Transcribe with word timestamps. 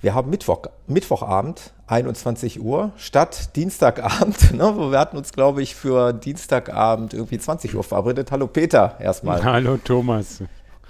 Wir 0.00 0.14
haben 0.14 0.30
Mittwoch, 0.30 0.62
Mittwochabend, 0.86 1.72
21 1.88 2.60
Uhr, 2.60 2.92
statt 2.96 3.56
Dienstagabend. 3.56 4.52
Ne? 4.58 4.92
Wir 4.92 4.98
hatten 4.98 5.16
uns, 5.16 5.32
glaube 5.32 5.60
ich, 5.60 5.74
für 5.74 6.12
Dienstagabend 6.12 7.14
irgendwie 7.14 7.38
20 7.38 7.74
Uhr 7.74 7.82
verabredet. 7.82 8.30
Hallo 8.30 8.46
Peter, 8.46 8.96
erstmal. 9.00 9.42
Hallo 9.44 9.76
Thomas. 9.76 10.42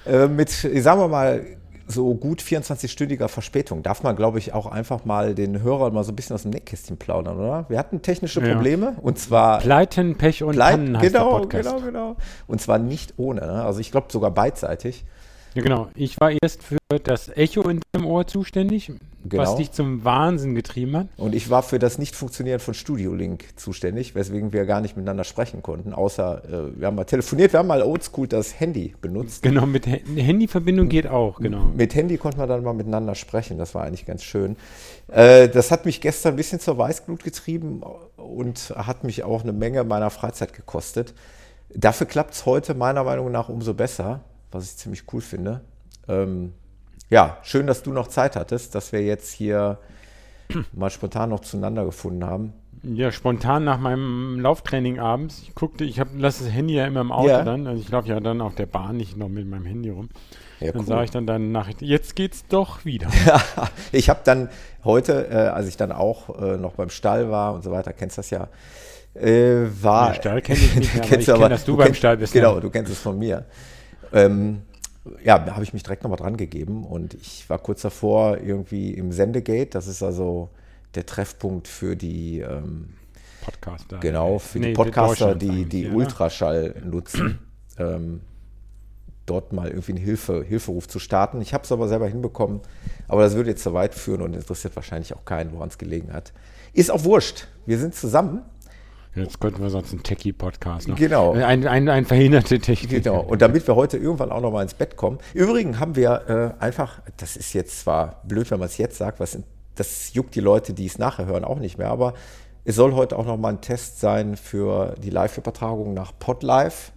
Äh, 0.07 0.29
mit, 0.29 0.51
sagen 0.51 1.01
wir 1.01 1.09
mal, 1.09 1.45
so 1.87 2.15
gut 2.15 2.43
24-stündiger 2.43 3.29
Verspätung 3.29 3.83
darf 3.83 4.03
man, 4.03 4.15
glaube 4.15 4.39
ich, 4.39 4.53
auch 4.53 4.67
einfach 4.67 5.07
mal 5.07 5.35
den 5.35 5.63
Hörern 5.63 5.95
mal 5.95 6.05
so 6.05 6.13
ein 6.13 6.17
bisschen 6.17 6.35
aus 6.35 6.43
dem 6.43 6.51
Nähkästchen 6.51 6.99
plaudern, 6.99 7.39
oder? 7.39 7.65
Wir 7.71 7.79
hatten 7.79 8.03
technische 8.03 8.43
Probleme 8.43 8.95
ja. 8.97 9.03
und 9.03 9.19
zwar. 9.19 9.61
Pleiten, 9.61 10.17
Pech 10.17 10.43
und 10.43 10.53
Pleit, 10.53 10.73
Pannen 10.73 10.99
heißt 10.99 11.15
genau, 11.15 11.33
der 11.33 11.39
Podcast. 11.39 11.69
Genau, 11.71 11.81
genau. 11.81 12.17
Und 12.47 12.61
zwar 12.61 12.79
nicht 12.79 13.15
ohne. 13.17 13.41
Ne? 13.41 13.65
Also 13.65 13.81
ich 13.81 13.91
glaube 13.91 14.09
sogar 14.11 14.31
beidseitig. 14.31 15.07
Ja, 15.55 15.63
genau. 15.63 15.89
Ich 15.95 16.21
war 16.21 16.33
erst 16.43 16.63
für 16.63 16.79
das 17.03 17.29
Echo 17.29 17.69
in 17.69 17.81
dem 17.95 18.07
Ohr 18.07 18.27
zuständig, 18.27 18.93
genau. 19.25 19.43
was 19.43 19.57
dich 19.57 19.73
zum 19.73 20.05
Wahnsinn 20.05 20.55
getrieben 20.55 20.97
hat. 20.97 21.09
Und 21.17 21.35
ich 21.35 21.51
war 21.51 21.63
für 21.63 21.79
das 21.79 21.99
Nicht-Funktionieren 21.99 22.61
von 22.61 22.75
Studio 22.75 23.15
Link 23.15 23.45
zuständig, 23.57 24.15
weswegen 24.15 24.53
wir 24.53 24.65
gar 24.65 24.81
nicht 24.81 24.97
miteinander 24.97 25.25
sprechen 25.25 25.63
konnten, 25.63 25.93
außer 25.93 26.45
äh, 26.45 26.81
wir 26.81 26.87
haben 26.87 26.95
mal 26.95 27.05
telefoniert, 27.05 27.53
wir 27.53 27.59
haben 27.59 27.67
mal 27.67 27.83
oldschool 27.83 28.27
das 28.27 28.59
Handy 28.59 28.95
benutzt. 29.01 29.43
Genau, 29.43 29.67
mit 29.67 29.87
H 29.87 29.99
Handyverbindung 30.17 30.89
geht 30.89 31.07
auch, 31.07 31.41
genau. 31.41 31.65
Mit 31.75 31.95
Handy 31.95 32.17
konnte 32.17 32.39
man 32.39 32.49
dann 32.49 32.63
mal 32.63 32.75
miteinander 32.75 33.15
sprechen, 33.15 33.59
das 33.59 33.75
war 33.75 33.85
eigentlich 33.85 34.07
ganz 34.07 34.23
schön. 34.23 34.57
Äh, 35.09 35.49
das 35.49 35.71
hat 35.71 35.85
mich 35.85 36.01
gestern 36.01 36.35
ein 36.35 36.37
bisschen 36.37 36.61
zur 36.61 36.79
Weißglut 36.79 37.23
getrieben 37.25 37.83
und 38.17 38.73
hat 38.77 39.05
mich 39.05 39.25
auch 39.25 39.43
eine 39.43 39.53
Menge 39.53 39.85
meiner 39.85 40.11
Freizeit 40.11 40.53
gekostet. 40.53 41.15
Dafür 41.75 42.07
klappt 42.07 42.35
es 42.35 42.47
heute 42.47 42.75
meiner 42.75 43.05
Meinung 43.05 43.31
nach 43.31 43.49
umso 43.49 43.75
besser 43.75 44.21
was 44.51 44.65
ich 44.65 44.77
ziemlich 44.77 45.05
cool 45.13 45.21
finde. 45.21 45.63
Ähm, 46.09 46.53
ja, 47.11 47.39
schön, 47.43 47.67
dass 47.67 47.83
du 47.83 47.93
noch 47.93 48.09
Zeit 48.09 48.37
hattest, 48.37 48.75
dass 48.75 48.93
wir 48.93 49.03
jetzt 49.03 49.33
hier 49.33 49.79
mal 50.73 50.91
spontan 50.91 51.31
noch 51.31 51.41
zueinander 51.41 51.85
gefunden 51.85 52.25
haben. 52.25 52.53
Ja, 52.83 53.11
spontan 53.11 53.65
nach 53.65 53.79
meinem 53.79 54.39
Lauftraining 54.39 55.01
abends. 55.01 55.43
Ich 55.43 55.55
guckte, 55.55 55.85
ich 55.85 55.99
habe 55.99 56.11
lasse 56.17 56.45
das 56.45 56.53
Handy 56.53 56.75
ja 56.75 56.87
immer 56.87 57.01
im 57.01 57.11
Auto 57.11 57.29
ja. 57.29 57.43
dann. 57.43 57.67
Also 57.67 57.83
ich 57.83 57.91
laufe 57.91 58.09
ja 58.09 58.21
dann 58.21 58.41
auf 58.41 58.55
der 58.55 58.67
Bahn 58.67 58.97
nicht 58.97 59.17
noch 59.17 59.29
mit 59.29 59.49
meinem 59.49 59.65
Handy 59.65 59.91
rum. 59.91 60.11
Ja, 60.61 60.73
dann 60.73 60.83
cool. 60.83 60.87
sah 60.87 61.03
ich 61.03 61.11
dann 61.11 61.27
deine 61.27 61.45
Nachricht, 61.45 61.83
jetzt 61.83 62.17
geht's 62.17 62.47
doch 62.47 62.85
wieder. 62.85 63.09
Ja, 63.27 63.41
ich 63.93 64.09
habe 64.09 64.21
dann 64.25 64.49
heute, 64.85 65.29
äh, 65.31 65.35
als 65.49 65.69
ich 65.69 65.77
dann 65.77 65.93
auch 65.93 66.41
äh, 66.41 66.57
noch 66.57 66.75
beim 66.75 66.91
Stall 66.91 67.31
war 67.31 67.55
und 67.55 67.65
so 67.65 67.71
weiter, 67.71 67.93
kennst 67.93 68.19
das 68.19 68.31
ja, 68.31 68.49
äh, 69.15 69.67
war. 69.83 70.13
Den 70.13 70.21
Stall 70.21 70.43
kenne 70.43 70.59
ich 70.59 70.77
nicht 70.77 70.95
mehr, 70.95 71.05
aber 71.05 71.21
ich 71.21 71.27
kenne, 71.27 71.49
dass 71.49 71.65
du, 71.65 71.73
du 71.73 71.79
beim 71.79 71.87
kennst, 71.87 71.99
Stall 71.99 72.17
bist. 72.17 72.33
Genau, 72.33 72.55
ja. 72.55 72.61
du 72.61 72.71
kennst 72.71 72.93
es 72.93 72.99
von 72.99 73.19
mir. 73.19 73.45
Ähm, 74.13 74.63
ja, 75.25 75.39
da 75.39 75.55
habe 75.55 75.65
ich 75.65 75.73
mich 75.73 75.83
direkt 75.83 76.03
nochmal 76.03 76.19
dran 76.19 76.37
gegeben 76.37 76.85
und 76.85 77.15
ich 77.15 77.49
war 77.49 77.59
kurz 77.59 77.83
davor 77.83 78.39
irgendwie 78.39 78.93
im 78.93 79.13
Sendegate. 79.13 79.71
Das 79.71 79.87
ist 79.87 80.03
also 80.03 80.51
der 80.95 81.07
Treffpunkt 81.07 81.69
für 81.69 81.97
die 81.97 82.41
ähm, 82.41 82.91
Podcaster. 83.43 83.99
Genau, 83.99 84.39
für 84.39 84.59
nee, 84.59 84.69
die 84.69 84.73
Podcaster, 84.75 85.35
die, 85.35 85.65
die 85.65 85.85
ja. 85.85 85.93
Ultraschall 85.93 86.75
nutzen. 86.85 87.39
ähm, 87.79 88.21
dort 89.29 89.53
mal 89.53 89.69
irgendwie 89.69 89.93
einen 89.93 90.05
Hilfe, 90.05 90.43
Hilferuf 90.43 90.89
zu 90.89 90.99
starten. 90.99 91.41
Ich 91.41 91.55
habe 91.55 91.65
es 91.65 91.73
aber 91.73 91.89
selber 91.89 92.09
hinbekommen, 92.09 92.61
aber 93.09 93.23
das 93.23 93.35
würde 93.35 93.51
jetzt 93.51 93.63
zu 93.63 93.75
weit 93.75 93.95
führen 93.95 94.23
und 94.23 94.35
interessiert 94.35 94.75
wahrscheinlich 94.75 95.15
auch 95.15 95.25
keinen, 95.25 95.53
woran 95.53 95.69
es 95.69 95.79
gelegen 95.79 96.13
hat. 96.13 96.33
Ist 96.73 96.91
auch 96.91 97.05
wurscht. 97.05 97.47
Wir 97.67 97.79
sind 97.79 97.95
zusammen 97.95 98.43
Jetzt 99.19 99.41
könnten 99.41 99.63
wir 99.63 99.71
sonst 99.71 99.93
einen 99.93 100.03
Techie-Podcast 100.03 100.89
machen. 100.89 100.99
Genau. 100.99 101.33
Ein, 101.33 101.67
ein, 101.67 101.89
ein 101.89 102.05
verhinderte 102.05 102.59
Technik. 102.59 103.05
Genau. 103.05 103.21
Und 103.21 103.43
damit 103.43 103.67
wir 103.67 103.75
heute 103.77 103.97
irgendwann 103.99 104.31
auch 104.31 104.41
noch 104.41 104.53
mal 104.53 104.63
ins 104.63 104.75
Bett 104.75 104.97
kommen. 104.97 105.19
Übrigens 105.35 105.79
haben 105.79 105.97
wir 105.97 106.55
äh, 106.61 106.63
einfach, 106.63 107.01
das 107.17 107.37
ist 107.37 107.53
jetzt 107.53 107.81
zwar 107.81 108.23
blöd, 108.25 108.51
wenn 108.51 108.59
man 108.59 108.69
es 108.69 108.79
jetzt 108.79 108.99
sagt, 108.99 109.21
was, 109.21 109.39
das 109.75 110.15
juckt 110.15 110.35
die 110.35 110.41
Leute, 110.41 110.73
die 110.73 110.87
es 110.87 110.99
nachher 110.99 111.27
hören, 111.27 111.45
auch 111.45 111.59
nicht 111.59 111.79
mehr, 111.79 111.89
aber 111.89 112.15
es 112.65 112.77
soll 112.77 112.95
heute 112.95 113.19
auch 113.19 113.25
noch 113.25 113.37
mal 113.37 113.51
ein 113.51 113.61
Test 113.61 114.01
sein 114.01 114.37
für 114.37 114.95
die 115.03 115.11
Live-Übertragung 115.11 115.95
nach 115.95 116.13
Podlive. 116.19 116.93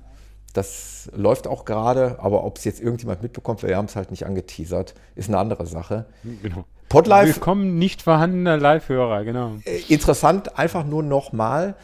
Das 0.53 1.09
läuft 1.15 1.47
auch 1.47 1.63
gerade, 1.63 2.17
aber 2.19 2.43
ob 2.43 2.57
es 2.57 2.65
jetzt 2.65 2.81
irgendjemand 2.81 3.21
mitbekommt, 3.21 3.63
wir 3.63 3.77
haben 3.77 3.85
es 3.85 3.95
halt 3.95 4.11
nicht 4.11 4.25
angeteasert, 4.25 4.93
ist 5.15 5.29
eine 5.29 5.37
andere 5.37 5.65
Sache. 5.65 6.07
Genau. 6.43 6.65
Podlive. 6.89 7.27
Willkommen 7.27 7.79
nicht 7.79 8.01
vorhandener 8.01 8.57
Live-Hörer, 8.57 9.23
genau. 9.23 9.53
Äh, 9.63 9.79
interessant, 9.87 10.59
einfach 10.59 10.83
nur 10.83 11.03
nochmal. 11.03 11.75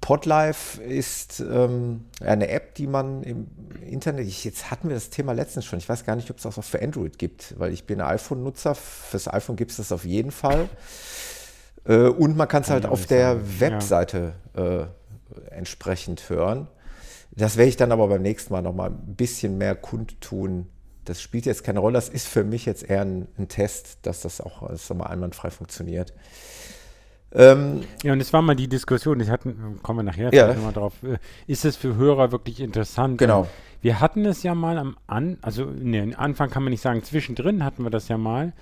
Podlife 0.00 0.82
ist 0.82 1.40
ähm, 1.40 2.04
eine 2.20 2.48
App, 2.48 2.74
die 2.74 2.86
man 2.86 3.22
im 3.22 3.46
Internet, 3.88 4.26
ich, 4.26 4.44
jetzt 4.44 4.70
hatten 4.70 4.88
wir 4.88 4.94
das 4.94 5.10
Thema 5.10 5.32
letztens 5.32 5.64
schon, 5.64 5.78
ich 5.78 5.88
weiß 5.88 6.04
gar 6.04 6.16
nicht, 6.16 6.30
ob 6.30 6.36
es 6.36 6.44
das 6.44 6.58
auch 6.58 6.64
für 6.64 6.80
Android 6.80 7.18
gibt, 7.18 7.58
weil 7.58 7.72
ich 7.72 7.84
bin 7.84 8.00
iPhone-Nutzer, 8.00 8.74
fürs 8.74 9.28
iPhone 9.28 9.56
gibt 9.56 9.72
es 9.72 9.78
das 9.78 9.92
auf 9.92 10.04
jeden 10.04 10.30
Fall. 10.30 10.68
Äh, 11.84 12.06
und 12.06 12.36
man 12.36 12.48
kann 12.48 12.62
es 12.62 12.70
halt 12.70 12.86
auf 12.86 13.06
der 13.06 13.34
sagen. 13.34 13.60
Webseite 13.60 14.32
ja. 14.56 14.80
äh, 14.80 14.86
entsprechend 15.50 16.28
hören. 16.28 16.68
Das 17.32 17.56
werde 17.56 17.70
ich 17.70 17.76
dann 17.76 17.92
aber 17.92 18.08
beim 18.08 18.22
nächsten 18.22 18.52
Mal 18.52 18.62
nochmal 18.62 18.90
ein 18.90 19.16
bisschen 19.16 19.58
mehr 19.58 19.74
kundtun. 19.74 20.68
Das 21.04 21.20
spielt 21.20 21.46
jetzt 21.46 21.64
keine 21.64 21.80
Rolle, 21.80 21.94
das 21.94 22.08
ist 22.08 22.28
für 22.28 22.44
mich 22.44 22.66
jetzt 22.66 22.88
eher 22.88 23.00
ein, 23.00 23.26
ein 23.38 23.48
Test, 23.48 23.98
dass 24.02 24.20
das 24.20 24.40
auch 24.40 24.68
dass 24.68 24.86
das 24.86 24.96
mal 24.96 25.06
einwandfrei 25.06 25.50
funktioniert. 25.50 26.12
Ähm, 27.34 27.80
ja, 28.02 28.12
und 28.12 28.20
es 28.20 28.32
war 28.32 28.42
mal 28.42 28.54
die 28.54 28.68
Diskussion, 28.68 29.18
das 29.18 29.30
hatten, 29.30 29.78
kommen 29.82 30.00
wir 30.00 30.02
nachher 30.02 30.32
ja. 30.34 30.48
nochmal 30.48 30.72
drauf, 30.72 30.94
äh, 31.02 31.18
ist 31.46 31.64
es 31.64 31.76
für 31.76 31.96
Hörer 31.96 32.30
wirklich 32.30 32.60
interessant? 32.60 33.18
Genau. 33.18 33.48
Wir 33.80 34.00
hatten 34.00 34.24
es 34.26 34.42
ja 34.42 34.54
mal 34.54 34.78
am 34.78 34.96
An, 35.06 35.38
also 35.40 35.64
ne, 35.64 36.12
Anfang 36.16 36.50
kann 36.50 36.62
man 36.62 36.70
nicht 36.70 36.82
sagen, 36.82 37.02
zwischendrin 37.02 37.64
hatten 37.64 37.82
wir 37.82 37.90
das 37.90 38.08
ja 38.08 38.18
mal. 38.18 38.52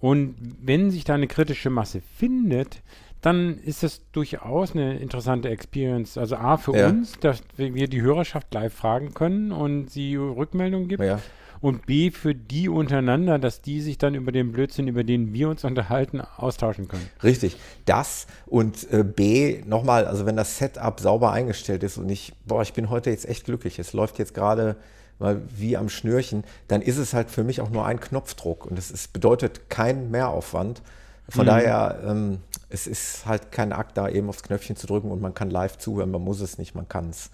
Und 0.00 0.34
wenn 0.62 0.90
sich 0.90 1.04
da 1.04 1.14
eine 1.14 1.26
kritische 1.26 1.70
Masse 1.70 2.00
findet, 2.16 2.82
dann 3.20 3.58
ist 3.58 3.82
das 3.82 4.02
durchaus 4.12 4.72
eine 4.72 4.98
interessante 4.98 5.48
Experience. 5.48 6.18
Also 6.18 6.36
A 6.36 6.56
für 6.56 6.76
ja. 6.76 6.88
uns, 6.88 7.18
dass 7.18 7.42
wir 7.56 7.88
die 7.88 8.02
Hörerschaft 8.02 8.52
live 8.52 8.74
fragen 8.74 9.14
können 9.14 9.52
und 9.52 9.90
sie 9.90 10.16
Rückmeldungen 10.16 10.88
gibt. 10.88 11.02
Ja 11.02 11.20
und 11.66 11.84
B 11.84 12.12
für 12.12 12.32
die 12.32 12.68
untereinander, 12.68 13.40
dass 13.40 13.60
die 13.60 13.80
sich 13.80 13.98
dann 13.98 14.14
über 14.14 14.30
den 14.30 14.52
Blödsinn, 14.52 14.86
über 14.86 15.02
den 15.02 15.32
wir 15.32 15.48
uns 15.48 15.64
unterhalten, 15.64 16.20
austauschen 16.20 16.86
können. 16.86 17.10
Richtig, 17.24 17.56
das 17.86 18.28
und 18.46 18.88
äh, 18.92 19.02
B 19.02 19.62
nochmal, 19.66 20.06
also 20.06 20.26
wenn 20.26 20.36
das 20.36 20.58
Setup 20.58 21.00
sauber 21.00 21.32
eingestellt 21.32 21.82
ist 21.82 21.98
und 21.98 22.08
ich, 22.08 22.34
boah, 22.44 22.62
ich 22.62 22.72
bin 22.72 22.88
heute 22.88 23.10
jetzt 23.10 23.28
echt 23.28 23.46
glücklich, 23.46 23.80
es 23.80 23.92
läuft 23.92 24.20
jetzt 24.20 24.32
gerade 24.32 24.76
mal 25.18 25.42
wie 25.56 25.76
am 25.76 25.88
Schnürchen, 25.88 26.44
dann 26.68 26.82
ist 26.82 26.98
es 26.98 27.14
halt 27.14 27.30
für 27.30 27.42
mich 27.42 27.60
auch 27.60 27.70
nur 27.70 27.84
ein 27.84 27.98
Knopfdruck 27.98 28.64
und 28.64 28.78
es 28.78 29.08
bedeutet 29.08 29.68
kein 29.68 30.12
Mehraufwand. 30.12 30.82
Von 31.28 31.46
mhm. 31.46 31.48
daher, 31.48 32.00
ähm, 32.06 32.38
es 32.68 32.86
ist 32.86 33.26
halt 33.26 33.50
kein 33.50 33.72
Akt, 33.72 33.98
da 33.98 34.08
eben 34.08 34.28
aufs 34.28 34.44
Knöpfchen 34.44 34.76
zu 34.76 34.86
drücken 34.86 35.10
und 35.10 35.20
man 35.20 35.34
kann 35.34 35.50
live 35.50 35.78
zuhören, 35.78 36.12
man 36.12 36.22
muss 36.22 36.40
es 36.40 36.58
nicht, 36.58 36.76
man 36.76 36.88
kann 36.88 37.10
es. 37.10 37.32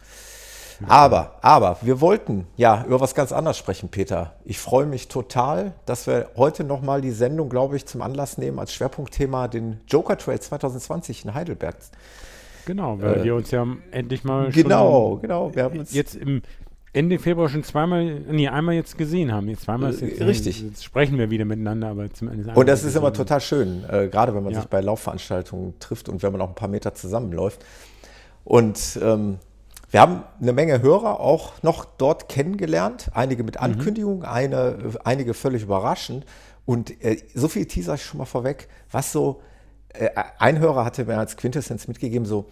Aber, 0.87 1.39
aber, 1.43 1.79
wir 1.83 2.01
wollten 2.01 2.47
ja 2.57 2.85
über 2.87 3.01
was 3.01 3.15
ganz 3.15 3.33
anderes 3.33 3.59
sprechen, 3.59 3.89
Peter. 3.89 4.35
Ich 4.45 4.59
freue 4.59 4.87
mich 4.87 5.09
total, 5.09 5.73
dass 5.87 6.07
wir 6.07 6.31
heute 6.37 6.65
nochmal 6.65 7.01
die 7.01 7.11
Sendung, 7.11 7.49
glaube 7.49 7.77
ich, 7.77 7.87
zum 7.87 8.03
Anlass 8.03 8.39
nehmen, 8.39 8.59
als 8.59 8.73
Schwerpunktthema 8.73 9.49
den 9.49 9.81
Joker 9.89 10.17
Trail 10.17 10.41
2020 10.41 11.25
in 11.25 11.35
Heidelberg. 11.35 11.77
Genau, 12.67 13.01
weil 13.01 13.21
äh, 13.21 13.25
wir 13.25 13.35
uns 13.35 13.51
ja 13.51 13.67
endlich 13.91 14.25
mal 14.25 14.51
genau, 14.51 15.17
genau, 15.17 15.55
wir 15.55 15.65
haben 15.65 15.79
uns 15.79 15.93
jetzt 15.93 16.15
im 16.15 16.43
Ende 16.95 17.19
Februar 17.19 17.49
schon 17.49 17.65
zweimal, 17.65 18.05
nee, 18.05 18.49
einmal 18.49 18.75
jetzt 18.75 18.99
gesehen 18.99 19.33
haben. 19.33 19.49
Jetzt 19.49 19.63
zweimal 19.63 19.95
jetzt, 19.95 20.21
richtig. 20.21 20.61
Jetzt 20.61 20.85
sprechen 20.85 21.17
wir 21.19 21.31
wieder 21.31 21.47
miteinander, 21.47 21.89
aber 21.89 22.11
zum 22.13 22.29
Ende. 22.29 22.53
Und 22.53 22.69
das 22.69 22.85
ist 22.85 22.95
immer 22.95 23.15
total 23.15 23.41
schön, 23.41 23.83
äh, 23.89 24.09
gerade 24.09 24.35
wenn 24.35 24.43
man 24.43 24.53
ja. 24.53 24.61
sich 24.61 24.69
bei 24.69 24.83
Laufveranstaltungen 24.83 25.79
trifft 25.79 26.11
und 26.11 26.23
wenn 26.23 26.33
man 26.33 26.43
auch 26.43 26.49
ein 26.49 26.55
paar 26.55 26.69
Meter 26.69 26.95
zusammenläuft. 26.95 27.65
Und 28.45 28.99
ähm, 29.03 29.39
wir 29.93 30.01
haben 30.01 30.25
eine 30.41 30.55
Menge 30.55 30.81
Hörer 30.81 31.21
auch 31.21 31.63
noch 31.63 31.85
dort 31.85 32.31
kennengelernt, 32.31 33.11
einige 33.13 33.45
mit 33.45 33.57
mhm. 33.57 33.63
Ankündigung, 33.63 34.19
mhm. 34.21 34.25
eine, 34.25 34.79
einige 35.05 35.35
völlig 35.35 35.63
überraschend. 35.63 36.25
Und 36.65 37.05
äh, 37.05 37.19
so 37.35 37.47
viel 37.47 37.67
teaser 37.67 37.95
ich 37.95 38.05
schon 38.05 38.19
mal 38.19 38.25
vorweg, 38.25 38.69
was 38.91 39.13
so, 39.13 39.43
äh, 39.91 40.09
ein 40.39 40.59
Hörer 40.59 40.87
hatte 40.87 41.05
mir 41.05 41.19
als 41.19 41.37
Quintessenz 41.37 41.89
mitgegeben, 41.89 42.27
so, 42.27 42.47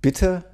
bitte 0.00 0.44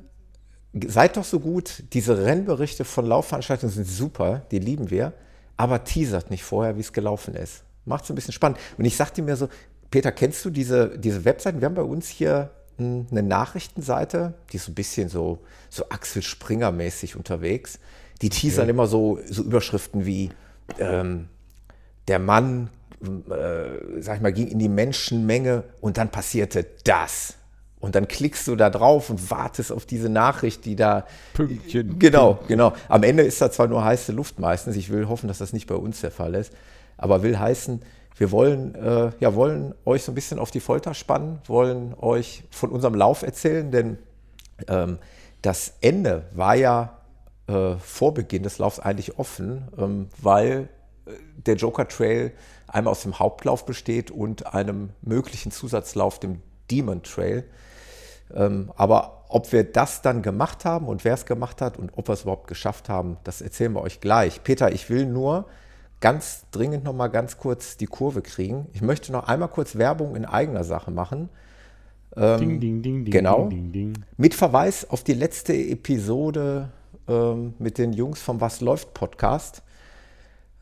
seid 0.87 1.19
doch 1.19 1.25
so 1.25 1.41
gut, 1.41 1.85
diese 1.93 2.25
Rennberichte 2.25 2.85
von 2.85 3.05
Laufveranstaltungen 3.05 3.73
sind 3.73 3.87
super, 3.87 4.43
die 4.51 4.59
lieben 4.59 4.91
wir, 4.91 5.13
aber 5.59 5.85
teasert 5.85 6.31
nicht 6.31 6.43
vorher, 6.43 6.77
wie 6.77 6.81
es 6.81 6.93
gelaufen 6.93 7.35
ist. 7.35 7.65
Macht 7.85 8.05
es 8.05 8.11
ein 8.11 8.17
bisschen 8.17 8.33
spannend. 8.33 8.59
Und 8.79 8.87
ich 8.87 8.97
sagte 8.97 9.21
mir 9.21 9.37
so, 9.37 9.49
Peter, 9.91 10.11
kennst 10.11 10.43
du 10.45 10.51
diese, 10.51 10.99
diese 10.99 11.25
Webseiten? 11.27 11.61
Wir 11.61 11.67
haben 11.67 11.75
bei 11.75 11.83
uns 11.83 12.09
hier 12.09 12.51
eine 12.79 13.23
Nachrichtenseite, 13.23 14.35
die 14.53 14.57
ist 14.57 14.67
so 14.67 14.73
ein 14.73 14.75
bisschen 14.75 15.09
so, 15.09 15.39
so 15.71 15.89
Axel 15.91 16.23
Springer-mäßig 16.23 17.17
unterwegs. 17.17 17.79
Die 18.23 18.29
teasern 18.29 18.65
okay. 18.65 18.71
immer 18.71 18.87
so, 18.87 19.19
so 19.29 19.43
Überschriften 19.43 20.07
wie 20.07 20.31
ähm, 20.79 21.29
der 22.09 22.19
Mann, 22.19 22.71
äh, 23.03 24.01
sag 24.01 24.17
ich 24.17 24.23
mal, 24.23 24.33
ging 24.33 24.49
in 24.49 24.59
die 24.59 24.69
Menschenmenge 24.69 25.65
und 25.81 25.99
dann 25.99 26.11
passierte 26.11 26.67
das. 26.85 27.35
Und 27.81 27.95
dann 27.95 28.09
klickst 28.09 28.47
du 28.47 28.57
da 28.57 28.71
drauf 28.71 29.11
und 29.11 29.31
wartest 29.31 29.71
auf 29.71 29.85
diese 29.85 30.09
Nachricht, 30.09 30.65
die 30.65 30.75
da. 30.75 31.07
Pünktchen. 31.35 31.99
Genau, 31.99 32.39
genau. 32.49 32.73
Am 32.89 33.03
Ende 33.03 33.25
ist 33.25 33.43
da 33.43 33.51
zwar 33.51 33.69
nur 33.69 33.85
heiße 33.85 34.11
Luft 34.13 34.39
meistens. 34.39 34.77
Ich 34.77 34.89
will 34.89 35.07
hoffen, 35.07 35.29
dass 35.29 35.37
das 35.37 35.53
nicht 35.53 35.67
bei 35.67 35.75
uns 35.75 36.01
der 36.01 36.11
Fall 36.11 36.35
ist. 36.35 36.53
Aber 36.97 37.23
will 37.23 37.39
heißen, 37.39 37.83
Wir 38.17 38.31
wollen, 38.31 38.75
äh, 38.75 39.11
ja, 39.19 39.35
wollen 39.35 39.75
euch 39.85 40.05
so 40.05 40.13
ein 40.13 40.15
bisschen 40.15 40.39
auf 40.39 40.51
die 40.51 40.61
Folter 40.61 40.95
spannen, 40.95 41.41
wollen 41.47 41.95
euch 41.95 42.45
von 42.51 42.71
unserem 42.71 42.95
Lauf 42.95 43.23
erzählen, 43.23 43.71
denn 43.71 43.99
ähm, 44.69 44.99
das 45.43 45.75
Ende 45.81 46.25
war 46.33 46.55
ja 46.55 46.99
äh, 47.49 47.77
vor 47.77 48.15
Beginn 48.15 48.45
des 48.45 48.59
Laufs 48.59 48.79
eigentlich 48.79 49.19
offen, 49.19 49.69
ähm, 49.77 50.09
weil 50.21 50.69
äh, 51.07 51.11
der 51.37 51.57
Joker 51.57 51.89
Trail 51.89 52.33
einmal 52.69 52.93
aus 52.93 53.03
dem 53.03 53.19
Hauptlauf 53.19 53.67
besteht 53.67 54.11
und 54.11 54.55
einem 54.55 54.91
möglichen 55.03 55.51
Zusatzlauf, 55.51 56.21
dem 56.21 56.41
Demon 56.71 57.03
Trail. 57.03 57.45
Ähm, 58.33 58.73
aber 58.77 59.25
ob 59.29 59.53
wir 59.53 59.65
das 59.65 60.03
dann 60.03 60.23
gemacht 60.23 60.65
haben 60.65 60.87
und 60.87 61.05
wer 61.05 61.15
es 61.15 61.27
gemacht 61.27 61.61
hat 61.61 61.79
und 61.79 61.91
ob 61.97 62.09
wir 62.09 62.13
es 62.13 62.23
überhaupt 62.23 62.47
geschafft 62.47 62.89
haben, 62.89 63.17
das 63.25 63.41
erzählen 63.41 63.73
wir 63.73 63.83
euch 63.83 64.01
gleich. 64.01 64.43
Peter, 64.45 64.73
ich 64.73 64.89
will 64.89 65.07
nur 65.07 65.47
ganz 66.05 66.45
dringend 66.51 66.85
noch 66.85 66.93
mal 66.93 67.09
ganz 67.09 67.39
kurz 67.39 67.79
die 67.79 67.87
Kurve 67.87 68.21
kriegen. 68.21 68.67
Ich 68.75 68.83
möchte 68.83 69.11
noch 69.11 69.27
einmal 69.27 69.49
kurz 69.49 69.77
Werbung 69.77 70.17
in 70.17 70.27
eigener 70.27 70.63
Sache 70.63 70.91
machen. 70.91 71.31
Ähm, 72.15 72.39
ding, 72.39 72.61
ding, 72.61 72.83
ding, 72.83 73.05
ding, 73.07 73.11
genau. 73.11 73.49
Ding, 73.49 73.73
ding, 73.73 73.95
ding. 73.95 74.05
Mit 74.19 74.35
Verweis 74.35 74.89
auf 74.91 75.03
die 75.03 75.15
letzte 75.15 75.55
Episode 75.55 76.69
ähm, 77.09 77.55
mit 77.59 77.79
den 77.79 77.95
Jungs 77.95 78.21
vom 78.21 78.39
Was 78.43 78.61
läuft 78.61 78.93
Podcast 78.93 79.63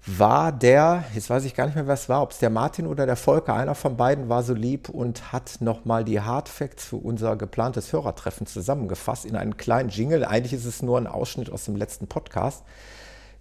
war 0.04 0.50
der, 0.50 1.04
jetzt 1.14 1.30
weiß 1.30 1.44
ich 1.44 1.54
gar 1.54 1.66
nicht 1.66 1.76
mehr, 1.76 1.86
wer 1.86 1.94
es 1.94 2.08
war, 2.08 2.22
ob 2.22 2.32
es 2.32 2.38
der 2.38 2.50
Martin 2.50 2.88
oder 2.88 3.06
der 3.06 3.14
Volker, 3.14 3.54
einer 3.54 3.76
von 3.76 3.96
beiden 3.96 4.28
war 4.28 4.42
so 4.42 4.52
lieb 4.52 4.88
und 4.88 5.32
hat 5.32 5.58
nochmal 5.60 6.02
die 6.02 6.20
Hard 6.20 6.48
Facts 6.48 6.86
für 6.86 6.96
unser 6.96 7.36
geplantes 7.36 7.92
Hörertreffen 7.92 8.46
zusammengefasst 8.46 9.24
in 9.24 9.36
einen 9.36 9.56
kleinen 9.56 9.90
Jingle. 9.90 10.24
Eigentlich 10.24 10.54
ist 10.54 10.64
es 10.64 10.82
nur 10.82 10.98
ein 10.98 11.06
Ausschnitt 11.06 11.50
aus 11.50 11.66
dem 11.66 11.76
letzten 11.76 12.08
Podcast. 12.08 12.64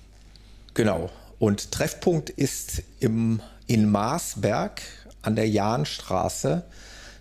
Genau. 0.74 1.10
Und 1.40 1.72
Treffpunkt 1.72 2.30
ist 2.30 2.84
im, 3.00 3.42
in 3.66 3.90
Marsberg 3.90 4.82
an 5.22 5.36
der 5.36 5.50
Jahnstraße. 5.50 6.64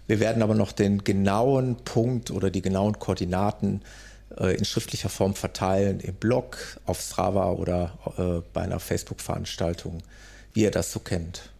Wir 0.06 0.20
werden 0.20 0.42
aber 0.42 0.54
noch 0.54 0.72
den 0.72 1.04
genauen 1.04 1.76
Punkt 1.76 2.30
oder 2.30 2.50
die 2.50 2.62
genauen 2.62 2.98
Koordinaten 2.98 3.82
äh, 4.38 4.56
in 4.56 4.64
schriftlicher 4.64 5.08
Form 5.08 5.34
verteilen 5.34 6.00
im 6.00 6.14
Blog, 6.14 6.58
auf 6.84 7.00
Strava 7.00 7.50
oder 7.50 7.98
äh, 8.16 8.42
bei 8.52 8.62
einer 8.62 8.78
Facebook-Veranstaltung, 8.78 10.02
wie 10.52 10.62
ihr 10.62 10.70
das 10.70 10.92
so 10.92 11.00
kennt. 11.00 11.50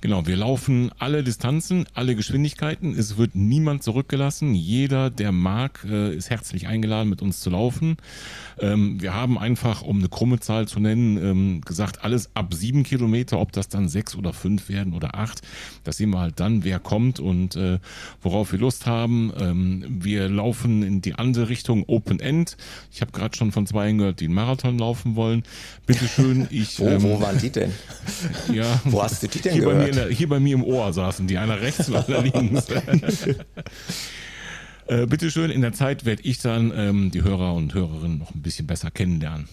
Genau, 0.00 0.28
wir 0.28 0.36
laufen 0.36 0.92
alle 1.00 1.24
Distanzen, 1.24 1.86
alle 1.92 2.14
Geschwindigkeiten. 2.14 2.96
Es 2.96 3.16
wird 3.16 3.34
niemand 3.34 3.82
zurückgelassen. 3.82 4.54
Jeder, 4.54 5.10
der 5.10 5.32
mag, 5.32 5.84
äh, 5.88 6.14
ist 6.14 6.30
herzlich 6.30 6.68
eingeladen, 6.68 7.08
mit 7.08 7.20
uns 7.20 7.40
zu 7.40 7.50
laufen. 7.50 7.96
Ähm, 8.60 9.00
wir 9.02 9.14
haben 9.14 9.38
einfach, 9.38 9.82
um 9.82 9.98
eine 9.98 10.08
krumme 10.08 10.38
Zahl 10.38 10.68
zu 10.68 10.78
nennen, 10.78 11.16
ähm, 11.16 11.60
gesagt, 11.62 12.04
alles 12.04 12.30
ab 12.34 12.54
sieben 12.54 12.84
Kilometer, 12.84 13.40
ob 13.40 13.50
das 13.50 13.68
dann 13.68 13.88
sechs 13.88 14.14
oder 14.14 14.32
fünf 14.32 14.68
werden 14.68 14.94
oder 14.94 15.16
acht. 15.16 15.42
Das 15.82 15.96
sehen 15.96 16.10
wir 16.10 16.20
halt 16.20 16.38
dann, 16.38 16.62
wer 16.62 16.78
kommt 16.78 17.18
und 17.18 17.56
äh, 17.56 17.80
worauf 18.22 18.52
wir 18.52 18.60
Lust 18.60 18.86
haben. 18.86 19.32
Ähm, 19.40 19.84
wir 19.88 20.28
laufen 20.28 20.84
in 20.84 21.02
die 21.02 21.14
andere 21.14 21.48
Richtung, 21.48 21.84
Open 21.88 22.20
End. 22.20 22.56
Ich 22.92 23.00
habe 23.00 23.10
gerade 23.10 23.36
schon 23.36 23.50
von 23.50 23.66
zwei 23.66 23.90
gehört, 23.90 24.20
die 24.20 24.26
einen 24.26 24.34
Marathon 24.34 24.78
laufen 24.78 25.16
wollen. 25.16 25.42
Bitteschön, 25.86 26.46
ich. 26.50 26.78
wo, 26.78 27.02
wo 27.02 27.20
waren 27.20 27.38
die 27.38 27.50
denn? 27.50 27.72
Ja. 28.52 28.80
Wo 28.84 29.02
hast 29.02 29.22
du 29.22 29.28
die 29.28 29.40
denn 29.40 29.58
gehört? 29.58 29.87
Der, 29.92 30.08
hier 30.08 30.28
bei 30.28 30.40
mir 30.40 30.54
im 30.54 30.64
Ohr 30.64 30.92
saßen 30.92 31.26
die, 31.26 31.38
einer 31.38 31.60
rechts 31.60 31.88
und 31.88 31.96
einer 31.96 32.22
links. 32.22 32.66
äh, 34.86 35.06
Bitte 35.06 35.30
schön, 35.30 35.50
in 35.50 35.60
der 35.60 35.72
Zeit 35.72 36.04
werde 36.04 36.22
ich 36.22 36.38
dann 36.38 36.72
ähm, 36.74 37.10
die 37.10 37.22
Hörer 37.22 37.54
und 37.54 37.74
Hörerinnen 37.74 38.18
noch 38.18 38.34
ein 38.34 38.42
bisschen 38.42 38.66
besser 38.66 38.90
kennenlernen. 38.90 39.48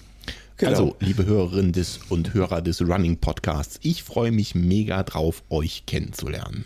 Genau. 0.57 0.71
Also, 0.71 0.95
liebe 0.99 1.25
Hörerinnen 1.25 1.73
des 1.73 1.99
und 2.09 2.33
Hörer 2.33 2.61
des 2.61 2.81
Running 2.81 3.17
Podcasts, 3.17 3.77
ich 3.81 4.03
freue 4.03 4.31
mich 4.31 4.55
mega 4.55 5.03
drauf, 5.03 5.43
euch 5.49 5.85
kennenzulernen. 5.85 6.65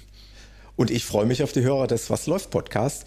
Und 0.76 0.92
ich 0.92 1.04
freue 1.04 1.26
mich 1.26 1.44
auf 1.44 1.52
die 1.52 1.62
Hörer 1.62 1.88
des 1.88 2.10
Was 2.10 2.28
läuft 2.28 2.52
Podcasts. 2.52 3.06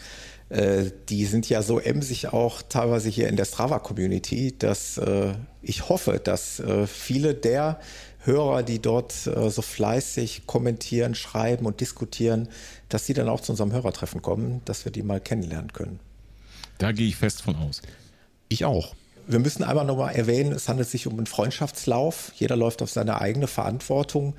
Äh, 0.49 0.91
die 1.09 1.25
sind 1.25 1.49
ja 1.49 1.63
so 1.63 1.79
emsig 1.79 2.35
auch 2.35 2.61
teilweise 2.61 3.09
hier 3.09 3.29
in 3.29 3.37
der 3.37 3.47
Strava-Community, 3.47 4.59
dass 4.59 4.99
äh, 4.99 5.35
ich 5.63 5.89
hoffe, 5.89 6.21
dass 6.23 6.61
äh, 6.61 6.87
viele 6.87 7.35
der 7.35 7.81
Hörer, 8.25 8.63
die 8.63 8.81
dort 8.81 9.27
äh, 9.27 9.51
so 9.51 9.63
fleißig 9.63 10.47
kommentieren, 10.47 11.15
schreiben 11.15 11.67
und 11.67 11.81
diskutieren, 11.81 12.49
dass 12.89 13.07
sie 13.07 13.15
dann 13.15 13.29
auch 13.29 13.41
zu 13.41 13.53
unserem 13.53 13.73
Hörertreffen 13.73 14.23
kommen, 14.23 14.61
dass 14.65 14.85
wir 14.85 14.93
die 14.93 15.03
mal 15.03 15.21
kennenlernen 15.21 15.73
können. 15.73 15.99
Da 16.79 16.93
gehe 16.93 17.09
ich 17.09 17.17
fest 17.17 17.43
von 17.43 17.57
aus. 17.57 17.83
Ich 18.49 18.65
auch. 18.65 18.95
Wir 19.27 19.39
müssen 19.39 19.63
einmal 19.63 19.85
nochmal 19.85 20.15
erwähnen, 20.15 20.53
es 20.53 20.69
handelt 20.69 20.89
sich 20.89 21.07
um 21.07 21.17
einen 21.17 21.27
Freundschaftslauf. 21.27 22.33
Jeder 22.35 22.57
läuft 22.57 22.83
auf 22.83 22.91
seine 22.91 23.21
eigene 23.21 23.47
Verantwortung. 23.47 24.35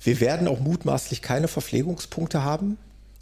Wir 0.00 0.20
werden 0.20 0.48
auch 0.48 0.60
mutmaßlich 0.60 1.22
keine 1.22 1.48
Verpflegungspunkte 1.48 2.42
haben. 2.42 2.76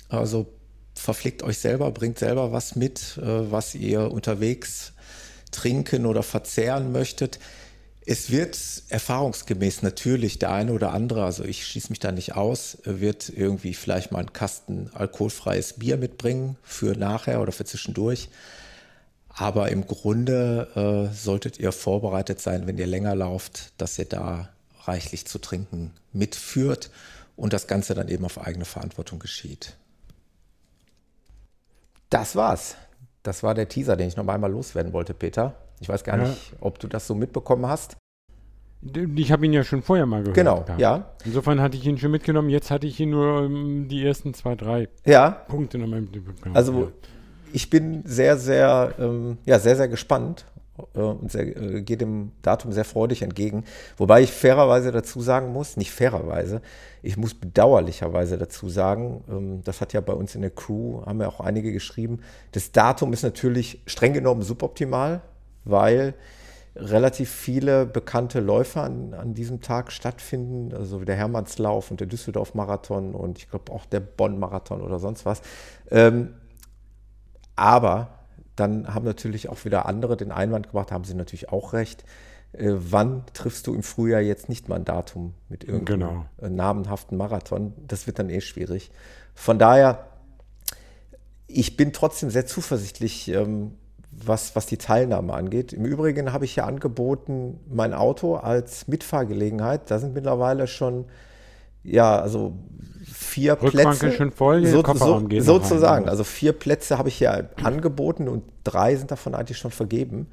Also 0.08 0.46
verpflegt 0.94 1.42
euch 1.42 1.58
selber, 1.58 1.90
bringt 1.90 2.18
selber 2.18 2.52
was 2.52 2.76
mit, 2.76 3.18
äh, 3.18 3.50
was 3.50 3.74
ihr 3.74 4.10
unterwegs 4.10 4.92
trinken 5.50 6.06
oder 6.06 6.22
verzehren 6.22 6.92
möchtet. 6.92 7.38
Es 8.12 8.32
wird 8.32 8.58
erfahrungsgemäß 8.88 9.82
natürlich 9.82 10.40
der 10.40 10.50
eine 10.50 10.72
oder 10.72 10.92
andere, 10.92 11.24
also 11.24 11.44
ich 11.44 11.64
schließe 11.64 11.90
mich 11.90 12.00
da 12.00 12.10
nicht 12.10 12.34
aus, 12.34 12.78
wird 12.82 13.28
irgendwie 13.28 13.72
vielleicht 13.72 14.10
mal 14.10 14.18
einen 14.18 14.32
Kasten 14.32 14.90
alkoholfreies 14.94 15.74
Bier 15.74 15.96
mitbringen 15.96 16.56
für 16.64 16.96
nachher 16.98 17.40
oder 17.40 17.52
für 17.52 17.64
zwischendurch. 17.64 18.28
Aber 19.28 19.70
im 19.70 19.86
Grunde 19.86 21.10
äh, 21.12 21.14
solltet 21.14 21.60
ihr 21.60 21.70
vorbereitet 21.70 22.40
sein, 22.40 22.66
wenn 22.66 22.78
ihr 22.78 22.88
länger 22.88 23.14
lauft, 23.14 23.70
dass 23.78 23.96
ihr 23.96 24.06
da 24.06 24.48
reichlich 24.80 25.24
zu 25.24 25.38
trinken 25.38 25.92
mitführt 26.12 26.90
und 27.36 27.52
das 27.52 27.68
Ganze 27.68 27.94
dann 27.94 28.08
eben 28.08 28.24
auf 28.24 28.40
eigene 28.40 28.64
Verantwortung 28.64 29.20
geschieht. 29.20 29.76
Das 32.08 32.34
war's. 32.34 32.74
Das 33.22 33.42
war 33.42 33.54
der 33.54 33.68
Teaser, 33.68 33.96
den 33.96 34.08
ich 34.08 34.16
noch 34.16 34.26
einmal 34.26 34.50
loswerden 34.50 34.92
wollte, 34.92 35.14
Peter. 35.14 35.54
Ich 35.80 35.88
weiß 35.88 36.04
gar 36.04 36.18
ja. 36.18 36.28
nicht, 36.28 36.54
ob 36.60 36.78
du 36.78 36.88
das 36.88 37.06
so 37.06 37.14
mitbekommen 37.14 37.66
hast. 37.66 37.96
Ich 39.16 39.30
habe 39.30 39.44
ihn 39.44 39.52
ja 39.52 39.62
schon 39.62 39.82
vorher 39.82 40.06
mal 40.06 40.20
gehört. 40.20 40.36
Genau, 40.36 40.62
gehabt. 40.62 40.80
ja. 40.80 41.10
Insofern 41.24 41.60
hatte 41.60 41.76
ich 41.76 41.86
ihn 41.86 41.98
schon 41.98 42.10
mitgenommen. 42.10 42.48
Jetzt 42.48 42.70
hatte 42.70 42.86
ich 42.86 42.98
ihn 42.98 43.10
nur 43.10 43.40
um, 43.42 43.54
ähm, 43.54 43.88
die 43.88 44.04
ersten 44.04 44.32
zwei, 44.32 44.54
drei 44.54 44.88
ja. 45.04 45.30
Punkte 45.30 45.76
nochmal 45.76 46.00
mitbekommen. 46.00 46.56
Also 46.56 46.80
ja. 46.80 46.88
ich 47.52 47.68
bin 47.68 48.02
sehr, 48.06 48.38
sehr, 48.38 48.94
ähm, 48.98 49.36
ja, 49.44 49.58
sehr, 49.58 49.76
sehr 49.76 49.88
gespannt 49.88 50.46
und 50.92 51.30
sehr, 51.30 51.56
äh, 51.56 51.82
geht 51.82 52.00
dem 52.00 52.32
Datum 52.42 52.72
sehr 52.72 52.84
freudig 52.84 53.22
entgegen. 53.22 53.64
Wobei 53.96 54.22
ich 54.22 54.32
fairerweise 54.32 54.92
dazu 54.92 55.20
sagen 55.20 55.52
muss, 55.52 55.76
nicht 55.76 55.92
fairerweise, 55.92 56.60
ich 57.02 57.16
muss 57.16 57.34
bedauerlicherweise 57.34 58.38
dazu 58.38 58.68
sagen, 58.68 59.24
ähm, 59.28 59.60
das 59.64 59.80
hat 59.80 59.92
ja 59.92 60.00
bei 60.00 60.12
uns 60.12 60.34
in 60.34 60.42
der 60.42 60.50
Crew, 60.50 61.04
haben 61.06 61.20
ja 61.20 61.28
auch 61.28 61.40
einige 61.40 61.72
geschrieben, 61.72 62.20
das 62.52 62.72
Datum 62.72 63.12
ist 63.12 63.22
natürlich 63.22 63.80
streng 63.86 64.12
genommen 64.12 64.42
suboptimal, 64.42 65.22
weil 65.64 66.14
relativ 66.76 67.30
viele 67.30 67.84
bekannte 67.84 68.40
Läufer 68.40 68.84
an, 68.84 69.14
an 69.14 69.34
diesem 69.34 69.60
Tag 69.60 69.90
stattfinden, 69.92 70.74
also 70.74 71.00
der 71.00 71.16
Hermannslauf 71.16 71.90
und 71.90 72.00
der 72.00 72.06
Düsseldorf-Marathon 72.06 73.14
und 73.14 73.38
ich 73.38 73.50
glaube 73.50 73.72
auch 73.72 73.86
der 73.86 74.00
Bonn-Marathon 74.00 74.80
oder 74.80 74.98
sonst 74.98 75.26
was. 75.26 75.42
Ähm, 75.90 76.34
aber 77.56 78.19
dann 78.56 78.92
haben 78.92 79.04
natürlich 79.04 79.48
auch 79.48 79.64
wieder 79.64 79.86
andere 79.86 80.16
den 80.16 80.32
Einwand 80.32 80.70
gemacht, 80.70 80.92
haben 80.92 81.04
sie 81.04 81.14
natürlich 81.14 81.50
auch 81.50 81.72
recht. 81.72 82.04
Äh, 82.52 82.72
wann 82.72 83.24
triffst 83.32 83.66
du 83.66 83.74
im 83.74 83.82
Frühjahr 83.82 84.20
jetzt 84.20 84.48
nicht 84.48 84.68
mal 84.68 84.76
ein 84.76 84.84
Datum 84.84 85.34
mit 85.48 85.64
irgendeinem 85.64 86.00
genau. 86.00 86.26
Äh, 86.40 86.50
namenhaften 86.50 87.16
Marathon? 87.16 87.74
Das 87.86 88.06
wird 88.06 88.18
dann 88.18 88.28
eh 88.28 88.40
schwierig. 88.40 88.90
Von 89.34 89.58
daher, 89.58 90.06
ich 91.46 91.76
bin 91.76 91.92
trotzdem 91.92 92.30
sehr 92.30 92.46
zuversichtlich, 92.46 93.28
ähm, 93.28 93.72
was, 94.10 94.56
was 94.56 94.66
die 94.66 94.76
Teilnahme 94.76 95.32
angeht. 95.32 95.72
Im 95.72 95.84
Übrigen 95.84 96.32
habe 96.32 96.44
ich 96.44 96.56
ja 96.56 96.66
angeboten, 96.66 97.60
mein 97.68 97.94
Auto 97.94 98.34
als 98.34 98.88
Mitfahrgelegenheit. 98.88 99.90
Da 99.90 99.98
sind 99.98 100.14
mittlerweile 100.14 100.66
schon, 100.66 101.06
ja, 101.82 102.20
also 102.20 102.58
vier 103.30 103.52
Rückbank 103.52 103.98
Plätze. 103.98 104.06
Ist 104.08 104.16
schon 104.16 104.32
voll, 104.32 104.66
so, 104.66 104.82
so, 104.82 105.28
sozusagen. 105.40 106.04
Rein. 106.04 106.10
Also 106.10 106.24
vier 106.24 106.52
Plätze 106.52 106.98
habe 106.98 107.08
ich 107.08 107.20
ja 107.20 107.42
angeboten 107.62 108.28
und 108.28 108.42
drei 108.64 108.96
sind 108.96 109.10
davon 109.10 109.34
eigentlich 109.34 109.58
schon 109.58 109.70
vergeben. 109.70 110.26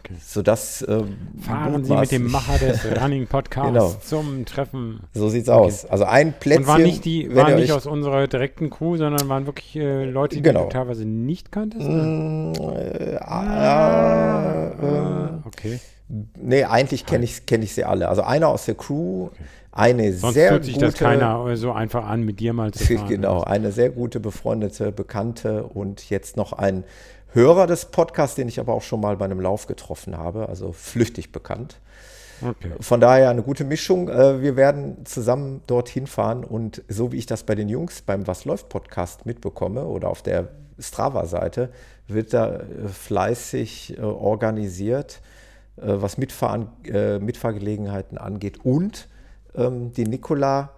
Okay. 0.00 0.14
Sodass, 0.24 0.80
äh, 0.82 1.02
Fahren 1.40 1.84
Sie 1.84 1.94
mit 1.94 2.10
dem 2.10 2.30
Macher 2.30 2.58
des 2.58 2.80
Running 3.00 3.26
Podcasts 3.26 3.72
genau. 3.72 3.94
zum 4.00 4.46
Treffen. 4.46 5.00
So 5.12 5.28
sieht's 5.28 5.50
okay. 5.50 5.66
aus. 5.66 5.84
Also 5.84 6.04
ein 6.04 6.32
Plätzchen. 6.32 6.64
Und 6.64 6.68
waren 6.68 6.82
nicht, 6.82 7.04
die, 7.04 7.34
waren 7.34 7.56
nicht 7.56 7.72
aus 7.72 7.86
unserer 7.86 8.26
direkten 8.26 8.70
Crew, 8.70 8.96
sondern 8.96 9.28
waren 9.28 9.44
wirklich 9.44 9.76
äh, 9.76 10.04
Leute, 10.04 10.36
die 10.36 10.42
genau. 10.42 10.64
du 10.64 10.70
teilweise 10.70 11.04
nicht 11.04 11.52
kanntest? 11.52 11.86
Mm, 11.86 12.52
äh, 12.54 13.16
ah, 13.16 14.70
äh, 14.80 15.46
okay. 15.46 15.78
Nee, 16.08 16.64
eigentlich 16.64 17.04
kenne 17.04 17.24
ich, 17.24 17.44
kenn 17.46 17.62
ich 17.62 17.74
sie 17.74 17.84
alle. 17.84 18.08
Also 18.08 18.22
einer 18.22 18.48
aus 18.48 18.64
der 18.64 18.76
Crew, 18.76 19.26
okay. 19.26 19.44
Eine 19.76 20.12
Sonst 20.12 20.34
sehr 20.34 20.50
fühlt 20.50 20.64
sich 20.64 20.74
gute, 20.74 20.86
das 20.86 20.94
keiner 20.94 21.56
so 21.56 21.72
einfach 21.72 22.06
an, 22.06 22.22
mit 22.22 22.40
dir 22.40 22.52
mal 22.52 22.72
zu 22.72 22.84
fahren. 22.96 23.08
Genau, 23.08 23.42
eine 23.42 23.72
sehr 23.72 23.90
gute 23.90 24.20
befreundete 24.20 24.92
Bekannte 24.92 25.64
und 25.64 26.08
jetzt 26.10 26.36
noch 26.36 26.52
ein 26.52 26.84
Hörer 27.32 27.66
des 27.66 27.86
Podcasts, 27.86 28.34
den 28.36 28.48
ich 28.48 28.58
aber 28.58 28.72
auch 28.72 28.82
schon 28.82 29.00
mal 29.00 29.16
bei 29.16 29.26
einem 29.26 29.40
Lauf 29.40 29.66
getroffen 29.66 30.16
habe, 30.16 30.48
also 30.48 30.72
flüchtig 30.72 31.32
bekannt. 31.32 31.78
Okay. 32.42 32.70
Von 32.80 33.00
daher 33.00 33.30
eine 33.30 33.42
gute 33.42 33.64
Mischung. 33.64 34.08
Äh, 34.08 34.42
wir 34.42 34.56
werden 34.56 35.04
zusammen 35.04 35.62
dorthin 35.66 36.06
fahren 36.06 36.44
und 36.44 36.82
so 36.88 37.12
wie 37.12 37.18
ich 37.18 37.26
das 37.26 37.44
bei 37.44 37.54
den 37.54 37.68
Jungs 37.68 38.02
beim 38.02 38.26
Was 38.26 38.44
läuft 38.44 38.68
Podcast 38.68 39.26
mitbekomme 39.26 39.84
oder 39.84 40.08
auf 40.08 40.22
der 40.22 40.48
Strava-Seite, 40.78 41.70
wird 42.08 42.34
da 42.34 42.56
äh, 42.56 42.88
fleißig 42.88 43.98
äh, 43.98 44.00
organisiert, 44.00 45.20
was 45.78 46.16
Mitfahren, 46.16 46.68
Mitfahrgelegenheiten 47.20 48.16
angeht. 48.16 48.64
Und 48.64 49.08
ähm, 49.56 49.92
die 49.92 50.04
Nicola 50.04 50.70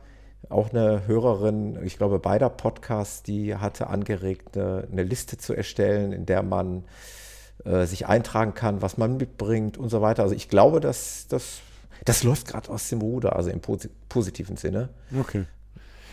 auch 0.48 0.70
eine 0.70 1.06
Hörerin, 1.06 1.78
ich 1.84 1.98
glaube 1.98 2.18
beider 2.18 2.48
Podcasts, 2.48 3.22
die 3.22 3.54
hatte 3.56 3.88
angeregt, 3.88 4.56
eine, 4.56 4.86
eine 4.90 5.02
Liste 5.02 5.36
zu 5.36 5.54
erstellen, 5.54 6.12
in 6.12 6.26
der 6.26 6.42
man 6.42 6.84
äh, 7.64 7.86
sich 7.86 8.06
eintragen 8.06 8.54
kann, 8.54 8.80
was 8.80 8.96
man 8.96 9.16
mitbringt 9.16 9.76
und 9.76 9.88
so 9.88 10.00
weiter. 10.00 10.22
Also 10.22 10.34
ich 10.34 10.48
glaube, 10.48 10.80
dass 10.80 11.26
das, 11.28 11.60
das 12.04 12.22
läuft 12.22 12.46
gerade 12.48 12.70
aus 12.70 12.88
dem 12.88 13.00
Ruder, 13.00 13.36
also 13.36 13.50
im 13.50 13.60
posi 13.60 13.90
positiven 14.08 14.56
Sinne. 14.56 14.90
Okay. 15.18 15.44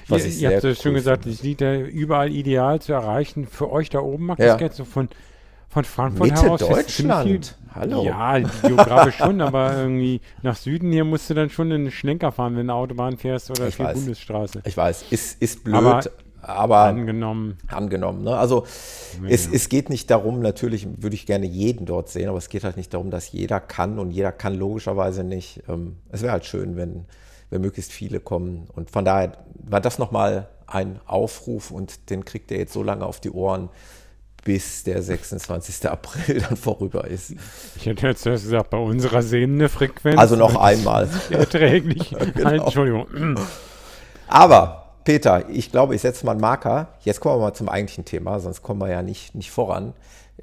Was 0.07 0.25
ihr, 0.25 0.49
ihr 0.49 0.55
habt 0.55 0.63
es 0.63 0.81
schon 0.81 0.93
gesagt, 0.93 1.25
es 1.25 1.41
liegt 1.41 1.61
ja 1.61 1.79
überall 1.79 2.31
ideal 2.31 2.79
zu 2.79 2.93
erreichen. 2.93 3.47
Für 3.47 3.71
euch 3.71 3.89
da 3.89 3.99
oben, 3.99 4.27
Max, 4.27 4.43
ja. 4.43 4.55
das 4.57 4.77
so 4.77 4.85
von 4.85 5.09
von 5.75 5.83
Frankfurt 5.83 6.29
Mitte 6.29 6.43
heraus. 6.43 6.59
Deutschland. 6.61 7.57
Hallo. 7.73 8.05
Ja, 8.05 8.39
geografisch 8.39 9.17
schon, 9.17 9.41
aber 9.41 9.75
irgendwie 9.75 10.21
nach 10.41 10.55
Süden 10.55 10.89
hier 10.93 11.03
musst 11.03 11.29
du 11.29 11.33
dann 11.33 11.49
schon 11.49 11.69
einen 11.69 11.91
Schlenker 11.91 12.31
fahren, 12.31 12.55
wenn 12.55 12.67
du 12.67 12.73
Autobahn 12.73 13.17
fährst 13.17 13.51
oder 13.51 13.67
ich 13.67 13.75
viel 13.75 13.83
weiß. 13.83 13.97
Bundesstraße. 13.97 14.61
Ich 14.63 14.77
weiß, 14.77 15.07
ist, 15.09 15.41
ist 15.41 15.65
blöd, 15.65 15.75
aber, 15.75 16.01
aber 16.41 16.77
angenommen. 16.77 17.57
Angenommen. 17.67 18.23
Ne? 18.23 18.37
Also 18.37 18.65
ja, 19.21 19.27
es, 19.27 19.49
es 19.51 19.67
geht 19.67 19.89
nicht 19.89 20.09
darum, 20.09 20.39
natürlich 20.39 20.87
würde 21.03 21.15
ich 21.17 21.25
gerne 21.25 21.45
jeden 21.45 21.85
dort 21.85 22.07
sehen, 22.07 22.29
aber 22.29 22.37
es 22.37 22.47
geht 22.47 22.63
halt 22.63 22.77
nicht 22.77 22.93
darum, 22.93 23.11
dass 23.11 23.33
jeder 23.33 23.59
kann 23.59 23.99
und 23.99 24.11
jeder 24.11 24.31
kann 24.31 24.57
logischerweise 24.57 25.25
nicht. 25.25 25.63
Ähm, 25.67 25.97
es 26.09 26.21
wäre 26.21 26.31
halt 26.31 26.45
schön, 26.45 26.77
wenn, 26.77 27.03
wenn 27.49 27.59
möglichst 27.59 27.91
viele 27.91 28.21
kommen. 28.21 28.69
Und 28.73 28.91
von 28.91 29.03
daher 29.03 29.33
war 29.55 29.81
das 29.81 29.99
nochmal 29.99 30.47
ein 30.67 31.01
Aufruf 31.05 31.69
und 31.69 32.09
den 32.09 32.23
kriegt 32.23 32.49
ihr 32.51 32.59
jetzt 32.59 32.71
so 32.71 32.81
lange 32.81 33.05
auf 33.05 33.19
die 33.19 33.31
Ohren, 33.31 33.67
bis 34.45 34.83
der 34.83 35.01
26. 35.01 35.89
April 35.89 36.39
dann 36.39 36.55
vorüber 36.55 37.05
ist. 37.07 37.33
Ich 37.75 37.85
hätte 37.85 38.07
jetzt 38.07 38.23
gesagt, 38.23 38.69
bei 38.69 38.77
unserer 38.77 39.23
Sehende-Frequenz. 39.23 40.17
Also 40.17 40.37
noch 40.37 40.55
einmal. 40.55 41.09
Erträglich. 41.31 42.15
genau. 42.35 42.45
Halt, 42.45 42.61
Entschuldigung. 42.61 43.39
Aber, 44.27 44.93
Peter, 45.03 45.49
ich 45.49 45.71
glaube, 45.71 45.95
ich 45.95 46.01
setze 46.01 46.25
mal 46.25 46.33
einen 46.33 46.41
Marker. 46.41 46.89
Jetzt 47.01 47.19
kommen 47.19 47.39
wir 47.39 47.45
mal 47.47 47.53
zum 47.53 47.69
eigentlichen 47.69 48.05
Thema, 48.05 48.39
sonst 48.39 48.61
kommen 48.61 48.79
wir 48.79 48.89
ja 48.89 49.01
nicht, 49.01 49.33
nicht 49.33 49.49
voran. 49.49 49.93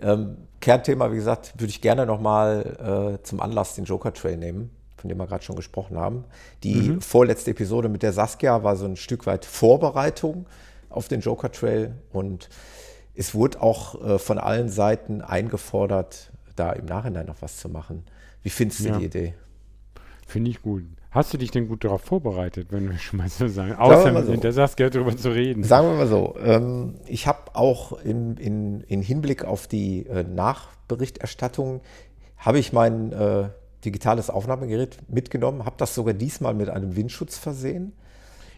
Ähm, 0.01 0.37
Kernthema, 0.61 1.13
wie 1.13 1.17
gesagt, 1.17 1.55
würde 1.59 1.71
ich 1.71 1.81
gerne 1.81 2.05
nochmal 2.05 3.19
äh, 3.21 3.23
zum 3.23 3.41
Anlass 3.41 3.77
den 3.77 3.85
Joker 3.85 4.13
Trail 4.13 4.37
nehmen, 4.37 4.71
von 4.97 5.09
dem 5.09 5.19
wir 5.19 5.29
gerade 5.29 5.45
schon 5.45 5.57
gesprochen 5.57 5.97
haben. 5.97 6.25
Die 6.65 6.75
mhm. 6.75 7.01
vorletzte 7.01 7.53
Episode 7.53 7.89
mit 7.89 8.03
der 8.03 8.13
Saskia 8.13 8.65
war 8.65 8.75
so 8.75 8.85
ein 8.85 8.97
Stück 8.97 9.27
weit 9.27 9.45
Vorbereitung 9.45 10.47
auf 10.91 11.07
den 11.07 11.21
Joker 11.21 11.53
Trail 11.53 11.95
und 12.13 12.49
es 13.15 13.35
wurde 13.35 13.61
auch 13.61 14.03
äh, 14.03 14.19
von 14.19 14.39
allen 14.39 14.69
Seiten 14.69 15.21
eingefordert, 15.21 16.33
da 16.57 16.73
im 16.73 16.87
Nachhinein 16.87 17.27
noch 17.27 17.41
was 17.41 17.59
zu 17.59 17.69
machen. 17.69 18.05
Wie 18.43 18.51
findest 18.51 18.81
du 18.81 18.89
ja. 18.89 18.99
die 18.99 19.05
Idee? 19.05 19.35
Finde 20.27 20.51
ich 20.51 20.63
gut. 20.63 20.85
Hast 21.11 21.35
du 21.35 21.37
dich 21.37 21.51
denn 21.51 21.69
gut 21.69 21.85
darauf 21.85 22.01
vorbereitet, 22.01 22.69
wenn 22.71 22.91
wir 22.91 22.99
schon 22.99 23.19
mal 23.19 23.29
so 23.29 23.47
sagen? 23.49 23.75
Außer 23.75 24.25
so. 24.25 24.31
mit 24.31 24.45
der 24.45 24.53
Saskia 24.53 24.89
darüber 24.89 25.17
zu 25.17 25.31
reden. 25.31 25.63
Sagen 25.63 25.89
wir 25.89 25.97
mal 25.97 26.07
so. 26.07 26.37
Ähm, 26.43 26.95
ich 27.07 27.27
habe 27.27 27.55
auch 27.55 28.01
in, 28.03 28.37
in, 28.39 28.81
in, 28.83 29.03
Hinblick 29.03 29.45
auf 29.45 29.67
die 29.67 30.07
äh, 30.07 30.23
Nachberichterstattung, 30.23 31.83
habe 32.39 32.59
ich 32.59 32.73
mein 32.73 33.13
äh, 33.13 33.51
digitales 33.85 34.31
Aufnahmegerät 34.31 34.99
mitgenommen, 35.09 35.65
habe 35.65 35.77
das 35.79 35.95
sogar 35.95 36.15
diesmal 36.15 36.55
mit 36.55 36.71
einem 36.71 36.97
Windschutz 36.97 37.37
versehen 37.37 37.93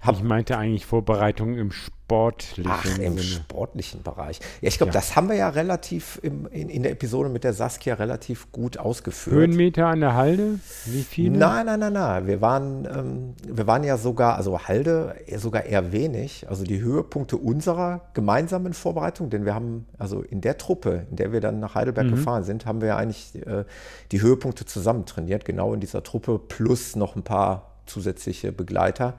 hab, 0.04 0.16
ich 0.16 0.22
meinte 0.22 0.58
eigentlich 0.58 0.86
Vorbereitung 0.86 1.56
im 1.56 1.72
sportlichen 1.72 2.70
Ach, 2.70 2.84
im 2.98 3.16
Sinne. 3.16 3.22
sportlichen 3.22 4.02
Bereich. 4.02 4.38
Ja, 4.60 4.68
ich 4.68 4.76
glaube, 4.76 4.90
ja. 4.90 4.94
das 4.94 5.16
haben 5.16 5.28
wir 5.28 5.36
ja 5.36 5.48
relativ 5.48 6.20
im, 6.22 6.46
in, 6.48 6.68
in, 6.68 6.82
der 6.82 6.92
Episode 6.92 7.30
mit 7.30 7.44
der 7.44 7.54
Saskia 7.54 7.94
relativ 7.94 8.52
gut 8.52 8.76
ausgeführt. 8.76 9.34
Höhenmeter 9.34 9.86
an 9.86 10.00
der 10.00 10.14
Halde? 10.14 10.58
Wie 10.84 11.02
viel? 11.02 11.30
Nein, 11.30 11.66
nein, 11.66 11.80
nein, 11.80 11.94
nein. 11.94 12.26
Wir 12.26 12.40
waren, 12.42 12.84
ähm, 12.84 13.34
wir 13.46 13.66
waren 13.66 13.84
ja 13.84 13.96
sogar, 13.96 14.36
also 14.36 14.60
Halde 14.60 15.14
sogar 15.36 15.64
eher 15.64 15.92
wenig. 15.92 16.46
Also 16.48 16.64
die 16.64 16.80
Höhepunkte 16.80 17.38
unserer 17.38 18.02
gemeinsamen 18.12 18.74
Vorbereitung, 18.74 19.30
denn 19.30 19.46
wir 19.46 19.54
haben, 19.54 19.86
also 19.96 20.20
in 20.20 20.42
der 20.42 20.58
Truppe, 20.58 21.06
in 21.10 21.16
der 21.16 21.32
wir 21.32 21.40
dann 21.40 21.58
nach 21.58 21.74
Heidelberg 21.74 22.08
mhm. 22.08 22.16
gefahren 22.16 22.44
sind, 22.44 22.66
haben 22.66 22.82
wir 22.82 22.88
ja 22.88 22.96
eigentlich 22.98 23.34
äh, 23.46 23.64
die 24.12 24.20
Höhepunkte 24.20 24.66
zusammen 24.66 25.06
trainiert, 25.06 25.46
genau 25.46 25.72
in 25.72 25.80
dieser 25.80 26.02
Truppe, 26.02 26.38
plus 26.38 26.96
noch 26.96 27.16
ein 27.16 27.22
paar 27.22 27.70
zusätzliche 27.86 28.52
Begleiter. 28.52 29.14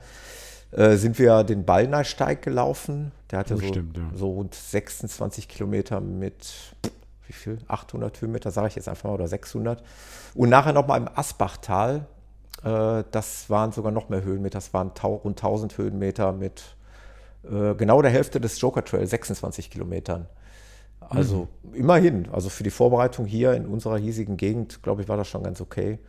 Äh, 0.76 0.98
sind 0.98 1.18
wir 1.20 1.44
den 1.46 1.64
Ballnersteig 1.64 2.42
gelaufen. 2.42 3.14
Der 3.32 3.40
hatte 3.40 3.56
oh, 3.56 3.58
so, 3.58 3.68
stimmt, 3.68 3.98
ja. 3.98 4.04
so 4.14 4.32
rund 4.32 4.54
26 4.54 5.48
Kilometer 5.48 6.02
mit, 6.02 6.76
wie 7.28 7.34
viel? 7.34 7.60
800 7.70 8.22
Höhenmeter, 8.22 8.52
sage 8.52 8.68
ich 8.68 8.76
jetzt 8.76 8.90
einfach 8.90 9.06
mal, 9.06 9.14
oder 9.14 9.28
600. 9.30 9.82
Und 10.34 10.50
nachher 10.50 10.74
nochmal 10.74 11.00
im 11.00 11.08
Asbachtal. 11.16 12.08
Äh, 12.64 13.04
das 13.10 13.50
waren 13.50 13.72
sogar 13.72 13.94
noch 13.94 14.10
mehr 14.10 14.24
Höhenmeter. 14.24 14.58
Das 14.58 14.74
waren 14.74 14.92
rund 15.02 15.38
1000 15.38 15.78
Höhenmeter 15.78 16.34
mit 16.34 16.64
äh, 17.44 17.74
genau 17.76 18.02
der 18.02 18.12
Hälfte 18.12 18.42
des 18.42 18.60
Joker 18.60 18.84
Trail, 18.84 19.08
26 19.08 19.72
Kilometern. 19.72 20.28
Also 21.00 21.48
mhm. 21.64 21.74
immerhin, 21.74 22.30
also 22.34 22.50
für 22.50 22.64
die 22.64 22.70
Vorbereitung 22.70 23.26
hier 23.26 23.54
in 23.54 23.66
unserer 23.66 23.98
hiesigen 23.98 24.36
Gegend, 24.36 24.84
glaube 24.84 25.04
ich, 25.04 25.08
war 25.08 25.16
das 25.16 25.30
schon 25.30 25.44
ganz 25.44 25.62
okay. 25.62 26.00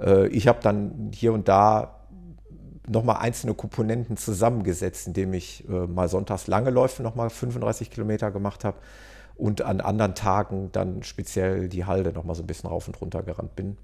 Äh, 0.00 0.26
ich 0.28 0.48
habe 0.48 0.58
dann 0.62 1.10
hier 1.14 1.32
und 1.32 1.46
da 1.46 1.99
nochmal 2.90 3.16
einzelne 3.16 3.54
Komponenten 3.54 4.16
zusammengesetzt, 4.16 5.06
indem 5.06 5.32
ich 5.32 5.68
äh, 5.68 5.86
mal 5.86 6.08
sonntags 6.08 6.46
lange 6.46 6.70
Läufe 6.70 7.02
nochmal 7.02 7.30
35 7.30 7.90
Kilometer 7.90 8.30
gemacht 8.30 8.64
habe 8.64 8.78
und 9.36 9.62
an 9.62 9.80
anderen 9.80 10.14
Tagen 10.14 10.70
dann 10.72 11.02
speziell 11.02 11.68
die 11.68 11.84
Halde 11.84 12.12
nochmal 12.12 12.36
so 12.36 12.42
ein 12.42 12.46
bisschen 12.46 12.68
rauf 12.68 12.88
und 12.88 13.00
runter 13.00 13.22
gerannt 13.22 13.56
bin. 13.56 13.76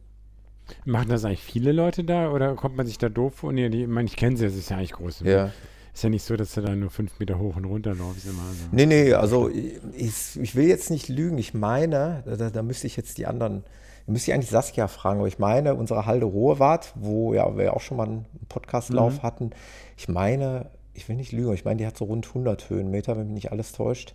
Machen 0.85 1.09
das 1.09 1.25
eigentlich 1.25 1.45
viele 1.45 1.73
Leute 1.73 2.05
da 2.05 2.31
oder 2.31 2.55
kommt 2.57 2.77
man 2.77 2.87
sich 2.87 2.99
da 2.99 3.09
doof 3.09 3.35
vor? 3.37 3.53
Nee, 3.53 3.69
die, 3.69 3.83
ich 3.83 3.89
meine, 3.89 4.07
ich 4.07 4.17
kenne 4.17 4.37
sie, 4.37 4.45
das 4.45 4.55
ist 4.55 4.69
ja 4.69 4.77
eigentlich 4.77 4.93
groß. 4.93 5.21
Ja. 5.21 5.53
Ist 5.95 6.03
ja 6.03 6.11
nicht 6.11 6.25
so, 6.25 6.37
dass 6.37 6.53
du 6.53 6.61
da 6.61 6.75
nur 6.75 6.91
fünf 6.91 7.19
Meter 7.21 7.39
hoch 7.39 7.57
und 7.57 7.65
runter 7.65 7.95
läufst 7.95 8.27
immer. 8.27 8.43
Also. 8.43 8.65
Nee, 8.73 8.85
nee, 8.85 9.15
also 9.15 9.49
ich, 9.49 10.39
ich 10.39 10.55
will 10.55 10.67
jetzt 10.67 10.91
nicht 10.91 11.09
lügen. 11.09 11.39
Ich 11.39 11.55
meine, 11.55 12.23
da, 12.27 12.51
da 12.51 12.63
müsste 12.63 12.87
ich 12.87 12.97
jetzt 12.97 13.17
die 13.17 13.27
anderen 13.27 13.65
müsste 14.07 14.31
ich 14.31 14.35
eigentlich 14.35 14.51
Saskia 14.51 14.89
fragen, 14.89 15.19
aber 15.19 15.29
ich 15.29 15.39
meine, 15.39 15.75
unsere 15.75 16.07
Halde 16.07 16.27
Ruhrwart, 16.27 16.93
wo 16.95 17.35
ja, 17.35 17.57
wir 17.57 17.75
auch 17.75 17.81
schon 17.81 17.97
mal 17.97 18.07
einen 18.07 18.27
Podcastlauf 18.49 19.15
mhm. 19.15 19.23
hatten, 19.23 19.51
ich 19.97 20.09
meine, 20.09 20.71
ich 20.95 21.09
will 21.09 21.17
nicht 21.17 21.33
lügen, 21.33 21.53
ich 21.53 21.65
meine, 21.65 21.79
die 21.79 21.87
hat 21.87 21.97
so 21.97 22.05
rund 22.05 22.27
100 22.27 22.71
Höhenmeter, 22.71 23.17
wenn 23.17 23.27
mich 23.27 23.35
nicht 23.35 23.53
alles 23.53 23.73
täuscht. 23.73 24.15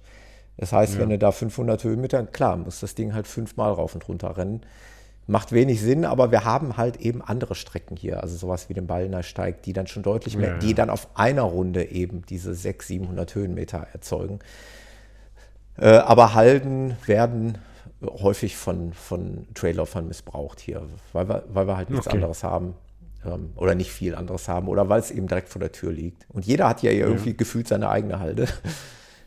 Das 0.57 0.73
heißt, 0.73 0.95
ja. 0.95 0.99
wenn 0.99 1.09
du 1.09 1.17
da 1.17 1.31
500 1.31 1.83
Höhenmeter, 1.83 2.25
klar, 2.25 2.57
muss 2.57 2.79
das 2.79 2.95
Ding 2.95 3.13
halt 3.13 3.27
fünfmal 3.27 3.71
rauf 3.71 3.95
und 3.95 4.07
runter 4.07 4.37
rennen. 4.37 4.61
Macht 5.27 5.51
wenig 5.51 5.79
Sinn, 5.81 6.03
aber 6.03 6.31
wir 6.31 6.45
haben 6.45 6.77
halt 6.77 6.97
eben 6.97 7.21
andere 7.21 7.55
Strecken 7.55 7.95
hier, 7.95 8.21
also 8.21 8.35
sowas 8.35 8.69
wie 8.69 8.73
den 8.73 8.87
Ballner 8.87 9.23
Steig, 9.23 9.61
die 9.63 9.71
dann 9.71 9.87
schon 9.87 10.03
deutlich 10.03 10.35
mehr, 10.35 10.47
ja, 10.47 10.53
ja. 10.53 10.59
die 10.59 10.73
dann 10.73 10.89
auf 10.89 11.07
einer 11.15 11.43
Runde 11.43 11.91
eben 11.91 12.23
diese 12.27 12.53
600, 12.53 12.87
700 12.87 13.35
Höhenmeter 13.35 13.87
erzeugen. 13.93 14.39
Äh, 15.77 15.89
aber 15.89 16.33
Halden 16.33 16.97
werden 17.05 17.59
häufig 18.01 18.55
von, 18.57 18.93
von 18.93 19.47
Trailerfern 19.53 20.07
missbraucht 20.07 20.59
hier, 20.59 20.81
weil 21.13 21.29
wir, 21.29 21.43
weil 21.49 21.67
wir 21.67 21.77
halt 21.77 21.89
nichts 21.89 22.07
okay. 22.07 22.17
anderes 22.17 22.43
haben 22.43 22.75
ähm, 23.25 23.51
oder 23.55 23.75
nicht 23.75 23.91
viel 23.91 24.15
anderes 24.15 24.47
haben 24.47 24.67
oder 24.67 24.89
weil 24.89 24.99
es 24.99 25.11
eben 25.11 25.27
direkt 25.27 25.49
vor 25.49 25.59
der 25.59 25.71
Tür 25.71 25.91
liegt. 25.91 26.25
Und 26.29 26.45
jeder 26.45 26.67
hat 26.67 26.81
ja, 26.83 26.91
ja. 26.91 27.05
irgendwie 27.05 27.35
gefühlt 27.35 27.67
seine 27.67 27.89
eigene 27.89 28.19
Halde. 28.19 28.47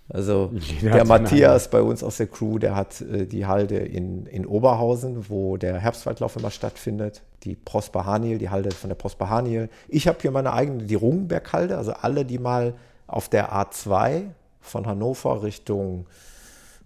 Also 0.08 0.50
jeder 0.52 0.96
der 0.96 1.06
Matthias 1.06 1.70
bei 1.70 1.80
uns 1.80 2.02
aus 2.02 2.18
der 2.18 2.26
Crew, 2.26 2.58
der 2.58 2.76
hat 2.76 3.00
äh, 3.00 3.26
die 3.26 3.46
Halde 3.46 3.78
in, 3.78 4.26
in 4.26 4.44
Oberhausen, 4.44 5.30
wo 5.30 5.56
der 5.56 5.78
Herbstwaldlauf 5.78 6.36
immer 6.36 6.50
stattfindet. 6.50 7.22
Die 7.44 7.54
Prosper 7.54 8.04
Haniel, 8.04 8.36
die 8.36 8.50
Halde 8.50 8.70
von 8.70 8.90
der 8.90 8.96
Prosper 8.96 9.30
Haniel. 9.30 9.70
Ich 9.88 10.06
habe 10.06 10.18
hier 10.20 10.30
meine 10.30 10.52
eigene, 10.52 10.84
die 10.84 10.94
Rungenberg-Halde, 10.94 11.78
also 11.78 11.92
alle, 11.92 12.26
die 12.26 12.38
mal 12.38 12.74
auf 13.06 13.30
der 13.30 13.54
A2 13.54 14.24
von 14.60 14.86
Hannover 14.86 15.42
Richtung 15.42 16.06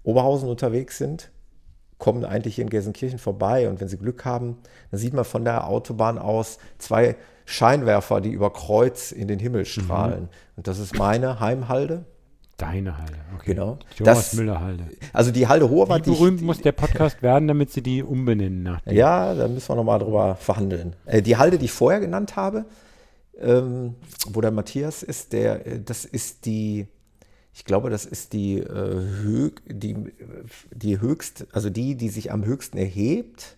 Oberhausen 0.04 0.48
unterwegs 0.48 0.98
sind, 0.98 1.30
kommen 1.98 2.24
eigentlich 2.24 2.54
hier 2.54 2.64
in 2.64 2.70
Gelsenkirchen 2.70 3.18
vorbei 3.18 3.68
und 3.68 3.80
wenn 3.80 3.88
sie 3.88 3.98
Glück 3.98 4.24
haben, 4.24 4.56
dann 4.90 5.00
sieht 5.00 5.12
man 5.12 5.24
von 5.24 5.44
der 5.44 5.66
Autobahn 5.66 6.18
aus 6.18 6.58
zwei 6.78 7.16
Scheinwerfer, 7.44 8.20
die 8.20 8.30
über 8.30 8.52
Kreuz 8.52 9.10
in 9.10 9.26
den 9.26 9.38
Himmel 9.38 9.64
strahlen. 9.64 10.22
Mhm. 10.22 10.28
Und 10.56 10.68
das 10.68 10.78
ist 10.78 10.96
meine 10.96 11.40
Heimhalde. 11.40 12.04
Deine 12.58 12.98
Halde, 12.98 13.14
okay. 13.36 13.54
Genau. 13.54 13.78
Jonas 13.96 14.32
Müller 14.34 14.60
Halde. 14.60 14.84
Also 15.12 15.30
die 15.30 15.46
Halde 15.46 15.70
Hoherwart. 15.70 16.06
Wie 16.06 16.10
berühmt 16.10 16.40
die, 16.40 16.44
muss 16.44 16.60
der 16.60 16.72
Podcast 16.72 17.22
werden, 17.22 17.46
damit 17.46 17.70
sie 17.70 17.82
die 17.82 18.02
umbenennen? 18.02 18.64
Nach 18.64 18.84
ja, 18.84 19.32
da 19.34 19.46
müssen 19.46 19.68
wir 19.68 19.76
nochmal 19.76 20.00
drüber 20.00 20.34
verhandeln. 20.34 20.96
Äh, 21.06 21.22
die 21.22 21.36
Halde, 21.36 21.58
die 21.58 21.66
ich 21.66 21.72
vorher 21.72 22.00
genannt 22.00 22.34
habe, 22.34 22.64
ähm, 23.40 23.94
wo 24.28 24.40
der 24.40 24.50
Matthias 24.50 25.04
ist, 25.04 25.32
der, 25.32 25.66
äh, 25.66 25.80
das 25.80 26.04
ist 26.04 26.46
die, 26.46 26.88
ich 27.58 27.64
glaube, 27.64 27.90
das 27.90 28.06
ist 28.06 28.34
die, 28.34 28.58
äh, 28.58 29.50
die, 29.66 29.96
die 30.70 31.00
höchst, 31.00 31.48
also 31.50 31.70
die, 31.70 31.96
die 31.96 32.08
sich 32.08 32.30
am 32.30 32.44
höchsten 32.44 32.78
erhebt. 32.78 33.56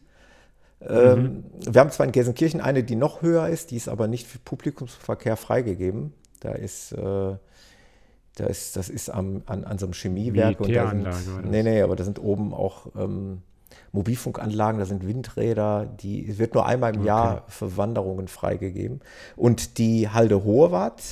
Ähm, 0.80 1.22
mhm. 1.22 1.44
Wir 1.74 1.82
haben 1.82 1.90
zwar 1.90 2.06
in 2.06 2.12
Gelsenkirchen 2.12 2.62
eine, 2.62 2.82
die 2.82 2.96
noch 2.96 3.20
höher 3.20 3.48
ist, 3.48 3.70
die 3.70 3.76
ist 3.76 3.88
aber 3.88 4.08
nicht 4.08 4.26
für 4.26 4.38
Publikumsverkehr 4.38 5.36
freigegeben. 5.36 6.14
Da 6.40 6.52
ist 6.52 6.92
äh, 6.92 7.34
da 8.36 8.46
ist, 8.46 8.76
das 8.76 8.88
ist 8.88 9.10
am, 9.10 9.42
an, 9.44 9.64
an 9.64 9.76
so 9.76 9.84
einem 9.84 9.92
Chemiewerk. 9.92 10.60
Und 10.60 10.74
da 10.74 10.88
sind, 10.88 11.50
nee, 11.50 11.62
nee, 11.62 11.82
aber 11.82 11.94
da 11.94 12.04
sind 12.04 12.18
oben 12.18 12.54
auch 12.54 12.86
ähm, 12.96 13.42
Mobilfunkanlagen, 13.92 14.80
da 14.80 14.86
sind 14.86 15.06
Windräder, 15.06 15.84
die 15.84 16.38
wird 16.38 16.54
nur 16.54 16.64
einmal 16.64 16.94
im 16.94 17.00
okay. 17.00 17.08
Jahr 17.08 17.44
für 17.48 17.76
Wanderungen 17.76 18.28
freigegeben. 18.28 19.00
Und 19.36 19.76
die 19.76 20.08
Halde 20.08 20.42
Hohewart, 20.42 21.02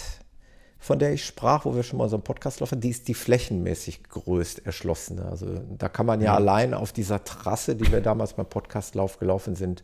von 0.78 0.98
der 0.98 1.12
ich 1.12 1.24
sprach, 1.24 1.64
wo 1.64 1.74
wir 1.74 1.82
schon 1.82 1.98
mal 1.98 2.08
so 2.08 2.16
einen 2.16 2.22
Podcast 2.22 2.60
laufen, 2.60 2.80
die 2.80 2.90
ist 2.90 3.08
die 3.08 3.14
flächenmäßig 3.14 4.04
größt 4.04 4.64
erschlossene. 4.64 5.26
Also 5.26 5.60
da 5.76 5.88
kann 5.88 6.06
man 6.06 6.20
ja, 6.20 6.26
ja. 6.26 6.34
allein 6.34 6.72
auf 6.72 6.92
dieser 6.92 7.24
Trasse, 7.24 7.74
die 7.74 7.90
wir 7.90 8.00
damals 8.00 8.34
beim 8.34 8.46
Podcastlauf 8.46 9.18
gelaufen 9.18 9.56
sind, 9.56 9.82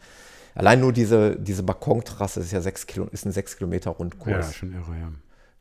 allein 0.55 0.81
nur 0.81 0.93
diese, 0.93 1.37
diese 1.37 1.65
Balkontrasse 1.65 2.41
ist 2.41 2.53
ja 2.53 2.61
sechs 2.61 2.87
Kilo, 2.87 3.07
ist 3.07 3.27
ein 3.27 3.33
sechs 3.33 3.57
Kilometer 3.57 3.91
Rundkurs. 3.91 4.47
Ja, 4.47 4.53
schon 4.53 4.73
irre, 4.73 4.97
ja. 4.99 5.13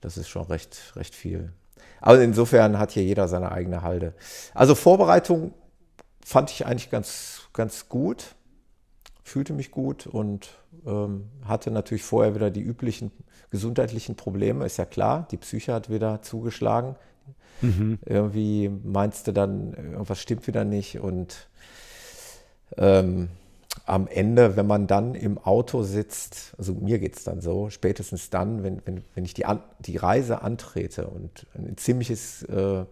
Das 0.01 0.17
ist 0.17 0.29
schon 0.29 0.43
recht, 0.43 0.93
recht 0.95 1.15
viel. 1.15 1.51
Aber 1.99 2.21
insofern 2.21 2.77
hat 2.77 2.91
hier 2.91 3.03
jeder 3.03 3.27
seine 3.27 3.51
eigene 3.51 3.81
Halde. 3.81 4.13
Also 4.53 4.75
Vorbereitung 4.75 5.53
fand 6.23 6.51
ich 6.51 6.65
eigentlich 6.65 6.91
ganz, 6.91 7.47
ganz 7.53 7.89
gut, 7.89 8.35
fühlte 9.23 9.53
mich 9.53 9.71
gut 9.71 10.05
und 10.05 10.49
ähm, 10.85 11.29
hatte 11.45 11.71
natürlich 11.71 12.03
vorher 12.03 12.35
wieder 12.35 12.51
die 12.51 12.61
üblichen 12.61 13.11
gesundheitlichen 13.53 14.15
Probleme, 14.15 14.65
ist 14.65 14.77
ja 14.77 14.85
klar. 14.85 15.27
Die 15.29 15.37
Psyche 15.37 15.73
hat 15.73 15.87
wieder 15.87 16.23
zugeschlagen. 16.23 16.95
Mhm. 17.61 17.99
Irgendwie 18.03 18.67
meinst 18.83 19.27
du 19.27 19.31
dann, 19.31 19.73
irgendwas 19.75 20.19
stimmt 20.19 20.47
wieder 20.47 20.65
nicht 20.65 20.99
und 20.99 21.47
ähm, 22.77 23.29
am 23.85 24.07
Ende, 24.07 24.55
wenn 24.57 24.65
man 24.65 24.87
dann 24.87 25.13
im 25.13 25.37
Auto 25.37 25.83
sitzt, 25.83 26.55
also 26.57 26.73
mir 26.73 26.97
geht 26.97 27.15
es 27.15 27.23
dann 27.23 27.41
so, 27.41 27.69
spätestens 27.69 28.31
dann, 28.31 28.63
wenn, 28.63 28.81
wenn, 28.85 29.03
wenn 29.13 29.23
ich 29.23 29.35
die, 29.35 29.45
an, 29.45 29.61
die 29.79 29.97
Reise 29.97 30.41
antrete 30.41 31.05
und 31.05 31.45
eine 31.55 31.75
ziemliches, 31.75 32.41
äh, 32.43 32.85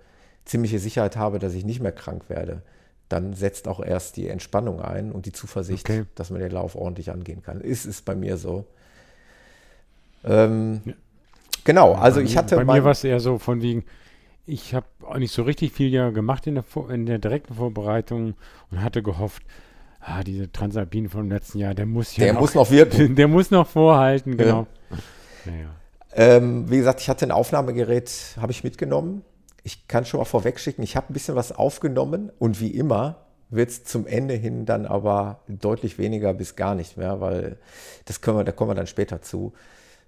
ziemliche 0.46 0.78
Sicherheit 0.78 1.18
habe, 1.18 1.40
dass 1.40 1.56
ich 1.56 1.66
nicht 1.66 1.82
mehr 1.82 1.92
krank 1.92 2.30
werde, 2.30 2.62
dann 3.10 3.34
setzt 3.34 3.68
auch 3.68 3.84
erst 3.84 4.16
die 4.16 4.28
Entspannung 4.28 4.80
ein 4.80 5.12
und 5.12 5.26
die 5.26 5.32
Zuversicht, 5.32 5.90
okay. 5.90 6.06
dass 6.14 6.30
man 6.30 6.40
den 6.40 6.52
Lauf 6.52 6.76
ordentlich 6.76 7.10
angehen 7.10 7.42
kann. 7.42 7.62
Ist 7.62 7.86
es 7.86 8.04
bei 8.04 8.16
mir 8.16 8.38
so. 8.38 8.68
Ähm, 10.24 10.82
ja. 10.86 10.94
Genau, 11.64 11.94
also 11.94 12.20
bei 12.20 12.26
ich 12.26 12.38
hatte. 12.38 12.56
Bei 12.56 12.66
mir 12.66 12.84
war 12.84 12.92
es 12.92 13.04
eher 13.04 13.20
so 13.20 13.38
von 13.38 13.62
wegen, 13.62 13.86
ich 14.46 14.74
habe 14.74 14.86
auch 15.04 15.18
nicht 15.18 15.32
so 15.32 15.44
richtig 15.44 15.72
viel 15.72 15.90
ja 15.90 16.10
gemacht 16.10 16.48
in 16.48 16.56
der, 16.56 16.64
in 16.90 17.06
der 17.06 17.20
direkten 17.20 17.56
Vorbereitung 17.56 18.36
und 18.72 18.82
hatte 18.82 19.04
gehofft, 19.04 19.44
ah, 20.00 20.24
diese 20.24 20.52
Transalpine 20.52 21.10
vom 21.10 21.30
letzten 21.30 21.60
Jahr, 21.60 21.74
der 21.74 21.86
muss 21.86 22.16
ja 22.18 22.26
Der 22.26 22.34
noch, 22.34 22.42
muss 22.42 22.56
noch 22.56 22.72
wirken. 22.72 23.16
Der 23.16 23.28
muss 23.28 23.52
noch 23.52 23.68
vorhalten, 23.68 24.38
genau. 24.38 24.68
Ja. 24.90 24.98
Naja. 25.46 25.70
Ähm, 26.14 26.70
wie 26.70 26.78
gesagt, 26.78 27.00
ich 27.00 27.10
hatte 27.10 27.26
ein 27.26 27.32
Aufnahmegerät, 27.32 28.36
habe 28.40 28.52
ich 28.52 28.64
mitgenommen. 28.64 29.24
Ich 29.64 29.88
kann 29.88 30.06
schon 30.06 30.20
mal 30.20 30.26
vorwegschicken, 30.26 30.84
ich 30.84 30.96
habe 30.96 31.10
ein 31.10 31.14
bisschen 31.14 31.36
was 31.36 31.52
aufgenommen 31.52 32.32
und 32.40 32.60
wie 32.60 32.72
immer 32.72 33.28
wird 33.50 33.70
es 33.70 33.84
zum 33.84 34.08
Ende 34.08 34.34
hin 34.34 34.66
dann 34.66 34.86
aber 34.86 35.42
deutlich 35.48 35.98
weniger 35.98 36.34
bis 36.34 36.56
gar 36.56 36.74
nicht 36.74 36.98
mehr, 36.98 37.22
weil 37.22 37.58
das 38.06 38.22
können 38.22 38.38
wir, 38.38 38.44
da 38.44 38.52
kommen 38.52 38.72
wir 38.72 38.76
dann 38.76 38.88
später 38.88 39.22
zu, 39.22 39.54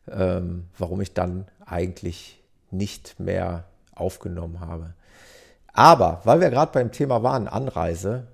ähm, 0.10 0.70
warum 0.78 1.02
ich 1.02 1.14
dann 1.14 1.48
eigentlich 1.66 2.44
nicht 2.72 3.20
mehr 3.20 3.66
aufgenommen 3.94 4.60
habe. 4.60 4.94
Aber 5.74 6.22
weil 6.24 6.40
wir 6.42 6.50
gerade 6.50 6.72
beim 6.72 6.92
Thema 6.92 7.24
waren, 7.24 7.48
Anreise, 7.48 8.28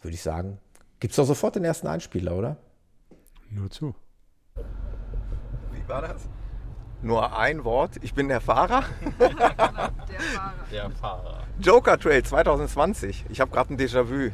würde 0.00 0.14
ich 0.14 0.22
sagen, 0.22 0.58
Gibt 1.04 1.12
es 1.12 1.16
doch 1.16 1.26
sofort 1.26 1.54
den 1.54 1.64
ersten 1.64 1.86
Einspieler, 1.86 2.34
oder? 2.34 2.56
Nur 3.50 3.70
zu. 3.70 3.94
Wie 5.70 5.86
war 5.86 6.00
das? 6.00 6.26
Nur 7.02 7.36
ein 7.38 7.62
Wort. 7.62 7.98
Ich 8.00 8.14
bin 8.14 8.28
der 8.28 8.40
Fahrer. 8.40 8.84
der 9.20 9.30
Fahrer. 9.30 9.92
Der 10.72 10.90
Fahrer. 10.90 11.42
Joker 11.60 11.98
Trail 11.98 12.22
2020. 12.22 13.26
Ich 13.28 13.42
habe 13.42 13.50
gerade 13.50 13.74
ein 13.74 13.76
Déjà-vu. 13.76 14.30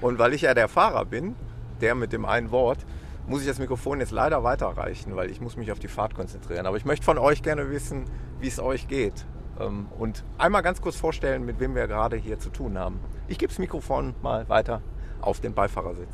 Und 0.00 0.20
weil 0.20 0.32
ich 0.32 0.42
ja 0.42 0.54
der 0.54 0.68
Fahrer 0.68 1.04
bin, 1.06 1.34
der 1.80 1.96
mit 1.96 2.12
dem 2.12 2.24
einen 2.24 2.52
Wort, 2.52 2.86
muss 3.32 3.40
ich 3.40 3.48
das 3.48 3.58
Mikrofon 3.58 3.98
jetzt 3.98 4.12
leider 4.12 4.44
weiterreichen, 4.44 5.16
weil 5.16 5.30
ich 5.30 5.40
muss 5.40 5.56
mich 5.56 5.72
auf 5.72 5.78
die 5.78 5.88
Fahrt 5.88 6.14
konzentrieren. 6.14 6.66
Aber 6.66 6.76
ich 6.76 6.84
möchte 6.84 7.02
von 7.02 7.16
euch 7.16 7.42
gerne 7.42 7.70
wissen, 7.70 8.04
wie 8.40 8.46
es 8.46 8.60
euch 8.60 8.88
geht. 8.88 9.24
Ähm, 9.58 9.86
und 9.98 10.22
einmal 10.36 10.62
ganz 10.62 10.82
kurz 10.82 10.96
vorstellen, 10.96 11.46
mit 11.46 11.58
wem 11.58 11.74
wir 11.74 11.86
gerade 11.86 12.16
hier 12.16 12.38
zu 12.38 12.50
tun 12.50 12.76
haben. 12.76 13.00
Ich 13.28 13.38
gebe 13.38 13.48
das 13.48 13.58
Mikrofon 13.58 14.14
mal 14.20 14.46
weiter 14.50 14.82
auf 15.22 15.40
den 15.40 15.54
Beifahrersitz. 15.54 16.10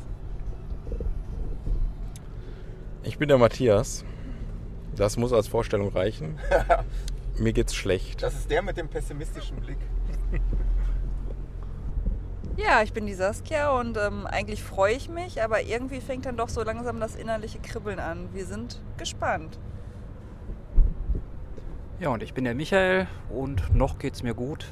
Ich 3.03 3.17
bin 3.17 3.27
der 3.27 3.37
Matthias. 3.37 4.05
Das 4.95 5.17
muss 5.17 5.33
als 5.33 5.49
Vorstellung 5.49 5.89
reichen. 5.89 6.39
Mir 7.37 7.51
geht's 7.51 7.75
schlecht. 7.75 8.23
Das 8.23 8.33
ist 8.33 8.49
der 8.49 8.61
mit 8.61 8.77
dem 8.77 8.87
pessimistischen 8.87 9.57
Blick. 9.57 9.79
Ja, 12.61 12.81
ich 12.83 12.91
bin 12.91 13.05
die 13.05 13.13
Saskia 13.13 13.71
und 13.79 13.95
ähm, 13.95 14.27
eigentlich 14.27 14.61
freue 14.61 14.93
ich 14.93 15.07
mich, 15.07 15.41
aber 15.41 15.61
irgendwie 15.61 16.01
fängt 16.01 16.25
dann 16.25 16.35
doch 16.35 16.49
so 16.49 16.61
langsam 16.61 16.99
das 16.99 17.15
innerliche 17.15 17.59
Kribbeln 17.59 17.99
an. 17.99 18.27
Wir 18.33 18.45
sind 18.45 18.81
gespannt. 18.97 19.57
Ja, 22.01 22.09
und 22.09 22.21
ich 22.21 22.33
bin 22.33 22.43
der 22.43 22.55
Michael 22.55 23.07
und 23.29 23.73
noch 23.73 23.97
geht's 23.97 24.23
mir 24.23 24.33
gut. 24.33 24.67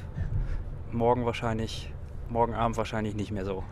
Morgen 0.92 1.24
wahrscheinlich, 1.24 1.90
morgen 2.28 2.52
Abend 2.52 2.76
wahrscheinlich 2.76 3.14
nicht 3.14 3.32
mehr 3.32 3.46
so. 3.46 3.64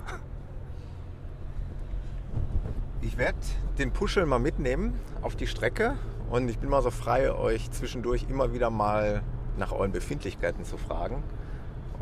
Ich 3.02 3.18
werde 3.18 3.38
den 3.78 3.92
Puschel 3.92 4.24
mal 4.24 4.38
mitnehmen 4.38 4.98
auf 5.20 5.36
die 5.36 5.46
Strecke 5.46 5.94
und 6.30 6.48
ich 6.48 6.58
bin 6.58 6.70
mal 6.70 6.80
so 6.80 6.90
frei, 6.90 7.32
euch 7.32 7.70
zwischendurch 7.70 8.24
immer 8.30 8.54
wieder 8.54 8.70
mal 8.70 9.22
nach 9.58 9.72
euren 9.72 9.92
Befindlichkeiten 9.92 10.64
zu 10.64 10.78
fragen. 10.78 11.22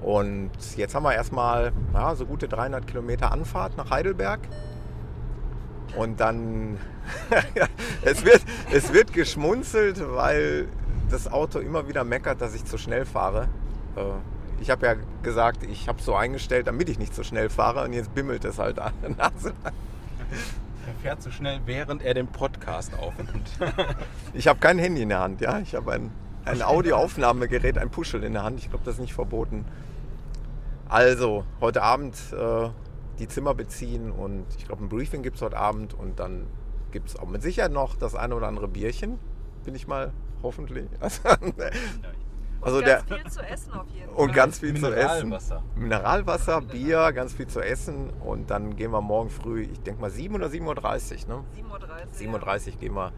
Und 0.03 0.51
jetzt 0.77 0.95
haben 0.95 1.03
wir 1.03 1.15
erstmal 1.15 1.73
ja, 1.93 2.15
so 2.15 2.27
gute 2.27 2.49
300 2.49 2.87
Kilometer 2.87 3.33
Anfahrt 3.33 3.77
nach 3.77 3.91
Heidelberg. 3.91 4.41
Und 5.97 6.21
dann, 6.21 6.79
es, 8.03 8.25
wird, 8.25 8.43
es 8.73 8.93
wird 8.93 9.13
geschmunzelt, 9.13 10.03
weil 10.15 10.69
das 11.11 11.31
Auto 11.31 11.59
immer 11.61 11.89
wieder 11.89 12.05
meckert, 12.05 12.41
dass 12.41 12.55
ich 12.55 12.65
zu 12.65 12.79
schnell 12.79 13.05
fahre. 13.05 13.49
Äh, 13.97 14.01
ich 14.61 14.71
habe 14.71 14.87
ja 14.87 14.95
gesagt, 15.23 15.63
ich 15.63 15.89
habe 15.89 15.99
es 15.99 16.05
so 16.05 16.15
eingestellt, 16.15 16.67
damit 16.67 16.89
ich 16.89 16.99
nicht 16.99 17.15
zu 17.15 17.23
schnell 17.25 17.51
fahre 17.51 17.85
und 17.85 17.93
jetzt 17.93 18.15
bimmelt 18.15 18.45
es 18.45 18.59
halt 18.59 18.79
an 18.79 18.93
der 19.03 19.11
Nase. 19.17 19.53
Er 20.87 20.95
fährt 21.03 21.23
so 21.23 21.31
schnell, 21.31 21.61
während 21.67 22.03
er 22.03 22.15
den 22.15 22.27
Podcast 22.27 22.93
aufnimmt. 22.99 23.49
ich 24.33 24.49
habe 24.49 24.59
kein 24.59 24.79
Handy 24.79 25.03
in 25.03 25.09
der 25.09 25.21
Hand, 25.21 25.41
ja. 25.41 25.59
Ich 25.61 25.75
habe 25.75 25.93
ein, 25.93 26.11
ein 26.45 26.63
Audioaufnahmegerät, 26.63 27.79
ein 27.79 27.91
Puschel 27.91 28.23
in 28.25 28.33
der 28.33 28.43
Hand. 28.43 28.61
Ich 28.61 28.71
glaube, 28.71 28.85
das 28.85 28.95
ist 28.95 29.01
nicht 29.01 29.15
verboten. 29.15 29.65
Also, 30.89 31.45
heute 31.61 31.83
Abend 31.83 32.17
äh, 32.33 32.69
die 33.19 33.29
Zimmer 33.29 33.55
beziehen 33.55 34.11
und 34.11 34.45
ich 34.59 34.67
glaube, 34.67 34.85
ein 34.85 34.89
Briefing 34.89 35.23
gibt 35.23 35.37
es 35.37 35.43
heute 35.43 35.57
Abend 35.57 35.95
und 35.95 36.21
dann 36.21 36.47
gibt 36.91 37.09
es 37.09 37.17
auch 37.17 37.29
mit 37.29 37.43
Sicherheit 37.43 37.73
noch 37.73 37.97
das 37.97 38.15
eine 38.15 38.35
oder 38.35 38.49
andere 38.49 38.69
Bierchen. 38.69 39.19
Bin 39.65 39.75
ich 39.75 39.87
mal 39.87 40.13
hoffentlich. 40.43 40.89
Also 42.65 42.79
und 42.79 42.87
ganz 42.87 43.07
der, 43.07 43.19
viel 43.19 43.31
zu 43.31 43.43
essen 43.43 43.73
auf 43.75 43.87
jeden 43.91 44.09
Fall. 44.09 44.25
Und 44.25 44.33
ganz 44.33 44.59
viel 44.59 44.81
zu 44.81 44.91
essen. 44.91 45.37
Mineralwasser, 45.77 46.63
Bier, 46.63 47.13
ganz 47.13 47.35
viel 47.35 47.47
zu 47.47 47.61
essen. 47.61 48.09
Und 48.25 48.51
dann 48.51 48.75
gehen 48.77 48.91
wir 48.91 49.03
morgen 49.03 49.29
früh, 49.29 49.65
ich 49.65 49.81
denke 49.81 50.01
mal 50.01 50.11
7 50.11 50.35
oder 50.35 50.47
7.30 50.47 51.29
Uhr, 51.29 51.37
ne? 51.37 51.45
7.30 52.19 52.29
Uhr. 52.29 52.39
7.30 52.39 52.73
Uhr 52.73 52.77
gehen 52.79 52.95
wir, 52.95 53.13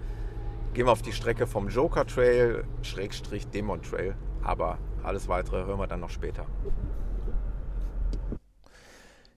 gehen 0.76 0.86
wir 0.86 0.92
auf 0.92 1.00
die 1.00 1.12
Strecke 1.12 1.46
vom 1.46 1.70
Joker 1.70 2.06
Trail, 2.06 2.64
Schrägstrich 2.82 3.48
Demon 3.48 3.80
Trail. 3.80 4.14
Aber 4.42 4.76
alles 5.02 5.26
weitere 5.26 5.64
hören 5.64 5.78
wir 5.80 5.86
dann 5.86 6.00
noch 6.00 6.10
später. 6.10 6.44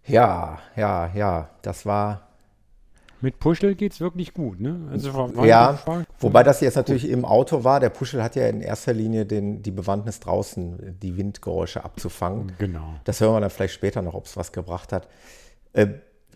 Ja, 0.05 0.59
ja, 0.75 1.09
ja, 1.15 1.49
das 1.61 1.85
war 1.85 2.27
mit 3.21 3.39
Puschel 3.39 3.75
geht 3.75 3.91
es 3.91 3.99
wirklich 3.99 4.33
gut, 4.33 4.61
ne? 4.61 4.79
Also 4.91 5.29
ja, 5.43 5.77
wobei 6.19 6.41
das 6.41 6.61
jetzt 6.61 6.75
natürlich 6.75 7.09
im 7.09 7.25
Auto 7.25 7.65
war. 7.65 7.81
Der 7.81 7.89
Puschel 7.89 8.23
hat 8.23 8.37
ja 8.37 8.47
in 8.47 8.61
erster 8.61 8.93
Linie 8.93 9.25
den, 9.25 9.61
die 9.61 9.71
Bewandtnis 9.71 10.21
draußen, 10.21 10.97
die 11.01 11.17
Windgeräusche 11.17 11.83
abzufangen. 11.83 12.53
Genau. 12.59 12.95
Das 13.03 13.19
hören 13.19 13.33
wir 13.33 13.41
dann 13.41 13.49
vielleicht 13.49 13.73
später 13.73 14.01
noch, 14.01 14.13
ob 14.13 14.25
es 14.25 14.37
was 14.37 14.53
gebracht 14.53 14.93
hat. 14.93 15.09
Äh, 15.73 15.87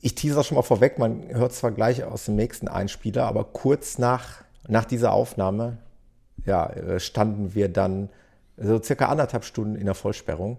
ich 0.01 0.15
teaser 0.15 0.43
schon 0.43 0.55
mal 0.55 0.61
vorweg, 0.61 0.99
man 0.99 1.23
hört 1.29 1.53
zwar 1.53 1.71
gleich 1.71 2.03
aus 2.03 2.25
dem 2.25 2.35
nächsten 2.35 2.67
Einspieler, 2.67 3.25
aber 3.27 3.45
kurz 3.45 3.97
nach, 3.97 4.43
nach 4.67 4.85
dieser 4.85 5.13
Aufnahme 5.13 5.77
ja, 6.45 6.67
äh, 6.69 6.99
standen 6.99 7.53
wir 7.53 7.69
dann 7.69 8.09
so 8.57 8.81
circa 8.81 9.07
anderthalb 9.07 9.45
Stunden 9.45 9.75
in 9.75 9.85
der 9.85 9.95
Vollsperrung. 9.95 10.57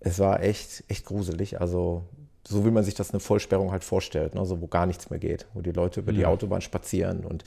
Es 0.00 0.18
war 0.18 0.42
echt, 0.42 0.84
echt 0.88 1.06
gruselig. 1.06 1.60
Also 1.60 2.04
so 2.46 2.66
wie 2.66 2.70
man 2.70 2.84
sich 2.84 2.94
das 2.94 3.10
eine 3.10 3.20
Vollsperrung 3.20 3.72
halt 3.72 3.84
vorstellt, 3.84 4.34
ne? 4.34 4.44
so, 4.44 4.60
wo 4.60 4.66
gar 4.66 4.86
nichts 4.86 5.08
mehr 5.08 5.18
geht, 5.18 5.46
wo 5.54 5.62
die 5.62 5.72
Leute 5.72 6.00
über 6.00 6.12
ja. 6.12 6.18
die 6.18 6.26
Autobahn 6.26 6.60
spazieren. 6.60 7.24
Und 7.24 7.44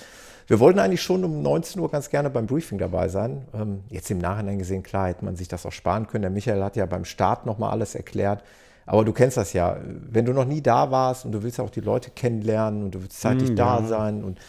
wir 0.47 0.59
wollten 0.59 0.79
eigentlich 0.79 1.03
schon 1.03 1.23
um 1.23 1.41
19 1.41 1.79
Uhr 1.81 1.91
ganz 1.91 2.09
gerne 2.09 2.29
beim 2.29 2.47
Briefing 2.47 2.79
dabei 2.79 3.07
sein. 3.07 3.45
Ähm, 3.53 3.83
jetzt 3.89 4.09
im 4.09 4.17
Nachhinein 4.17 4.57
gesehen, 4.57 4.81
klar, 4.81 5.09
hätte 5.09 5.23
man 5.23 5.35
sich 5.35 5.47
das 5.47 5.65
auch 5.65 5.71
sparen 5.71 6.07
können. 6.07 6.23
Der 6.23 6.31
Michael 6.31 6.63
hat 6.63 6.75
ja 6.75 6.85
beim 6.87 7.05
Start 7.05 7.45
nochmal 7.45 7.71
alles 7.71 7.93
erklärt. 7.93 8.43
Aber 8.87 9.03
du 9.03 9.11
kennst 9.11 9.37
das 9.37 9.53
ja, 9.53 9.77
wenn 9.83 10.25
du 10.25 10.33
noch 10.33 10.45
nie 10.45 10.61
da 10.61 10.89
warst 10.89 11.25
und 11.25 11.33
du 11.33 11.43
willst 11.43 11.59
auch 11.59 11.69
die 11.69 11.81
Leute 11.81 12.09
kennenlernen 12.09 12.83
und 12.83 12.95
du 12.95 13.01
willst 13.01 13.19
zeitig 13.19 13.51
mm, 13.51 13.55
da 13.55 13.83
sein 13.83 14.23
und 14.23 14.39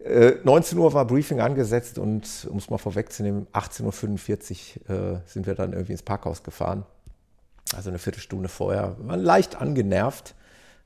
19 0.00 0.78
äh, 0.78 0.80
Uhr 0.80 0.92
war 0.92 1.04
Briefing 1.06 1.40
angesetzt 1.40 1.98
und 1.98 2.46
um 2.48 2.58
es 2.58 2.70
mal 2.70 2.78
vorwegzunehmen, 2.78 3.48
18.45 3.52 4.88
Uhr 4.88 5.14
äh, 5.16 5.20
sind 5.26 5.46
wir 5.46 5.54
dann 5.54 5.72
irgendwie 5.72 5.92
ins 5.92 6.02
Parkhaus 6.02 6.42
gefahren. 6.42 6.84
Also 7.74 7.90
eine 7.90 7.98
Viertelstunde 7.98 8.48
vorher. 8.48 8.96
Wir 8.98 9.08
waren 9.08 9.20
leicht 9.20 9.56
angenervt. 9.56 10.34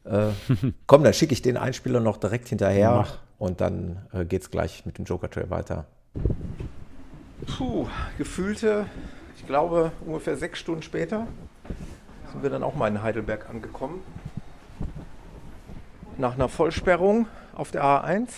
Äh, 0.04 0.28
komm, 0.86 1.04
dann 1.04 1.12
schicke 1.12 1.34
ich 1.34 1.42
den 1.42 1.56
Einspieler 1.56 2.00
noch 2.00 2.16
direkt 2.16 2.48
hinterher 2.48 2.90
Mach. 2.90 3.18
und 3.38 3.60
dann 3.60 4.06
äh, 4.12 4.24
geht 4.24 4.42
es 4.42 4.50
gleich 4.50 4.86
mit 4.86 4.98
dem 4.98 5.04
Joker 5.04 5.30
Trail 5.30 5.50
weiter. 5.50 5.86
Puh, 7.46 7.86
gefühlte, 8.16 8.86
ich 9.36 9.46
glaube, 9.46 9.92
ungefähr 10.06 10.36
sechs 10.36 10.58
Stunden 10.58 10.82
später 10.82 11.26
sind 12.30 12.42
wir 12.42 12.50
dann 12.50 12.62
auch 12.62 12.74
mal 12.74 12.88
in 12.88 13.02
Heidelberg 13.02 13.48
angekommen. 13.50 14.00
Nach 16.16 16.34
einer 16.34 16.48
Vollsperrung 16.48 17.26
auf 17.54 17.70
der 17.70 17.84
A1 17.84 18.28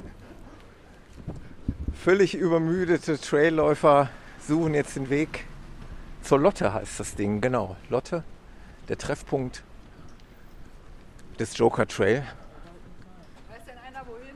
Völlig 1.95 2.35
übermüdete 2.35 3.19
Trailläufer 3.19 4.11
suchen 4.47 4.75
jetzt 4.75 4.97
den 4.97 5.09
Weg 5.11 5.47
zur 6.23 6.39
Lotte, 6.39 6.75
heißt 6.75 7.01
das 7.01 7.15
Ding. 7.15 7.41
Genau, 7.41 7.77
Lotte, 7.89 8.25
der 8.89 8.99
Treffpunkt 8.99 9.63
des 11.39 11.57
Joker 11.57 11.87
Trail. 11.87 12.25
Weiß 13.49 13.65
denn 13.67 13.79
einer 13.79 14.07
wohin? 14.07 14.35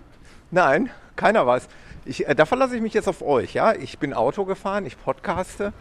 Nein, 0.51 0.91
keiner 1.17 1.47
weiß. 1.47 1.69
Ich, 2.05 2.27
äh, 2.27 2.35
da 2.35 2.47
verlasse 2.47 2.77
ich 2.77 2.83
mich 2.83 2.95
jetzt 2.95 3.09
auf 3.09 3.23
euch. 3.23 3.55
Ja? 3.55 3.75
Ich 3.75 3.99
bin 3.99 4.15
Auto 4.15 4.45
gefahren, 4.45 4.87
ich 4.87 4.99
podcaste. 5.03 5.73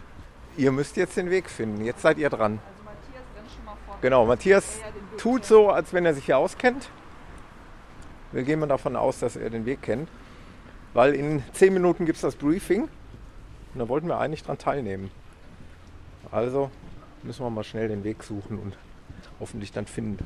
Ihr 0.57 0.71
müsst 0.71 0.97
jetzt 0.97 1.15
den 1.15 1.29
Weg 1.29 1.49
finden. 1.49 1.85
Jetzt 1.85 2.01
seid 2.01 2.17
ihr 2.17 2.29
dran. 2.29 2.59
Also 2.59 2.83
Matthias 2.83 3.23
rennt 3.35 3.51
schon 3.55 3.65
mal 3.65 3.77
vor. 3.85 3.97
Genau, 4.01 4.25
Matthias 4.25 4.79
tut 5.17 5.45
so, 5.45 5.69
als 5.69 5.93
wenn 5.93 6.05
er 6.05 6.13
sich 6.13 6.25
hier 6.25 6.37
auskennt. 6.37 6.89
Wir 8.31 8.43
gehen 8.43 8.59
mal 8.59 8.67
davon 8.67 8.95
aus, 8.95 9.19
dass 9.19 9.35
er 9.35 9.49
den 9.49 9.65
Weg 9.65 9.81
kennt. 9.81 10.09
Weil 10.93 11.13
in 11.13 11.43
zehn 11.53 11.73
Minuten 11.73 12.05
gibt 12.05 12.17
es 12.17 12.21
das 12.21 12.35
Briefing. 12.35 12.83
Und 12.83 13.79
da 13.79 13.87
wollten 13.87 14.07
wir 14.07 14.19
eigentlich 14.19 14.43
dran 14.43 14.57
teilnehmen. 14.57 15.11
Also 16.31 16.71
müssen 17.23 17.43
wir 17.43 17.49
mal 17.49 17.63
schnell 17.63 17.87
den 17.87 18.03
Weg 18.03 18.23
suchen 18.23 18.57
und 18.57 18.77
hoffentlich 19.39 19.71
dann 19.71 19.85
finden. 19.85 20.25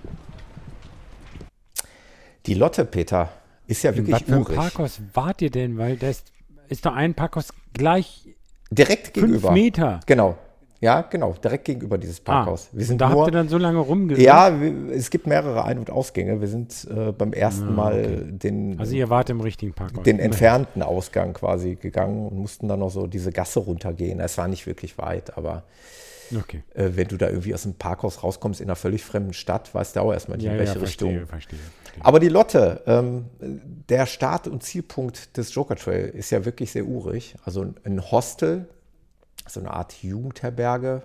Die 2.46 2.54
Lotte, 2.54 2.86
Peter, 2.86 3.30
ist 3.68 3.84
ja 3.84 3.96
wirklich 3.96 4.14
Was 4.16 4.24
für 4.24 4.36
ein 4.36 4.46
Parkhaus 4.46 5.02
wart 5.14 5.42
ihr 5.42 5.52
denn? 5.52 5.78
Weil 5.78 5.98
das 5.98 6.24
ist 6.70 6.86
doch 6.86 6.96
ein 6.96 7.14
Parkhaus 7.14 7.50
gleich 7.74 8.30
direkt 8.72 9.14
gegenüber. 9.14 9.50
Fünf 9.50 9.54
Meter. 9.54 10.00
Genau. 10.06 10.38
Ja, 10.82 11.02
genau, 11.04 11.34
direkt 11.34 11.66
gegenüber 11.66 12.00
dieses 12.00 12.20
ah, 12.22 12.24
Parkhaus. 12.26 12.70
Ah, 12.72 12.78
wir 12.78 12.86
sind 12.86 13.00
da 13.00 13.10
nur, 13.10 13.22
habt 13.22 13.30
ihr 13.30 13.38
dann 13.38 13.48
so 13.48 13.60
lange 13.60 13.78
rumgegangen? 13.78 14.26
Ja, 14.26 14.50
es 14.92 15.12
gibt 15.12 15.28
mehrere 15.28 15.64
Ein- 15.64 15.78
und 15.78 15.92
Ausgänge. 15.92 16.42
Wir 16.42 16.48
sind 16.48 16.88
äh, 16.90 17.12
beim 17.12 17.34
ersten 17.34 17.70
ah, 17.70 17.72
Mal 17.72 17.94
okay. 17.94 18.32
den. 18.32 18.80
Also 18.80 18.96
ihr 18.96 19.12
wart 19.12 19.30
im 19.30 19.42
richtigen 19.42 19.74
Parkhaus. 19.74 20.04
Den 20.04 20.18
entfernten 20.18 20.82
Ausgang 20.82 21.34
quasi 21.34 21.76
gegangen 21.76 22.26
und 22.26 22.36
mussten 22.40 22.68
dann 22.68 22.80
noch 22.80 22.90
so 22.90 23.06
diese 23.06 23.32
Gasse 23.32 23.60
runtergehen. 23.60 24.20
Es 24.20 24.40
war 24.40 24.48
nicht 24.48 24.66
wirklich 24.66 24.98
weit, 24.98 25.38
aber 25.38 25.66
okay. 26.36 26.64
äh, 26.74 26.90
wenn 26.96 27.08
du 27.08 27.18
da 27.18 27.30
irgendwie 27.30 27.54
aus 27.54 27.62
dem 27.62 27.76
Parkhaus 27.76 28.24
rauskommst 28.24 28.60
in 28.60 28.66
einer 28.68 28.76
völlig 28.76 29.04
fremden 29.04 29.34
Stadt, 29.34 29.76
weißt 29.76 29.96
du 29.96 30.00
auch 30.00 30.12
erstmal 30.12 30.40
nicht, 30.40 30.48
ja, 30.48 30.54
in 30.54 30.58
welche 30.58 30.74
ja, 30.74 30.80
verstehe, 30.80 31.10
Richtung. 31.10 31.28
Verstehe, 31.28 31.60
verstehe. 31.60 32.04
Aber 32.04 32.20
die 32.20 32.30
Lotte, 32.30 32.82
ähm, 32.88 33.26
der 33.40 34.08
Start- 34.08 34.48
und 34.48 34.64
Zielpunkt 34.64 35.38
des 35.38 35.54
Joker 35.54 35.76
Trail 35.76 36.10
ist 36.10 36.32
ja 36.32 36.44
wirklich 36.44 36.72
sehr 36.72 36.86
urig. 36.86 37.36
Also 37.46 37.68
ein 37.84 38.02
Hostel 38.12 38.68
so 39.54 39.60
eine 39.60 39.72
Art 39.72 39.94
Jugendherberge, 40.02 41.04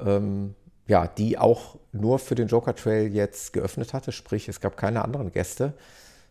ähm, 0.00 0.54
ja, 0.86 1.06
die 1.06 1.38
auch 1.38 1.76
nur 1.92 2.18
für 2.18 2.34
den 2.34 2.48
Joker 2.48 2.74
Trail 2.74 3.12
jetzt 3.14 3.52
geöffnet 3.52 3.92
hatte, 3.92 4.12
sprich 4.12 4.48
es 4.48 4.60
gab 4.60 4.76
keine 4.76 5.04
anderen 5.04 5.32
Gäste. 5.32 5.74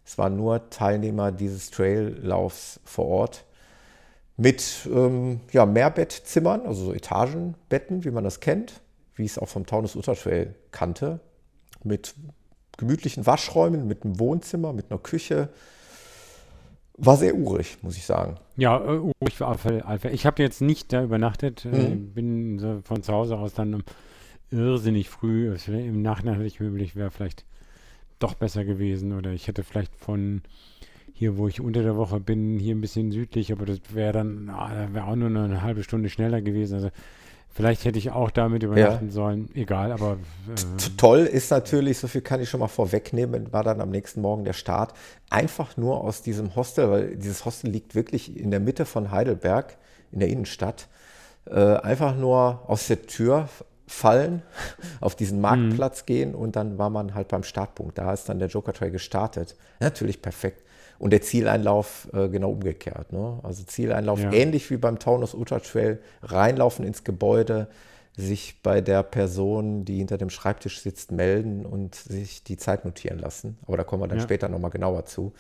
Es 0.06 0.18
waren 0.18 0.36
nur 0.36 0.70
Teilnehmer 0.70 1.32
dieses 1.32 1.72
Traillaufs 1.72 2.80
vor 2.84 3.06
Ort 3.06 3.46
mit 4.38 4.88
ähm, 4.92 5.42
ja, 5.52 5.66
Mehrbettzimmern, 5.66 6.66
also 6.66 6.86
so 6.86 6.94
Etagenbetten, 6.94 8.04
wie 8.04 8.12
man 8.12 8.24
das 8.24 8.40
kennt, 8.40 8.82
wie 9.16 9.26
es 9.26 9.38
auch 9.38 9.50
vom 9.50 9.66
Taunus 9.66 9.96
Utter 9.96 10.16
Trail 10.16 10.56
kannte, 10.72 11.20
mit 11.84 12.16
gemütlichen 12.78 13.26
Waschräumen, 13.26 13.88
mit 13.88 14.04
einem 14.04 14.20
Wohnzimmer, 14.20 14.74
mit 14.74 14.90
einer 14.90 15.00
Küche, 15.00 15.50
war 17.06 17.18
sehr 17.18 17.36
urig, 17.36 17.78
muss 17.82 17.98
ich 17.98 18.06
sagen. 18.06 18.36
Ja, 18.58 18.78
äh, 18.78 19.00
urig 19.00 19.36
für 19.36 19.48
Alpha. 19.48 20.10
Ich 20.10 20.26
habe 20.26 20.42
jetzt 20.42 20.62
nicht 20.62 20.94
da 20.94 21.04
übernachtet. 21.04 21.66
Äh, 21.66 21.96
mhm. 21.96 22.14
bin 22.14 22.82
von 22.84 23.04
zu 23.04 23.14
Hause 23.14 23.38
aus 23.38 23.54
dann 23.54 23.84
irrsinnig 24.52 25.10
früh. 25.10 25.56
Im 25.68 26.02
Nachhinein 26.02 26.36
hätte 26.36 26.48
ich 26.48 26.60
überlegt, 26.60 26.96
wäre 26.96 27.12
vielleicht 27.12 27.46
doch 28.20 28.36
besser 28.36 28.66
gewesen. 28.66 29.14
Oder 29.14 29.32
ich 29.32 29.48
hätte 29.48 29.64
vielleicht 29.64 29.96
von 29.96 30.42
hier, 31.14 31.38
wo 31.38 31.48
ich 31.48 31.62
unter 31.62 31.84
der 31.84 31.98
Woche 31.98 32.20
bin, 32.20 32.58
hier 32.58 32.76
ein 32.76 32.82
bisschen 32.82 33.12
südlich, 33.12 33.52
aber 33.52 33.66
das 33.66 33.80
wäre 33.94 34.14
dann, 34.14 34.50
ah, 34.50 34.88
wäre 34.92 35.06
auch 35.06 35.16
nur 35.16 35.30
eine 35.30 35.62
halbe 35.62 35.84
Stunde 35.84 36.10
schneller 36.10 36.42
gewesen. 36.42 36.76
Also 36.76 36.90
Vielleicht 37.54 37.84
hätte 37.84 38.00
ich 38.00 38.12
auch 38.12 38.32
damit 38.32 38.64
übernachten 38.64 39.08
ja. 39.08 39.12
sollen, 39.12 39.50
egal, 39.54 39.92
aber. 39.92 40.14
Äh 40.14 40.90
Toll 40.98 41.20
ist 41.20 41.52
natürlich, 41.52 41.98
so 41.98 42.08
viel 42.08 42.22
kann 42.22 42.42
ich 42.42 42.50
schon 42.50 42.62
mal 42.62 42.70
vorwegnehmen, 42.70 43.52
war 43.52 43.64
dann 43.64 43.82
am 43.82 43.90
nächsten 43.90 44.22
Morgen 44.22 44.46
der 44.46 44.54
Start. 44.54 44.94
Einfach 45.30 45.76
nur 45.76 46.02
aus 46.02 46.22
diesem 46.22 46.56
Hostel, 46.56 46.90
weil 46.90 47.18
dieses 47.18 47.44
Hostel 47.44 47.70
liegt 47.70 47.94
wirklich 47.94 48.38
in 48.38 48.52
der 48.52 48.62
Mitte 48.62 48.86
von 48.86 49.12
Heidelberg, 49.12 49.78
in 50.12 50.20
der 50.20 50.30
Innenstadt. 50.30 50.88
Äh, 51.46 51.60
einfach 51.60 52.16
nur 52.16 52.64
aus 52.68 52.88
der 52.88 53.02
Tür 53.02 53.50
fallen, 53.86 54.44
auf 55.02 55.16
diesen 55.16 55.42
Marktplatz 55.42 56.02
mhm. 56.02 56.06
gehen 56.06 56.36
und 56.36 56.56
dann 56.56 56.78
war 56.78 56.90
man 56.90 57.14
halt 57.14 57.28
beim 57.28 57.44
Startpunkt. 57.44 57.98
Da 57.98 58.14
ist 58.14 58.30
dann 58.30 58.40
der 58.40 58.48
Joker 58.48 58.72
Trail 58.72 58.92
gestartet. 58.92 59.58
Natürlich 59.82 60.22
perfekt. 60.22 60.64
Und 61.02 61.10
der 61.10 61.24
Zieleinlauf 61.24 62.08
äh, 62.14 62.30
genau 62.30 62.52
umgekehrt. 62.52 63.12
Ne? 63.12 63.40
Also 63.42 63.64
Zieleinlauf 63.64 64.22
ja. 64.22 64.32
ähnlich 64.32 64.70
wie 64.70 64.78
beim 64.78 65.00
Taunus 65.00 65.34
Ultra 65.34 65.58
Trail, 65.58 66.00
reinlaufen 66.22 66.86
ins 66.86 67.04
Gebäude, 67.04 67.70
sich 68.16 68.62
bei 68.62 68.82
der 68.82 69.02
Person, 69.02 69.84
die 69.84 69.98
hinter 69.98 70.20
dem 70.20 70.30
Schreibtisch 70.30 70.80
sitzt, 70.80 71.12
melden 71.12 71.66
und 71.66 71.96
sich 71.96 72.44
die 72.44 72.56
Zeit 72.56 72.86
notieren 72.86 73.18
lassen. 73.18 73.58
Aber 73.66 73.78
da 73.78 73.84
kommen 73.84 74.04
wir 74.04 74.08
dann 74.10 74.20
ja. 74.20 74.24
später 74.24 74.48
nochmal 74.48 74.70
genauer 74.70 75.06
zu. 75.06 75.34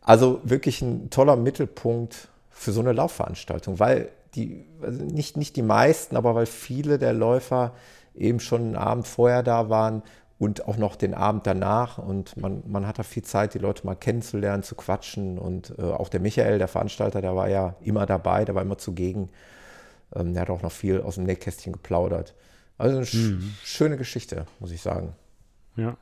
Also 0.00 0.40
wirklich 0.42 0.82
ein 0.82 1.10
toller 1.10 1.36
Mittelpunkt 1.36 2.26
für 2.50 2.72
so 2.72 2.80
eine 2.80 2.92
Laufveranstaltung, 2.92 3.78
weil 3.78 4.08
die, 4.34 4.66
also 4.82 5.04
nicht, 5.04 5.36
nicht 5.36 5.54
die 5.54 5.62
meisten, 5.62 6.16
aber 6.16 6.34
weil 6.34 6.46
viele 6.46 6.98
der 6.98 7.12
Läufer 7.12 7.72
eben 8.16 8.40
schon 8.40 8.62
einen 8.62 8.76
Abend 8.76 9.06
vorher 9.06 9.44
da 9.44 9.68
waren 9.68 10.02
und 10.38 10.68
auch 10.68 10.76
noch 10.76 10.96
den 10.96 11.14
Abend 11.14 11.46
danach. 11.46 11.98
Und 11.98 12.36
man, 12.36 12.62
man 12.66 12.86
hat 12.86 12.98
da 12.98 13.02
viel 13.02 13.24
Zeit, 13.24 13.54
die 13.54 13.58
Leute 13.58 13.84
mal 13.84 13.96
kennenzulernen, 13.96 14.62
zu 14.62 14.74
quatschen. 14.74 15.38
Und 15.38 15.74
äh, 15.78 15.82
auch 15.82 16.08
der 16.08 16.20
Michael, 16.20 16.58
der 16.58 16.68
Veranstalter, 16.68 17.20
der 17.20 17.34
war 17.34 17.48
ja 17.48 17.74
immer 17.80 18.06
dabei, 18.06 18.44
der 18.44 18.54
war 18.54 18.62
immer 18.62 18.78
zugegen. 18.78 19.30
Ähm, 20.14 20.34
der 20.34 20.42
hat 20.42 20.50
auch 20.50 20.62
noch 20.62 20.72
viel 20.72 21.00
aus 21.00 21.16
dem 21.16 21.24
Nähkästchen 21.24 21.72
geplaudert. 21.72 22.34
Also 22.76 22.98
eine 22.98 23.06
mhm. 23.06 23.54
schöne 23.64 23.96
Geschichte, 23.96 24.46
muss 24.60 24.70
ich 24.70 24.80
sagen. 24.80 25.14
Ja. 25.76 25.96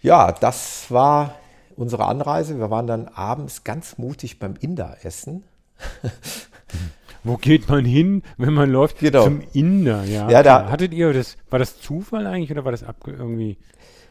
Ja, 0.00 0.32
das 0.32 0.90
war 0.90 1.34
unsere 1.76 2.06
Anreise. 2.06 2.58
Wir 2.58 2.70
waren 2.70 2.86
dann 2.86 3.08
abends 3.08 3.64
ganz 3.64 3.98
mutig 3.98 4.38
beim 4.38 4.54
Inder 4.58 4.96
essen. 5.02 5.44
Wo 7.26 7.36
geht 7.36 7.68
man 7.68 7.84
hin, 7.84 8.22
wenn 8.36 8.54
man 8.54 8.70
läuft? 8.70 9.00
Genau. 9.00 9.24
Zum 9.24 9.42
Inder, 9.52 10.04
ja. 10.04 10.30
ja 10.30 10.42
da, 10.42 10.70
Hattet 10.70 10.94
ihr 10.94 11.12
das, 11.12 11.36
war 11.50 11.58
das 11.58 11.80
Zufall 11.80 12.26
eigentlich 12.26 12.50
oder 12.50 12.64
war 12.64 12.72
das 12.72 12.84
ab, 12.84 12.96
irgendwie 13.06 13.58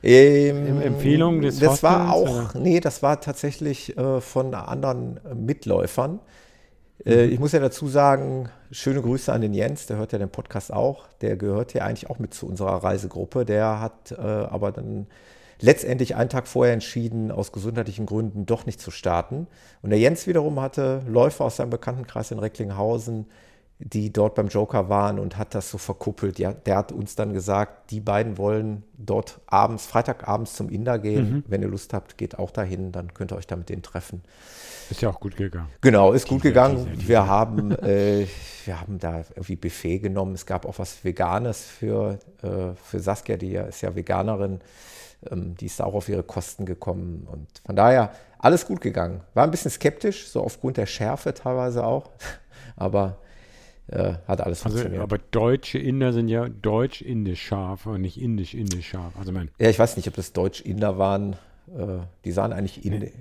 ähm, 0.04 0.82
Empfehlung 0.82 1.42
des 1.42 1.60
Das 1.60 1.70
Hostels, 1.70 1.84
war 1.84 2.14
auch, 2.14 2.52
oder? 2.52 2.60
nee, 2.60 2.80
das 2.80 3.02
war 3.02 3.22
tatsächlich 3.22 3.98
äh, 3.98 4.22
von 4.22 4.54
anderen 4.54 5.20
äh, 5.26 5.34
Mitläufern. 5.34 6.20
Äh, 7.04 7.28
mhm. 7.28 7.34
ich 7.34 7.40
muss 7.40 7.52
ja 7.54 7.60
dazu 7.60 7.88
sagen, 7.88 8.50
schöne 8.72 9.02
Grüße 9.02 9.32
an 9.32 9.42
den 9.42 9.54
Jens, 9.54 9.88
der 9.88 9.98
hört 9.98 10.12
ja 10.12 10.20
den 10.20 10.30
Podcast 10.30 10.72
auch. 10.72 11.08
Der 11.22 11.38
gehört 11.38 11.74
ja 11.74 11.86
eigentlich 11.86 12.10
auch 12.10 12.20
mit 12.20 12.34
zu 12.34 12.48
unserer 12.48 12.84
Reisegruppe. 12.84 13.46
Der 13.46 13.80
hat 13.80 14.12
äh, 14.12 14.22
aber 14.22 14.72
dann 14.72 15.08
letztendlich 15.62 16.16
einen 16.16 16.30
Tag 16.30 16.48
vorher 16.48 16.74
entschieden, 16.74 17.32
aus 17.32 17.52
gesundheitlichen 17.52 18.06
Gründen 18.06 18.46
doch 18.46 18.66
nicht 18.66 18.80
zu 18.82 18.92
starten. 18.92 19.48
Und 19.82 19.90
der 19.92 20.00
Jens 20.00 20.28
wiederum 20.28 20.60
hatte 20.60 21.02
Läufer 21.08 21.46
aus 21.46 21.58
seinem 21.58 21.70
Bekanntenkreis 21.70 22.32
in 22.32 22.40
Recklinghausen, 22.40 23.26
die 23.80 24.14
dort 24.14 24.36
beim 24.36 24.48
Joker 24.48 24.88
waren 24.88 25.20
und 25.20 25.38
hat 25.38 25.54
das 25.54 25.70
so 25.70 25.78
verkuppelt. 25.78 26.40
Ja, 26.40 26.54
der 26.54 26.78
hat 26.78 26.94
uns 26.94 27.16
dann 27.16 27.34
gesagt, 27.34 27.92
die 27.92 28.00
beiden 28.00 28.38
wollen 28.38 28.84
dort 28.98 29.42
abends, 29.48 29.86
Freitagabends 29.86 30.54
zum 30.54 30.70
Inder 30.70 30.98
gehen. 30.98 31.30
Mhm. 31.30 31.44
Wenn 31.48 31.62
ihr 31.62 31.68
Lust 31.68 31.94
habt, 31.94 32.18
geht 32.18 32.40
auch 32.40 32.52
dahin, 32.52 32.94
dann 32.94 33.14
könnt 33.14 33.34
ihr 33.34 33.36
euch 33.36 33.48
da 33.48 33.58
mit 33.58 33.68
denen 33.68 33.82
treffen. 33.82 34.22
Ist 34.90 35.02
ja 35.02 35.10
auch 35.10 35.20
gut 35.20 35.36
gegangen. 35.36 35.68
Genau, 35.82 36.14
ist 36.14 36.26
gut 36.28 36.38
Diese- 36.44 36.50
gegangen. 36.54 36.78
diese- 36.86 36.90
diese- 36.96 37.08
Wir 37.10 37.28
haben, 37.28 37.72
äh, 37.84 38.28
wir 38.64 38.80
haben 38.80 38.98
da 38.98 39.18
irgendwie 39.36 39.58
Buffet 39.58 40.00
genommen. 40.00 40.36
Es 40.36 40.46
gab 40.46 40.66
auch 40.66 40.80
was 40.80 41.04
Veganes 41.04 41.66
für, 41.66 42.18
äh, 42.44 42.76
für 42.82 43.00
Saskia, 43.02 43.36
die 43.36 43.52
ja 43.52 43.64
ist 43.64 43.82
ja 43.82 43.94
Veganerin. 43.94 44.62
Ähm, 45.32 45.56
die 45.56 45.66
ist 45.68 45.82
auch 45.82 45.94
auf 45.94 46.10
ihre 46.10 46.24
Kosten 46.24 46.66
gekommen. 46.66 47.28
Und 47.32 47.48
von 47.66 47.76
daher 47.76 48.12
alles 48.40 48.66
gut 48.66 48.82
gegangen. 48.82 49.22
War 49.34 49.44
ein 49.44 49.52
bisschen 49.52 49.72
skeptisch, 49.72 50.28
so 50.28 50.42
aufgrund 50.44 50.78
der 50.78 50.86
Schärfe 50.86 51.34
teilweise 51.34 51.86
auch. 51.86 52.10
Aber 52.76 53.18
äh, 53.88 54.14
hat 54.28 54.42
alles 54.42 54.64
Also, 54.66 54.78
funktioniert. 54.78 55.04
aber 55.04 55.20
deutsche 55.32 55.78
Inder 55.78 56.12
sind 56.12 56.28
ja 56.28 56.48
deutsch-indisch 56.50 57.42
scharf 57.46 57.86
und 57.86 58.02
nicht 58.02 58.20
indisch-indisch 58.20 58.90
scharf. 58.90 59.14
Also 59.20 59.32
mein, 59.32 59.50
ja, 59.60 59.70
ich 59.70 59.78
weiß 59.78 59.96
nicht, 59.98 60.08
ob 60.08 60.16
das 60.16 60.34
Deutsch-Inder 60.34 60.98
waren. 60.98 61.34
Äh, 61.78 62.00
die 62.26 62.32
sahen 62.32 62.52
eigentlich 62.52 62.84
in, 62.84 63.12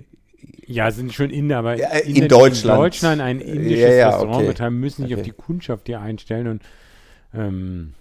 ja, 0.65 0.89
sind 0.91 1.13
schon 1.13 1.29
Inder, 1.29 1.59
aber 1.59 1.77
Ja, 1.77 1.89
äh, 1.89 1.99
in 2.01 2.15
Inder, 2.15 2.21
die 2.21 2.27
Deutschland. 2.29 2.77
in 2.77 2.83
Deutschland 2.83 3.21
ein 3.21 3.39
indisches 3.41 3.79
Ja, 3.89 3.93
ja, 3.93 4.09
Restaurant 4.09 4.37
okay. 4.37 4.47
betreiben, 4.47 4.79
müssen 4.79 5.03
sich 5.03 5.13
auf 5.13 5.19
Okay. 5.21 5.29
die 5.31 5.37
Kundschaft 5.37 5.85
hier 5.87 6.01
einstellen 6.01 6.47
und 6.47 6.61
ähm, 7.35 7.93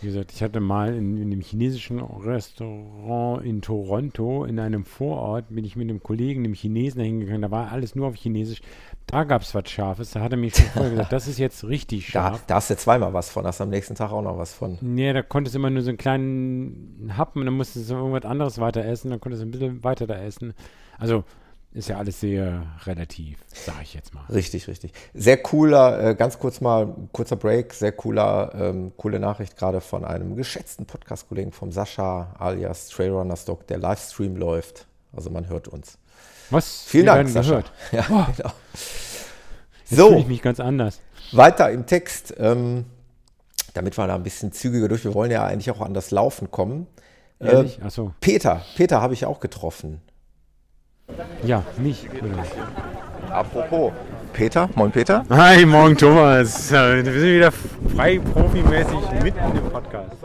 wie 0.00 0.06
gesagt, 0.06 0.32
ich 0.32 0.42
hatte 0.42 0.60
mal 0.60 0.94
in, 0.94 1.16
in 1.16 1.32
einem 1.32 1.40
chinesischen 1.40 2.00
Restaurant 2.00 3.44
in 3.44 3.62
Toronto, 3.62 4.44
in 4.44 4.60
einem 4.60 4.84
Vorort, 4.84 5.46
bin 5.48 5.64
ich 5.64 5.76
mit 5.76 5.88
einem 5.88 6.02
Kollegen, 6.02 6.44
einem 6.44 6.54
Chinesen, 6.54 6.98
dahin 6.98 7.20
gegangen, 7.20 7.42
da 7.42 7.50
war 7.50 7.72
alles 7.72 7.94
nur 7.94 8.08
auf 8.08 8.14
Chinesisch. 8.14 8.60
Da 9.06 9.24
gab 9.24 9.42
es 9.42 9.54
was 9.54 9.68
Scharfes, 9.68 10.10
da 10.12 10.20
hat 10.20 10.32
er 10.32 10.38
mir 10.38 10.50
schon 10.50 10.66
vorher 10.66 10.90
gesagt, 10.90 11.12
das 11.12 11.26
ist 11.26 11.38
jetzt 11.38 11.64
richtig 11.64 12.06
da, 12.12 12.30
scharf. 12.30 12.44
da 12.46 12.56
hast 12.56 12.70
du 12.70 12.76
zweimal 12.76 13.12
was 13.12 13.30
von, 13.30 13.44
hast 13.44 13.60
am 13.60 13.70
nächsten 13.70 13.94
Tag 13.94 14.12
auch 14.12 14.22
noch 14.22 14.38
was 14.38 14.52
von. 14.54 14.78
Nee, 14.80 15.12
da 15.12 15.22
konntest 15.22 15.54
du 15.54 15.58
immer 15.58 15.70
nur 15.70 15.82
so 15.82 15.88
einen 15.88 15.98
kleinen 15.98 17.12
Happen 17.16 17.40
und 17.40 17.46
dann 17.46 17.56
musstest 17.56 17.90
du 17.90 17.94
irgendwas 17.94 18.24
anderes 18.24 18.58
weiter 18.60 18.84
essen, 18.84 19.10
dann 19.10 19.20
konntest 19.20 19.42
du 19.42 19.46
ein 19.46 19.50
bisschen 19.50 19.82
weiter 19.82 20.06
da 20.06 20.16
essen. 20.16 20.54
Also 20.98 21.24
ist 21.72 21.88
ja 21.88 21.98
alles 21.98 22.20
sehr 22.20 22.62
relativ, 22.86 23.38
sage 23.54 23.78
ich 23.82 23.94
jetzt 23.94 24.14
mal. 24.14 24.24
Richtig, 24.32 24.66
richtig. 24.68 24.92
Sehr 25.14 25.36
cooler, 25.36 26.02
äh, 26.02 26.14
ganz 26.14 26.38
kurz 26.38 26.60
mal, 26.60 26.94
kurzer 27.12 27.36
Break, 27.36 27.72
sehr 27.74 27.92
cooler, 27.92 28.52
ähm, 28.54 28.92
coole 28.96 29.20
Nachricht 29.20 29.56
gerade 29.56 29.80
von 29.80 30.04
einem 30.04 30.34
geschätzten 30.34 30.86
Podcast-Kollegen 30.86 31.52
vom 31.52 31.70
Sascha 31.70 32.34
alias 32.38 32.88
Trailrunner 32.88 33.36
Stock, 33.36 33.66
der 33.66 33.78
Livestream 33.78 34.36
läuft. 34.36 34.86
Also 35.12 35.30
man 35.30 35.48
hört 35.48 35.68
uns. 35.68 35.98
Was? 36.50 36.82
Vielen 36.86 37.04
Wir 37.06 37.14
Dank, 37.14 37.28
Sascha. 37.28 37.48
gehört. 37.50 37.72
Ja, 37.92 38.04
Oh. 38.10 38.32
genau. 38.36 38.52
Jetzt 38.72 38.88
fühle 39.84 40.00
So, 40.10 40.16
ich 40.16 40.26
mich 40.26 40.42
ganz 40.42 40.60
anders. 40.60 41.00
weiter 41.32 41.70
im 41.70 41.86
Text. 41.86 42.34
Ähm, 42.38 42.86
damit 43.74 43.96
wir 43.96 44.06
da 44.06 44.14
ein 44.14 44.22
bisschen 44.22 44.50
zügiger 44.52 44.88
durch, 44.88 45.04
wir 45.04 45.14
wollen 45.14 45.30
ja 45.30 45.44
eigentlich 45.44 45.70
auch 45.70 45.80
an 45.82 45.94
das 45.94 46.10
Laufen 46.10 46.50
kommen. 46.50 46.86
Ähm, 47.40 47.46
Ehrlich? 47.48 47.82
Achso. 47.82 48.12
Peter, 48.20 48.62
Peter 48.76 49.00
habe 49.00 49.14
ich 49.14 49.24
auch 49.26 49.38
getroffen. 49.38 50.00
Ja, 51.42 51.64
mich. 51.78 52.08
Oder? 52.10 53.34
Apropos. 53.34 53.92
Peter, 54.32 54.68
moin 54.74 54.90
Peter. 54.92 55.24
Hi, 55.30 55.64
morgen 55.64 55.96
Thomas. 55.96 56.70
Wir 56.70 57.02
sind 57.04 57.14
wieder 57.14 57.52
frei 57.52 58.18
profimäßig 58.18 59.22
mitten 59.22 59.56
im 59.56 59.70
Podcast. 59.70 60.16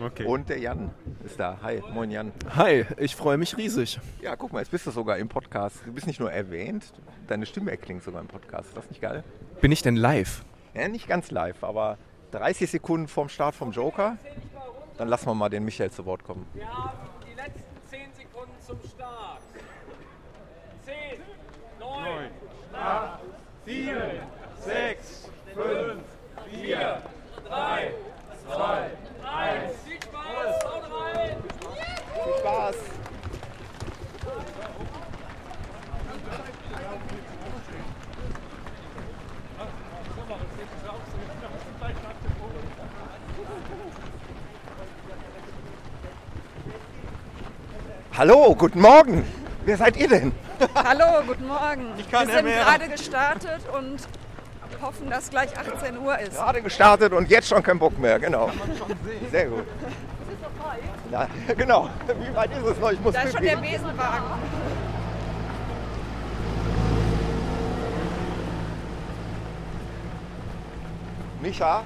Okay. 0.00 0.24
Und 0.24 0.48
der 0.48 0.58
Jan 0.58 0.90
ist 1.24 1.38
da. 1.38 1.58
Hi, 1.62 1.82
moin 1.92 2.10
Jan. 2.10 2.32
Hi, 2.56 2.86
ich 2.96 3.14
freue 3.14 3.36
mich 3.36 3.56
riesig. 3.56 4.00
Ja, 4.22 4.36
guck 4.36 4.52
mal, 4.52 4.60
jetzt 4.60 4.70
bist 4.70 4.86
du 4.86 4.90
sogar 4.90 5.18
im 5.18 5.28
Podcast. 5.28 5.76
Du 5.84 5.92
bist 5.92 6.06
nicht 6.06 6.20
nur 6.20 6.32
erwähnt, 6.32 6.92
deine 7.26 7.46
Stimme 7.46 7.70
erklingt 7.70 8.02
sogar 8.02 8.20
im 8.20 8.28
Podcast. 8.28 8.68
Ist 8.68 8.76
das 8.76 8.88
nicht 8.88 9.00
geil? 9.02 9.22
Bin 9.60 9.70
ich 9.72 9.82
denn 9.82 9.96
live? 9.96 10.44
Ja, 10.74 10.88
nicht 10.88 11.06
ganz 11.08 11.30
live, 11.30 11.62
aber 11.62 11.98
30 12.30 12.70
Sekunden 12.70 13.08
vorm 13.08 13.28
Start 13.28 13.54
vom 13.54 13.72
Joker. 13.72 14.16
Dann 14.96 15.08
lassen 15.08 15.26
wir 15.26 15.34
mal 15.34 15.48
den 15.48 15.64
Michael 15.64 15.90
zu 15.90 16.06
Wort 16.06 16.24
kommen. 16.24 16.46
Wir 16.54 16.66
haben 16.66 16.90
die 17.24 17.34
letzten 17.34 17.62
10 17.90 18.00
Sekunden 18.16 18.52
zum 18.60 18.78
Start. 18.88 19.40
10, 20.84 20.94
9, 21.80 22.30
8, 22.88 23.20
7, 23.66 23.96
6, 24.64 25.28
5, 25.54 26.00
4, 26.50 27.02
3, 27.46 27.92
2, 28.46 28.90
1. 29.24 29.74
Viel 29.84 30.02
Spaß, 30.02 30.64
haut 30.64 30.84
rein! 30.90 31.36
Viel 32.14 32.34
Spaß! 32.38 32.76
Hallo, 48.16 48.54
guten 48.54 48.80
Morgen. 48.80 49.24
Wer 49.66 49.76
seid 49.76 49.98
ihr 49.98 50.08
denn? 50.08 50.47
Hallo, 50.74 51.22
guten 51.26 51.46
Morgen. 51.46 51.94
kann 52.10 52.26
Wir 52.26 52.34
ja 52.34 52.40
sind 52.40 52.44
mehr. 52.44 52.64
gerade 52.64 52.88
gestartet 52.88 53.60
und 53.76 54.00
hoffen, 54.82 55.10
dass 55.10 55.30
gleich 55.30 55.50
18 55.56 55.98
Uhr 55.98 56.18
ist. 56.18 56.36
Gerade 56.36 56.62
gestartet 56.62 57.12
und 57.12 57.28
jetzt 57.30 57.48
schon 57.48 57.62
kein 57.62 57.78
Bock 57.78 57.98
mehr, 57.98 58.18
genau. 58.18 58.50
Sehr 59.30 59.46
gut. 59.46 59.64
Ja, 61.10 61.26
genau. 61.56 61.88
Wie 62.06 62.36
weit 62.36 62.50
ist 62.52 62.64
es 62.64 62.78
noch? 62.78 62.90
Ich 62.90 63.00
muss 63.00 63.14
Da 63.14 63.22
ist 63.22 63.34
schon 63.34 63.42
der 63.42 63.56
Besenwagen. 63.56 64.24
Micha? 71.40 71.84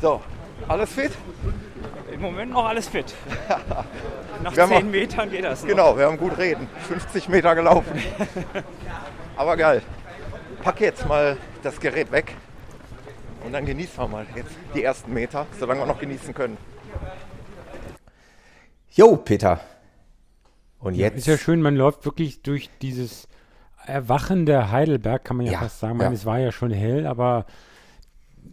So, 0.00 0.20
alles 0.68 0.92
fit? 0.92 1.12
Im 2.12 2.20
Moment 2.20 2.52
noch 2.52 2.64
alles 2.66 2.88
fit. 2.88 3.14
Nach 4.42 4.54
Wir 4.54 4.62
haben 4.62 4.70
10 4.70 4.78
auch- 4.78 4.82
Metern 4.90 5.30
geht 5.30 5.44
das. 5.44 5.62
Noch. 5.62 5.68
Genau, 5.68 5.96
wir 5.96 6.06
haben 6.06 6.16
gut 6.18 6.38
reden. 6.38 6.68
50 6.88 7.28
Meter 7.28 7.54
gelaufen. 7.54 7.92
Aber 9.36 9.56
geil. 9.56 9.82
Pack 10.62 10.80
jetzt 10.80 11.06
mal 11.06 11.36
das 11.62 11.78
Gerät 11.80 12.10
weg. 12.12 12.34
Und 13.44 13.52
dann 13.52 13.64
genießen 13.66 13.96
wir 13.98 14.08
mal 14.08 14.26
jetzt 14.34 14.50
die 14.74 14.82
ersten 14.82 15.12
Meter, 15.12 15.46
solange 15.58 15.80
wir 15.80 15.86
noch 15.86 16.00
genießen 16.00 16.34
können. 16.34 16.56
Jo, 18.90 19.16
Peter. 19.16 19.60
Und 20.80 20.94
jetzt? 20.94 21.18
Ist 21.18 21.26
ja 21.26 21.36
schön, 21.38 21.62
man 21.62 21.76
läuft 21.76 22.04
wirklich 22.04 22.42
durch 22.42 22.68
dieses 22.82 23.28
erwachende 23.86 24.70
Heidelberg, 24.70 25.24
kann 25.24 25.36
man 25.38 25.46
ja, 25.46 25.52
Ja, 25.52 25.58
fast 25.60 25.80
sagen. 25.80 26.00
ja. 26.00 26.10
Es 26.10 26.26
war 26.26 26.38
ja 26.38 26.52
schon 26.52 26.70
hell, 26.72 27.06
aber 27.06 27.46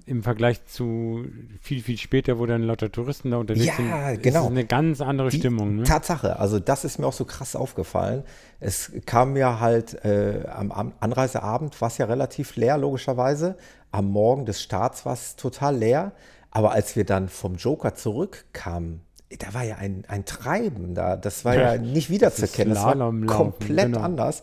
im 0.08 0.22
Vergleich 0.22 0.64
zu 0.66 1.26
viel, 1.62 1.82
viel 1.82 1.98
später, 1.98 2.38
wo 2.38 2.46
dann 2.46 2.62
lauter 2.62 2.92
Touristen 2.92 3.32
da 3.32 3.38
unterwegs 3.38 3.66
Ja, 3.66 3.76
sind, 4.12 4.22
genau. 4.22 4.40
ist 4.42 4.46
es 4.46 4.52
eine 4.52 4.66
ganz 4.66 5.02
andere 5.02 5.30
Die 5.30 5.40
Stimmung. 5.40 5.78
Ne? 5.78 5.84
Tatsache, 5.84 6.40
also 6.40 6.60
das 6.60 6.86
ist 6.86 7.00
mir 7.00 7.08
auch 7.08 7.14
so 7.14 7.26
krass 7.26 7.56
aufgefallen. 7.56 8.24
Es 8.60 8.92
kam 9.06 9.34
mir 9.34 9.60
halt 9.60 10.06
äh, 10.06 10.46
am, 10.48 10.72
am 10.72 10.94
Anreiseabend, 11.00 11.80
war 11.82 11.88
es 11.88 11.98
ja 11.98 12.06
relativ 12.06 12.56
leer, 12.56 12.78
logischerweise. 12.78 13.58
Am 13.92 14.06
Morgen 14.12 14.46
des 14.46 14.62
Starts 14.62 15.06
war 15.06 15.14
es 15.14 15.36
total 15.36 15.78
leer. 15.78 16.12
Aber 16.52 16.72
als 16.72 16.96
wir 16.96 17.04
dann 17.04 17.28
vom 17.28 17.56
Joker 17.56 17.96
zurückkamen, 17.96 19.02
da 19.40 19.54
war 19.54 19.64
ja 19.64 19.76
ein, 19.78 20.04
ein 20.08 20.24
Treiben 20.26 20.94
da. 20.96 21.18
Das 21.18 21.44
war 21.44 21.56
ja, 21.56 21.76
Ja, 21.76 21.82
nicht 21.82 22.10
wiederzuerkennen. 22.10 22.76
Das 22.76 22.84
war 22.84 22.94
Slalomlaufen, 22.94 23.52
komplett 23.52 23.88
genau. 23.88 24.00
anders. 24.00 24.42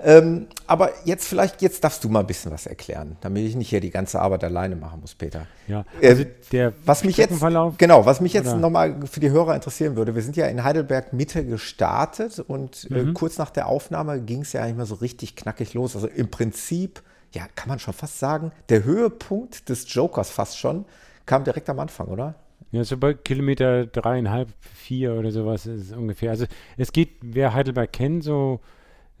Ähm, 0.00 0.48
aber 0.66 0.90
jetzt 1.04 1.28
vielleicht, 1.28 1.62
jetzt 1.62 1.84
darfst 1.84 2.02
du 2.02 2.08
mal 2.08 2.20
ein 2.20 2.26
bisschen 2.26 2.50
was 2.50 2.66
erklären, 2.66 3.16
damit 3.20 3.44
ich 3.44 3.54
nicht 3.54 3.68
hier 3.68 3.80
die 3.80 3.90
ganze 3.90 4.20
Arbeit 4.20 4.42
alleine 4.42 4.74
machen 4.74 5.00
muss, 5.00 5.14
Peter. 5.14 5.46
Ja, 5.68 5.84
Äh, 6.00 6.08
also 6.08 6.24
der 6.50 6.72
Was 6.84 7.04
mich 7.04 7.16
jetzt, 7.16 7.40
genau, 7.78 8.04
was 8.04 8.20
mich 8.20 8.32
jetzt 8.32 8.56
nochmal 8.56 9.06
für 9.06 9.20
die 9.20 9.30
Hörer 9.30 9.54
interessieren 9.54 9.94
würde, 9.94 10.16
wir 10.16 10.22
sind 10.22 10.36
ja 10.36 10.46
in 10.46 10.64
Heidelberg 10.64 11.12
Mitte 11.12 11.44
gestartet 11.46 12.40
und 12.40 12.88
äh, 12.90 13.04
Mhm. 13.04 13.14
kurz 13.14 13.38
nach 13.38 13.50
der 13.50 13.68
Aufnahme 13.68 14.20
ging 14.20 14.40
es 14.42 14.52
ja 14.52 14.62
eigentlich 14.62 14.78
mal 14.78 14.86
so 14.86 14.96
richtig 14.96 15.36
knackig 15.36 15.74
los. 15.74 15.94
Also 15.94 16.08
im 16.08 16.28
Prinzip, 16.28 17.00
ja, 17.32 17.46
kann 17.54 17.68
man 17.68 17.78
schon 17.78 17.94
fast 17.94 18.18
sagen, 18.18 18.50
der 18.70 18.82
Höhepunkt 18.82 19.68
des 19.68 19.92
Jokers 19.94 20.28
fast 20.30 20.58
schon 20.58 20.86
kam 21.24 21.44
direkt 21.44 21.70
am 21.70 21.78
Anfang, 21.78 22.08
oder? 22.08 22.34
Ja, 22.72 22.82
so 22.82 22.96
bei 22.96 23.14
Kilometer 23.14 23.86
dreieinhalb, 23.86 24.48
vier 24.60 25.14
oder 25.14 25.30
sowas 25.30 25.66
ist 25.66 25.90
es 25.90 25.96
ungefähr. 25.96 26.30
Also 26.30 26.46
es 26.76 26.90
geht, 26.90 27.10
wer 27.22 27.54
Heidelberg 27.54 27.92
kennt, 27.92 28.24
so 28.24 28.58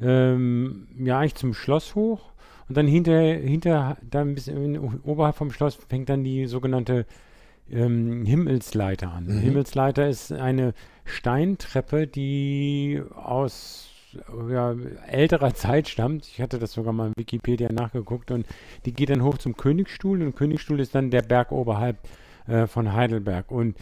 ähm, 0.00 0.88
ja 0.98 1.18
eigentlich 1.18 1.34
zum 1.34 1.54
Schloss 1.54 1.94
hoch 1.94 2.32
und 2.68 2.76
dann 2.76 2.86
hinter, 2.86 3.20
hinter 3.20 3.96
da 4.02 4.20
ein 4.20 4.34
bisschen 4.34 4.78
oberhalb 5.04 5.36
vom 5.36 5.50
Schloss 5.50 5.74
fängt 5.74 6.08
dann 6.08 6.24
die 6.24 6.46
sogenannte 6.46 7.06
ähm, 7.70 8.24
Himmelsleiter 8.24 9.10
an. 9.12 9.26
Mhm. 9.26 9.40
Himmelsleiter 9.40 10.08
ist 10.08 10.32
eine 10.32 10.74
Steintreppe, 11.04 12.06
die 12.06 13.02
aus 13.14 13.90
ja, 14.50 14.74
älterer 15.06 15.54
Zeit 15.54 15.88
stammt. 15.88 16.26
Ich 16.26 16.40
hatte 16.40 16.58
das 16.58 16.72
sogar 16.72 16.92
mal 16.92 17.08
in 17.08 17.14
Wikipedia 17.16 17.70
nachgeguckt 17.72 18.30
und 18.30 18.46
die 18.84 18.92
geht 18.92 19.10
dann 19.10 19.22
hoch 19.22 19.38
zum 19.38 19.56
Königsstuhl 19.56 20.22
und 20.22 20.36
Königsstuhl 20.36 20.80
ist 20.80 20.94
dann 20.94 21.10
der 21.10 21.22
Berg 21.22 21.52
oberhalb. 21.52 21.98
äh, 22.46 22.66
von 22.66 22.92
Heidelberg. 22.92 23.50
Und 23.50 23.76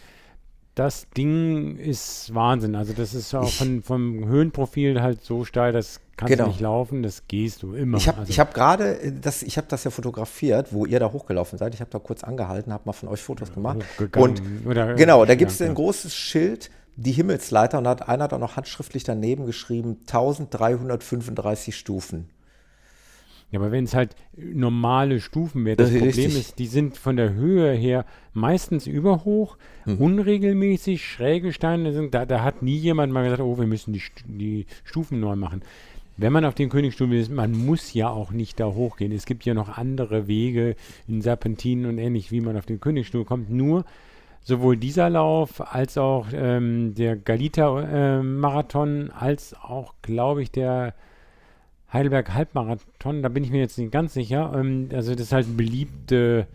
das 0.75 1.05
Ding 1.15 1.77
ist 1.77 2.33
Wahnsinn. 2.33 2.75
Also 2.75 2.93
das 2.93 3.13
ist 3.13 3.33
auch 3.35 3.49
von, 3.49 3.83
vom 3.83 4.25
Höhenprofil 4.27 5.01
halt 5.01 5.23
so 5.23 5.45
steil, 5.45 5.71
das 5.71 5.99
kannst 6.17 6.31
Genau. 6.31 6.45
du 6.45 6.49
nicht 6.49 6.61
laufen, 6.61 7.03
das 7.03 7.23
gehst 7.27 7.61
du 7.63 7.73
immer. 7.75 7.97
Ich 7.97 8.07
habe 8.07 8.21
also, 8.21 8.37
hab 8.39 8.53
gerade, 8.53 8.99
äh, 9.01 9.11
das, 9.21 9.43
ich 9.43 9.57
habe 9.57 9.67
das 9.69 9.83
ja 9.83 9.91
fotografiert, 9.91 10.73
wo 10.73 10.85
ihr 10.85 10.99
da 10.99 11.11
hochgelaufen 11.11 11.59
seid. 11.59 11.73
Ich 11.75 11.79
habe 11.81 11.91
da 11.91 11.99
kurz 11.99 12.23
angehalten, 12.23 12.73
habe 12.73 12.83
mal 12.85 12.93
von 12.93 13.09
euch 13.09 13.21
Fotos 13.21 13.53
gemacht. 13.53 13.79
Und 14.15 14.41
oder- 14.65 14.95
genau, 14.95 15.25
da 15.25 15.35
gibt 15.35 15.51
es 15.51 15.59
ja, 15.59 15.67
ein 15.67 15.75
großes 15.75 16.15
Schild, 16.15 16.71
die 16.95 17.11
Himmelsleiter, 17.11 17.77
und 17.79 17.83
da 17.85 17.91
hat 17.91 18.07
einer 18.07 18.27
da 18.27 18.37
noch 18.37 18.55
handschriftlich 18.55 19.03
daneben 19.03 19.45
geschrieben, 19.45 19.97
1335 20.07 21.75
Stufen. 21.75 22.29
Ja, 23.53 23.59
aber 23.59 23.71
wenn 23.71 23.83
es 23.83 23.93
halt 23.93 24.15
normale 24.35 25.21
Stufen 25.21 25.63
wäre, 25.63 25.77
das 25.77 25.91
Das 25.91 25.99
Problem 25.99 26.07
richtig. 26.25 26.37
ist, 26.39 26.57
die 26.59 26.65
sind 26.65 26.97
von 26.97 27.15
der 27.15 27.33
Höhe 27.35 27.71
her 27.71 28.03
meistens 28.33 28.87
überhoch, 28.87 29.57
Mhm. 29.85 29.97
unregelmäßig, 29.99 31.05
schräge 31.05 31.53
Steine 31.53 31.93
sind, 31.93 32.13
da, 32.15 32.25
da 32.25 32.41
hat 32.43 32.63
nie 32.63 32.75
jemand 32.77 33.13
mal 33.13 33.23
gesagt, 33.23 33.41
oh, 33.41 33.57
wir 33.59 33.67
müssen 33.67 33.93
die, 33.93 34.01
die 34.25 34.65
Stufen 34.83 35.19
neu 35.19 35.35
machen. 35.35 35.61
Wenn 36.17 36.33
man 36.33 36.45
auf 36.45 36.55
den 36.55 36.69
Königsstuhl 36.69 37.13
ist, 37.13 37.31
man 37.31 37.51
muss 37.51 37.93
ja 37.93 38.09
auch 38.09 38.31
nicht 38.31 38.59
da 38.59 38.65
hochgehen. 38.65 39.11
Es 39.11 39.25
gibt 39.25 39.45
ja 39.45 39.53
noch 39.53 39.77
andere 39.77 40.27
Wege 40.27 40.75
in 41.07 41.21
Serpentinen 41.21 41.85
und 41.85 41.97
ähnlich, 41.99 42.31
wie 42.31 42.41
man 42.41 42.57
auf 42.57 42.65
den 42.65 42.79
Königsstuhl 42.79 43.23
kommt. 43.25 43.49
Nur 43.51 43.83
sowohl 44.41 44.77
dieser 44.77 45.09
Lauf 45.09 45.61
als 45.73 45.97
auch 45.97 46.27
ähm, 46.33 46.93
der 46.95 47.15
Galita-Marathon, 47.17 49.11
als 49.11 49.55
auch, 49.61 49.93
glaube 50.01 50.41
ich, 50.43 50.51
der 50.51 50.93
Heidelberg 51.93 52.33
Halbmarathon, 52.33 53.21
da 53.21 53.29
bin 53.29 53.43
ich 53.43 53.51
mir 53.51 53.59
jetzt 53.59 53.77
nicht 53.77 53.91
ganz 53.91 54.13
sicher. 54.13 54.51
Ähm, 54.55 54.89
also 54.93 55.13
das 55.13 55.27
ist 55.27 55.31
halt 55.31 55.45
eine 55.45 55.55
beliebte 55.55 56.47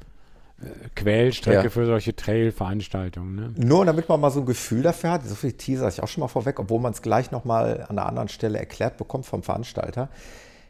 äh, 0.60 0.88
Quellstrecke 0.96 1.64
Ja. 1.64 1.70
für 1.70 1.86
solche 1.86 2.14
Trail-Veranstaltungen. 2.16 3.36
Ne? 3.36 3.54
Nur 3.56 3.84
damit 3.84 4.08
man 4.08 4.20
mal 4.20 4.30
so 4.30 4.40
ein 4.40 4.46
Gefühl 4.46 4.82
dafür 4.82 5.12
hat, 5.12 5.24
so 5.24 5.36
viel 5.36 5.52
Teaser 5.52 5.88
ich 5.88 6.02
auch 6.02 6.08
schon 6.08 6.22
mal 6.22 6.28
vorweg, 6.28 6.58
obwohl 6.58 6.80
man 6.80 6.92
es 6.92 7.02
gleich 7.02 7.30
nochmal 7.30 7.82
an 7.88 7.98
einer 7.98 8.06
anderen 8.06 8.28
Stelle 8.28 8.58
erklärt 8.58 8.96
bekommt 8.96 9.26
vom 9.26 9.42
Veranstalter. 9.44 10.08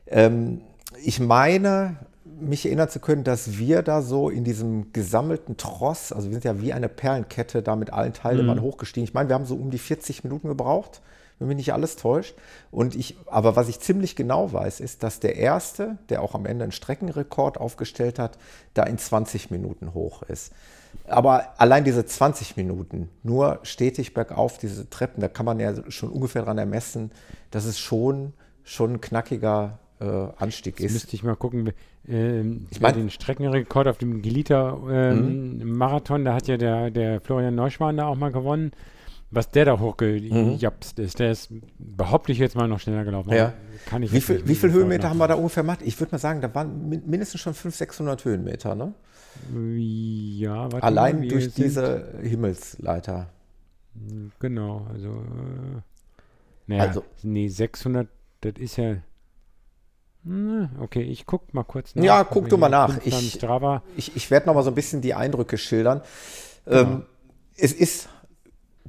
Ähm, 0.06 0.60
ich 1.02 1.18
meine, 1.20 1.96
mich 2.40 2.66
erinnern 2.66 2.88
zu 2.88 3.00
können, 3.00 3.24
dass 3.24 3.58
wir 3.58 3.82
da 3.82 4.02
so 4.02 4.28
in 4.28 4.44
diesem 4.44 4.92
gesammelten 4.92 5.56
Tross, 5.56 6.12
also 6.12 6.28
wir 6.28 6.34
sind 6.34 6.44
ja 6.44 6.60
wie 6.60 6.72
eine 6.72 6.88
Perlenkette 6.88 7.62
da 7.62 7.74
mit 7.74 7.92
allen 7.92 8.12
Teilnehmern 8.12 8.60
hochgestiegen. 8.60 9.04
Ich 9.04 9.14
meine, 9.14 9.28
wir 9.28 9.34
haben 9.34 9.46
so 9.46 9.56
um 9.56 9.70
die 9.70 9.78
40 9.78 10.24
Minuten 10.24 10.48
gebraucht, 10.48 11.00
wenn 11.38 11.48
mich 11.48 11.56
nicht 11.56 11.72
alles 11.72 11.96
täuscht. 11.96 12.34
Und 12.70 12.94
ich, 12.94 13.16
aber 13.26 13.56
was 13.56 13.68
ich 13.68 13.80
ziemlich 13.80 14.16
genau 14.16 14.52
weiß, 14.52 14.80
ist, 14.80 15.02
dass 15.02 15.20
der 15.20 15.36
Erste, 15.36 15.98
der 16.08 16.22
auch 16.22 16.34
am 16.34 16.46
Ende 16.46 16.64
einen 16.64 16.72
Streckenrekord 16.72 17.58
aufgestellt 17.58 18.18
hat, 18.18 18.38
da 18.74 18.84
in 18.84 18.98
20 18.98 19.50
Minuten 19.50 19.94
hoch 19.94 20.22
ist. 20.22 20.52
Aber 21.06 21.54
allein 21.58 21.84
diese 21.84 22.04
20 22.06 22.56
Minuten, 22.56 23.08
nur 23.22 23.60
stetig 23.62 24.14
bergauf, 24.14 24.58
diese 24.58 24.88
Treppen, 24.90 25.20
da 25.20 25.28
kann 25.28 25.46
man 25.46 25.60
ja 25.60 25.74
schon 25.90 26.10
ungefähr 26.10 26.42
dran 26.42 26.58
ermessen, 26.58 27.10
dass 27.50 27.64
es 27.66 27.78
schon, 27.78 28.32
schon 28.64 28.94
ein 28.94 29.00
knackiger 29.00 29.78
äh, 30.00 30.04
Anstieg 30.38 30.78
Jetzt 30.80 30.90
ist. 30.90 30.92
müsste 30.94 31.16
ich 31.16 31.22
mal 31.24 31.36
gucken. 31.36 31.72
Ähm, 32.08 32.66
Ich 32.70 32.76
ich 32.76 32.80
mein- 32.80 32.94
den 32.94 33.10
Streckenrekord 33.10 33.88
auf 33.88 33.98
dem 33.98 34.22
Gelita-Marathon, 34.22 36.24
da 36.24 36.34
hat 36.34 36.46
ja 36.48 36.56
der, 36.56 36.90
der 36.90 37.20
Florian 37.20 37.54
Neuschwan 37.54 37.96
da 37.96 38.06
auch 38.06 38.16
mal 38.16 38.32
gewonnen. 38.32 38.72
Was 39.30 39.50
der 39.50 39.66
da 39.66 39.78
hochgejapst 39.78 40.98
ist, 41.00 41.18
der 41.18 41.32
ist, 41.32 41.50
behaupte 41.78 42.32
ich 42.32 42.38
jetzt 42.38 42.56
mal, 42.56 42.66
noch 42.66 42.80
schneller 42.80 43.04
gelaufen. 43.04 43.30
Ja. 43.32 43.52
Kann 43.86 44.02
ich 44.02 44.10
Wie 44.12 44.22
viel, 44.22 44.46
wie 44.48 44.54
viel 44.54 44.72
Höhenmeter 44.72 45.10
haben 45.10 45.18
wir 45.18 45.28
da 45.28 45.34
ungefähr 45.34 45.62
gemacht? 45.62 45.80
Ich 45.84 46.00
würde 46.00 46.12
mal 46.12 46.18
sagen, 46.18 46.40
da 46.40 46.54
waren 46.54 46.88
min- 46.88 47.02
mindestens 47.06 47.40
schon 47.42 47.52
500, 47.52 47.76
600 47.76 48.24
Höhenmeter, 48.24 48.74
ne? 48.74 48.94
Ja, 49.78 50.72
warte 50.72 50.82
Allein 50.82 51.18
mal, 51.20 51.28
durch 51.28 51.52
diese 51.52 52.14
Himmelsleiter. 52.22 53.28
Genau, 54.40 54.86
also. 54.92 55.08
Äh, 55.08 55.80
naja, 56.66 56.82
Also- 56.84 57.04
nee, 57.22 57.48
600, 57.48 58.08
das 58.40 58.54
ist 58.58 58.76
ja. 58.76 58.96
Na, 60.24 60.70
okay, 60.80 61.02
ich 61.02 61.26
guck 61.26 61.52
mal 61.54 61.64
kurz 61.64 61.94
nach. 61.94 62.02
Ja, 62.02 62.24
guck 62.24 62.48
du 62.48 62.56
mal 62.56 62.68
nach. 62.68 62.98
Ich-. 63.04 63.38
Ich, 63.96 64.16
ich 64.16 64.30
werde 64.30 64.46
noch 64.46 64.54
mal 64.54 64.62
so 64.62 64.70
ein 64.70 64.74
bisschen 64.74 65.00
die 65.00 65.14
Eindrücke 65.14 65.58
schildern. 65.58 66.00
Ähm, 66.66 67.02
es 67.56 67.72
ist 67.72 68.08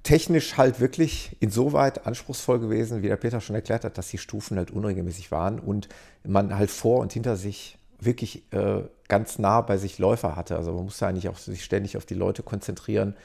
technisch 0.03 0.57
halt 0.57 0.79
wirklich 0.79 1.35
insoweit 1.39 2.05
anspruchsvoll 2.05 2.59
gewesen, 2.59 3.01
wie 3.01 3.07
der 3.07 3.17
Peter 3.17 3.41
schon 3.41 3.55
erklärt 3.55 3.83
hat, 3.83 3.97
dass 3.97 4.09
die 4.09 4.17
Stufen 4.17 4.57
halt 4.57 4.71
unregelmäßig 4.71 5.31
waren 5.31 5.59
und 5.59 5.89
man 6.23 6.57
halt 6.57 6.71
vor 6.71 6.99
und 6.99 7.13
hinter 7.13 7.35
sich 7.35 7.77
wirklich 7.99 8.43
äh, 8.53 8.81
ganz 9.07 9.39
nah 9.39 9.61
bei 9.61 9.77
sich 9.77 9.99
Läufer 9.99 10.35
hatte. 10.35 10.55
Also 10.55 10.73
man 10.73 10.85
musste 10.85 11.07
eigentlich 11.07 11.29
auch 11.29 11.37
sich 11.37 11.63
ständig 11.63 11.97
auf 11.97 12.05
die 12.05 12.13
Leute 12.13 12.43
konzentrieren, 12.43 13.15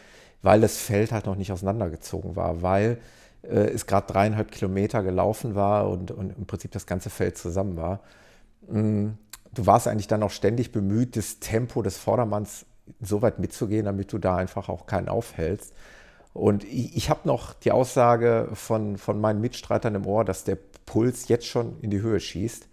weil 0.43 0.61
das 0.61 0.77
Feld 0.79 1.13
halt 1.13 1.27
noch 1.27 1.37
nicht 1.37 1.53
auseinandergezogen 1.53 2.37
war, 2.37 2.63
weil 2.63 2.99
äh, 3.43 3.69
es 3.71 3.87
gerade 3.87 4.13
dreieinhalb 4.13 4.51
Kilometer 4.51 5.03
gelaufen 5.03 5.55
war 5.55 5.89
und, 5.89 6.11
und 6.11 6.37
im 6.37 6.47
Prinzip 6.47 6.73
das 6.73 6.87
ganze 6.87 7.11
Feld 7.11 7.39
zusammen 7.39 7.77
war. 7.77 8.01
Mm, 8.69 9.13
Du 9.55 9.67
warst 9.67 9.87
eigentlich 9.89 10.09
dann 10.09 10.23
auch 10.23 10.31
ständig 10.31 10.73
bemüht, 10.73 11.17
das 11.17 11.39
Tempo 11.39 11.83
des 11.83 11.97
Vordermanns 11.97 12.67
so 13.01 13.23
weit 13.23 13.39
mitzugehen, 13.39 13.85
damit 13.85 14.13
du 14.13 14.19
da 14.19 14.37
einfach 14.37 14.69
auch 14.69 14.87
keinen 14.87 15.09
aufhältst. 15.09 15.73
Und 16.35 16.65
ich, 16.65 16.97
ich 16.97 17.11
habe 17.11 17.21
noch 17.25 17.55
die 17.55 17.71
Aussage 17.73 18.49
von, 18.53 18.99
von 18.99 19.21
meinen 19.21 19.41
Mitstreitern 19.41 19.95
im 19.95 20.05
Ohr, 20.07 20.25
dass 20.25 20.45
der 20.45 20.59
Puls 20.85 21.29
jetzt 21.29 21.47
schon 21.47 21.79
in 21.81 21.91
die 21.91 22.03
Höhe 22.03 22.21
schießt. 22.21 22.69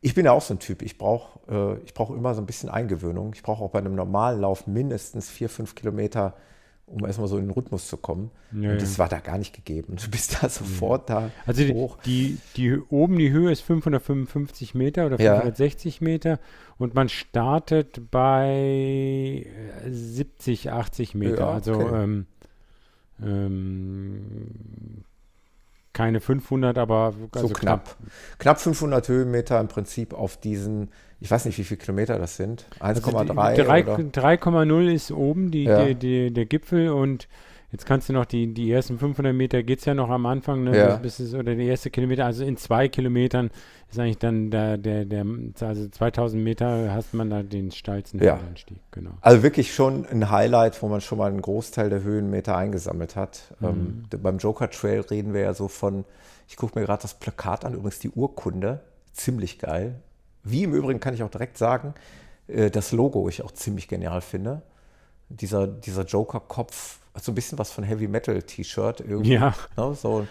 Ich 0.00 0.14
bin 0.14 0.24
ja 0.24 0.32
auch 0.32 0.40
so 0.40 0.54
ein 0.54 0.60
Typ. 0.60 0.80
Ich 0.80 0.96
brauche 0.96 1.38
äh, 1.50 1.82
ich 1.84 1.92
brauch 1.92 2.10
immer 2.10 2.34
so 2.34 2.40
ein 2.40 2.46
bisschen 2.46 2.70
Eingewöhnung. 2.70 3.32
Ich 3.34 3.42
brauche 3.42 3.62
auch 3.62 3.70
bei 3.70 3.80
einem 3.80 3.94
normalen 3.94 4.40
Lauf 4.40 4.66
mindestens 4.66 5.28
vier, 5.28 5.48
fünf 5.48 5.74
Kilometer, 5.74 6.36
um 6.86 7.04
erstmal 7.04 7.28
so 7.28 7.36
in 7.36 7.46
den 7.46 7.50
Rhythmus 7.50 7.88
zu 7.88 7.96
kommen. 7.96 8.30
Ja, 8.52 8.70
und 8.70 8.76
ja. 8.76 8.80
das 8.80 8.98
war 8.98 9.08
da 9.08 9.18
gar 9.18 9.38
nicht 9.38 9.54
gegeben. 9.54 9.96
Du 10.02 10.08
bist 10.08 10.42
da 10.42 10.48
sofort 10.48 11.10
da 11.10 11.30
Also 11.46 11.64
die, 11.64 11.74
hoch. 11.74 11.98
die, 12.06 12.38
die 12.56 12.78
oben 12.78 13.18
die 13.18 13.30
Höhe 13.30 13.50
ist 13.50 13.62
555 13.62 14.74
Meter 14.74 15.06
oder 15.06 15.20
Ja. 15.20 15.34
560 15.34 16.00
Meter 16.00 16.38
und 16.78 16.94
man 16.94 17.08
startet 17.08 18.10
bei 18.10 19.46
äh, 19.84 19.90
70, 19.90 20.70
80 20.70 21.14
Meter. 21.16 21.48
Also 21.48 21.74
okay. 21.74 22.04
ähm, 22.04 22.26
ähm, 23.24 25.04
keine 25.92 26.20
500, 26.20 26.78
aber 26.78 27.14
also 27.34 27.48
so 27.48 27.54
knapp. 27.54 27.96
Knapp 28.38 28.60
500 28.60 29.08
Höhenmeter 29.08 29.60
im 29.60 29.68
Prinzip 29.68 30.14
auf 30.14 30.36
diesen, 30.36 30.88
ich 31.20 31.30
weiß 31.30 31.44
nicht, 31.46 31.58
wie 31.58 31.64
viele 31.64 31.78
Kilometer 31.78 32.18
das 32.18 32.36
sind. 32.36 32.66
1,3 32.78 32.82
Also 32.82 33.00
die- 33.54 33.62
drei- 33.62 33.82
oder? 33.84 33.96
3,0 33.96 34.92
ist 34.94 35.10
oben 35.10 35.50
die, 35.50 35.64
Ja. 35.64 35.84
die, 35.84 35.94
die, 35.96 36.32
der 36.32 36.46
Gipfel 36.46 36.90
und 36.90 37.28
jetzt 37.72 37.86
kannst 37.86 38.08
du 38.08 38.12
noch 38.12 38.24
die, 38.24 38.52
die 38.52 38.70
ersten 38.70 38.98
500 38.98 39.34
Meter 39.34 39.62
geht 39.62 39.78
es 39.80 39.84
ja 39.84 39.94
noch 39.94 40.10
am 40.10 40.26
Anfang, 40.26 40.64
ne, 40.64 40.76
Ja. 40.76 40.96
bis, 40.96 41.18
bis 41.18 41.34
oder 41.34 41.54
die 41.54 41.66
erste 41.66 41.90
Kilometer, 41.90 42.26
also 42.26 42.44
in 42.44 42.56
zwei 42.56 42.88
Kilometern 42.88 43.50
ist 43.90 43.98
eigentlich 43.98 44.18
dann 44.18 44.50
der, 44.50 44.78
der, 44.78 45.04
der 45.04 45.24
also 45.60 45.88
2000 45.88 46.42
Meter 46.42 46.92
hast 46.94 47.12
man 47.14 47.30
da 47.30 47.42
den 47.42 47.70
steilsten 47.70 48.22
Ja. 48.22 48.36
Höhenanstieg, 48.38 48.78
genau. 48.90 49.10
Also 49.20 49.42
wirklich 49.42 49.74
schon 49.74 50.06
ein 50.06 50.30
Highlight, 50.30 50.80
wo 50.82 50.88
man 50.88 51.00
schon 51.00 51.18
mal 51.18 51.30
einen 51.30 51.42
Großteil 51.42 51.90
der 51.90 52.02
Höhenmeter 52.02 52.56
eingesammelt 52.56 53.16
hat. 53.16 53.54
Mhm. 53.60 53.66
Ähm, 54.12 54.22
beim 54.22 54.38
Joker 54.38 54.70
Trail 54.70 55.00
reden 55.00 55.34
wir 55.34 55.40
ja 55.40 55.54
so 55.54 55.68
von, 55.68 56.04
ich 56.48 56.56
gucke 56.56 56.78
mir 56.78 56.86
gerade 56.86 57.02
das 57.02 57.14
Plakat 57.14 57.64
an, 57.64 57.74
übrigens 57.74 57.98
die 57.98 58.10
Urkunde, 58.10 58.80
ziemlich 59.12 59.58
geil. 59.58 59.96
Wie 60.44 60.62
im 60.62 60.72
Übrigen 60.72 61.00
kann 61.00 61.14
ich 61.14 61.22
auch 61.22 61.30
direkt 61.30 61.58
sagen, 61.58 61.94
äh, 62.46 62.70
das 62.70 62.92
Logo 62.92 63.28
ich 63.28 63.42
auch 63.42 63.52
ziemlich 63.52 63.88
genial 63.88 64.20
finde. 64.20 64.62
Dieser, 65.28 65.66
dieser 65.66 66.04
Joker-Kopf 66.04 66.99
hat 67.14 67.24
so 67.24 67.32
ein 67.32 67.34
bisschen 67.34 67.58
was 67.58 67.70
von 67.70 67.84
Heavy 67.84 68.08
Metal 68.08 68.40
T-Shirt 68.42 69.00
irgendwie. 69.00 69.32
Ja. 69.34 69.54
Ne, 69.76 69.94
so, 69.94 70.26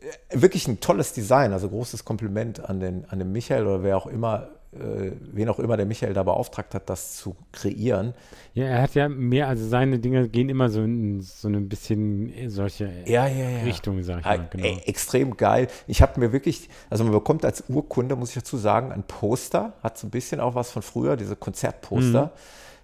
äh, 0.00 0.40
wirklich 0.40 0.66
ein 0.68 0.80
tolles 0.80 1.12
Design, 1.12 1.52
also 1.52 1.68
großes 1.68 2.04
Kompliment 2.04 2.60
an 2.64 2.80
den, 2.80 3.04
an 3.10 3.18
den 3.18 3.30
Michael 3.32 3.66
oder 3.66 3.82
wer 3.82 3.96
auch 3.96 4.06
immer, 4.06 4.48
äh, 4.72 5.12
wen 5.32 5.48
auch 5.48 5.58
immer 5.58 5.76
der 5.76 5.86
Michael 5.86 6.14
da 6.14 6.22
beauftragt 6.22 6.74
hat, 6.74 6.90
das 6.90 7.16
zu 7.16 7.36
kreieren. 7.52 8.12
Ja, 8.54 8.64
er 8.64 8.82
hat 8.82 8.94
ja 8.94 9.08
mehr, 9.08 9.48
also 9.48 9.66
seine 9.68 9.98
Dinge 9.98 10.28
gehen 10.28 10.48
immer 10.48 10.68
so 10.68 10.82
in 10.82 11.20
so 11.20 11.48
ein 11.48 11.68
bisschen 11.68 12.28
in 12.30 12.50
solche 12.50 12.90
Ja, 13.06 13.26
ja, 13.28 13.48
ja. 13.50 13.58
Richtung, 13.64 14.02
sag 14.02 14.20
ich 14.20 14.26
Ah, 14.26 14.36
mal, 14.38 14.48
genau. 14.50 14.66
extrem 14.86 15.36
geil. 15.36 15.68
Ich 15.86 16.02
habe 16.02 16.18
mir 16.18 16.32
wirklich, 16.32 16.68
also 16.90 17.04
man 17.04 17.12
bekommt 17.12 17.44
als 17.44 17.64
Urkunde, 17.68 18.16
muss 18.16 18.30
ich 18.30 18.34
dazu 18.36 18.56
sagen, 18.56 18.92
ein 18.92 19.04
Poster, 19.04 19.74
hat 19.82 19.96
so 19.98 20.06
ein 20.06 20.10
bisschen 20.10 20.40
auch 20.40 20.54
was 20.54 20.70
von 20.72 20.82
früher, 20.82 21.16
diese 21.16 21.36
Konzertposter, 21.36 22.32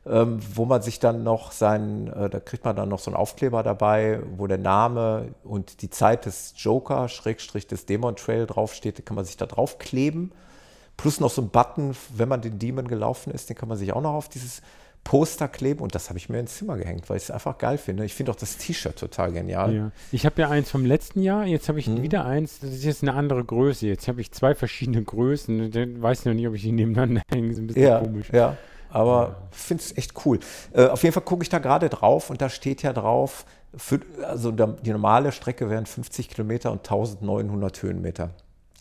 ähm, 0.07 0.41
wo 0.55 0.65
man 0.65 0.81
sich 0.83 0.99
dann 0.99 1.23
noch 1.23 1.53
seinen, 1.53 2.09
äh, 2.09 2.31
da 2.31 2.41
kriegt 2.41 2.65
man 2.65 2.75
dann 2.75 2.89
noch 2.89 2.99
so 2.99 3.11
einen 3.11 3.17
Aufkleber 3.17 3.63
dabei, 3.63 4.21
wo 4.37 4.47
der 4.47 4.59
Name 4.59 5.35
und 5.45 5.83
die 5.83 5.91
Zeit 5.91 6.25
des 6.27 6.55
Joker, 6.57 7.09
Schrägstrich 7.09 7.67
des 7.67 7.87
Demon 7.87 8.17
Trail 8.17 8.47
draufsteht, 8.47 8.99
den 8.99 9.05
kann 9.05 9.17
man 9.17 9.25
sich 9.25 9.37
da 9.37 9.47
draufkleben. 9.47 10.33
Plus 10.97 11.21
noch 11.21 11.31
so 11.31 11.43
ein 11.43 11.49
Button, 11.51 11.95
wenn 12.15 12.29
man 12.29 12.41
den 12.43 12.59
Demon 12.59 12.89
gelaufen 12.89 13.31
ist, 13.33 13.49
den 13.51 13.57
kann 13.57 13.69
man 13.69 13.79
sich 13.79 13.93
auch 13.93 14.01
noch 14.03 14.13
auf 14.15 14.29
dieses 14.29 14.63
Poster 15.03 15.49
kleben 15.49 15.81
und 15.81 15.95
das 15.95 16.11
habe 16.11 16.19
ich 16.19 16.29
mir 16.29 16.39
ins 16.41 16.57
Zimmer 16.59 16.77
gehängt, 16.77 17.09
weil 17.09 17.17
ich 17.17 17.23
es 17.23 17.31
einfach 17.31 17.57
geil 17.57 17.79
finde. 17.79 18.05
Ich 18.05 18.13
finde 18.15 18.33
auch 18.33 18.37
das 18.37 18.59
T-Shirt 18.59 18.99
total 18.99 19.33
genial. 19.33 19.75
Ja. 19.75 19.91
Ich 20.13 20.27
habe 20.27 20.43
ja 20.43 20.51
eins 20.51 20.71
vom 20.71 20.85
letzten 20.85 21.23
Jahr, 21.23 21.47
jetzt 21.47 21.71
habe 21.71 21.79
ich 21.79 21.89
Mhm. 21.89 22.03
wieder 22.03 22.27
eins, 22.27 22.59
das 22.61 22.71
ist 22.71 22.85
jetzt 22.85 23.03
eine 23.03 23.15
andere 23.15 23.43
Größe. 23.43 23.87
Jetzt 23.87 24.09
habe 24.09 24.21
ich 24.21 24.31
zwei 24.33 24.55
verschiedene 24.55 25.03
Größen. 25.03 25.71
Dann 25.71 26.03
weiß 26.03 26.21
ich 26.21 26.25
noch 26.27 26.35
nicht, 26.35 26.47
ob 26.49 26.55
ich 26.55 26.63
die 26.63 26.73
nebeneinander 26.73 27.23
hänge. 27.31 27.49
Ist 27.51 27.59
ein 27.59 27.67
bisschen 27.69 27.83
Ja, 27.83 27.99
komisch. 28.01 28.29
ja. 28.31 28.57
Aber 28.91 29.37
ich 29.53 29.59
finde 29.59 29.83
es 29.83 29.97
echt 29.97 30.15
cool. 30.25 30.39
Äh, 30.73 30.87
auf 30.87 31.03
jeden 31.03 31.13
Fall 31.13 31.23
gucke 31.25 31.43
ich 31.43 31.49
da 31.49 31.59
gerade 31.59 31.89
drauf 31.89 32.31
und 32.31 32.41
da 32.41 32.49
steht 32.49 32.83
ja 32.83 32.93
drauf, 32.93 33.45
für, 33.77 34.01
also 34.25 34.51
die 34.51 34.91
normale 34.91 35.31
Strecke 35.33 35.71
wären 35.71 35.87
50 35.87 36.29
Kilometer 36.29 36.73
und 36.73 36.79
1900 36.81 37.83
Höhenmeter. 37.83 38.31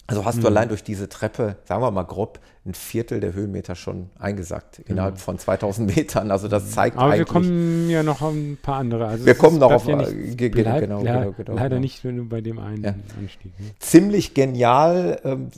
Also 0.07 0.25
hast 0.25 0.41
du 0.41 0.47
allein 0.47 0.69
durch 0.69 0.83
diese 0.83 1.07
Treppe, 1.07 1.57
sagen 1.65 1.83
wir 1.83 1.91
mal 1.91 2.01
grob, 2.01 2.39
ein 2.65 2.73
Viertel 2.73 3.19
der 3.19 3.33
Höhenmeter 3.33 3.75
schon 3.75 4.09
eingesackt 4.17 4.79
innerhalb 4.79 5.19
von 5.19 5.37
2000 5.37 5.95
Metern. 5.95 6.31
Also 6.31 6.47
das 6.47 6.71
zeigt 6.71 6.97
Aber 6.97 7.09
wir 7.09 7.13
eigentlich. 7.13 7.27
kommen 7.27 7.89
ja 7.91 8.01
noch 8.01 8.23
auf 8.23 8.33
ein 8.33 8.57
paar 8.59 8.77
andere. 8.77 9.05
Also 9.05 9.27
Wir 9.27 9.35
kommen 9.35 9.59
noch 9.59 9.71
auf- 9.71 9.85
ja 9.87 9.95
nicht, 9.97 10.09
äh, 10.09 10.33
ge- 10.33 10.49
ge- 10.49 10.63
bleibt 10.63 10.81
genau, 10.81 11.01
genau, 11.03 11.31
genau, 11.37 11.53
leider 11.53 11.69
genau. 11.69 11.81
nicht 11.81 12.03
nur 12.03 12.27
bei 12.27 12.41
dem 12.41 12.57
einen 12.57 12.83
Ja. 12.83 12.95
Anstieg. 13.19 13.59
Ne? 13.59 13.67
ziemlich 13.77 14.33
genial 14.33 15.19
ähm, 15.23 15.51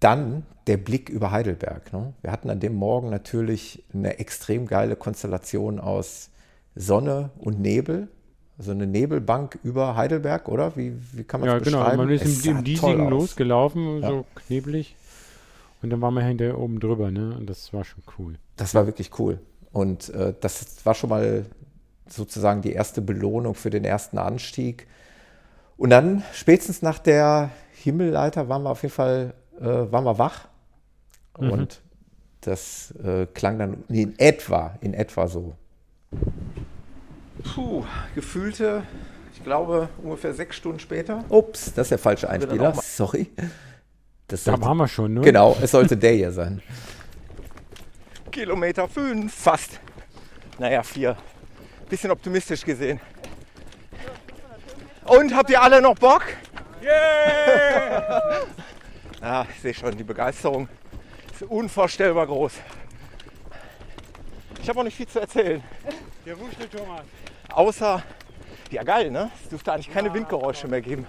dann 0.00 0.44
der 0.66 0.76
Blick 0.76 1.08
über 1.08 1.30
Heidelberg. 1.30 1.92
Ne? 1.92 2.12
Wir 2.22 2.32
hatten 2.32 2.50
an 2.50 2.60
dem 2.60 2.74
Morgen 2.74 3.10
natürlich 3.10 3.84
eine 3.92 4.18
extrem 4.18 4.66
geile 4.66 4.96
Konstellation 4.96 5.78
aus 5.80 6.30
Sonne 6.74 7.30
und 7.38 7.60
Nebel. 7.60 8.08
Also 8.58 8.72
eine 8.72 8.86
Nebelbank 8.86 9.58
über 9.62 9.96
Heidelberg, 9.96 10.48
oder? 10.48 10.76
Wie, 10.76 10.92
wie 11.12 11.24
kann 11.24 11.40
man 11.40 11.48
Ja, 11.48 11.58
das 11.58 11.64
genau. 11.64 11.78
beschreiben? 11.78 11.96
Man 11.96 12.10
ist 12.10 12.46
im, 12.46 12.58
im 12.58 12.64
Diesigen 12.64 13.08
losgelaufen, 13.08 14.02
Ja. 14.02 14.08
so 14.08 14.26
knebelig. 14.34 14.96
Und 15.82 15.88
dann 15.90 16.00
waren 16.02 16.12
wir 16.12 16.22
hinterher 16.22 16.58
oben 16.58 16.78
drüber, 16.78 17.10
ne? 17.10 17.34
Und 17.38 17.48
das 17.48 17.72
war 17.72 17.84
schon 17.84 18.02
cool. 18.18 18.34
Das 18.56 18.74
war 18.74 18.86
wirklich 18.86 19.18
cool. 19.18 19.40
Und 19.72 20.10
äh, 20.10 20.34
das 20.38 20.84
war 20.84 20.94
schon 20.94 21.08
mal 21.08 21.46
sozusagen 22.06 22.60
die 22.60 22.72
erste 22.72 23.00
Belohnung 23.00 23.54
für 23.54 23.70
den 23.70 23.84
ersten 23.84 24.18
Anstieg. 24.18 24.86
Und 25.78 25.88
dann, 25.88 26.22
spätestens 26.34 26.82
nach 26.82 26.98
der 26.98 27.48
Himmelleiter, 27.72 28.50
waren 28.50 28.64
wir 28.64 28.70
auf 28.70 28.82
jeden 28.82 28.92
Fall 28.94 29.32
äh, 29.58 29.64
waren 29.64 30.04
wir 30.04 30.18
wach. 30.18 30.48
Mhm. 31.40 31.50
Und 31.50 31.80
das 32.42 32.94
äh, 33.04 33.26
klang 33.26 33.58
dann 33.58 33.84
in 33.88 34.18
etwa, 34.18 34.76
in 34.80 34.94
etwa 34.94 35.26
so. 35.26 35.54
Puh, 37.54 37.84
gefühlte, 38.14 38.82
ich 39.34 39.44
glaube, 39.44 39.88
ungefähr 40.02 40.34
sechs 40.34 40.56
Stunden 40.56 40.80
später. 40.80 41.24
Ups, 41.28 41.72
das 41.74 41.86
ist 41.86 41.90
der 41.90 41.98
falsche 41.98 42.28
Einspieler. 42.28 42.74
Sorry. 42.74 43.30
Das 44.28 44.44
Da 44.44 44.60
waren 44.60 44.76
wir 44.76 44.88
schon, 44.88 45.14
ne? 45.14 45.20
Genau, 45.22 45.56
es 45.60 45.70
sollte 45.70 45.96
der 45.96 46.12
hier 46.12 46.32
sein. 46.32 46.62
Kilometer 48.30 48.86
fünf, 48.88 49.34
fast. 49.34 49.80
Naja, 50.58 50.82
vier. 50.82 51.16
Bisschen 51.88 52.10
optimistisch 52.10 52.64
gesehen. 52.64 53.00
Und 55.04 55.34
habt 55.34 55.50
ihr 55.50 55.60
alle 55.60 55.82
noch 55.82 55.96
Bock? 55.96 56.22
Yeah! 56.82 58.42
ja, 59.20 59.46
ich 59.54 59.60
sehe 59.60 59.74
schon, 59.74 59.96
die 59.96 60.04
Begeisterung 60.04 60.68
ist 61.40 61.50
unvorstellbar 61.50 62.26
groß. 62.26 62.52
Ich 64.62 64.68
habe 64.68 64.80
auch 64.80 64.84
nicht 64.84 64.96
viel 64.96 65.08
zu 65.08 65.20
erzählen. 65.20 65.62
Der 66.26 66.38
wusste 66.38 66.68
Thomas. 66.68 67.02
Außer, 67.52 68.02
ja 68.70 68.82
geil, 68.82 69.10
ne? 69.10 69.30
Es 69.42 69.48
dürfte 69.48 69.72
eigentlich 69.72 69.90
keine 69.92 70.12
Windgeräusche 70.12 70.68
mehr 70.68 70.82
geben. 70.82 71.06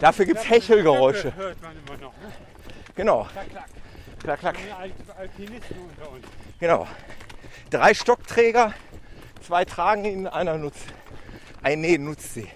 Dafür 0.00 0.26
gibt 0.26 0.40
es 0.40 0.50
Hechelgeräusche. 0.50 1.34
Hört 1.34 1.62
man 1.62 1.72
immer 1.86 1.96
noch, 1.98 2.12
ne? 2.12 2.32
Genau. 2.94 3.26
Klack, 3.32 3.50
klack. 3.50 3.66
Klack, 4.20 4.40
klack. 4.40 4.56
Die 4.56 4.72
Al- 4.72 4.92
Alpinisten 5.18 5.76
unter 5.78 6.12
uns. 6.12 6.26
Genau. 6.60 6.86
Drei 7.70 7.94
Stockträger, 7.94 8.74
zwei 9.40 9.64
tragen 9.64 10.04
ihn, 10.04 10.26
einer 10.26 10.58
nutzt. 10.58 10.84
Ein 11.62 11.80
nee, 11.80 11.96
nutzt 11.98 12.34
sie. 12.34 12.48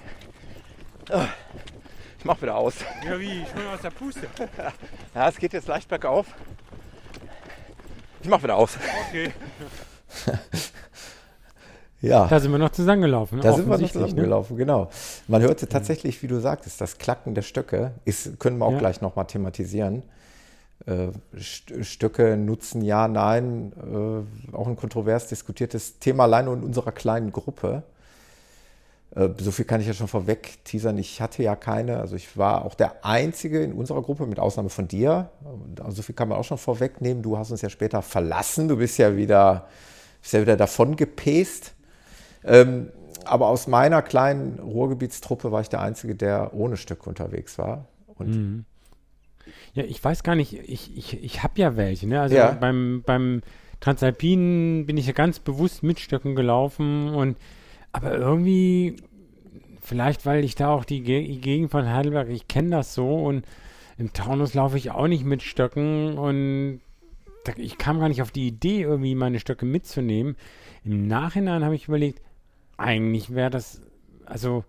Ich 2.19 2.25
mach 2.25 2.41
wieder 2.43 2.57
aus. 2.57 2.75
Ja, 3.07 3.19
wie? 3.19 3.45
Schon 3.53 3.67
aus 3.73 3.81
der 3.83 3.91
Puste. 3.91 4.27
Ja, 5.15 5.29
es 5.29 5.37
geht 5.37 5.53
jetzt 5.53 5.69
leicht 5.69 5.89
bergauf. 5.89 6.27
Ich 8.23 8.29
mach 8.29 8.43
wieder 8.43 8.57
aus. 8.57 8.77
Okay. 9.09 9.33
Ja. 12.01 12.29
Da 12.29 12.39
sind 12.39 12.53
wir 12.53 12.59
noch 12.59 12.71
zusammengelaufen. 12.71 13.41
Da 13.41 13.53
sind 13.55 13.67
wir 13.67 13.73
noch 13.73 13.81
ne? 13.81 13.91
zusammengelaufen, 13.91 14.57
genau. 14.57 14.89
Man 15.27 15.43
hörte 15.43 15.69
tatsächlich, 15.69 16.23
wie 16.23 16.29
du 16.29 16.39
sagtest, 16.39 16.81
das 16.81 16.97
Klacken 16.99 17.35
der 17.35 17.43
Stöcke. 17.43 17.91
Ist, 18.05 18.39
können 18.39 18.59
wir 18.59 18.67
auch 18.67 18.73
Ja. 18.75 18.79
gleich 18.79 19.01
nochmal 19.01 19.27
thematisieren. 19.27 20.05
Äh, 20.87 21.09
St- 21.37 21.83
Stöcke 21.83 22.37
nutzen 22.37 22.83
ja, 22.83 23.09
nein, 23.09 23.73
äh, 24.53 24.55
auch 24.57 24.69
ein 24.69 24.77
kontrovers 24.77 25.27
diskutiertes 25.27 25.99
Thema 25.99 26.23
alleine 26.23 26.53
in 26.53 26.63
unserer 26.63 26.93
kleinen 26.93 27.33
Gruppe. 27.33 27.83
Äh, 29.15 29.29
so 29.39 29.51
viel 29.51 29.65
kann 29.65 29.81
ich 29.81 29.87
ja 29.87 29.95
schon 29.95 30.09
vorweg 30.09 30.65
teasern. 30.65 30.99
Ich 30.99 31.21
hatte 31.21 31.43
ja 31.43 31.57
keine, 31.57 32.01
also 32.01 32.17
ich 32.17 32.37
war 32.37 32.65
auch 32.65 32.75
der 32.75 33.05
Einzige 33.05 33.63
in 33.63 33.73
unserer 33.73 34.03
Gruppe, 34.03 34.27
mit 34.27 34.39
Ausnahme 34.39 34.69
von 34.69 34.89
dir. 34.89 35.31
Und 35.43 35.81
So 35.93 36.03
viel 36.03 36.15
kann 36.15 36.29
man 36.29 36.39
auch 36.39 36.45
schon 36.45 36.59
vorwegnehmen. 36.59 37.23
Du 37.23 37.39
hast 37.39 37.51
uns 37.51 37.63
ja 37.63 37.71
später 37.71 38.03
verlassen. 38.03 38.69
Du 38.69 38.77
bist 38.77 38.99
ja 38.99 39.17
wieder, 39.17 39.69
bist 40.21 40.35
ja 40.35 40.41
wieder 40.41 40.57
davon 40.57 40.97
gepest. 40.97 41.75
Ähm, 42.45 42.91
aber 43.25 43.49
aus 43.49 43.67
meiner 43.67 44.01
kleinen 44.03 44.59
Ruhrgebietstruppe 44.59 45.53
war 45.53 45.61
ich 45.61 45.69
der 45.69 45.81
Einzige, 45.83 46.15
der 46.15 46.55
ohne 46.55 46.77
Stöcke 46.77 47.09
unterwegs 47.09 47.59
war. 47.59 47.87
Und 48.07 48.29
Mhm. 48.35 48.65
Ja, 49.73 49.85
ich 49.85 50.03
weiß 50.03 50.23
gar 50.23 50.35
nicht, 50.35 50.53
ich, 50.53 50.97
ich, 50.97 51.23
ich 51.23 51.43
habe 51.43 51.55
ja 51.57 51.77
welche. 51.77 52.07
Ne? 52.07 52.21
Also 52.21 52.37
Ja. 52.37 52.51
beim, 52.51 53.03
beim 53.07 53.43
Transalpinen 53.81 54.87
bin 54.87 54.97
ich 54.97 55.07
ja 55.07 55.13
ganz 55.13 55.39
bewusst 55.39 55.83
mit 55.83 56.01
Stöcken 56.01 56.35
gelaufen 56.35 57.09
und 57.15 57.37
aber 57.93 58.17
irgendwie, 58.17 58.97
vielleicht 59.81 60.27
weil 60.27 60.45
ich 60.45 60.55
da 60.55 60.71
auch 60.71 60.85
die, 60.85 61.03
Ge 61.03 61.27
die 61.27 61.41
Gegend 61.41 61.71
von 61.71 61.89
Heidelberg, 61.93 62.29
ich 62.29 62.49
kenne 62.49 62.71
das 62.71 62.95
so 62.95 63.25
und 63.25 63.45
im 63.97 64.13
Taunus 64.13 64.55
laufe 64.55 64.77
ich 64.77 64.91
auch 64.91 65.09
nicht 65.09 65.25
mit 65.25 65.43
Stöcken 65.43 66.17
und 66.19 66.81
ich 67.57 67.79
kam 67.79 67.99
gar 67.99 68.09
nicht 68.09 68.23
auf 68.23 68.31
die 68.31 68.47
Idee, 68.47 68.83
irgendwie 68.83 69.15
meine 69.15 69.41
Stöcke 69.41 69.65
mitzunehmen. 69.65 70.37
Im 70.85 71.07
Nachhinein 71.07 71.65
habe 71.65 71.75
ich 71.75 71.89
überlegt, 71.89 72.21
eigentlich 72.77 73.35
wäre 73.35 73.51
das, 73.51 73.81
also 74.27 74.65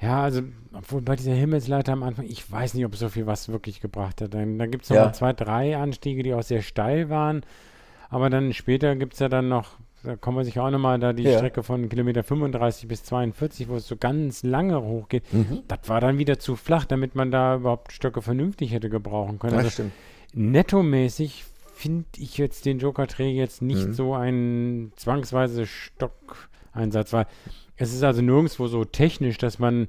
ja, 0.00 0.22
also, 0.22 0.42
obwohl 0.72 1.00
bei 1.00 1.16
dieser 1.16 1.32
Himmelsleiter 1.32 1.92
am 1.92 2.02
Anfang, 2.02 2.26
ich 2.26 2.50
weiß 2.50 2.74
nicht, 2.74 2.84
ob 2.84 2.94
so 2.96 3.08
viel 3.08 3.26
was 3.26 3.48
wirklich 3.48 3.80
gebracht 3.80 4.20
hat. 4.20 4.34
Dann, 4.34 4.58
dann 4.58 4.70
gibt 4.70 4.84
es 4.84 4.90
noch 4.90 4.96
Ja. 4.96 5.04
mal 5.06 5.12
zwei, 5.14 5.32
drei 5.32 5.76
Anstiege, 5.78 6.22
die 6.22 6.34
auch 6.34 6.42
sehr 6.42 6.62
steil 6.62 7.08
waren. 7.08 7.42
Aber 8.10 8.28
dann 8.28 8.52
später 8.52 8.96
gibt 8.96 9.14
es 9.14 9.20
ja 9.20 9.28
dann 9.28 9.48
noch, 9.48 9.78
da 10.04 10.16
kommen 10.16 10.36
wir 10.36 10.44
sich 10.44 10.58
auch 10.60 10.70
nochmal 10.70 10.98
da 10.98 11.12
die 11.12 11.22
Ja. 11.24 11.36
Strecke 11.38 11.62
von 11.62 11.88
Kilometer 11.88 12.22
35 12.22 12.86
bis 12.88 13.02
42, 13.04 13.68
wo 13.68 13.76
es 13.76 13.86
so 13.88 13.96
ganz 13.96 14.42
lange 14.42 14.80
hochgeht. 14.82 15.24
Mhm. 15.32 15.60
Das 15.68 15.80
war 15.88 16.00
dann 16.00 16.18
wieder 16.18 16.38
zu 16.38 16.56
flach, 16.56 16.84
damit 16.84 17.14
man 17.14 17.30
da 17.30 17.56
überhaupt 17.56 17.92
Stöcke 17.92 18.22
vernünftig 18.22 18.72
hätte 18.72 18.90
gebrauchen 18.90 19.38
können. 19.38 19.52
Ja, 19.54 19.58
Also 19.58 19.70
stimmt. 19.70 19.92
nettomäßig 20.34 21.44
finde 21.74 22.04
ich 22.16 22.38
jetzt 22.38 22.66
den 22.66 22.78
Joker-Träger 22.78 23.38
jetzt 23.38 23.60
nicht 23.62 23.88
Mhm. 23.88 23.92
so 23.94 24.14
ein 24.14 24.92
zwangsweise 24.96 25.66
Stockeinsatz, 25.66 27.12
weil 27.12 27.26
es 27.76 27.92
ist 27.92 28.02
also 28.04 28.22
nirgendwo 28.22 28.66
so 28.68 28.84
technisch, 28.84 29.38
dass 29.38 29.58
man 29.58 29.88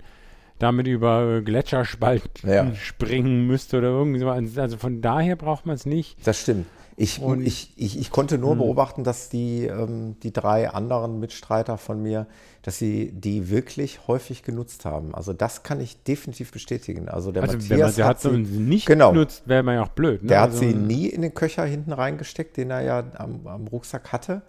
damit 0.57 0.87
über 0.87 1.41
Gletscherspalten 1.41 2.49
Ja. 2.49 2.73
springen 2.75 3.45
müsste 3.45 3.77
oder 3.77 3.89
irgendwie 3.89 4.19
so. 4.19 4.29
Also 4.29 4.77
von 4.77 5.01
daher 5.01 5.35
braucht 5.35 5.65
man 5.65 5.75
es 5.75 5.85
nicht. 5.85 6.17
Das 6.25 6.41
stimmt. 6.41 6.65
Ich, 6.97 7.21
ich, 7.21 7.73
ich, 7.75 7.99
ich 7.99 8.09
konnte 8.09 8.37
nur 8.37 8.51
Hm. 8.51 8.59
beobachten, 8.59 9.03
dass 9.03 9.27
die, 9.27 9.65
ähm, 9.65 10.15
die 10.23 10.31
drei 10.31 10.69
anderen 10.69 11.19
Mitstreiter 11.19 11.77
von 11.77 12.01
mir, 12.01 12.25
dass 12.61 12.77
sie 12.77 13.11
die 13.11 13.49
wirklich 13.49 14.07
häufig 14.07 14.43
genutzt 14.43 14.85
haben. 14.85 15.13
Also 15.13 15.33
das 15.33 15.63
kann 15.63 15.81
ich 15.81 16.03
definitiv 16.03 16.51
bestätigen. 16.53 17.09
Also 17.09 17.33
der 17.33 17.43
Also 17.43 17.57
Matthias 17.57 17.69
wenn 17.69 17.79
man 17.81 17.91
sie 17.91 18.03
hat 18.05 18.21
sie, 18.21 18.29
und 18.29 18.45
sie 18.45 18.59
nicht 18.59 18.85
genau, 18.87 19.11
genutzt, 19.11 19.43
wäre 19.45 19.61
man 19.61 19.75
ja 19.75 19.83
auch 19.83 19.89
blöd. 19.89 20.23
Ne? 20.23 20.29
Der 20.29 20.41
hat 20.41 20.51
also, 20.51 20.59
sie 20.59 20.73
nie 20.73 21.07
in 21.07 21.21
den 21.21 21.33
Köcher 21.33 21.65
hinten 21.65 21.91
reingesteckt, 21.91 22.55
den 22.55 22.71
er 22.71 22.81
ja 22.81 23.03
am, 23.17 23.45
am 23.45 23.67
Rucksack 23.67 24.13
hatte. 24.13 24.41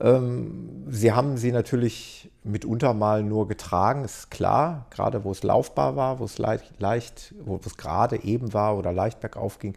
Ähm, 0.00 0.84
sie 0.88 1.12
haben 1.12 1.36
sie 1.36 1.52
natürlich 1.52 2.30
mitunter 2.42 2.94
mal 2.94 3.22
nur 3.22 3.46
getragen, 3.46 4.04
ist 4.04 4.30
klar, 4.30 4.86
gerade 4.90 5.22
wo 5.22 5.30
es 5.30 5.42
laufbar 5.42 5.96
war, 5.96 6.18
wo 6.18 6.24
es 6.24 6.38
leicht, 6.38 6.80
leicht 6.80 7.34
wo 7.44 7.60
es 7.64 7.76
gerade 7.76 8.24
eben 8.24 8.52
war 8.54 8.76
oder 8.76 8.92
leicht 8.92 9.20
bergauf 9.20 9.58
ging. 9.58 9.74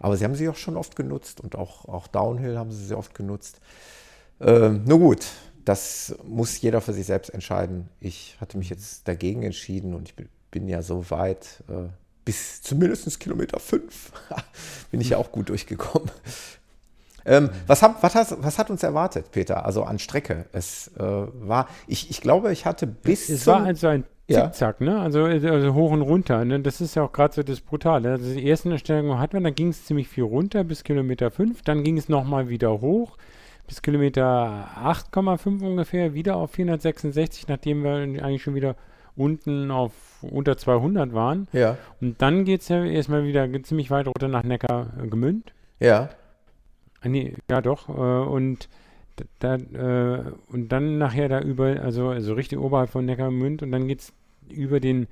Aber 0.00 0.16
sie 0.16 0.24
haben 0.24 0.34
sie 0.34 0.48
auch 0.48 0.56
schon 0.56 0.76
oft 0.76 0.96
genutzt 0.96 1.40
und 1.40 1.54
auch, 1.54 1.84
auch 1.84 2.08
Downhill 2.08 2.58
haben 2.58 2.72
sie 2.72 2.84
sehr 2.84 2.98
oft 2.98 3.14
genutzt. 3.14 3.60
Ähm, 4.40 4.82
nur 4.84 4.98
gut, 4.98 5.26
das 5.64 6.16
muss 6.24 6.60
jeder 6.60 6.80
für 6.80 6.92
sich 6.92 7.06
selbst 7.06 7.32
entscheiden. 7.32 7.88
Ich 8.00 8.36
hatte 8.40 8.58
mich 8.58 8.70
jetzt 8.70 9.06
dagegen 9.06 9.42
entschieden 9.42 9.94
und 9.94 10.08
ich 10.08 10.16
bin, 10.50 10.68
ja 10.68 10.82
so 10.82 11.10
weit, 11.10 11.62
äh, 11.68 11.88
bis 12.24 12.62
zumindest 12.62 13.20
Kilometer 13.20 13.60
5 13.60 14.12
bin 14.90 15.00
ich 15.00 15.10
ja 15.10 15.18
auch 15.18 15.30
gut 15.30 15.50
durchgekommen. 15.50 16.10
Ähm, 17.26 17.50
was, 17.66 17.82
hab, 17.82 18.02
was, 18.02 18.14
hast, 18.14 18.42
was 18.42 18.58
hat 18.58 18.70
uns 18.70 18.82
erwartet, 18.82 19.30
Peter? 19.30 19.66
Also 19.66 19.84
an 19.84 19.98
Strecke. 19.98 20.46
Es 20.52 20.88
äh, 20.96 21.02
war, 21.02 21.68
ich, 21.86 22.10
ich 22.10 22.22
glaube, 22.22 22.50
ich 22.52 22.64
hatte 22.64 22.86
bis 22.86 23.28
Es 23.28 23.44
zum, 23.44 23.54
war 23.54 23.64
also 23.64 23.88
ein 23.88 24.04
Ja. 24.30 24.44
Zickzack, 24.44 24.80
ne? 24.80 25.00
Also, 25.00 25.24
also 25.24 25.74
hoch 25.74 25.90
und 25.90 26.02
runter. 26.02 26.44
Ne? 26.44 26.60
Das 26.60 26.80
ist 26.80 26.94
ja 26.94 27.02
auch 27.02 27.12
gerade 27.12 27.34
so 27.34 27.42
das 27.42 27.60
Brutale. 27.60 28.12
Also 28.12 28.32
die 28.32 28.48
ersten 28.48 28.70
Erstellungen 28.70 29.18
hatten 29.18 29.34
wir, 29.34 29.40
dann 29.40 29.54
ging 29.54 29.68
es 29.68 29.84
ziemlich 29.84 30.08
viel 30.08 30.24
runter 30.24 30.62
bis 30.62 30.84
Kilometer 30.84 31.30
5, 31.30 31.62
dann 31.62 31.82
ging 31.82 31.98
es 31.98 32.08
nochmal 32.08 32.48
wieder 32.48 32.80
hoch 32.80 33.16
bis 33.66 33.82
Kilometer 33.82 34.68
8,5 34.82 35.64
ungefähr, 35.64 36.12
wieder 36.12 36.36
auf 36.36 36.50
466, 36.50 37.46
nachdem 37.46 37.84
wir 37.84 37.92
eigentlich 37.92 38.42
schon 38.42 38.56
wieder 38.56 38.74
unten 39.14 39.70
auf 39.70 39.92
unter 40.22 40.56
200 40.56 41.14
waren. 41.14 41.46
Ja. 41.52 41.76
Und 42.00 42.20
dann 42.20 42.44
geht 42.44 42.62
es 42.62 42.68
ja 42.68 42.84
erstmal 42.84 43.24
wieder 43.24 43.48
ziemlich 43.62 43.90
weit 43.90 44.08
runter 44.08 44.26
nach 44.26 44.42
Neckargemünd. 44.42 45.52
Ja. 45.78 46.08
Ah, 47.00 47.08
nee, 47.08 47.34
ja 47.48 47.60
doch. 47.60 47.88
Äh, 47.88 47.92
und 47.92 48.68
da, 49.38 49.54
äh, 49.54 50.24
und 50.48 50.70
dann 50.70 50.98
nachher 50.98 51.28
da 51.28 51.40
über, 51.40 51.80
also, 51.80 52.08
also 52.08 52.34
richtig 52.34 52.58
oberhalb 52.58 52.90
von 52.90 53.04
Neckarmünd 53.04 53.62
und 53.62 53.70
dann 53.70 53.86
geht 53.86 54.00
es 54.00 54.12
über 54.52 54.80
den, 54.80 55.06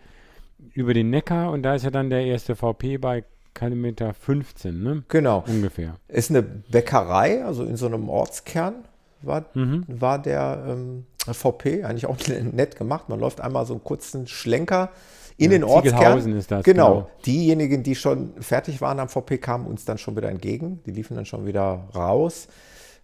über 0.75 0.95
den 0.95 1.11
Neckar 1.11 1.51
und 1.53 1.63
da 1.63 1.75
ist 1.75 1.85
ja 1.85 1.91
dann 1.91 2.11
der 2.11 2.25
erste 2.25 2.57
VP 2.57 2.99
bei 2.99 3.25
Kilometer 3.55 4.15
15, 4.15 4.83
ne? 4.83 5.03
Genau. 5.09 5.45
Ungefähr. 5.49 5.97
Ist 6.09 6.31
eine 6.31 6.43
Bäckerei, 6.43 7.45
also 7.45 7.65
in 7.65 7.77
so 7.77 7.87
einem 7.87 8.09
Ortskern 8.09 8.85
war, 9.23 9.47
Mhm. 9.55 9.85
war 9.89 10.21
der 10.21 10.65
ähm, 10.69 11.07
VP 11.27 11.83
eigentlich 11.85 12.07
auch 12.07 12.17
nett 12.53 12.77
gemacht. 12.77 13.09
Man 13.09 13.19
läuft 13.19 13.41
einmal 13.41 13.67
so 13.67 13.75
einen 13.75 13.83
kurzen 13.83 14.27
Schlenker 14.29 14.91
in 15.39 15.51
Ja, 15.51 15.59
den 15.59 15.65
Ortskern. 15.65 16.37
Ist 16.37 16.51
das, 16.53 16.63
Genau. 16.65 16.95
genau. 16.95 17.11
Diejenigen, 17.27 17.83
die 17.83 17.95
schon 17.97 18.33
fertig 18.41 18.81
waren 18.81 19.01
am 19.01 19.09
VP, 19.09 19.39
kamen 19.39 19.67
uns 19.67 19.85
dann 19.85 19.99
schon 19.99 20.17
wieder 20.17 20.29
entgegen. 20.31 20.81
Die 20.87 20.93
liefen 20.93 21.17
dann 21.17 21.27
schon 21.27 21.47
wieder 21.47 21.89
raus. 21.95 22.47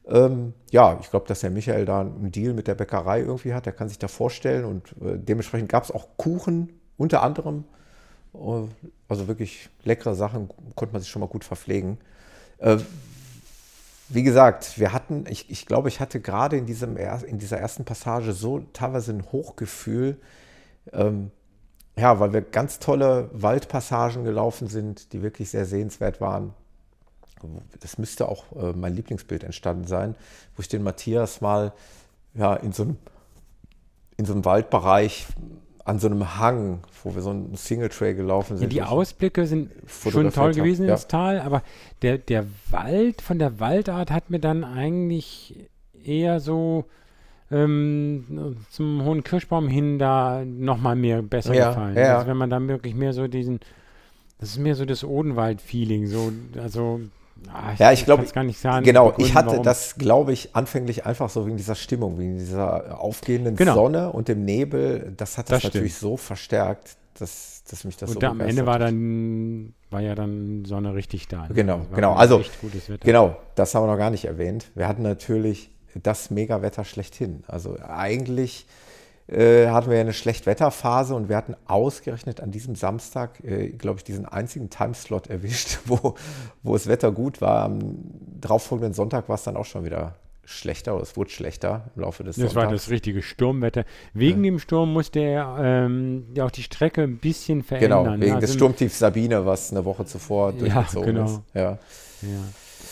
Ähm, 0.07 0.53
ja, 0.71 0.99
ich 1.01 1.11
glaube, 1.11 1.27
dass 1.27 1.41
der 1.41 1.51
Michael 1.51 1.85
da 1.87 2.01
einen 2.01 2.31
Deal 2.31 2.53
mit 2.53 2.69
der 2.69 2.75
Bäckerei 2.75 3.21
irgendwie 3.21 3.55
hat. 3.55 3.67
Der 3.67 3.73
kann 3.73 3.89
sich 3.89 3.99
da 3.99 4.09
vorstellen 4.09 4.65
und 4.65 4.93
äh, 5.01 5.19
dementsprechend 5.19 5.69
gab 5.69 5.85
es 5.85 5.91
auch 5.91 6.09
Kuchen 6.17 6.73
unter 6.97 7.23
anderem. 7.23 7.65
Äh, 8.35 8.69
also 9.09 9.29
wirklich 9.29 9.71
leckere 9.85 10.15
Sachen, 10.15 10.49
konnte 10.75 10.93
man 10.93 11.01
sich 11.01 11.11
schon 11.11 11.21
mal 11.21 11.29
gut 11.29 11.45
verpflegen. 11.45 11.99
Äh, 12.59 12.79
wie 14.09 14.23
gesagt, 14.23 14.79
wir 14.79 14.93
hatten, 14.93 15.25
ich, 15.29 15.51
ich 15.51 15.65
glaube, 15.65 15.89
ich 15.89 16.01
hatte 16.01 16.21
gerade 16.21 16.57
in, 16.59 16.67
in 16.67 17.39
dieser 17.39 17.59
ersten 17.59 17.85
Passage 17.85 18.33
so 18.33 18.61
teilweise 18.73 19.13
ein 19.13 19.33
Hochgefühl, 19.33 20.19
ähm, 20.93 21.31
ja, 21.97 22.21
weil 22.21 22.33
wir 22.33 22.43
ganz 22.43 22.81
tolle 22.81 23.31
Waldpassagen 23.33 24.25
gelaufen 24.25 24.69
sind, 24.69 25.13
die 25.13 25.23
wirklich 25.23 25.51
sehr 25.51 25.65
sehenswert 25.65 26.21
waren. 26.21 26.53
Das 27.80 27.99
müsste 27.99 28.28
auch 28.28 28.45
äh, 28.57 28.72
mein 28.72 28.95
Lieblingsbild 28.95 29.45
entstanden 29.45 29.86
sein, 29.86 30.14
wo 30.57 30.61
ich 30.61 30.68
den 30.68 30.82
Matthias 30.82 31.40
mal 31.40 31.72
ja, 32.34 32.55
in, 32.55 32.72
so 32.72 32.82
einem, 32.84 32.97
in 34.16 34.24
so 34.24 34.32
einem 34.32 34.45
Waldbereich 34.45 35.26
an 35.86 35.99
so 35.99 36.07
einem 36.07 36.38
Hang, 36.38 36.80
wo 37.03 37.14
wir 37.14 37.20
so 37.20 37.28
einen 37.28 37.57
Single 37.57 37.90
Trail 37.90 38.14
gelaufen 38.14 38.55
Ja, 38.55 38.59
sind. 38.61 38.72
die 38.72 38.78
durch- 38.78 38.88
Ausblicke 38.88 39.47
sind 39.47 39.70
schon 39.86 40.30
toll 40.32 40.55
gewesen 40.55 40.86
ja. 40.86 40.95
ins 40.95 41.07
Tal, 41.09 41.40
aber 41.40 41.62
der, 42.01 42.16
der 42.16 42.47
Wald, 42.70 43.20
von 43.20 43.38
der 43.38 43.61
Waldart 43.61 44.11
hat 44.11 44.30
mir 44.30 44.38
dann 44.38 44.64
eigentlich 44.64 45.68
eher 46.03 46.40
so 46.40 46.86
ähm, 47.51 48.57
zum 48.70 49.05
hohen 49.05 49.22
Kirschbaum 49.24 49.68
hin 49.68 49.99
da 49.99 50.42
nochmal 50.45 50.97
mehr 50.97 51.20
besser 51.22 51.55
Ja, 51.55 51.68
gefallen. 51.68 51.97
ja. 51.97 52.14
Also 52.16 52.28
wenn 52.28 52.36
man 52.38 52.49
dann 52.51 52.66
wirklich 52.68 52.95
mehr 52.95 53.12
so 53.12 53.28
diesen, 53.28 53.61
das 54.38 54.51
ist 54.51 54.59
mehr 54.59 54.74
so 54.74 54.86
das 54.86 55.05
Odenwald-Feeling, 55.05 56.07
so, 56.07 56.32
also 56.61 57.01
ah, 57.53 57.72
Ja, 57.78 57.92
ich 57.92 58.05
glaube, 58.05 58.24
genau, 58.82 59.07
begründen, 59.07 59.22
ich 59.30 59.34
hatte 59.34 59.49
warum. 59.53 59.62
das, 59.62 59.97
glaube 59.97 60.32
ich, 60.32 60.55
anfänglich 60.55 61.07
einfach 61.07 61.28
so 61.30 61.47
wegen 61.47 61.57
dieser 61.57 61.74
Stimmung, 61.74 62.18
wegen 62.18 62.38
dieser 62.38 63.01
aufgehenden 63.01 63.57
Genau. 63.57 63.74
Sonne 63.74 64.11
und 64.12 64.28
dem 64.28 64.45
Nebel. 64.45 65.12
Das 65.16 65.38
hat 65.38 65.51
das, 65.51 65.62
Das 65.62 65.72
natürlich 65.74 65.95
so 65.97 66.16
verstärkt, 66.16 66.97
dass, 67.18 67.62
dass 67.70 67.84
mich 67.84 67.97
das 67.97 68.11
so 68.11 68.16
Und 68.16 68.22
da 68.22 68.30
am 68.30 68.40
Ende 68.40 68.66
war 68.66 68.78
dann, 68.78 69.72
war 69.90 70.01
ja 70.01 70.14
dann 70.14 70.64
Sonne 70.64 70.95
richtig 70.95 71.28
da. 71.28 71.42
ne? 71.49 71.55
Genau, 71.55 71.76
Also 71.78 71.95
genau. 71.95 72.12
Also, 72.14 72.42
gutes 72.61 72.88
Wetter. 72.88 73.05
genau, 73.05 73.36
das 73.55 73.74
haben 73.74 73.84
wir 73.84 73.90
noch 73.92 73.99
gar 73.99 74.11
nicht 74.11 74.24
erwähnt. 74.24 74.70
Wir 74.74 74.88
hatten 74.88 75.03
natürlich 75.03 75.70
das 76.03 76.30
Megawetter 76.30 76.84
schlechthin. 76.84 77.45
Also 77.47 77.76
eigentlich 77.86 78.66
äh, 79.27 79.68
hatten 79.68 79.89
wir 79.89 79.97
ja 79.97 80.03
eine 80.03 80.12
Schlechtwetterphase 80.12 81.14
und 81.14 81.29
wir 81.29 81.37
hatten 81.37 81.57
ausgerechnet 81.66 82.41
an 82.41 82.51
diesem 82.51 82.75
Samstag, 82.75 83.43
äh, 83.43 83.68
glaube 83.70 83.99
ich, 83.99 84.05
diesen 84.05 84.27
einzigen 84.27 84.70
Timeslot 84.70 85.29
erwischt, 85.29 85.79
wo, 85.87 86.14
wo 86.62 86.72
das 86.75 86.87
Wetter 86.87 87.11
gut 87.12 87.41
war. 87.41 87.64
Am 87.64 87.97
darauffolgenden 88.41 88.93
Sonntag 88.93 89.29
war 89.29 89.37
es 89.37 89.45
dann 89.45 89.57
auch 89.57 89.64
schon 89.64 89.85
wieder 89.85 90.14
schlechter 90.47 90.93
oder 90.95 91.03
es 91.05 91.16
wurde 91.16 91.31
schlechter 91.31 91.85
im 91.97 92.03
Laufe 92.03 92.22
des 92.22 92.37
Das 92.37 92.51
Sonntags. 92.53 92.57
war 92.66 92.70
das 92.70 92.91
richtige 92.91 93.22
Sturmwetter. 93.22 93.87
Wegen 94.12 94.43
dem 94.43 94.59
Sturm 94.59 94.93
musste 94.93 95.20
er 95.20 95.57
ähm, 95.59 96.27
ja 96.35 96.45
auch 96.45 96.51
die 96.51 96.62
Strecke 96.62 97.03
ein 97.03 97.16
bisschen 97.16 97.64
Genau, 97.66 98.03
verändern. 98.05 98.20
wegen 98.20 98.35
Also 98.35 98.47
des 98.47 98.55
Sturmtiefs 98.55 98.99
Sabine, 98.99 99.47
was 99.47 99.70
eine 99.72 99.87
Woche 99.87 100.05
zuvor 100.05 100.53
Ja, 100.53 100.59
durchgezogen 100.59 101.14
genau. 101.14 101.25
ist. 101.25 101.41
Ja. 101.55 101.79
Ja. 102.20 102.29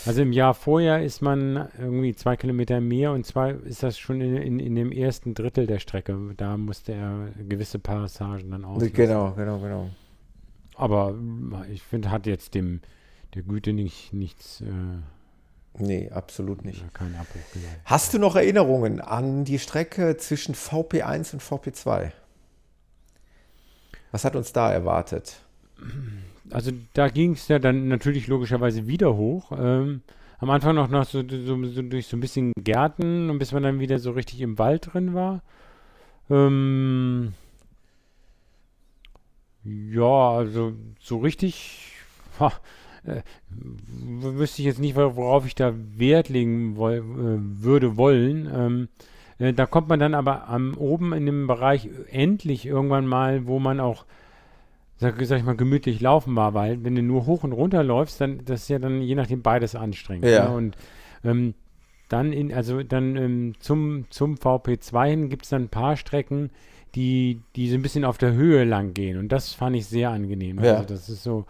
Also 0.05 0.21
im 0.21 0.33
Jahr 0.33 0.53
vorher 0.53 1.03
ist 1.03 1.21
man 1.21 1.69
irgendwie 1.79 2.13
zwei 2.15 2.35
Kilometer 2.35 2.81
mehr 2.81 3.11
und 3.11 3.25
zwar 3.25 3.51
ist 3.51 3.83
das 3.83 3.97
schon 3.97 4.21
in, 4.21 4.35
in, 4.35 4.59
in 4.59 4.75
dem 4.75 4.91
ersten 4.91 5.33
Drittel 5.33 5.67
der 5.67 5.79
Strecke. 5.79 6.17
Da 6.37 6.57
musste 6.57 6.93
er 6.93 7.29
gewisse 7.47 7.79
Passagen 7.79 8.51
dann 8.51 8.65
auslassen. 8.65 8.93
Genau, 8.93 9.31
genau, 9.33 9.59
genau. 9.59 9.89
Aber 10.75 11.15
ich 11.71 11.83
finde, 11.83 12.11
hat 12.11 12.25
jetzt 12.25 12.55
dem 12.55 12.81
der 13.33 13.43
Güte 13.43 13.73
nicht, 13.73 14.13
nichts, 14.13 14.61
äh, 14.61 14.65
Nee, 15.79 16.11
absolut 16.11 16.63
nicht. 16.65 16.93
keinen 16.93 17.15
Abbruch 17.15 17.41
geleistet. 17.51 17.81
Hast 17.85 18.13
du 18.13 18.19
noch 18.19 18.35
Erinnerungen 18.35 19.01
an 19.01 19.43
die 19.43 19.57
Strecke 19.57 20.17
zwischen 20.17 20.53
VP1 20.53 21.33
und 21.33 21.41
VP2? 21.41 22.11
Was 24.11 24.23
hat 24.23 24.35
uns 24.35 24.53
da 24.53 24.71
erwartet? 24.71 25.37
Also 26.53 26.71
da 26.93 27.09
ging 27.09 27.31
es 27.33 27.47
ja 27.47 27.57
dann 27.59 27.87
natürlich 27.87 28.27
logischerweise 28.27 28.87
wieder 28.87 29.15
hoch. 29.15 29.51
Ähm, 29.57 30.01
am 30.37 30.49
Anfang 30.49 30.75
noch, 30.75 30.87
noch 30.89 31.05
so, 31.05 31.23
so, 31.27 31.63
so 31.65 31.81
durch 31.81 32.07
so 32.07 32.17
ein 32.17 32.19
bisschen 32.19 32.51
Gärten 32.57 33.29
und 33.29 33.39
bis 33.39 33.51
man 33.53 33.63
dann 33.63 33.79
wieder 33.79 33.97
so 33.97 34.11
richtig 34.11 34.41
im 34.41 34.59
Wald 34.59 34.93
drin 34.93 35.13
war. 35.13 35.41
Ähm, 36.29 37.33
ja, 39.63 40.29
also 40.31 40.73
so 40.99 41.17
richtig 41.17 41.93
ha, 42.39 42.51
äh, 43.05 43.21
wüsste 43.49 44.61
ich 44.61 44.65
jetzt 44.67 44.79
nicht, 44.79 44.95
wor- 44.95 45.15
worauf 45.15 45.45
ich 45.45 45.55
da 45.55 45.73
Wert 45.97 46.29
legen 46.29 46.75
woll, 46.75 46.97
äh, 46.97 47.63
würde 47.63 47.97
wollen. 47.97 48.49
Ähm, 48.53 48.87
äh, 49.39 49.53
da 49.53 49.65
kommt 49.65 49.87
man 49.87 49.99
dann 49.99 50.13
aber 50.13 50.47
am 50.49 50.77
oben 50.77 51.13
in 51.13 51.25
dem 51.25 51.47
Bereich 51.47 51.89
endlich 52.11 52.65
irgendwann 52.65 53.07
mal, 53.07 53.47
wo 53.47 53.59
man 53.59 53.79
auch 53.79 54.05
sag, 55.03 55.23
sag 55.25 55.37
ich 55.37 55.43
mal, 55.43 55.55
gemütlich 55.55 56.01
laufen 56.01 56.35
war, 56.35 56.53
weil 56.55 56.83
wenn 56.83 56.95
du 56.95 57.03
nur 57.03 57.25
hoch 57.27 57.43
und 57.43 57.51
runter 57.51 57.83
läufst, 57.83 58.19
dann 58.19 58.43
das 58.45 58.63
ist 58.63 58.69
ja 58.69 58.79
dann 58.79 59.01
je 59.01 59.15
nachdem 59.15 59.41
beides 59.41 59.75
anstrengend. 59.75 60.25
Ja. 60.25 60.49
Ne? 60.49 60.55
Und 60.55 60.77
ähm, 61.23 61.53
dann 62.09 62.33
in, 62.33 62.53
also 62.53 62.83
dann 62.83 63.15
ähm, 63.15 63.53
zum, 63.59 64.05
zum 64.09 64.35
VP2 64.35 65.07
hin 65.07 65.29
gibt 65.29 65.43
es 65.43 65.49
dann 65.49 65.63
ein 65.63 65.69
paar 65.69 65.95
Strecken, 65.95 66.49
die, 66.95 67.41
die 67.55 67.69
so 67.69 67.75
ein 67.75 67.81
bisschen 67.81 68.05
auf 68.05 68.17
der 68.17 68.33
Höhe 68.33 68.63
lang 68.65 68.93
gehen. 68.93 69.17
Und 69.17 69.29
das 69.31 69.53
fand 69.53 69.75
ich 69.75 69.85
sehr 69.85 70.09
angenehm. 70.11 70.63
Ja. 70.63 70.73
Also 70.75 70.85
das 70.93 71.09
ist 71.09 71.23
so 71.23 71.45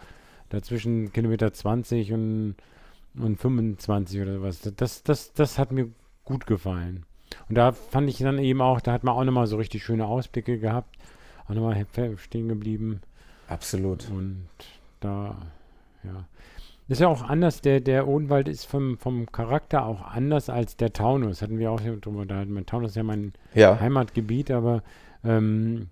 dazwischen 0.48 1.12
Kilometer 1.12 1.52
20 1.52 2.12
und, 2.12 2.54
und 3.18 3.40
25 3.40 4.20
oder 4.22 4.42
was. 4.42 4.60
Das, 4.76 5.02
das, 5.02 5.32
das 5.32 5.58
hat 5.58 5.72
mir 5.72 5.88
gut 6.24 6.46
gefallen. 6.46 7.04
Und 7.48 7.56
da 7.56 7.72
fand 7.72 8.08
ich 8.08 8.18
dann 8.18 8.38
eben 8.38 8.60
auch, 8.62 8.80
da 8.80 8.92
hat 8.92 9.04
man 9.04 9.14
auch 9.14 9.24
nochmal 9.24 9.46
so 9.46 9.56
richtig 9.56 9.84
schöne 9.84 10.06
Ausblicke 10.06 10.58
gehabt. 10.58 10.96
Auch 11.46 11.54
nochmal 11.54 11.74
he- 11.74 12.16
stehen 12.16 12.48
geblieben. 12.48 13.00
Absolut. 13.48 14.08
Und 14.10 14.46
da, 15.00 15.36
ja. 16.02 16.24
Ist 16.86 17.00
ja 17.00 17.08
auch 17.08 17.22
anders, 17.22 17.62
der, 17.62 17.80
der 17.80 18.06
Odenwald 18.06 18.46
ist 18.46 18.66
vom, 18.66 18.98
vom 18.98 19.32
Charakter 19.32 19.86
auch 19.86 20.02
anders 20.02 20.50
als 20.50 20.76
der 20.76 20.92
Taunus. 20.92 21.40
Hatten 21.40 21.58
wir 21.58 21.70
auch 21.70 21.80
hier 21.80 21.96
drüber 21.96 22.20
unterhalten. 22.20 22.52
Mein 22.52 22.66
Taunus 22.66 22.90
ist 22.90 22.96
ja 22.96 23.02
mein 23.02 23.32
Ja. 23.54 23.80
Heimatgebiet, 23.80 24.50
aber 24.50 24.82
ähm, 25.24 25.88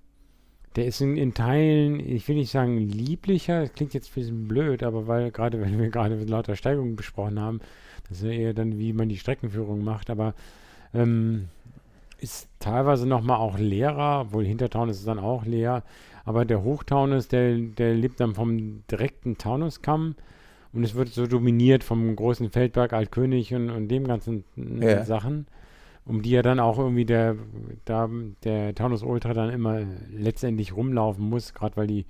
der 0.77 0.87
ist 0.87 1.01
in, 1.01 1.17
in 1.17 1.35
Teilen, 1.35 1.99
ich 2.01 2.27
will 2.29 2.37
nicht 2.37 2.51
sagen 2.51 2.79
lieblicher, 2.79 3.63
das 3.63 3.73
klingt 3.73 3.95
jetzt 3.95 4.11
ein 4.11 4.15
bisschen 4.15 4.49
blöd, 4.49 4.83
aber 4.83 5.07
weil 5.07 5.31
gerade, 5.31 5.61
wenn 5.61 5.79
wir 5.79 5.89
gerade 5.89 6.17
mit 6.17 6.29
lauter 6.31 6.57
Steigungen 6.57 6.97
besprochen 6.97 7.41
haben, 7.41 7.61
das 8.09 8.19
ist 8.19 8.25
ja 8.25 8.31
eher 8.31 8.55
dann, 8.55 8.79
wie 8.79 8.93
man 8.93 9.09
die 9.09 9.19
Streckenführung 9.19 9.85
macht, 9.85 10.11
aber 10.11 10.35
ähm, 10.95 11.49
ist 12.21 12.49
teilweise 12.59 13.07
nochmal 13.07 13.39
auch 13.39 13.59
leerer, 13.59 14.33
wohl 14.33 14.45
Hintertaunus 14.45 14.99
ist 14.99 15.07
dann 15.07 15.19
auch 15.19 15.45
leer, 15.45 15.83
aber 16.25 16.45
der 16.45 16.63
Hochtaunus, 16.63 17.29
der, 17.29 17.57
der 17.59 17.95
lebt 17.95 18.21
dann 18.21 18.35
vom 18.35 18.83
direkten 18.91 19.39
Taunuskamm 19.39 20.15
und 20.73 20.85
es 20.85 20.95
wird 20.95 21.09
so 21.09 21.27
dominiert 21.27 21.85
vom 21.85 22.15
großen 22.15 22.51
Feldberg 22.51 22.93
Altkönig 22.93 23.55
und, 23.55 23.71
und 23.71 23.89
dem 23.89 24.07
ganzen 24.07 24.45
äh, 24.57 24.93
Ja. 24.93 25.05
Sachen, 25.05 25.47
um 26.05 26.23
die 26.23 26.31
ja 26.31 26.43
dann 26.43 26.61
auch 26.61 26.79
irgendwie 26.79 27.05
der, 27.05 27.37
da, 27.85 28.09
der 28.45 28.75
Taunus 28.75 29.03
Ultra 29.03 29.35
dann 29.35 29.51
immer 29.51 29.83
letztendlich 30.13 30.75
rumlaufen 30.75 31.29
muss, 31.29 31.55
gerade 31.55 31.77
weil 31.77 31.87
die 31.87 32.07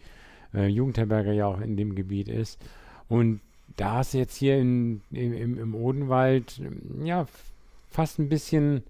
äh, 0.55 0.67
Jugendherberge 0.67 1.33
ja 1.33 1.47
auch 1.47 1.61
in 1.61 1.77
dem 1.77 1.95
Gebiet 1.95 2.29
ist. 2.29 2.61
Und 3.09 3.41
da 3.77 3.95
hast 3.97 4.15
du 4.15 4.19
jetzt 4.19 4.37
hier 4.37 4.59
in, 4.59 5.01
im, 5.11 5.33
im, 5.33 5.59
im 5.59 5.75
Odenwald 5.75 6.61
ja 7.03 7.27
fast 7.91 8.19
ein 8.19 8.29
bisschen 8.29 8.83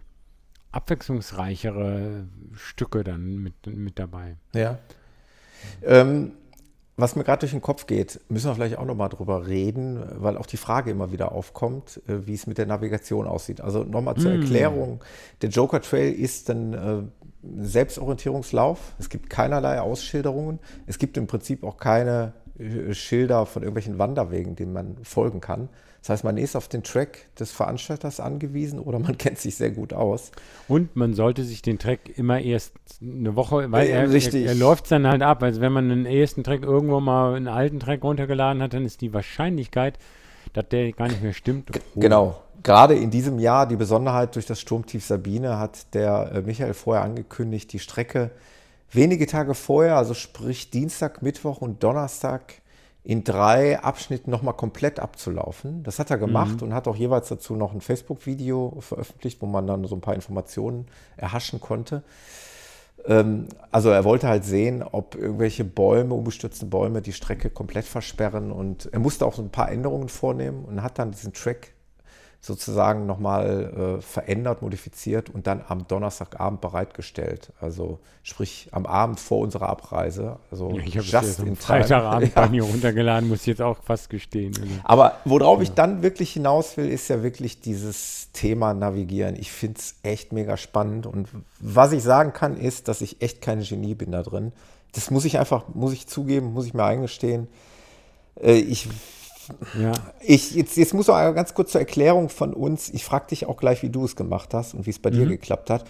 abwechslungsreichere 0.73 2.27
Stücke 2.55 3.05
dann 3.05 3.39
mit, 3.39 3.55
mit 3.66 3.99
dabei. 3.99 4.37
Ja. 4.55 4.79
Ähm, 5.82 6.32
was 6.96 7.16
mir 7.16 7.24
gerade 7.24 7.40
durch 7.40 7.52
den 7.52 7.62
Kopf 7.62 7.86
geht, 7.86 8.20
müssen 8.28 8.48
wir 8.48 8.54
vielleicht 8.54 8.76
auch 8.78 8.84
nochmal 8.84 9.08
drüber 9.08 9.46
reden, 9.46 10.02
weil 10.16 10.36
auch 10.36 10.46
die 10.46 10.58
Frage 10.58 10.90
immer 10.90 11.10
wieder 11.10 11.32
aufkommt, 11.32 12.02
äh, 12.06 12.26
wie 12.26 12.34
es 12.34 12.46
mit 12.46 12.58
der 12.58 12.66
Navigation 12.66 13.26
aussieht. 13.26 13.60
Also 13.60 13.82
nochmal 13.82 14.16
zur 14.16 14.30
Mm. 14.30 14.42
Erklärung, 14.42 15.04
der 15.40 15.48
Joker 15.48 15.80
Trail 15.80 16.12
ist 16.12 16.50
ein 16.50 16.74
äh, 16.74 17.02
Selbstorientierungslauf. 17.60 18.94
Es 18.98 19.08
gibt 19.08 19.30
keinerlei 19.30 19.80
Ausschilderungen. 19.80 20.58
Es 20.86 20.98
gibt 20.98 21.16
im 21.16 21.26
Prinzip 21.26 21.64
auch 21.64 21.78
keine 21.78 22.34
äh, 22.58 22.92
Schilder 22.94 23.46
von 23.46 23.62
irgendwelchen 23.62 23.98
Wanderwegen, 23.98 24.54
denen 24.54 24.72
man 24.72 24.96
folgen 25.02 25.40
kann. 25.40 25.70
Das 26.03 26.09
heißt, 26.11 26.24
man 26.24 26.36
ist 26.36 26.57
auf 26.57 26.66
den 26.68 26.82
Track 26.82 27.26
des 27.38 27.53
Veranstalters 27.53 28.18
angewiesen 28.18 28.80
oder 28.80 28.98
man 28.98 29.16
kennt 29.18 29.38
sich 29.38 29.55
sehr 29.55 29.70
gut 29.70 29.92
aus. 29.92 30.32
Und 30.68 30.94
man 30.96 31.14
sollte 31.14 31.44
sich 31.44 31.62
den 31.62 31.78
Track 31.78 32.18
immer 32.18 32.40
erst 32.40 32.72
eine 33.00 33.36
Woche, 33.36 33.70
weil 33.70 33.88
Ja, 33.88 33.94
er, 33.96 34.11
richtig. 34.11 34.42
er, 34.44 34.50
er 34.50 34.55
läuft 34.57 34.90
dann 34.90 35.07
halt 35.07 35.22
ab. 35.22 35.42
Also 35.44 35.61
wenn 35.61 35.72
man 35.72 35.90
einen 35.90 36.07
ersten 36.07 36.42
Track 36.42 36.62
irgendwo 36.62 36.98
mal 37.00 37.34
einen 37.34 37.46
alten 37.48 37.78
Track 37.78 38.03
runtergeladen 38.03 38.61
hat, 38.62 38.74
dann 38.74 38.84
ist 38.84 39.00
die 39.00 39.14
Wahrscheinlichkeit, 39.14 39.98
dass 40.53 40.68
der 40.68 40.90
gar 40.92 41.07
nicht 41.07 41.22
mehr 41.22 41.32
stimmt. 41.32 41.70
hoch. 41.70 41.80
Genau. 41.94 42.42
Gerade 42.64 42.94
in 42.94 43.11
diesem 43.11 43.38
Jahr 43.38 43.66
die 43.66 43.76
Besonderheit 43.76 44.34
durch 44.34 44.46
das 44.46 44.61
Sturmtief 44.61 45.05
Sabine 45.05 45.59
hat 45.59 45.94
der 45.94 46.32
äh, 46.34 46.40
Michael 46.42 46.74
vorher 46.74 47.05
angekündigt, 47.05 47.72
die 47.72 47.78
Strecke 47.78 48.30
wenige 48.90 49.26
Tage 49.26 49.55
vorher, 49.55 49.96
also 49.96 50.14
sprich 50.14 50.70
Dienstag, 50.70 51.22
Mittwoch 51.22 51.61
und 51.61 51.82
Donnerstag 51.82 52.61
in 53.05 53.24
drei 53.24 53.80
Abschnitten 53.80 54.30
nochmal 54.30 54.55
komplett 54.55 55.00
abzulaufen. 55.00 55.82
Das 55.82 55.98
hat 55.98 56.11
er 56.11 56.18
gemacht 56.18 56.62
und 56.62 56.72
hat 56.72 56.86
auch 56.86 56.94
jeweils 56.94 57.28
dazu 57.28 57.57
noch 57.57 57.72
ein 57.72 57.80
Facebook-Video 57.80 58.76
veröffentlicht, 58.78 59.42
wo 59.42 59.46
man 59.46 59.66
dann 59.66 59.84
so 59.84 59.96
ein 59.96 60.00
paar 60.00 60.14
Informationen 60.14 60.86
erhaschen 61.16 61.61
konnte. 61.61 62.05
Ähm, 63.07 63.48
also 63.72 63.90
er 63.90 64.05
wollte 64.05 64.28
halt 64.28 64.44
sehen, 64.44 64.84
ob 64.84 65.16
irgendwelche 65.16 65.64
Bäume, 65.64 66.14
umgestürzte 66.14 66.66
Bäume 66.66 67.03
die 67.03 67.12
Strecke 67.12 67.50
komplett 67.50 67.86
versperren 67.86 68.53
und 68.53 68.88
er 68.92 69.00
musste 69.00 69.26
auch 69.26 69.34
so 69.34 69.42
ein 69.42 69.50
paar 69.50 69.70
Änderungen 69.70 70.09
vornehmen 70.09 70.64
und 70.64 70.82
hat 70.82 70.98
dann 71.00 71.11
diesen 71.11 71.32
Track 71.32 71.72
sozusagen 72.45 73.07
nochmal 73.07 73.99
äh, 73.99 74.03
verändert, 74.03 74.62
modifiziert 74.62 75.30
und 75.30 75.47
dann 75.47 75.64
am 75.68 75.86
Donnerstagabend 75.86 76.61
bereitgestellt. 76.61 77.53
Also 77.61 78.01
sprich 78.24 78.68
am 78.72 78.84
Abend 78.84 79.20
vor 79.20 79.38
unserer 79.38 79.68
Abreise. 79.68 80.40
Also 80.51 80.72
Ja, 80.72 80.82
ich 80.84 80.99
habe 80.99 81.07
es 81.24 81.38
am. 81.38 81.55
Freitagabend 81.55 82.32
Ja. 82.34 82.43
bei 82.43 82.49
mir 82.49 82.64
runtergeladen, 82.64 83.28
muss 83.28 83.43
ich 83.43 83.47
jetzt 83.47 83.62
auch 83.62 83.80
fast 83.84 84.11
gestehen. 84.11 84.53
Also, 84.61 84.74
Aber 84.82 85.18
worauf 85.24 85.62
ich 85.62 85.70
dann 85.70 86.03
wirklich 86.03 86.32
hinaus 86.32 86.76
will, 86.76 86.88
ist 86.88 87.07
ja 87.07 87.22
wirklich 87.22 87.61
dieses 87.61 88.32
Thema 88.32 88.74
Navigieren. 88.74 89.36
Ich 89.36 89.53
finde 89.53 89.78
es 89.78 89.95
echt 90.03 90.32
mega 90.32 90.57
spannend. 90.57 91.07
Und 91.07 91.28
was 91.61 91.93
ich 91.93 92.03
sagen 92.03 92.32
kann, 92.32 92.57
ist, 92.57 92.88
dass 92.88 93.03
ich 93.03 93.22
echt 93.22 93.40
kein 93.40 93.62
Genie 93.62 93.95
bin 93.95 94.11
da 94.11 94.24
drin. 94.24 94.51
Das 94.95 95.12
muss 95.12 95.24
ich 95.24 95.38
einfach, 95.38 95.66
muss 95.74 95.93
ich 95.93 96.09
zugeben, 96.09 96.53
muss 96.53 96.66
ich 96.66 96.74
mir 96.74 96.82
eingestehen. 96.84 97.47
Äh, 98.43 98.55
Ich, 98.55 98.88
ja. 99.78 99.93
ich, 100.20 100.55
jetzt, 100.55 100.76
jetzt 100.76 100.95
muss 100.95 101.09
einmal 101.09 101.34
ganz 101.34 101.55
kurz 101.55 101.72
zur 101.72 101.80
Erklärung 101.80 102.28
von 102.28 102.55
uns. 102.55 102.90
Ich 102.90 103.05
frage 103.05 103.26
dich 103.28 103.47
auch 103.47 103.57
gleich, 103.57 103.82
wie 103.82 103.90
du 103.90 104.05
es 104.05 104.16
gemacht 104.16 104.55
hast 104.55 104.74
und 104.74 104.86
wie 104.86 104.90
es 104.90 104.99
bei 104.99 105.11
dir 105.11 105.26
geklappt 105.26 105.70
hat. 105.70 105.84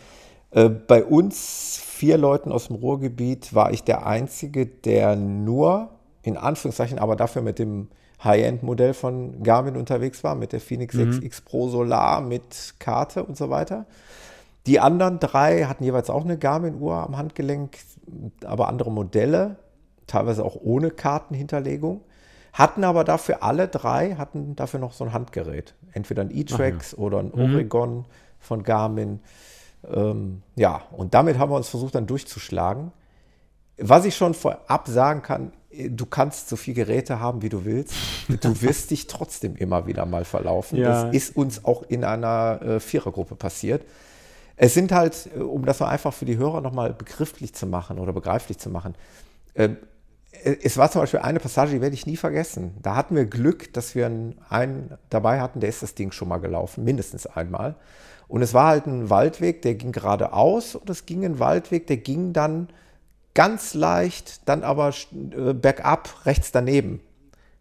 Äh, 0.50 0.68
bei 0.68 1.04
uns 1.04 1.80
vier 1.84 2.18
Leuten 2.18 2.52
aus 2.52 2.68
dem 2.68 2.76
Ruhrgebiet 2.76 3.54
war 3.54 3.72
ich 3.72 3.84
der 3.84 4.06
Einzige, 4.06 4.66
der 4.66 5.16
nur, 5.16 5.90
in 6.22 6.36
Anführungszeichen, 6.36 6.98
aber 6.98 7.16
dafür 7.16 7.42
mit 7.42 7.58
dem 7.58 7.88
High-End-Modell 8.22 8.94
von 8.94 9.42
Garmin 9.42 9.76
unterwegs 9.76 10.22
war, 10.22 10.34
mit 10.34 10.52
der 10.52 10.60
Phoenix 10.60 10.94
6 10.94 11.18
X 11.18 11.40
Pro 11.40 11.68
Solar, 11.68 12.20
mit 12.20 12.74
Karte 12.78 13.24
und 13.24 13.36
so 13.36 13.50
weiter. 13.50 13.86
Die 14.66 14.78
anderen 14.78 15.18
drei 15.18 15.64
hatten 15.64 15.82
jeweils 15.82 16.08
auch 16.08 16.24
eine 16.24 16.38
Garmin-Uhr 16.38 16.94
am 16.94 17.16
Handgelenk, 17.16 17.78
aber 18.44 18.68
andere 18.68 18.92
Modelle, 18.92 19.56
teilweise 20.06 20.44
auch 20.44 20.56
ohne 20.60 20.90
Kartenhinterlegung. 20.90 22.02
Hatten 22.52 22.84
aber 22.84 23.04
dafür 23.04 23.42
alle 23.42 23.68
drei, 23.68 24.16
hatten 24.16 24.54
dafür 24.56 24.78
noch 24.78 24.92
so 24.92 25.04
ein 25.04 25.12
Handgerät. 25.12 25.74
Entweder 25.92 26.22
ein 26.22 26.30
E-Trax 26.30 26.94
oder 26.94 27.18
ein 27.18 27.32
Oregon 27.32 28.04
von 28.38 28.62
Garmin. 28.62 29.20
Ähm, 29.90 30.42
ja, 30.56 30.82
und 30.92 31.14
damit 31.14 31.38
haben 31.38 31.50
wir 31.50 31.56
uns 31.56 31.68
versucht 31.68 31.94
dann 31.94 32.06
durchzuschlagen. 32.06 32.92
Was 33.78 34.04
ich 34.04 34.14
schon 34.14 34.34
vorab 34.34 34.86
sagen 34.86 35.22
kann, 35.22 35.52
du 35.70 36.06
kannst 36.06 36.48
so 36.48 36.56
viele 36.56 36.84
Geräte 36.84 37.20
haben, 37.20 37.42
wie 37.42 37.48
du 37.48 37.64
willst. 37.64 37.94
Du 38.28 38.60
wirst 38.62 38.90
dich 38.90 39.06
trotzdem 39.06 39.56
immer 39.56 39.86
wieder 39.86 40.04
mal 40.04 40.24
verlaufen. 40.24 40.78
Ja. 40.78 41.04
Das 41.04 41.14
ist 41.14 41.36
uns 41.36 41.64
auch 41.64 41.82
in 41.82 42.04
einer 42.04 42.60
äh, 42.62 42.80
Vierergruppe 42.80 43.34
passiert. 43.34 43.84
Es 44.56 44.74
sind 44.74 44.92
halt, 44.92 45.30
äh, 45.34 45.40
um 45.40 45.64
das 45.64 45.80
mal 45.80 45.88
einfach 45.88 46.12
für 46.12 46.26
die 46.26 46.36
Hörer 46.36 46.60
nochmal 46.60 46.92
begrifflich 46.92 47.54
zu 47.54 47.66
machen 47.66 47.98
oder 47.98 48.12
begreiflich 48.12 48.58
zu 48.58 48.70
machen, 48.70 48.94
ähm, 49.54 49.72
äh, 49.72 49.91
es 50.32 50.76
war 50.76 50.90
zum 50.90 51.02
Beispiel 51.02 51.20
eine 51.20 51.40
Passage, 51.40 51.72
die 51.72 51.80
werde 51.80 51.94
ich 51.94 52.06
nie 52.06 52.16
vergessen. 52.16 52.74
Da 52.82 52.96
hatten 52.96 53.14
wir 53.14 53.26
Glück, 53.26 53.72
dass 53.74 53.94
wir 53.94 54.06
einen, 54.06 54.98
dabei 55.10 55.40
hatten, 55.40 55.60
der 55.60 55.68
ist 55.68 55.82
das 55.82 55.94
Ding 55.94 56.10
schon 56.10 56.28
mal 56.28 56.38
gelaufen, 56.38 56.84
mindestens 56.84 57.26
einmal. 57.26 57.76
Und 58.28 58.42
es 58.42 58.54
war 58.54 58.68
halt 58.68 58.86
ein 58.86 59.10
Waldweg, 59.10 59.62
der 59.62 59.74
ging 59.74 59.92
geradeaus 59.92 60.74
und 60.74 60.88
es 60.88 61.06
ging 61.06 61.24
ein 61.24 61.38
Waldweg, 61.38 61.86
der 61.86 61.98
ging 61.98 62.32
dann 62.32 62.68
ganz 63.34 63.74
leicht, 63.74 64.48
dann 64.48 64.62
aber 64.62 64.92
äh, 65.12 65.52
bergab 65.52 66.26
rechts 66.26 66.50
daneben. 66.50 67.00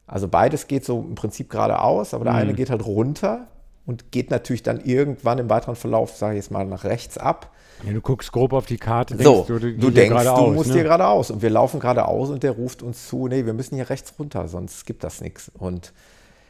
Also 0.08 0.28
beides 0.28 0.68
geht 0.68 0.86
so 0.86 1.00
im 1.00 1.16
Prinzip 1.16 1.50
geradeaus, 1.50 2.14
aber 2.14 2.26
der 2.26 2.34
eine 2.34 2.54
geht 2.54 2.70
halt 2.70 2.86
runter 2.86 3.48
und 3.86 4.12
geht 4.12 4.30
natürlich 4.30 4.64
dann 4.64 4.82
irgendwann 4.82 5.40
im 5.40 5.50
weiteren 5.50 5.76
Verlauf, 5.76 6.16
sage 6.16 6.34
ich 6.34 6.44
jetzt 6.44 6.52
mal, 6.52 6.66
nach 6.66 6.84
rechts 6.84 7.18
ab. 7.18 7.52
Ja, 7.86 7.94
du 7.94 8.02
guckst 8.02 8.32
grob 8.32 8.54
auf 8.54 8.66
die 8.66 8.78
Karte, 8.78 9.18
So, 9.22 9.46
du, 9.48 9.60
du, 9.60 9.68
hier 9.68 9.92
denkst, 9.92 10.24
du 10.26 10.48
musst 10.52 10.70
ne? 10.70 10.76
hier 10.76 10.84
geradeaus 10.84 11.32
und 11.32 11.42
wir 11.42 11.50
laufen 11.50 11.80
geradeaus 11.80 12.30
und 12.30 12.44
der 12.44 12.52
ruft 12.52 12.84
uns 12.84 13.08
zu, 13.08 13.28
nee, 13.28 13.46
wir 13.46 13.54
müssen 13.54 13.76
hier 13.76 13.90
rechts 13.90 14.14
runter, 14.20 14.48
sonst 14.48 14.86
gibt 14.86 15.04
das 15.04 15.22
nichts. 15.22 15.52
Und 15.58 15.94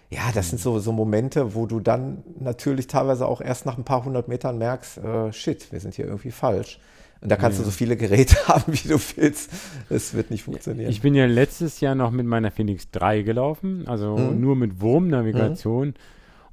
ja, 0.10 0.24
das 0.34 0.50
sind 0.50 0.60
so, 0.60 0.80
so 0.80 0.92
Momente, 0.92 1.56
wo 1.56 1.66
du 1.68 1.80
dann 1.80 2.24
natürlich 2.40 2.88
teilweise 2.88 3.26
auch 3.28 3.40
erst 3.42 3.66
nach 3.66 3.78
ein 3.78 3.86
paar 3.86 4.04
hundert 4.04 4.28
Metern 4.28 4.58
merkst, 4.58 4.98
äh, 4.98 5.32
shit, 5.32 5.72
wir 5.72 5.80
sind 5.80 5.96
hier 5.96 6.06
irgendwie 6.06 6.32
falsch. 6.32 6.80
Und 7.22 7.30
da 7.30 7.36
kannst 7.36 7.60
du 7.60 7.64
so 7.64 7.70
viele 7.70 7.96
Geräte 7.96 8.36
haben, 8.48 8.74
wie 8.74 8.88
du 8.88 9.00
willst. 9.16 9.52
Es 9.90 10.14
wird 10.16 10.32
nicht 10.32 10.44
funktionieren. 10.44 10.90
Ich 10.90 11.02
bin 11.02 11.14
ja 11.14 11.28
letztes 11.28 11.80
Jahr 11.80 11.94
noch 11.94 12.10
mit 12.10 12.26
meiner 12.26 12.50
Phoenix 12.50 12.90
3 12.92 13.22
gelaufen, 13.22 13.88
also 13.88 14.18
Mhm. 14.18 14.42
nur 14.42 14.56
mit 14.56 14.82
Wurmnavigation. 14.82 15.94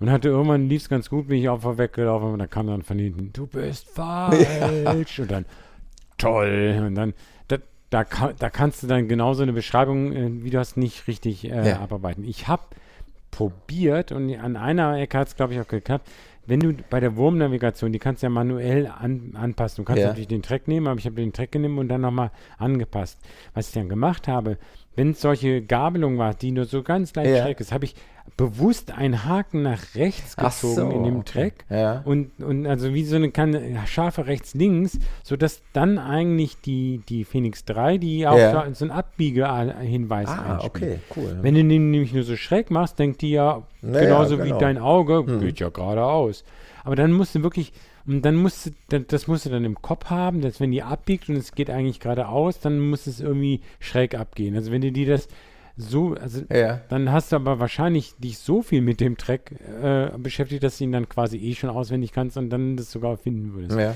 Und 0.00 0.10
hatte 0.10 0.28
irgendwann 0.28 0.68
lief 0.68 0.82
es 0.82 0.88
ganz 0.88 1.08
gut, 1.10 1.28
bin 1.28 1.38
ich 1.38 1.48
auch 1.48 1.62
weggelaufen 1.78 2.32
und 2.32 2.38
dann 2.38 2.50
kam 2.50 2.66
dann 2.68 2.82
von 2.82 2.98
hinten, 2.98 3.32
du 3.32 3.46
bist 3.46 3.88
falsch. 3.88 5.18
Und 5.18 5.30
dann, 5.30 5.44
toll. 6.18 6.82
Und 6.86 6.94
dann, 6.94 7.14
da, 7.48 7.58
da, 7.90 8.04
da 8.38 8.50
kannst 8.50 8.82
du 8.82 8.86
dann 8.86 9.08
genauso 9.08 9.42
eine 9.42 9.52
Beschreibung, 9.52 10.12
äh, 10.12 10.44
wie 10.44 10.50
du 10.50 10.58
hast, 10.58 10.76
nicht 10.76 11.06
richtig 11.08 11.50
äh, 11.50 11.70
Ja. 11.70 11.80
abarbeiten. 11.80 12.24
Ich 12.24 12.46
habe 12.48 12.62
probiert 13.30 14.12
und 14.12 14.34
an 14.36 14.56
einer 14.56 14.98
Ecke 14.98 15.18
hat 15.18 15.28
es, 15.28 15.36
glaube 15.36 15.54
ich, 15.54 15.60
auch 15.60 15.68
geklappt. 15.68 16.08
Wenn 16.46 16.60
du 16.60 16.72
bei 16.88 16.98
der 16.98 17.14
Wurmnavigation, 17.16 17.92
die 17.92 17.98
kannst 17.98 18.22
du 18.22 18.26
ja 18.26 18.30
manuell 18.30 18.86
an, 18.86 19.32
anpassen. 19.34 19.84
Du 19.84 19.86
kannst 19.86 20.00
Ja. 20.02 20.08
natürlich 20.08 20.28
den 20.28 20.42
Track 20.42 20.66
nehmen, 20.66 20.86
aber 20.86 20.98
ich 20.98 21.04
habe 21.04 21.16
den 21.16 21.32
Track 21.32 21.52
genommen 21.52 21.78
und 21.78 21.88
dann 21.88 22.00
nochmal 22.00 22.30
angepasst. 22.56 23.18
Was 23.52 23.68
ich 23.68 23.74
dann 23.74 23.88
gemacht 23.90 24.28
habe, 24.28 24.56
wenn 24.96 25.10
es 25.10 25.20
solche 25.20 25.60
Gabelung 25.62 26.16
war, 26.16 26.32
die 26.32 26.50
nur 26.50 26.64
so 26.64 26.82
ganz 26.82 27.14
leicht 27.14 27.36
Ja. 27.36 27.42
schräg 27.42 27.60
ist, 27.60 27.70
habe 27.70 27.84
ich 27.84 27.94
bewusst 28.36 28.90
einen 28.92 29.24
Haken 29.24 29.62
nach 29.62 29.94
rechts 29.94 30.36
gezogen 30.36 30.74
so, 30.74 30.90
in 30.90 31.04
dem 31.04 31.16
okay. 31.20 31.50
Track. 31.50 31.64
Ja. 31.70 32.02
Und, 32.04 32.30
und 32.42 32.66
also 32.66 32.92
wie 32.94 33.04
so 33.04 33.16
eine 33.16 33.32
ja, 33.34 33.86
scharfe 33.86 34.26
rechts-links, 34.26 34.98
sodass 35.24 35.62
dann 35.72 35.98
eigentlich 35.98 36.60
die, 36.60 37.00
die 37.08 37.24
Phoenix 37.24 37.64
3, 37.64 37.98
die 37.98 38.26
auch 38.26 38.36
Ja. 38.38 38.66
so, 38.66 38.74
so 38.74 38.84
einen 38.84 38.92
Abbiegehinweis 38.92 40.28
ah, 40.28 40.54
einspielt. 40.58 40.74
okay, 40.74 40.98
cool. 41.16 41.38
Wenn 41.42 41.54
du 41.54 41.64
den 41.64 41.90
nämlich 41.90 42.12
nur 42.12 42.22
so 42.22 42.36
schräg 42.36 42.70
machst, 42.70 42.98
denkt 42.98 43.22
die 43.22 43.30
ja 43.30 43.62
Naja, 43.82 44.04
genauso 44.06 44.38
wie 44.38 44.48
genau. 44.48 44.58
dein 44.58 44.78
Auge, 44.78 45.24
Hm. 45.26 45.40
geht 45.40 45.60
ja 45.60 45.68
geradeaus. 45.68 46.44
Aber 46.84 46.96
dann 46.96 47.12
musst 47.12 47.34
du 47.34 47.42
wirklich, 47.42 47.72
und 48.06 48.22
dann 48.22 48.36
musst 48.36 48.66
du, 48.66 48.70
das- 48.88 49.02
das 49.08 49.26
musst 49.26 49.46
du 49.46 49.50
dann 49.50 49.64
im 49.64 49.80
Kopf 49.82 50.06
haben, 50.10 50.40
dass 50.40 50.60
wenn 50.60 50.70
die 50.70 50.82
abbiegt 50.82 51.28
und 51.28 51.36
es 51.36 51.52
geht 51.52 51.70
eigentlich 51.70 52.00
geradeaus, 52.00 52.60
dann 52.60 52.78
muss 52.80 53.06
es 53.06 53.20
irgendwie 53.20 53.60
schräg 53.80 54.14
abgehen. 54.14 54.54
Also 54.56 54.70
wenn 54.72 54.80
du 54.80 54.90
dir 54.92 55.06
das 55.06 55.28
so, 55.80 56.14
also 56.20 56.42
Ja. 56.52 56.80
dann 56.88 57.10
hast 57.12 57.30
du 57.32 57.36
aber 57.36 57.60
wahrscheinlich 57.60 58.14
dich 58.18 58.38
so 58.38 58.62
viel 58.62 58.80
mit 58.82 59.00
dem 59.00 59.16
Track 59.16 59.52
äh, 59.82 60.10
beschäftigt, 60.18 60.62
dass 60.64 60.78
du 60.78 60.84
ihn 60.84 60.92
dann 60.92 61.08
quasi 61.08 61.36
eh 61.38 61.54
schon 61.54 61.70
auswendig 61.70 62.12
kannst 62.12 62.36
und 62.36 62.50
dann 62.50 62.76
das 62.76 62.90
sogar 62.90 63.16
finden 63.16 63.54
würdest. 63.54 63.78
Ja. 63.78 63.94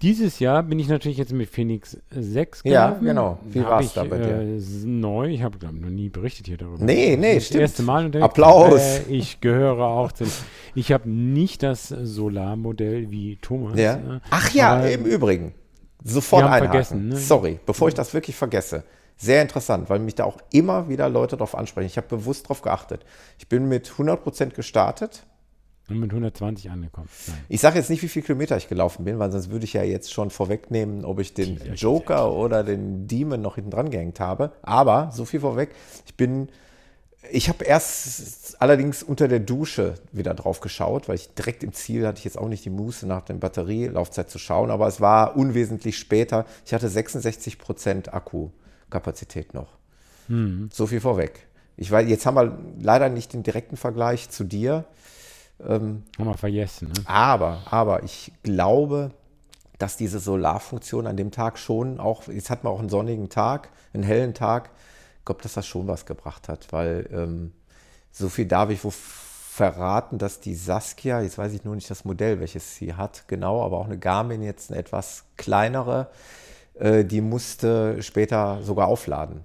Dieses 0.00 0.40
Jahr 0.40 0.64
bin 0.64 0.80
ich 0.80 0.88
natürlich 0.88 1.16
jetzt 1.16 1.32
mit 1.32 1.48
Phoenix 1.48 1.96
6 2.10 2.62
Ja, 2.64 2.86
gelaufen. 2.88 3.04
genau. 3.04 3.38
Wie 3.44 3.62
war's 3.62 3.86
ich, 3.86 3.92
da 3.92 4.02
bei 4.02 4.18
dir? 4.18 4.40
Äh, 4.40 4.60
neu. 4.84 5.28
Ich 5.28 5.42
habe, 5.44 5.58
glaube 5.58 5.76
ich, 5.76 5.80
noch 5.80 5.90
nie 5.90 6.08
berichtet 6.08 6.48
hier 6.48 6.56
darüber. 6.56 6.84
Nee, 6.84 7.16
nee, 7.16 7.36
das 7.36 7.46
stimmt. 7.46 7.60
erste 7.60 7.82
Mal 7.84 8.06
unterwegs. 8.06 8.24
Applaus. 8.24 8.80
Äh, 8.80 9.02
ich 9.10 9.40
gehöre 9.40 9.78
auch 9.78 10.10
zu. 10.10 10.24
Ich 10.74 10.90
habe 10.90 11.08
nicht 11.08 11.62
das 11.62 11.86
Solarmodell 11.88 13.12
wie 13.12 13.36
Thomas. 13.36 13.78
Ja. 13.78 13.94
äh, 13.94 14.20
Ach 14.30 14.50
ja, 14.52 14.80
im 14.86 15.04
Übrigen. 15.04 15.54
Sofort 16.02 16.44
einhaken. 16.46 16.66
vergessen, 16.68 17.08
ne? 17.10 17.16
Sorry, 17.16 17.60
bevor 17.64 17.86
ich 17.86 17.94
das 17.94 18.12
wirklich 18.12 18.34
vergesse. 18.34 18.82
Sehr 19.16 19.42
interessant, 19.42 19.88
weil 19.90 19.98
mich 20.00 20.14
da 20.14 20.24
auch 20.24 20.38
immer 20.52 20.88
wieder 20.88 21.08
Leute 21.08 21.36
darauf 21.36 21.54
ansprechen. 21.54 21.86
Ich 21.86 21.96
habe 21.96 22.08
bewusst 22.08 22.46
darauf 22.46 22.62
geachtet. 22.62 23.04
Ich 23.38 23.48
bin 23.48 23.68
mit 23.68 23.88
100% 23.88 24.50
gestartet. 24.50 25.24
Und 25.88 25.98
mit 25.98 26.10
120 26.10 26.70
angekommen. 26.70 27.08
Nein. 27.26 27.36
Ich 27.48 27.60
sage 27.60 27.78
jetzt 27.78 27.90
nicht, 27.90 28.02
wie 28.02 28.08
viele 28.08 28.24
Kilometer 28.24 28.56
ich 28.56 28.68
gelaufen 28.68 29.04
bin, 29.04 29.18
weil 29.18 29.30
sonst 29.30 29.50
würde 29.50 29.64
ich 29.64 29.72
ja 29.72 29.82
jetzt 29.82 30.12
schon 30.12 30.30
vorwegnehmen, 30.30 31.04
ob 31.04 31.18
ich 31.18 31.34
den 31.34 31.58
Joker 31.74 32.32
oder 32.32 32.64
den 32.64 33.06
Demon 33.08 33.42
noch 33.42 33.56
hinten 33.56 33.70
dran 33.70 33.90
gehängt 33.90 34.20
habe. 34.20 34.52
Aber 34.62 35.10
so 35.12 35.24
viel 35.24 35.40
vorweg, 35.40 35.70
ich 36.06 36.16
bin 36.16 36.48
Ich 37.30 37.48
habe 37.48 37.64
erst 37.64 38.60
allerdings 38.60 39.02
unter 39.02 39.28
der 39.28 39.38
Dusche 39.38 39.94
wieder 40.10 40.34
drauf 40.34 40.60
geschaut, 40.60 41.08
weil 41.08 41.14
ich 41.14 41.34
direkt 41.34 41.62
im 41.62 41.72
Ziel 41.72 42.06
hatte 42.06 42.18
ich 42.18 42.24
jetzt 42.24 42.36
auch 42.36 42.48
nicht 42.48 42.64
die 42.64 42.70
Muße 42.70 43.06
nach 43.06 43.22
der 43.22 43.34
Batterielaufzeit 43.34 44.28
zu 44.28 44.38
schauen, 44.38 44.70
aber 44.70 44.88
es 44.88 45.00
war 45.00 45.36
unwesentlich 45.36 45.98
später. 45.98 46.46
Ich 46.66 46.74
hatte 46.74 46.88
66 46.88 47.58
Prozent 47.58 48.12
Akkukapazität 48.92 49.54
noch. 49.54 49.68
Hm. 50.28 50.68
So 50.72 50.86
viel 50.86 51.00
vorweg. 51.00 51.46
Ich 51.76 51.90
weiß, 51.90 52.08
jetzt 52.08 52.26
haben 52.26 52.36
wir 52.36 52.58
leider 52.80 53.08
nicht 53.08 53.32
den 53.32 53.42
direkten 53.42 53.76
Vergleich 53.76 54.30
zu 54.30 54.44
dir. 54.44 54.84
Ähm, 55.60 56.04
Haben 56.18 56.26
wir 56.26 56.36
vergessen. 56.36 56.88
Ne? 56.88 56.94
aber, 57.06 57.62
aber 57.70 58.02
ich 58.02 58.32
glaube, 58.42 59.10
dass 59.78 59.96
diese 59.96 60.18
Solarfunktion 60.18 61.06
an 61.06 61.16
dem 61.16 61.30
Tag 61.30 61.58
schon 61.58 61.98
auch, 61.98 62.28
jetzt 62.28 62.50
hatten 62.50 62.66
wir 62.66 62.70
auch 62.70 62.78
einen 62.78 62.88
sonnigen 62.88 63.30
Tag, 63.30 63.70
einen 63.94 64.02
hellen 64.02 64.34
Tag, 64.34 64.70
ich 65.18 65.24
glaube, 65.24 65.42
dass 65.42 65.54
das 65.54 65.66
schon 65.66 65.86
was 65.88 66.04
gebracht 66.04 66.48
hat, 66.48 66.72
weil 66.72 67.08
ähm, 67.12 67.52
so 68.10 68.28
viel 68.28 68.46
darf 68.46 68.70
ich 68.70 68.84
wo 68.84 68.90
verraten, 68.90 70.18
dass 70.18 70.40
die 70.40 70.54
Saskia, 70.54 71.20
jetzt 71.20 71.38
weiß 71.38 71.52
ich 71.52 71.64
nur 71.64 71.74
nicht 71.74 71.90
das 71.90 72.04
Modell, 72.04 72.40
welches 72.40 72.76
sie 72.76 72.94
hat, 72.94 73.24
genau, 73.28 73.62
aber 73.64 73.78
auch 73.78 73.86
eine 73.86 73.98
Garmin 73.98 74.42
jetzt 74.42 74.70
eine 74.70 74.80
etwas 74.80 75.24
kleinere, 75.36 76.08
äh, 76.74 77.04
die 77.04 77.20
musste 77.20 78.02
später 78.02 78.58
sogar 78.62 78.88
aufladen. 78.88 79.42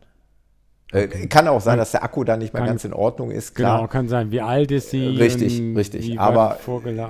Äh, 0.92 1.08
kann 1.28 1.48
auch 1.50 1.60
sein, 1.60 1.78
dass 1.78 1.92
der 1.92 2.04
Akku 2.04 2.24
dann 2.24 2.40
nicht 2.40 2.54
mehr 2.54 2.62
Kann- 2.62 2.70
ganz 2.70 2.86
in 2.86 2.94
Ordnung 2.94 3.30
ist, 3.32 3.56
klar. 3.56 3.78
Genau, 3.78 3.88
kann 3.90 4.08
sein. 4.08 4.32
Wie 4.32 4.40
alt 4.42 4.72
ist 4.72 4.92
sie? 4.92 5.06
Richtig, 5.06 5.60
und 5.60 5.76
richtig. 5.76 6.12
weit 6.12 6.20
Aber 6.20 6.58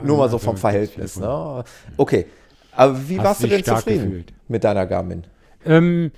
nur 0.03 0.17
mal 0.17 0.29
so 0.29 0.39
vom 0.39 0.57
Verhältnis. 0.57 1.19
Ne? 1.19 1.63
Okay. 1.95 2.25
Aber 2.71 3.07
wie 3.09 3.17
Hast 3.19 3.25
warst 3.25 3.43
du 3.43 3.47
denn 3.47 3.63
zufrieden 3.63 4.05
gefühlt? 4.05 4.33
mit 4.47 4.63
deiner 4.63 4.85
Garmin? 4.87 5.23
Ähm, 5.65 6.11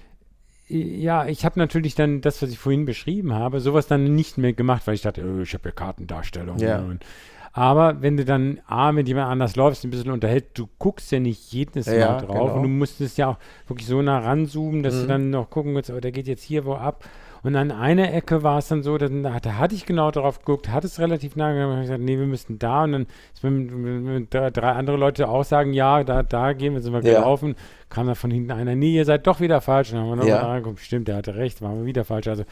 ja, 0.67 1.25
ich 1.25 1.45
habe 1.45 1.57
natürlich 1.57 1.95
dann 1.95 2.21
das, 2.21 2.41
was 2.41 2.49
ich 2.49 2.59
vorhin 2.59 2.85
beschrieben 2.85 3.33
habe, 3.33 3.59
sowas 3.59 3.87
dann 3.87 4.03
nicht 4.15 4.37
mehr 4.37 4.53
gemacht, 4.53 4.83
weil 4.85 4.93
ich 4.93 5.01
dachte, 5.01 5.21
äh, 5.21 5.41
ich 5.41 5.53
habe 5.53 5.69
ja 5.69 5.71
Kartendarstellung. 5.71 6.57
Ja. 6.59 6.79
ne, 6.79 6.87
Und, 6.91 7.05
aber 7.51 8.01
wenn 8.01 8.17
du 8.17 8.25
dann 8.25 8.59
A, 8.67 8.91
mit 8.91 9.07
jemand 9.07 9.29
anders 9.29 9.55
läufst, 9.55 9.83
ein 9.83 9.89
bisschen 9.89 10.11
unterhältst, 10.11 10.57
du 10.57 10.67
guckst 10.77 11.11
ja 11.11 11.19
nicht 11.19 11.51
jedes 11.51 11.87
Mal 11.87 11.97
Ja, 11.97 12.17
drauf 12.17 12.27
genau. 12.27 12.55
und 12.55 12.63
du 12.63 12.69
musstest 12.69 13.17
ja 13.17 13.27
auch 13.29 13.37
wirklich 13.67 13.87
so 13.87 14.01
nah 14.01 14.19
ranzoomen, 14.19 14.83
dass 14.83 14.95
Mhm. 14.95 15.01
du 15.01 15.07
dann 15.07 15.29
noch 15.31 15.49
gucken 15.49 15.73
kannst, 15.73 15.89
oh, 15.89 15.99
der 15.99 16.11
geht 16.11 16.27
jetzt 16.27 16.43
hier 16.43 16.65
wo 16.65 16.73
ab. 16.75 17.03
Und 17.41 17.55
an 17.55 17.71
einer 17.71 18.13
Ecke 18.13 18.43
war 18.43 18.57
es 18.57 18.67
dann 18.67 18.83
so, 18.83 18.97
dann, 18.97 19.23
da 19.23 19.39
da 19.39 19.53
hatte 19.57 19.73
ich 19.73 19.85
genau 19.85 20.11
drauf 20.11 20.39
geguckt, 20.39 20.67
hatte 20.69 20.87
es 20.87 20.99
relativ 20.99 21.37
nah 21.37 21.53
ich 21.75 21.81
gesagt, 21.83 22.01
nee, 22.01 22.19
wir 22.19 22.25
müssten 22.25 22.59
da. 22.59 22.83
Und 22.83 22.91
dann, 22.91 23.07
wenn, 23.41 24.27
drei, 24.29 24.71
andere 24.73 24.97
Leute 24.97 25.29
auch 25.29 25.45
sagen, 25.45 25.71
ja, 25.71 26.03
da, 26.03 26.21
da 26.21 26.51
gehen 26.51 26.73
wir, 26.73 26.81
sind 26.81 26.91
wir 26.91 27.01
Ja. 27.01 27.19
gelaufen, 27.19 27.55
kam 27.87 28.07
da 28.07 28.15
von 28.15 28.29
hinten 28.29 28.51
einer, 28.51 28.75
nee, 28.75 28.93
ihr 28.93 29.05
seid 29.05 29.25
doch 29.25 29.39
wieder 29.39 29.61
falsch. 29.61 29.91
Und 29.91 29.95
dann 29.99 30.03
haben 30.03 30.09
wir 30.09 30.15
nochmal 30.17 30.31
Ja. 30.33 30.41
ja. 30.47 30.51
angeguckt, 30.55 30.79
stimmt, 30.81 31.07
der 31.07 31.15
hatte 31.15 31.35
recht, 31.35 31.61
waren 31.61 31.77
wir 31.79 31.85
wieder 31.85 32.03
falsch. 32.03 32.27
Also 32.27 32.43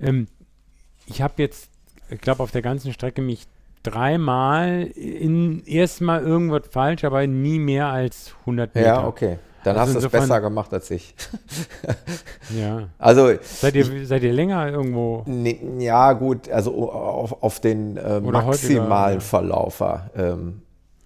ähm, 0.00 0.28
ich 1.06 1.20
habe 1.20 1.34
jetzt, 1.36 1.68
ich 2.08 2.20
glaube, 2.22 2.42
auf 2.42 2.50
der 2.52 2.62
ganzen 2.62 2.92
Strecke 2.94 3.20
mich 3.20 3.46
dreimal 3.82 4.82
in 4.94 5.62
erstmal 5.64 6.22
irgendwas 6.22 6.62
falsch, 6.70 7.04
aber 7.04 7.26
nie 7.26 7.58
mehr 7.58 7.86
als 7.88 8.34
100 8.40 8.74
Meter. 8.74 8.86
Ja, 8.86 9.06
okay. 9.06 9.38
Dann 9.64 9.76
Also 9.76 9.94
hast 9.94 10.02
du 10.02 10.06
es 10.06 10.12
besser 10.12 10.40
gemacht 10.40 10.72
als 10.72 10.90
ich. 10.90 11.14
Ja. 12.58 12.88
Also, 12.98 13.30
Seid 13.42 13.74
ihr, 13.76 14.06
seid 14.06 14.22
ihr 14.22 14.32
länger 14.32 14.68
irgendwo? 14.68 15.22
Nee, 15.26 15.58
ja, 15.78 16.12
gut, 16.12 16.50
also 16.50 16.92
auf, 16.92 17.42
auf 17.42 17.60
den 17.60 17.96
äh, 17.96 18.20
maximalen. 18.20 19.20
Verlaufer. 19.20 20.10
Ähm, 20.16 20.62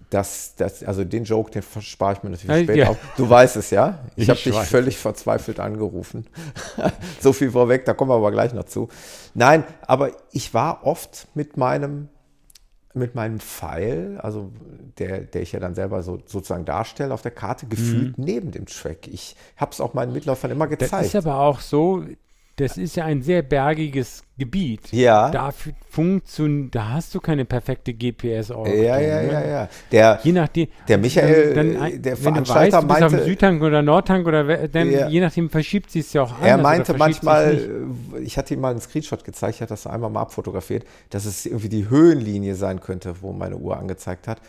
das, 0.09 0.55
das, 0.55 0.83
also 0.83 1.03
den 1.03 1.23
Joke, 1.25 1.51
den 1.51 1.63
spare 1.81 2.13
ich 2.13 2.23
mir 2.23 2.29
natürlich 2.31 2.49
Ja, 2.55 2.63
später 2.63 2.79
ja. 2.79 2.89
auf. 2.89 2.97
Du 3.17 3.29
weißt 3.29 3.57
es 3.57 3.69
ja. 3.69 3.99
Ich, 4.15 4.23
Ich 4.23 4.29
habe 4.29 4.39
dich 4.39 4.55
völlig 4.55 4.97
verzweifelt 4.97 5.59
angerufen. 5.59 6.25
so 7.19 7.33
viel 7.33 7.51
vorweg, 7.51 7.85
da 7.85 7.93
kommen 7.93 8.11
wir 8.11 8.15
aber 8.15 8.31
gleich 8.31 8.53
noch 8.53 8.65
zu. 8.65 8.89
Nein, 9.33 9.63
aber 9.85 10.11
ich 10.31 10.53
war 10.53 10.85
oft 10.85 11.27
mit 11.35 11.57
meinem 11.57 12.09
mit 12.97 13.15
meinem 13.15 13.39
Pfeil, 13.39 14.19
also 14.21 14.51
der, 14.97 15.21
der 15.21 15.41
ich 15.41 15.51
ja 15.51 15.59
dann 15.59 15.75
selber 15.75 16.03
so, 16.03 16.19
sozusagen 16.25 16.65
darstelle 16.65 17.13
auf 17.13 17.21
der 17.21 17.31
Karte, 17.31 17.65
gefühlt 17.67 18.17
neben 18.17 18.51
dem 18.51 18.65
Track. 18.65 19.07
Ich 19.07 19.35
habe 19.55 19.71
es 19.71 19.79
auch 19.81 19.93
meinen 19.93 20.13
Mitläufern 20.13 20.51
immer 20.51 20.67
Das 20.67 20.79
gezeigt. 20.79 21.05
ist 21.05 21.15
aber 21.15 21.39
auch 21.39 21.59
so, 21.59 22.03
das 22.57 22.77
ist 22.77 22.95
ja 22.95 23.05
ein 23.05 23.21
sehr 23.21 23.43
bergiges 23.43 24.23
Gebiet. 24.37 24.91
Ja. 24.91 25.29
Da 25.31 25.51
funktioniert, 25.89 26.75
da 26.75 26.89
hast 26.89 27.13
du 27.15 27.19
keine 27.19 27.45
perfekte 27.45 27.93
gps 27.93 28.49
Ja, 28.49 28.65
ja, 28.67 28.99
ja, 28.99 29.45
ja. 29.47 29.69
Der, 29.91 30.19
Je 30.23 30.31
nachdem. 30.31 30.67
der 30.87 30.97
Michael, 30.97 31.53
dann, 31.53 31.69
äh, 31.71 31.73
dann, 31.75 32.01
der 32.01 32.11
wenn 32.23 32.33
du 32.35 32.45
Veranstalter 32.45 32.77
weißt, 32.77 32.83
du 32.83 32.87
bist 32.87 33.03
auf 33.03 33.11
dem 33.11 33.17
meinte- 33.17 33.25
Südtank 33.29 33.61
oder 33.63 33.81
Nordtank 33.81 34.27
oder 34.27 34.67
dann, 34.67 34.91
Ja. 34.91 35.07
je 35.07 35.19
nachdem 35.21 35.49
verschiebt 35.49 35.89
sie 35.91 35.99
es 35.99 36.13
ja 36.13 36.23
auch 36.23 36.31
anders. 36.33 36.47
Er 36.49 36.57
meinte 36.57 36.93
manchmal, 36.95 37.53
äh, 38.15 38.19
ich 38.21 38.37
hatte 38.37 38.53
ihm 38.53 38.59
mal 38.61 38.71
einen 38.71 38.81
Screenshot 38.81 39.23
gezeigt, 39.23 39.55
ich 39.55 39.61
hatte 39.61 39.73
das 39.73 39.87
einmal 39.87 40.09
mal 40.09 40.21
abfotografiert, 40.21 40.83
dass 41.11 41.25
es 41.25 41.45
irgendwie 41.45 41.69
die 41.69 41.89
Höhenlinie 41.89 42.55
sein 42.55 42.81
könnte, 42.81 43.15
wo 43.21 43.33
meine 43.33 43.57
Uhr 43.57 43.77
angezeigt 43.77 44.27
hat. 44.27 44.41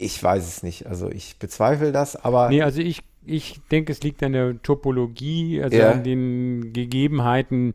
Ich 0.00 0.22
weiß 0.22 0.46
es 0.46 0.62
nicht, 0.62 0.86
also 0.86 1.10
ich 1.10 1.38
bezweifle 1.40 1.90
das, 1.92 2.14
aber 2.16 2.48
Nee, 2.50 2.62
also 2.62 2.80
ich, 2.80 3.00
ich 3.28 3.60
denke, 3.70 3.92
es 3.92 4.02
liegt 4.02 4.22
an 4.22 4.32
der 4.32 4.60
Topologie, 4.62 5.62
also 5.62 5.76
Ja. 5.76 5.92
an 5.92 6.04
den 6.04 6.72
Gegebenheiten, 6.72 7.74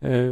äh, 0.00 0.30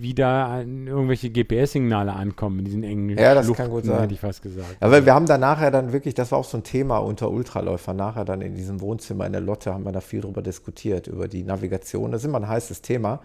wie 0.00 0.14
da 0.14 0.60
irgendwelche 0.60 1.28
GPS-Signale 1.30 2.12
ankommen 2.12 2.60
in 2.60 2.64
diesen 2.66 2.84
engen 2.84 3.08
Ja, 3.18 3.34
das 3.34 3.46
Schluchten, 3.46 3.62
kann 3.64 3.70
gut 3.72 3.84
sein. 3.84 4.00
hätte 4.02 4.14
ich 4.14 4.20
fast 4.20 4.42
gesagt. 4.42 4.76
Ja, 4.80 4.90
weil 4.92 5.04
wir 5.04 5.12
haben 5.12 5.26
da 5.26 5.38
nachher 5.38 5.72
dann 5.72 5.92
wirklich, 5.92 6.14
das 6.14 6.30
war 6.30 6.38
auch 6.38 6.44
so 6.44 6.56
ein 6.56 6.62
Thema 6.62 6.98
unter 6.98 7.30
Ultraläufern, 7.30 7.96
nachher 7.96 8.24
dann 8.24 8.40
in 8.40 8.54
diesem 8.54 8.80
Wohnzimmer 8.80 9.26
in 9.26 9.32
der 9.32 9.40
Lotte 9.40 9.74
haben 9.74 9.84
wir 9.84 9.90
da 9.90 10.00
viel 10.00 10.20
drüber 10.20 10.40
diskutiert, 10.42 11.08
über 11.08 11.26
die 11.26 11.42
Navigation. 11.42 12.12
Das 12.12 12.22
ist 12.22 12.28
immer 12.28 12.38
ein 12.38 12.46
heißes 12.48 12.80
Thema, 12.82 13.20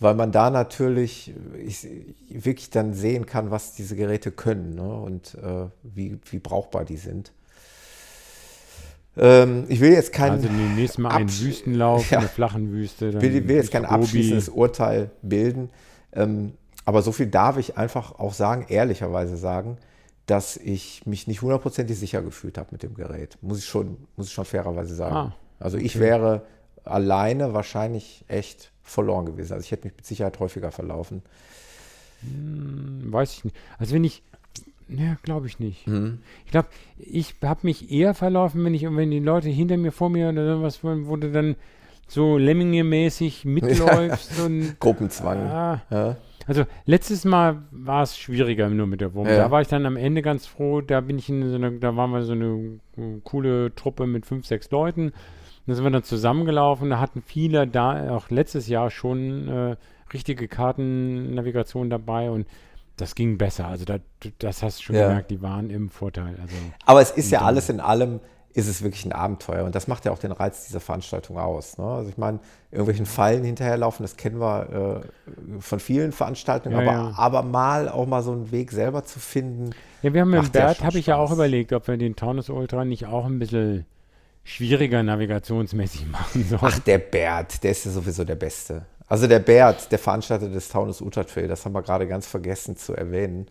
weil 0.00 0.14
man 0.16 0.32
da 0.32 0.50
natürlich 0.50 1.32
ich, 1.64 1.86
wirklich 2.28 2.70
dann 2.70 2.94
sehen 2.94 3.24
kann, 3.26 3.52
was 3.52 3.74
diese 3.74 3.94
Geräte 3.94 4.32
können 4.32 4.74
ne? 4.74 4.92
und 4.92 5.36
äh, 5.36 5.66
wie, 5.84 6.18
wie 6.30 6.38
brauchbar 6.40 6.84
die 6.84 6.96
sind. 6.96 7.30
Ähm, 9.16 9.64
ich 9.68 9.80
will 9.80 9.92
jetzt 9.92 10.12
kein 10.12 10.32
also 10.32 10.48
nächstes 10.48 10.98
Mal 10.98 11.10
einen 11.10 11.28
Wüstenlauf, 11.28 12.10
Ja. 12.10 12.18
eine 12.20 12.28
flachen 12.28 12.72
Wüste. 12.72 13.10
dann 13.10 13.20
will, 13.22 13.46
will 13.48 13.56
jetzt 13.56 13.70
kein 13.70 13.84
abschließendes 13.84 14.48
Urteil 14.48 15.10
bilden. 15.22 15.68
Ähm, 16.12 16.52
aber 16.84 17.02
so 17.02 17.12
viel 17.12 17.26
darf 17.26 17.58
ich 17.58 17.76
einfach 17.76 18.18
auch 18.18 18.32
sagen, 18.32 18.66
ehrlicherweise 18.68 19.36
sagen, 19.36 19.76
dass 20.26 20.56
ich 20.56 21.04
mich 21.06 21.26
nicht 21.26 21.42
hundertprozentig 21.42 21.98
sicher 21.98 22.22
gefühlt 22.22 22.56
habe 22.56 22.68
mit 22.72 22.82
dem 22.82 22.94
Gerät. 22.94 23.36
Muss 23.42 23.58
ich 23.58 23.66
schon, 23.66 23.98
muss 24.16 24.28
ich 24.28 24.32
schon 24.32 24.44
fairerweise 24.44 24.94
sagen. 24.94 25.14
Ah, 25.14 25.34
also 25.60 25.76
ich 25.76 25.96
okay. 25.96 26.04
wäre 26.04 26.42
alleine 26.84 27.54
wahrscheinlich 27.54 28.24
echt 28.28 28.72
verloren 28.82 29.26
gewesen. 29.26 29.52
Also 29.52 29.64
ich 29.64 29.72
hätte 29.72 29.86
mich 29.86 29.96
mit 29.96 30.06
Sicherheit 30.06 30.38
häufiger 30.40 30.70
verlaufen. 30.72 31.22
Hm, 32.22 33.12
Weiß 33.12 33.32
ich 33.34 33.44
nicht. 33.44 33.56
Also 33.78 33.94
wenn 33.94 34.04
ich, 34.04 34.22
ja, 34.96 35.16
glaube 35.22 35.46
ich 35.46 35.58
nicht. 35.58 35.86
Mhm. 35.86 36.18
Ich 36.44 36.52
glaube, 36.52 36.68
ich 36.98 37.34
habe 37.42 37.60
mich 37.62 37.90
eher 37.90 38.14
verlaufen, 38.14 38.64
wenn 38.64 38.74
ich, 38.74 38.82
wenn 38.84 39.10
die 39.10 39.20
Leute 39.20 39.48
hinter 39.48 39.76
mir, 39.76 39.92
vor 39.92 40.10
mir 40.10 40.28
oder 40.28 40.56
sowas, 40.56 40.82
wo 40.82 40.88
wo 41.06 41.16
du 41.16 41.30
dann 41.30 41.56
so 42.08 42.36
Lemminge-mäßig 42.36 43.44
mitläufst 43.44 44.40
und 44.40 44.76
Gruppenzwang. 44.80 45.38
Ah. 45.38 45.82
Ja. 45.90 46.16
Also 46.46 46.64
letztes 46.86 47.24
Mal 47.24 47.62
war 47.70 48.02
es 48.02 48.16
schwieriger 48.16 48.68
nur 48.68 48.86
mit 48.86 49.00
der 49.00 49.14
Wurm. 49.14 49.28
Ja. 49.28 49.36
Da 49.36 49.50
war 49.50 49.60
ich 49.60 49.68
dann 49.68 49.86
am 49.86 49.96
Ende 49.96 50.22
ganz 50.22 50.46
froh. 50.46 50.80
Da 50.80 51.00
bin 51.00 51.18
ich 51.18 51.28
in 51.28 51.48
so 51.48 51.54
eine, 51.54 51.72
da 51.78 51.96
waren 51.96 52.10
wir 52.10 52.22
so 52.22 52.32
eine 52.32 52.80
äh, 52.96 53.20
coole 53.22 53.74
Truppe 53.74 54.06
mit 54.06 54.26
fünf, 54.26 54.46
sechs 54.46 54.70
Leuten. 54.70 55.12
Da 55.66 55.74
sind 55.74 55.84
wir 55.84 55.90
dann 55.90 56.02
zusammengelaufen. 56.02 56.90
Da 56.90 56.98
hatten 56.98 57.22
viele 57.22 57.66
da 57.66 58.10
auch 58.10 58.30
letztes 58.30 58.66
Jahr 58.66 58.90
schon 58.90 59.48
äh, 59.48 59.76
richtige 60.12 60.48
Kartennavigation 60.48 61.90
dabei 61.90 62.30
und 62.30 62.46
das 63.02 63.14
ging 63.14 63.36
besser. 63.38 63.66
Also 63.66 63.84
da, 63.84 63.98
das 64.38 64.62
hast 64.62 64.78
du 64.78 64.82
schon 64.84 64.96
Ja. 64.96 65.08
gemerkt, 65.08 65.30
die 65.30 65.42
waren 65.42 65.68
im 65.70 65.90
Vorteil. 65.90 66.36
Also 66.40 66.54
Aber 66.86 67.00
es 67.02 67.10
ist 67.10 67.30
ja 67.30 67.40
dann- 67.40 67.48
alles 67.48 67.68
in 67.68 67.80
allem, 67.80 68.20
ist 68.54 68.68
es 68.68 68.82
wirklich 68.82 69.04
ein 69.06 69.12
Abenteuer. 69.12 69.64
Und 69.64 69.74
das 69.74 69.88
macht 69.88 70.04
ja 70.04 70.12
auch 70.12 70.18
den 70.18 70.30
Reiz 70.32 70.66
dieser 70.66 70.80
Veranstaltung 70.80 71.38
aus. 71.38 71.78
Ne? 71.78 71.84
Also 71.86 72.10
ich 72.10 72.18
meine, 72.18 72.38
irgendwelchen 72.70 73.06
Fallen 73.06 73.44
hinterherlaufen, 73.44 74.04
das 74.04 74.16
kennen 74.16 74.40
wir 74.40 75.02
äh, 75.56 75.60
von 75.60 75.80
vielen 75.80 76.12
Veranstaltungen, 76.12 76.74
Ja, 76.76 76.82
aber, 76.82 76.92
ja. 77.10 77.12
aber 77.16 77.42
mal 77.42 77.88
auch 77.88 78.06
mal 78.06 78.22
so 78.22 78.32
einen 78.32 78.50
Weg 78.52 78.70
selber 78.72 79.04
zu 79.04 79.20
finden. 79.20 79.70
Ja, 80.02 80.12
wir 80.12 80.20
haben 80.20 80.34
ja 80.34 80.42
Bert, 80.42 80.82
habe 80.84 80.98
ich 80.98 81.06
ja 81.06 81.16
auch 81.16 81.30
überlegt, 81.32 81.72
ob 81.72 81.88
wir 81.88 81.96
den 81.96 82.14
Taunus 82.14 82.50
Ultra 82.50 82.84
nicht 82.84 83.06
auch 83.06 83.24
ein 83.24 83.38
bisschen 83.38 83.86
schwieriger 84.44 85.02
navigationsmäßig 85.02 86.06
machen 86.10 86.44
sollen. 86.44 86.60
Ach, 86.62 86.78
der 86.80 86.98
Bert, 86.98 87.62
der 87.64 87.70
ist 87.70 87.86
ja 87.86 87.90
sowieso 87.90 88.24
der 88.24 88.34
Beste. 88.36 88.84
Also 89.12 89.26
der 89.26 89.40
Bert, 89.40 89.92
der 89.92 89.98
Veranstalter 89.98 90.48
des 90.48 90.70
Taunus 90.70 91.02
Ultra 91.02 91.24
Trail, 91.24 91.46
das 91.46 91.66
haben 91.66 91.74
wir 91.74 91.82
gerade 91.82 92.08
ganz 92.08 92.26
vergessen 92.26 92.78
zu 92.78 92.94
erwähnen. 92.94 93.46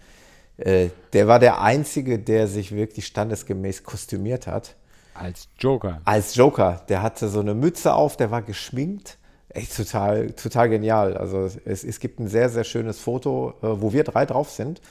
Äh, 0.57 0.87
der 1.13 1.27
war 1.27 1.37
der 1.37 1.61
Einzige, 1.61 2.17
der 2.17 2.47
sich 2.47 2.71
wirklich 2.71 3.05
standesgemäß 3.05 3.83
kostümiert 3.83 4.47
hat. 4.47 4.75
Als 5.13 5.49
Joker. 5.59 6.01
Als 6.03 6.33
Joker. 6.33 6.81
Der 6.89 7.03
hatte 7.03 7.27
so 7.29 7.41
eine 7.41 7.53
Mütze 7.53 7.93
auf, 7.93 8.17
der 8.17 8.31
war 8.31 8.41
geschminkt. 8.41 9.19
Echt 9.49 9.75
total, 9.77 10.31
total 10.31 10.67
genial. 10.69 11.15
Also 11.15 11.47
es, 11.63 11.83
es 11.83 11.99
gibt 11.99 12.19
ein 12.19 12.27
sehr, 12.27 12.49
sehr 12.49 12.63
schönes 12.63 12.99
Foto, 12.99 13.53
äh, 13.61 13.67
wo 13.81 13.93
wir 13.93 14.03
drei 14.03 14.25
drauf 14.25 14.49
sind, 14.49 14.81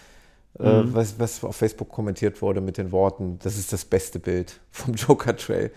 äh, 0.60 0.82
Mhm. 0.84 0.94
was, 0.94 1.18
was 1.18 1.42
auf 1.42 1.56
Facebook 1.56 1.88
kommentiert 1.88 2.40
wurde 2.42 2.60
mit 2.60 2.76
den 2.78 2.92
Worten, 2.92 3.40
das 3.42 3.58
ist 3.58 3.72
das 3.72 3.84
beste 3.84 4.20
Bild 4.20 4.60
vom 4.70 4.94
Joker 5.08 5.36
Trail. 5.36 5.72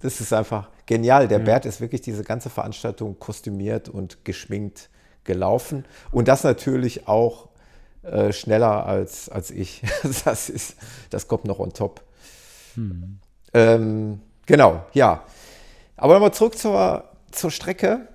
Das 0.00 0.20
ist 0.20 0.32
einfach 0.32 0.68
genial. 0.86 1.28
Der 1.28 1.38
Ja. 1.38 1.44
Bert 1.44 1.66
ist 1.66 1.80
wirklich 1.80 2.00
diese 2.00 2.24
ganze 2.24 2.50
Veranstaltung 2.50 3.18
kostümiert 3.18 3.88
und 3.88 4.24
geschminkt 4.24 4.90
gelaufen. 5.24 5.84
Und 6.10 6.28
das 6.28 6.44
natürlich 6.44 7.06
auch 7.06 7.48
äh, 8.02 8.32
schneller 8.32 8.86
als, 8.86 9.28
als 9.28 9.50
ich. 9.50 9.82
das, 10.24 10.48
ist, 10.48 10.76
das 11.10 11.28
kommt 11.28 11.44
noch 11.44 11.58
on 11.58 11.72
top. 11.72 12.02
Hm. 12.74 13.18
Ähm, 13.54 14.20
genau, 14.46 14.84
ja. 14.92 15.24
Aber 15.96 16.14
nochmal 16.14 16.32
zurück 16.32 16.56
zur, 16.56 17.04
zur 17.30 17.50
Strecke, 17.50 18.08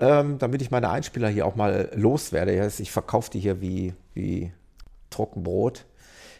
ähm, 0.00 0.38
damit 0.38 0.60
ich 0.60 0.70
meine 0.70 0.90
Einspieler 0.90 1.28
hier 1.28 1.46
auch 1.46 1.56
mal 1.56 1.90
loswerde. 1.94 2.70
Ich 2.78 2.90
verkaufe 2.90 3.30
die 3.30 3.40
hier 3.40 3.60
wie, 3.60 3.94
wie 4.14 4.52
Trockenbrot. 5.10 5.86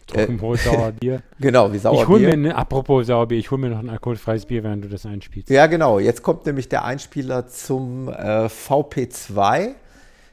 Trockenbrot, 0.06 0.58
äh, 0.58 0.62
Sauerbier. 0.62 1.22
genau, 1.40 1.72
wie 1.72 1.78
Sauerbier. 1.78 2.02
Ich 2.02 2.08
hole 2.08 2.26
mir, 2.28 2.36
ne, 2.36 2.54
apropos 2.54 3.06
Sauerbier, 3.06 3.38
ich 3.38 3.50
hole 3.50 3.60
mir 3.60 3.70
noch 3.70 3.80
ein 3.80 3.90
alkoholfreies 3.90 4.46
Bier, 4.46 4.62
während 4.62 4.84
du 4.84 4.88
das 4.88 5.06
einspielst. 5.06 5.50
Ja, 5.50 5.66
genau. 5.66 5.98
Jetzt 5.98 6.22
kommt 6.22 6.46
nämlich 6.46 6.68
der 6.68 6.84
Einspieler 6.84 7.46
zum 7.48 8.08
äh, 8.08 8.46
VP2. 8.46 9.74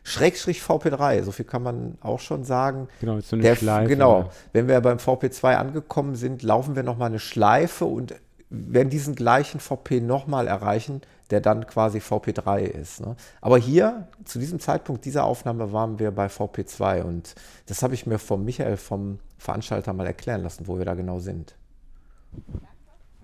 Schrägstrich 0.05 0.59
VP3, 0.59 1.23
so 1.23 1.31
viel 1.31 1.45
kann 1.45 1.63
man 1.63 1.97
auch 2.01 2.19
schon 2.19 2.43
sagen. 2.43 2.89
Genau, 2.99 3.21
so 3.21 3.37
eine 3.37 3.43
der, 3.43 3.55
Schleife. 3.55 3.87
Genau, 3.87 4.29
wenn 4.51 4.67
wir 4.67 4.79
beim 4.81 4.97
VP2 4.97 5.55
angekommen 5.55 6.15
sind, 6.15 6.43
laufen 6.43 6.75
wir 6.75 6.83
nochmal 6.83 7.07
eine 7.07 7.19
Schleife 7.19 7.85
und 7.85 8.13
werden 8.49 8.89
diesen 8.89 9.15
gleichen 9.15 9.61
VP 9.61 10.01
nochmal 10.01 10.47
erreichen, 10.47 11.01
der 11.33 11.41
dann 11.41 11.65
quasi 11.65 11.97
VP3 11.97 12.59
ist. 12.59 13.01
Ne? 13.01 13.15
Aber 13.41 13.57
hier, 13.57 14.07
zu 14.23 14.37
diesem 14.37 14.59
Zeitpunkt 14.59 15.03
dieser 15.03 15.23
Aufnahme, 15.23 15.73
waren 15.73 15.97
wir 15.97 16.11
bei 16.11 16.27
VP2 16.27 17.01
und 17.01 17.33
das 17.65 17.81
habe 17.81 17.95
ich 17.95 18.05
mir 18.05 18.19
vom 18.19 18.45
Michael, 18.45 18.77
vom 18.77 19.17
Veranstalter, 19.39 19.93
mal 19.93 20.05
erklären 20.05 20.43
lassen, 20.43 20.67
wo 20.67 20.77
wir 20.77 20.85
da 20.85 20.93
genau 20.93 21.17
sind. 21.17 21.55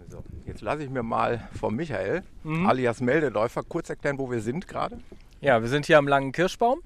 So, 0.10 0.24
jetzt 0.48 0.62
lasse 0.62 0.84
ich 0.84 0.90
mir 0.90 1.04
mal 1.04 1.48
vom 1.60 1.76
Michael, 1.76 2.24
mhm. 2.44 2.66
alias 2.66 3.00
Meldeläufer, 3.00 3.62
kurz 3.62 3.92
erklären, 3.92 4.18
wo 4.18 4.32
wir 4.32 4.42
sind 4.42 4.68
gerade. 4.68 4.98
Ja, 5.40 5.62
wir 5.62 5.70
sind 5.70 5.86
hier 5.86 6.00
am 6.00 6.08
Langen 6.08 6.32
Kirschbaum. 6.32 6.80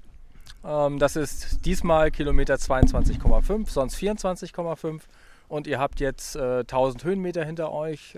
Ähm, 0.62 0.98
das 0.98 1.16
ist 1.16 1.64
diesmal 1.64 2.10
Kilometer 2.10 2.56
22,5, 2.56 3.70
sonst 3.70 3.96
24,5. 3.96 5.00
Und 5.48 5.66
ihr 5.66 5.78
habt 5.78 6.00
jetzt 6.00 6.36
äh, 6.36 6.60
1000 6.60 7.04
Höhenmeter 7.04 7.44
hinter 7.46 7.72
euch. 7.72 8.14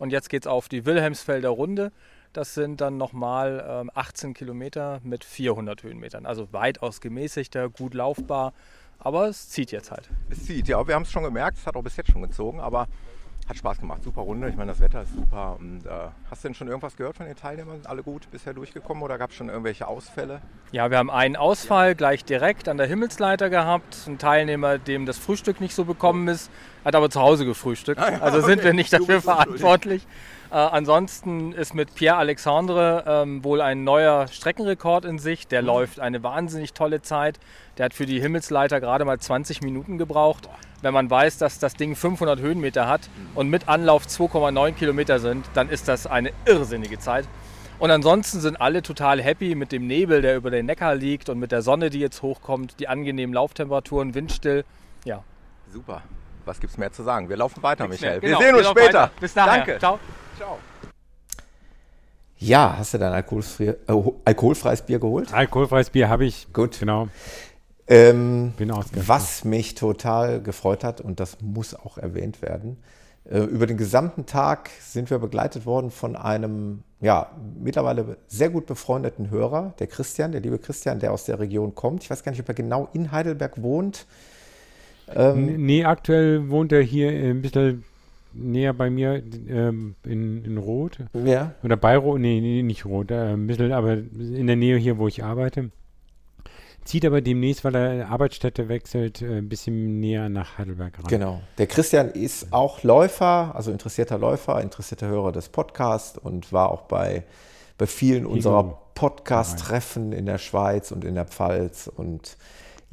Und 0.00 0.10
jetzt 0.10 0.28
geht 0.28 0.44
es 0.44 0.46
auf 0.46 0.68
die 0.68 0.86
Wilhelmsfelder 0.86 1.50
Runde. 1.50 1.92
Das 2.32 2.54
sind 2.54 2.80
dann 2.80 2.96
nochmal 2.96 3.64
ähm, 3.66 3.90
18 3.94 4.34
Kilometer 4.34 5.00
mit 5.04 5.22
400 5.22 5.82
Höhenmetern. 5.82 6.26
Also 6.26 6.52
weitaus 6.52 7.00
gemäßigter, 7.00 7.68
gut 7.68 7.94
laufbar. 7.94 8.52
Aber 8.98 9.28
es 9.28 9.50
zieht 9.50 9.70
jetzt 9.70 9.90
halt. 9.90 10.10
Es 10.30 10.44
zieht, 10.46 10.66
ja. 10.66 10.86
Wir 10.86 10.94
haben 10.94 11.02
es 11.02 11.12
schon 11.12 11.22
gemerkt. 11.22 11.58
Es 11.58 11.66
hat 11.66 11.76
auch 11.76 11.82
bis 11.82 11.96
jetzt 11.96 12.10
schon 12.10 12.22
gezogen. 12.22 12.60
Aber 12.60 12.88
hat 13.48 13.56
Spaß 13.58 13.78
gemacht, 13.78 14.02
super 14.02 14.22
Runde. 14.22 14.48
Ich 14.48 14.56
meine, 14.56 14.70
das 14.70 14.80
Wetter 14.80 15.02
ist 15.02 15.12
super. 15.14 15.56
Und, 15.58 15.84
äh, 15.84 15.90
hast 16.30 16.44
du 16.44 16.48
denn 16.48 16.54
schon 16.54 16.68
irgendwas 16.68 16.96
gehört 16.96 17.16
von 17.16 17.26
den 17.26 17.36
Teilnehmern? 17.36 17.80
Alle 17.84 18.02
gut 18.02 18.30
bisher 18.30 18.54
durchgekommen 18.54 19.02
oder 19.02 19.18
gab 19.18 19.30
es 19.30 19.36
schon 19.36 19.48
irgendwelche 19.48 19.86
Ausfälle? 19.86 20.40
Ja, 20.72 20.90
wir 20.90 20.96
haben 20.96 21.10
einen 21.10 21.36
Ausfall 21.36 21.94
gleich 21.94 22.24
direkt 22.24 22.68
an 22.68 22.78
der 22.78 22.86
Himmelsleiter 22.86 23.50
gehabt. 23.50 23.96
Ein 24.06 24.18
Teilnehmer, 24.18 24.78
dem 24.78 25.04
das 25.04 25.18
Frühstück 25.18 25.60
nicht 25.60 25.74
so 25.74 25.84
bekommen 25.84 26.28
ist, 26.28 26.50
hat 26.86 26.94
aber 26.94 27.10
zu 27.10 27.20
Hause 27.20 27.44
gefrühstückt. 27.44 28.00
Ah 28.00 28.12
ja, 28.12 28.20
also 28.20 28.40
sind 28.40 28.60
okay. 28.60 28.64
wir 28.64 28.72
nicht 28.72 28.92
dafür 28.92 29.20
verantwortlich. 29.20 30.06
Äh, 30.50 30.54
ansonsten 30.56 31.52
ist 31.52 31.74
mit 31.74 31.94
Pierre 31.94 32.16
Alexandre 32.16 33.04
ähm, 33.06 33.44
wohl 33.44 33.60
ein 33.60 33.84
neuer 33.84 34.26
Streckenrekord 34.28 35.04
in 35.04 35.18
sich. 35.18 35.48
Der 35.48 35.60
mhm. 35.60 35.66
läuft 35.66 36.00
eine 36.00 36.22
wahnsinnig 36.22 36.72
tolle 36.72 37.02
Zeit. 37.02 37.38
Der 37.76 37.86
hat 37.86 37.94
für 37.94 38.06
die 38.06 38.20
Himmelsleiter 38.20 38.80
gerade 38.80 39.04
mal 39.04 39.18
20 39.18 39.60
Minuten 39.62 39.98
gebraucht. 39.98 40.48
Wenn 40.84 40.92
man 40.92 41.08
weiß, 41.08 41.38
dass 41.38 41.58
das 41.58 41.72
Ding 41.76 41.96
500 41.96 42.40
Höhenmeter 42.40 42.86
hat 42.86 43.08
und 43.34 43.48
mit 43.48 43.68
Anlauf 43.68 44.04
2,9 44.04 44.72
Kilometer 44.74 45.18
sind, 45.18 45.46
dann 45.54 45.70
ist 45.70 45.88
das 45.88 46.06
eine 46.06 46.30
irrsinnige 46.44 46.98
Zeit. 46.98 47.26
Und 47.78 47.90
ansonsten 47.90 48.38
sind 48.40 48.60
alle 48.60 48.82
total 48.82 49.22
happy 49.22 49.54
mit 49.54 49.72
dem 49.72 49.86
Nebel, 49.86 50.20
der 50.20 50.36
über 50.36 50.50
den 50.50 50.66
Neckar 50.66 50.94
liegt 50.94 51.30
und 51.30 51.38
mit 51.38 51.52
der 51.52 51.62
Sonne, 51.62 51.88
die 51.88 52.00
jetzt 52.00 52.20
hochkommt, 52.20 52.78
die 52.80 52.86
angenehmen 52.86 53.32
Lauftemperaturen, 53.32 54.14
windstill. 54.14 54.66
Ja. 55.06 55.24
Super. 55.72 56.02
Was 56.44 56.60
gibt 56.60 56.70
es 56.70 56.78
mehr 56.78 56.92
zu 56.92 57.02
sagen? 57.02 57.30
Wir 57.30 57.38
laufen 57.38 57.62
weiter, 57.62 57.88
Nichts 57.88 58.02
Michael. 58.02 58.20
Genau. 58.20 58.38
Wir 58.38 58.46
sehen 58.46 58.54
uns 58.54 58.68
später. 58.68 58.98
Weiter. 59.04 59.10
Bis 59.18 59.32
dahin. 59.32 59.64
Danke. 59.64 59.78
Ciao. 59.78 59.98
Ciao. 60.36 60.58
Ja, 62.36 62.74
hast 62.76 62.92
du 62.92 62.98
dein 62.98 63.14
alkoholfrei, 63.14 63.64
äh, 63.68 64.02
alkoholfreies 64.26 64.82
Bier 64.82 64.98
geholt? 64.98 65.32
Alkoholfreies 65.32 65.88
Bier 65.88 66.10
habe 66.10 66.26
ich. 66.26 66.52
Gut. 66.52 66.78
Genau. 66.78 67.08
Ähm, 67.86 68.54
was 68.94 69.44
mich 69.44 69.74
total 69.74 70.40
gefreut 70.40 70.84
hat, 70.84 71.00
und 71.00 71.20
das 71.20 71.40
muss 71.42 71.74
auch 71.74 71.98
erwähnt 71.98 72.40
werden, 72.40 72.78
äh, 73.30 73.40
über 73.40 73.66
den 73.66 73.76
gesamten 73.76 74.26
Tag 74.26 74.70
sind 74.80 75.10
wir 75.10 75.18
begleitet 75.18 75.66
worden 75.66 75.90
von 75.90 76.16
einem 76.16 76.82
ja, 77.00 77.30
mittlerweile 77.62 78.16
sehr 78.26 78.48
gut 78.48 78.66
befreundeten 78.66 79.30
Hörer, 79.30 79.74
der 79.78 79.86
Christian, 79.86 80.32
der 80.32 80.40
liebe 80.40 80.58
Christian, 80.58 81.00
der 81.00 81.12
aus 81.12 81.24
der 81.24 81.38
Region 81.38 81.74
kommt. 81.74 82.02
Ich 82.02 82.10
weiß 82.10 82.22
gar 82.22 82.32
nicht, 82.32 82.40
ob 82.40 82.48
er 82.48 82.54
genau 82.54 82.88
in 82.94 83.12
Heidelberg 83.12 83.62
wohnt. 83.62 84.06
Ähm, 85.14 85.66
nee, 85.66 85.84
aktuell 85.84 86.48
wohnt 86.48 86.72
er 86.72 86.80
hier 86.80 87.10
ein 87.10 87.42
bisschen 87.42 87.84
näher 88.32 88.72
bei 88.72 88.88
mir 88.88 89.22
ähm, 89.48 89.96
in, 90.04 90.44
in 90.44 90.56
Rot. 90.56 90.98
Ja. 91.12 91.54
Oder 91.62 91.76
bei 91.76 91.96
Rot, 91.96 92.20
nee, 92.20 92.40
nee 92.40 92.62
nicht 92.62 92.86
Rot, 92.86 93.10
äh, 93.10 93.34
ein 93.34 93.46
bisschen, 93.46 93.72
aber 93.72 93.92
in 93.92 94.46
der 94.46 94.56
Nähe 94.56 94.78
hier, 94.78 94.96
wo 94.96 95.06
ich 95.06 95.22
arbeite. 95.22 95.70
Zieht 96.84 97.04
aber 97.06 97.20
demnächst, 97.20 97.64
weil 97.64 97.74
er 97.74 98.08
Arbeitsstätte 98.10 98.68
wechselt, 98.68 99.22
äh, 99.22 99.38
ein 99.38 99.48
bisschen 99.48 100.00
näher 100.00 100.28
nach 100.28 100.58
Heidelberg 100.58 100.98
ran. 100.98 101.06
Genau. 101.08 101.40
Der 101.58 101.66
Christian 101.66 102.10
ist 102.10 102.52
auch 102.52 102.82
Läufer, 102.82 103.52
also 103.54 103.70
interessierter 103.70 104.18
Läufer, 104.18 104.60
interessierter 104.60 105.08
Hörer 105.08 105.32
des 105.32 105.48
Podcasts 105.48 106.18
und 106.18 106.52
war 106.52 106.70
auch 106.70 106.82
bei, 106.82 107.24
bei 107.78 107.86
vielen 107.86 108.26
unserer 108.26 108.78
Podcast-Treffen 108.94 110.12
in 110.12 110.26
der 110.26 110.38
Schweiz 110.38 110.92
und 110.92 111.04
in 111.04 111.14
der 111.14 111.24
Pfalz 111.24 111.90
und 111.94 112.36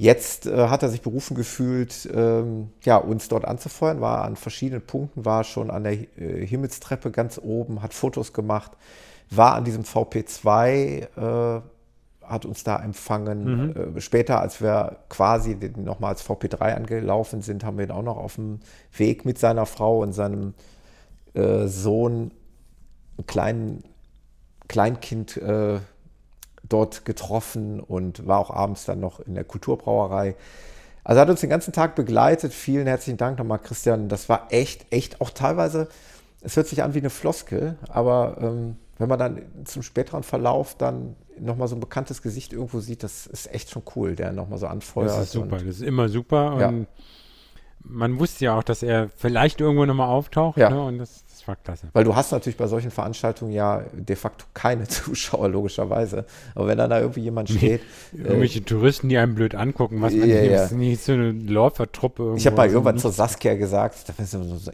Jetzt 0.02 0.48
äh, 0.48 0.68
hat 0.68 0.82
er 0.82 0.90
sich 0.90 1.02
berufen 1.02 1.36
gefühlt, 1.36 2.10
ähm, 2.12 2.72
ja, 2.82 2.98
uns 2.98 3.28
dort 3.28 3.46
anzufeuern, 3.46 4.02
war 4.02 4.24
an 4.24 4.36
verschiedenen 4.36 4.82
Punkten, 4.82 5.26
war 5.26 5.44
schon 5.44 5.70
an 5.70 5.84
der 5.84 5.94
äh, 5.94 6.44
Himmelstreppe 6.44 7.12
ganz 7.12 7.38
oben, 7.38 7.84
hat 7.84 7.94
Fotos 7.94 8.34
gemacht, 8.34 8.72
war 9.30 9.54
an 9.54 9.64
diesem 9.64 9.84
VP2, 9.84 11.58
äh, 11.58 11.62
hat 12.32 12.46
uns 12.46 12.64
da 12.64 12.78
empfangen. 12.78 13.44
Mhm. 13.44 13.98
Äh, 13.98 14.02
später, 14.02 14.40
als 14.40 14.62
wir 14.62 14.98
quasi 15.10 15.58
nochmal 15.76 16.12
als 16.12 16.26
VP3 16.26 16.76
angelaufen 16.76 17.42
sind, 17.42 17.64
haben 17.64 17.78
wir 17.78 17.86
ihn 17.86 17.92
auch 17.92 18.04
noch 18.04 18.18
auf 18.18 18.36
dem 18.36 18.60
Weg 18.96 19.26
mit 19.26 19.38
seiner 19.38 19.66
Frau 19.66 20.02
und 20.02 20.14
seinem 20.14 20.54
äh, 21.34 21.68
Sohn, 21.68 22.32
einem 23.18 23.28
kleinen 23.28 23.84
Kleinkind, 24.68 25.38
äh, 25.38 25.80
dort 26.68 27.06
getroffen 27.06 27.80
und 27.80 28.26
war 28.28 28.40
auch 28.40 28.52
abends 28.52 28.86
dann 28.86 29.00
noch 29.00 29.20
in 29.20 29.36
der 29.36 29.44
Kulturbrauerei. 29.44 30.36
Also 31.04 31.20
hat 31.20 31.30
uns 31.30 31.42
den 31.42 31.50
ganzen 31.50 31.74
Tag 31.74 31.96
begleitet. 31.96 32.54
Vielen 32.54 32.88
herzlichen 32.88 33.18
Dank 33.18 33.38
nochmal, 33.38 33.60
Christian. 33.60 34.08
Das 34.08 34.30
war 34.30 34.48
echt, 34.52 34.86
echt 34.92 35.20
auch 35.20 35.32
teilweise, 35.32 35.90
es 36.42 36.56
hört 36.56 36.68
sich 36.68 36.84
an 36.84 36.94
wie 36.94 37.00
eine 37.00 37.10
Floskel, 37.10 37.76
aber 37.90 38.38
ähm, 38.40 38.78
wenn 38.98 39.10
man 39.10 39.20
dann 39.20 39.42
zum 39.66 39.82
späteren 39.82 40.24
Verlauf 40.24 40.76
dann 40.76 41.16
nochmal 41.42 41.68
so 41.68 41.76
ein 41.76 41.80
bekanntes 41.80 42.22
Gesicht 42.22 42.54
irgendwo 42.54 42.80
sieht, 42.80 43.04
das 43.04 43.28
ist 43.28 43.54
echt 43.54 43.70
schon 43.70 43.84
cool, 43.96 44.16
der 44.16 44.32
nochmal 44.32 44.60
so 44.60 44.68
anfeuert. 44.68 45.10
Das 45.10 45.24
ist 45.24 45.32
super, 45.32 45.58
das 45.58 45.64
ist 45.64 45.82
immer 45.82 46.10
super. 46.10 46.58
Ja. 46.60 46.74
man 47.84 48.20
wusste 48.20 48.46
ja 48.46 48.58
auch, 48.58 48.64
dass 48.64 48.84
er 48.84 49.10
vielleicht 49.10 49.60
irgendwo 49.60 49.86
nochmal 49.86 50.10
auftaucht. 50.10 50.58
Ja. 50.58 50.70
Ne? 50.70 50.82
Und 50.84 50.98
das, 51.00 51.26
das 51.42 51.48
war 51.48 51.56
klasse. 51.56 51.88
Weil 51.94 52.04
du 52.04 52.16
hast 52.16 52.32
natürlich 52.32 52.58
bei 52.58 52.68
solchen 52.68 52.92
Veranstaltungen 52.92 53.52
ja 53.52 53.84
de 53.94 54.16
facto 54.16 54.46
keine 54.54 54.88
Zuschauer, 54.88 55.50
logischerweise. 55.50 56.26
Aber 56.54 56.68
wenn 56.68 56.78
dann 56.78 56.90
da 56.90 57.00
irgendwie 57.00 57.22
jemand 57.22 57.50
steht. 57.50 57.82
Irgendwelche 58.14 58.60
äh, 58.60 58.64
Touristen, 58.64 59.10
die 59.10 59.18
einem 59.18 59.36
blöd 59.36 59.56
angucken, 59.56 60.02
was 60.02 60.14
man 60.14 60.30
ja, 60.30 60.42
nicht, 60.42 60.52
ja. 60.52 60.72
nicht 60.72 61.04
so 61.04 61.14
eine 61.14 61.32
Läufertruppe. 61.32 62.36
Ich 62.38 62.46
habe 62.46 62.58
mal 62.58 62.68
irgendwann 62.68 63.00
zur 63.00 63.12
Saskia 63.12 63.56
gesagt, 63.56 63.98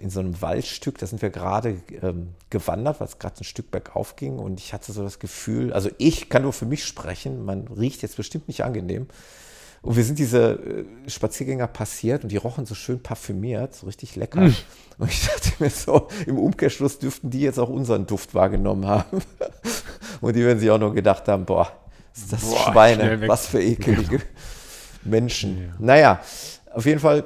in 0.02 0.10
so 0.10 0.20
einem 0.20 0.42
Waldstück, 0.42 0.98
da 0.98 1.08
sind 1.08 1.22
wir 1.22 1.30
gerade 1.30 1.78
ähm, 2.02 2.30
gewandert, 2.50 3.00
weil 3.00 3.08
es 3.08 3.20
gerade 3.20 3.40
ein 3.42 3.46
Stück 3.46 3.72
bergauf 3.72 4.16
ging 4.16 4.38
und 4.40 4.60
ich 4.60 4.74
hatte 4.74 4.92
so 4.92 5.04
das 5.04 5.20
Gefühl, 5.20 5.72
also 5.74 5.90
ich 5.98 6.30
kann 6.30 6.44
nur 6.44 6.54
für 6.54 6.66
mich 6.66 6.84
sprechen, 6.84 7.46
man 7.46 7.68
riecht 7.68 8.02
jetzt 8.02 8.18
bestimmt 8.18 8.48
nicht 8.48 8.64
angenehm. 8.64 9.08
Und 9.88 9.96
wir 9.96 10.04
sind 10.04 10.20
diese 10.20 10.86
äh, 11.06 11.10
Spaziergänger 11.10 11.68
passiert 11.68 12.24
und 12.24 12.30
die 12.30 12.36
rochen 12.36 12.66
so 12.66 12.76
schön 12.76 13.02
parfümiert, 13.02 13.74
so 13.74 13.86
richtig 13.86 14.18
lecker. 14.18 14.42
Mm. 14.42 14.56
Und 14.98 15.10
ich 15.10 15.26
dachte 15.26 15.52
mir 15.60 15.70
so, 15.70 16.10
im 16.26 16.38
Umkehrschluss 16.38 17.00
dürften 17.00 17.30
die 17.30 17.40
jetzt 17.40 17.58
auch 17.58 17.70
unseren 17.70 18.06
Duft 18.06 18.36
wahrgenommen 18.36 18.86
haben. 18.86 19.22
und 20.22 20.36
die 20.36 20.44
werden 20.44 20.60
sich 20.60 20.70
auch 20.72 20.78
nur 20.78 20.94
gedacht 20.94 21.30
haben, 21.30 21.46
boah, 21.46 21.72
ist 22.14 22.34
das 22.34 22.42
boah, 22.42 22.70
Schweine, 22.70 23.30
was 23.30 23.48
für 23.48 23.62
ekelige 23.62 24.20
Menschen. 25.06 25.58
Ja. 25.58 25.76
Naja, 25.80 26.22
auf 26.74 26.86
jeden 26.86 27.00
Fall, 27.00 27.24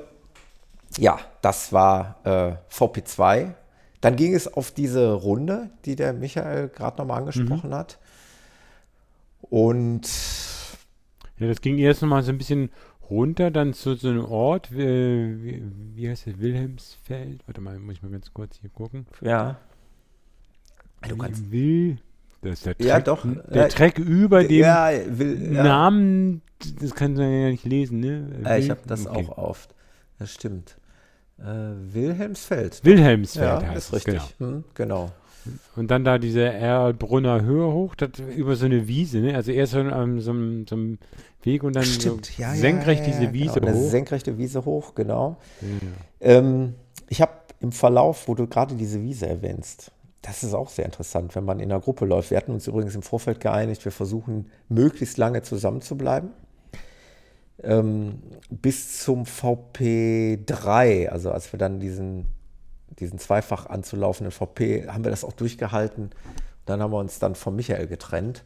ja, 1.00 1.18
das 1.42 1.74
war 1.74 2.18
äh, 2.26 2.54
VP2. 2.72 3.56
Dann 4.02 4.16
ging 4.16 4.36
es 4.36 4.54
auf 4.54 4.70
diese 4.70 5.14
Runde, 5.14 5.72
die 5.86 5.96
der 5.96 6.14
Michael 6.14 6.70
gerade 6.70 7.00
nochmal 7.00 7.22
angesprochen 7.22 7.72
mhm. 7.72 7.76
hat. 7.76 7.98
Und 9.50 10.08
ja, 11.42 11.48
das 11.48 11.62
ging 11.62 11.78
erst 11.78 12.02
nochmal 12.02 12.24
so 12.24 12.32
ein 12.32 12.38
bisschen 12.38 12.70
runter, 13.10 13.52
dann 13.52 13.74
zu 13.74 13.96
so 13.96 14.08
einem 14.10 14.26
Ort, 14.26 14.72
wie, 14.72 15.44
wie, 15.44 15.64
wie 15.96 16.10
heißt 16.10 16.28
der, 16.28 16.40
Wilhelmsfeld? 16.40 17.42
Warte 17.46 17.60
mal, 17.62 17.78
muss 17.80 17.96
ich 17.96 18.04
mal 18.04 18.12
ganz 18.12 18.34
kurz 18.34 18.58
hier 18.62 18.70
gucken. 18.70 19.06
Ja. 19.22 19.58
Du 21.08 21.18
kannst. 21.18 21.52
Will, 21.52 21.98
Das 22.42 22.54
ist 22.54 22.66
der 22.66 22.76
Ja, 22.80 22.96
Track, 22.96 23.06
doch. 23.06 23.26
Der 23.52 23.66
Äh, 23.66 23.70
Track 23.70 24.00
über 24.00 24.44
dem 24.44 24.60
ja, 24.62 24.90
will, 25.08 25.54
ja. 25.54 25.64
Namen, 25.64 26.42
das 26.80 26.94
kann 26.96 27.14
man 27.14 27.32
ja 27.32 27.50
nicht 27.50 27.66
lesen, 27.66 28.00
ne? 28.00 28.30
Äh, 28.46 28.60
ich 28.60 28.66
Wil- 28.66 28.70
habe 28.72 28.82
das 28.88 29.06
okay. 29.08 29.28
auch 29.30 29.38
auf. 29.38 29.68
Das 30.20 30.32
stimmt. 30.32 30.78
Äh, 31.40 31.44
Wilhelmsfeld. 31.44 32.82
Wilhelmsfeld 32.86 33.62
ja, 33.64 33.68
heißt 33.70 33.94
ist 33.94 34.08
es, 34.08 34.08
richtig. 34.08 34.36
Hm, 34.40 34.64
genau. 34.76 35.12
Und 35.76 35.90
dann 35.90 36.04
da 36.04 36.18
diese 36.18 36.44
Erlbrunner 36.44 37.42
Höhe 37.42 37.72
hoch, 37.72 37.96
das 37.96 38.12
über 38.36 38.56
so 38.56 38.66
eine 38.66 38.88
Wiese, 38.88 39.20
ne? 39.20 39.36
Also 39.36 39.52
erst 39.52 39.74
so, 39.74 39.80
ähm, 39.80 40.20
so, 40.20 40.34
so 40.34 40.76
einem 40.76 40.98
Weg 41.44 41.64
und 41.64 41.76
dann 41.76 41.84
Stimmt, 41.84 42.28
so 42.28 42.42
ja, 42.42 42.54
senkrecht 42.54 43.08
ja, 43.08 43.14
ja, 43.14 43.20
diese 43.20 43.34
Wiese 43.34 43.60
genau, 43.60 43.68
Eine 43.68 43.78
hoch. 43.78 43.90
senkrechte 43.90 44.38
Wiese 44.38 44.66
hoch, 44.66 44.94
genau. 44.96 45.38
Ähm, 46.20 46.76
ich 47.10 47.22
habe 47.22 47.32
im 47.60 47.72
Verlauf, 47.72 48.28
wo 48.28 48.36
du 48.36 48.48
gerade 48.48 48.76
diese 48.76 49.02
Wiese 49.02 49.28
erwähnst, 49.28 49.92
das 50.22 50.44
ist 50.44 50.54
auch 50.54 50.70
sehr 50.70 50.86
interessant, 50.86 51.36
wenn 51.36 51.46
man 51.46 51.60
in 51.60 51.72
einer 51.72 51.82
Gruppe 51.82 52.06
läuft. 52.06 52.30
Wir 52.30 52.38
hatten 52.38 52.52
uns 52.52 52.68
übrigens 52.68 52.94
im 52.94 53.02
Vorfeld 53.02 53.40
geeinigt, 53.40 53.84
wir 53.86 53.92
versuchen 53.92 54.52
möglichst 54.70 55.18
lange 55.18 55.42
zusammen 55.42 55.82
zu 55.82 55.98
bleiben. 55.98 56.30
Ähm, 57.64 58.20
bis 58.50 59.04
zum 59.04 59.24
VP3, 59.24 61.08
also 61.08 61.32
als 61.32 61.52
wir 61.54 61.60
dann 61.60 61.80
diesen, 61.80 62.26
diesen 63.02 63.20
zweifach 63.20 63.66
anzulaufenden 63.66 64.32
VP, 64.32 64.88
haben 64.88 65.04
wir 65.04 65.12
das 65.12 65.24
auch 65.24 65.34
durchgehalten. 65.34 66.12
Dann 66.66 66.82
haben 66.82 66.92
wir 66.92 67.00
uns 67.00 67.20
dann 67.20 67.36
von 67.36 67.56
Michael 67.56 67.88
getrennt. 67.88 68.44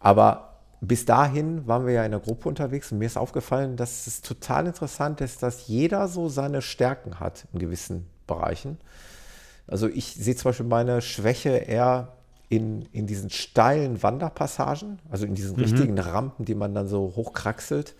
Aber 0.00 0.58
bis 0.80 1.04
dahin 1.04 1.66
waren 1.66 1.86
wir 1.86 1.92
ja 1.92 2.04
in 2.04 2.10
der 2.10 2.20
Gruppe 2.20 2.48
unterwegs 2.48 2.90
und 2.90 2.98
mir 2.98 3.06
ist 3.06 3.18
aufgefallen, 3.18 3.76
dass 3.76 4.06
es 4.06 4.22
total 4.22 4.66
interessant 4.66 5.20
ist, 5.20 5.42
dass 5.42 5.68
jeder 5.68 6.08
so 6.08 6.28
seine 6.28 6.62
Stärken 6.62 7.20
hat 7.20 7.46
in 7.52 7.58
gewissen 7.58 8.06
Bereichen. 8.26 8.78
Also 9.66 9.88
ich 9.88 10.14
sehe 10.14 10.34
zum 10.36 10.48
Beispiel 10.48 10.66
meine 10.66 11.02
Schwäche 11.02 11.50
eher 11.50 12.14
in, 12.48 12.82
in 12.92 13.06
diesen 13.06 13.30
steilen 13.30 14.02
Wanderpassagen, 14.02 14.98
also 15.10 15.26
in 15.26 15.34
diesen 15.34 15.56
Mhm. 15.56 15.62
richtigen 15.62 15.98
Rampen, 15.98 16.44
die 16.46 16.54
man 16.54 16.74
dann 16.74 16.88
so 16.88 17.12
hochkraxelt. 17.14 17.94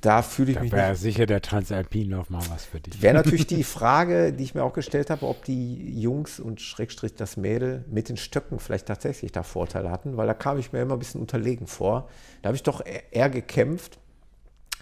Da 0.00 0.22
fühle 0.22 0.52
ich 0.52 0.56
Da 0.56 0.62
mich 0.62 0.72
wäre 0.72 0.94
sicher 0.94 1.26
der 1.26 1.42
Transalpinlauf 1.42 2.30
mal 2.30 2.42
was 2.50 2.64
für 2.64 2.78
dich. 2.78 3.02
Wäre 3.02 3.14
natürlich 3.14 3.48
die 3.48 3.64
Frage, 3.64 4.32
die 4.32 4.44
ich 4.44 4.54
mir 4.54 4.62
auch 4.62 4.72
gestellt 4.72 5.10
habe, 5.10 5.26
ob 5.26 5.44
die 5.44 6.00
Jungs 6.00 6.38
und 6.38 6.60
Schrägstrich 6.60 7.14
das 7.14 7.36
Mädel 7.36 7.84
mit 7.90 8.08
den 8.08 8.16
Stöcken 8.16 8.60
vielleicht 8.60 8.86
tatsächlich 8.86 9.32
da 9.32 9.42
Vorteile 9.42 9.90
hatten, 9.90 10.16
weil 10.16 10.28
da 10.28 10.34
kam 10.34 10.58
ich 10.58 10.72
mir 10.72 10.82
immer 10.82 10.94
ein 10.94 11.00
bisschen 11.00 11.20
unterlegen 11.20 11.66
vor. 11.66 12.08
Da 12.42 12.48
habe 12.48 12.56
ich 12.56 12.62
doch 12.62 12.84
eher, 12.84 13.12
eher 13.12 13.28
gekämpft. 13.28 13.98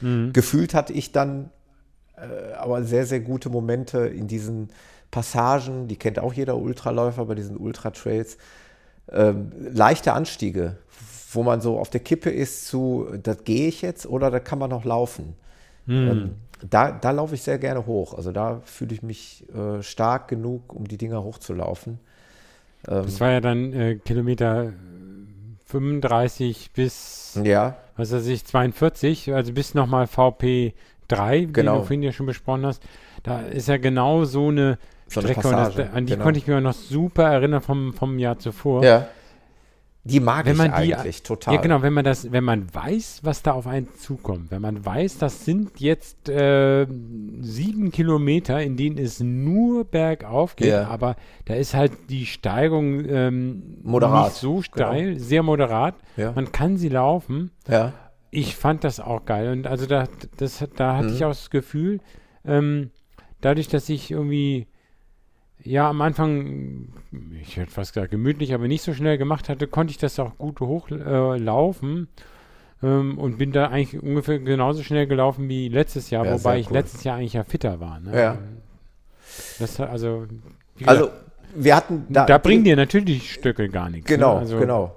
Mhm. 0.03 0.35
Gefühlt 0.35 0.75
hatte 0.75 0.93
ich 0.93 1.13
dann 1.13 1.51
äh, 2.17 2.53
aber 2.55 2.85
sehr, 2.85 3.07
sehr 3.07 3.21
gute 3.21 3.49
Momente 3.49 4.01
in 4.01 4.27
diesen 4.27 4.71
Passagen, 5.11 5.89
die 5.89 5.97
kennt 5.97 6.19
auch 6.19 6.33
jeder 6.33 6.57
Ultraläufer 6.57 7.25
bei 7.27 7.35
diesen 7.35 7.57
Ultra-Trails, 7.57 8.37
ähm, 9.11 9.53
leichte 9.57 10.13
Anstiege, 10.13 10.79
wo 11.33 11.43
man 11.43 11.61
so 11.61 11.79
auf 11.79 11.91
der 11.91 12.01
Kippe 12.01 12.31
ist 12.31 12.67
zu, 12.69 13.07
das 13.23 13.45
gehe 13.45 13.69
ich 13.69 13.83
jetzt 13.83 14.07
oder 14.07 14.31
da 14.31 14.39
kann 14.41 14.59
man 14.59 14.71
noch 14.71 14.85
laufen. 14.85 15.35
Hm. 15.87 16.09
Ähm, 16.09 16.35
da, 16.71 16.91
da 16.93 17.11
laufe 17.11 17.35
ich 17.35 17.43
sehr 17.43 17.59
gerne 17.59 17.87
hoch. 17.87 18.15
Also 18.15 18.33
da 18.33 18.61
fühle 18.65 18.95
ich 18.95 19.03
mich 19.03 19.45
äh, 19.55 19.83
stark 19.83 20.29
genug, 20.29 20.73
um 20.75 20.87
die 20.89 20.97
Dinger 20.99 21.23
hochzulaufen. 21.23 21.99
Ähm, 22.89 23.03
Das 23.05 23.21
war 23.21 23.31
ja 23.31 23.41
dann 23.41 23.73
äh, 23.73 23.97
Kilometer 23.97 24.73
35 25.67 26.71
bis, 26.73 27.39
Ja. 27.43 27.77
was 27.97 28.13
weiß 28.13 28.27
ich, 28.29 28.45
42, 28.45 29.35
also 29.35 29.53
bis 29.53 29.75
nochmal 29.75 30.05
VP3, 30.07 30.73
den 31.47 31.53
Genau. 31.53 31.75
du 31.79 31.81
vorhin 31.83 32.03
ja 32.03 32.13
schon 32.13 32.27
besprochen 32.27 32.65
hast. 32.67 32.83
Da 33.23 33.41
ist 33.41 33.69
ja 33.69 33.77
genau 33.77 34.25
so 34.25 34.49
eine 34.49 34.79
So 35.09 35.21
eine 35.21 35.31
Strecke 35.31 35.49
und 35.49 35.55
das, 35.57 35.77
an 35.93 36.07
die 36.07 36.13
genau. 36.13 36.25
konnte 36.25 36.39
ich 36.39 36.47
mir 36.47 36.61
noch 36.61 36.73
super 36.73 37.25
erinnern 37.25 37.61
vom, 37.61 37.93
vom 37.95 38.19
Jahr 38.19 38.39
zuvor. 38.39 38.85
ja. 38.85 39.07
Die 40.09 40.21
mag 40.21 40.45
wenn 40.47 40.53
ich 40.53 40.59
man 40.59 40.83
die, 40.83 40.95
eigentlich 40.95 41.23
total. 41.23 41.55
Ja, 41.55 41.61
genau, 41.61 41.83
wenn 41.83 41.93
man 41.93 42.05
das, 42.05 42.31
wenn 42.31 42.45
man 42.45 42.73
weiß, 42.73 43.21
was 43.25 43.43
da 43.43 43.53
auf 43.53 43.67
einen 43.67 43.89
zukommt, 43.99 44.51
wenn 44.53 44.63
man 44.63 44.85
weiß, 44.85 45.19
das 45.19 45.45
sind 45.45 45.81
jetzt 45.81 46.29
äh, 46.29 46.87
sieben 47.41 47.91
Kilometer, 47.91 48.63
in 48.63 48.77
denen 48.77 48.99
es 48.99 49.21
nur 49.21 49.85
bergauf 49.85 50.55
geht, 50.57 50.69
Ja. 50.69 50.87
aber 50.89 51.17
da 51.45 51.55
ist 51.55 51.75
halt 51.75 51.93
die 52.09 52.25
Steigung 52.27 53.05
ähm, 53.09 53.79
Moderat, 53.83 54.27
nicht 54.27 54.37
so 54.37 54.53
genau. 54.55 54.63
steil, 54.63 55.19
sehr 55.19 55.43
moderat. 55.43 55.97
Ja. 56.17 56.33
Man 56.33 56.53
kann 56.53 56.77
sie 56.77 56.89
laufen. 56.89 57.51
Ja. 57.69 57.93
Ich 58.31 58.55
fand 58.57 58.85
das 58.85 59.01
auch 59.01 59.25
geil. 59.25 59.51
Und 59.53 59.67
also 59.67 59.87
da, 59.87 60.09
das, 60.37 60.65
da 60.77 60.97
hatte 60.99 61.09
Mhm. 61.09 61.15
ich 61.15 61.25
auch 61.25 61.31
das 61.31 61.51
Gefühl, 61.51 62.01
ähm, 62.45 62.91
dadurch, 63.41 63.69
dass 63.69 63.89
ich 63.89 64.11
irgendwie 64.11 64.67
ja, 65.63 65.89
am 65.91 66.01
Anfang, 66.01 66.89
ich 67.43 67.57
hätte 67.57 67.71
fast 67.71 67.95
gesagt 67.95 68.11
gemütlich, 68.13 68.55
aber 68.55 68.69
nicht 68.69 68.83
so 68.83 68.95
schnell 68.95 69.19
gemacht 69.19 69.49
hatte, 69.49 69.67
konnte 69.67 69.91
ich 69.91 69.99
das 69.99 70.19
auch 70.19 70.37
gut 70.39 70.61
hochlaufen 70.61 72.09
äh, 72.83 72.87
ähm, 72.87 73.19
und 73.19 73.39
bin 73.39 73.53
da 73.53 73.69
eigentlich 73.69 74.01
ungefähr 74.03 74.39
genauso 74.39 74.83
schnell 74.83 75.07
gelaufen 75.07 75.49
wie 75.49 75.69
letztes 75.69 76.11
Jahr, 76.11 76.25
Ja, 76.25 76.35
wobei 76.35 76.59
ich 76.59 76.69
cool. 76.69 76.75
letztes 76.75 77.05
Jahr 77.05 77.17
eigentlich 77.17 77.33
ja 77.33 77.45
fitter 77.45 77.81
war. 77.81 78.01
Ne? 78.01 78.21
Ja. 78.21 78.39
Das, 79.59 79.81
also, 79.81 80.27
Also, 80.85 81.11
wir 81.55 81.75
hatten 81.75 82.07
da, 82.11 82.27
da- 82.27 82.39
bringen 82.39 82.65
dir 82.65 82.77
natürlich 82.77 83.21
die 83.23 83.27
Stöcke 83.29 83.69
gar 83.69 83.91
nichts. 83.91 84.09
Genau, 84.09 84.35
ne? 84.35 84.41
also, 84.41 84.59
genau. 84.59 84.95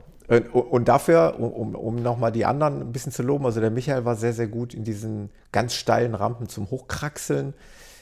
Und, 0.52 0.88
dafür, 0.88 1.40
um, 1.40 1.74
um 1.74 1.96
nochmal 2.04 2.32
die 2.32 2.46
anderen 2.46 2.82
ein 2.82 2.92
bisschen 2.92 3.12
zu 3.12 3.24
loben, 3.24 3.46
also 3.48 3.62
der 3.62 3.72
Michael 3.72 4.06
war 4.06 4.16
sehr, 4.16 4.32
sehr 4.34 4.48
gut 4.48 4.76
in 4.76 4.84
diesen 4.84 5.32
ganz 5.52 5.74
steilen 5.74 6.14
Rampen 6.14 6.48
zum 6.48 6.70
Hochkraxeln. 6.70 7.56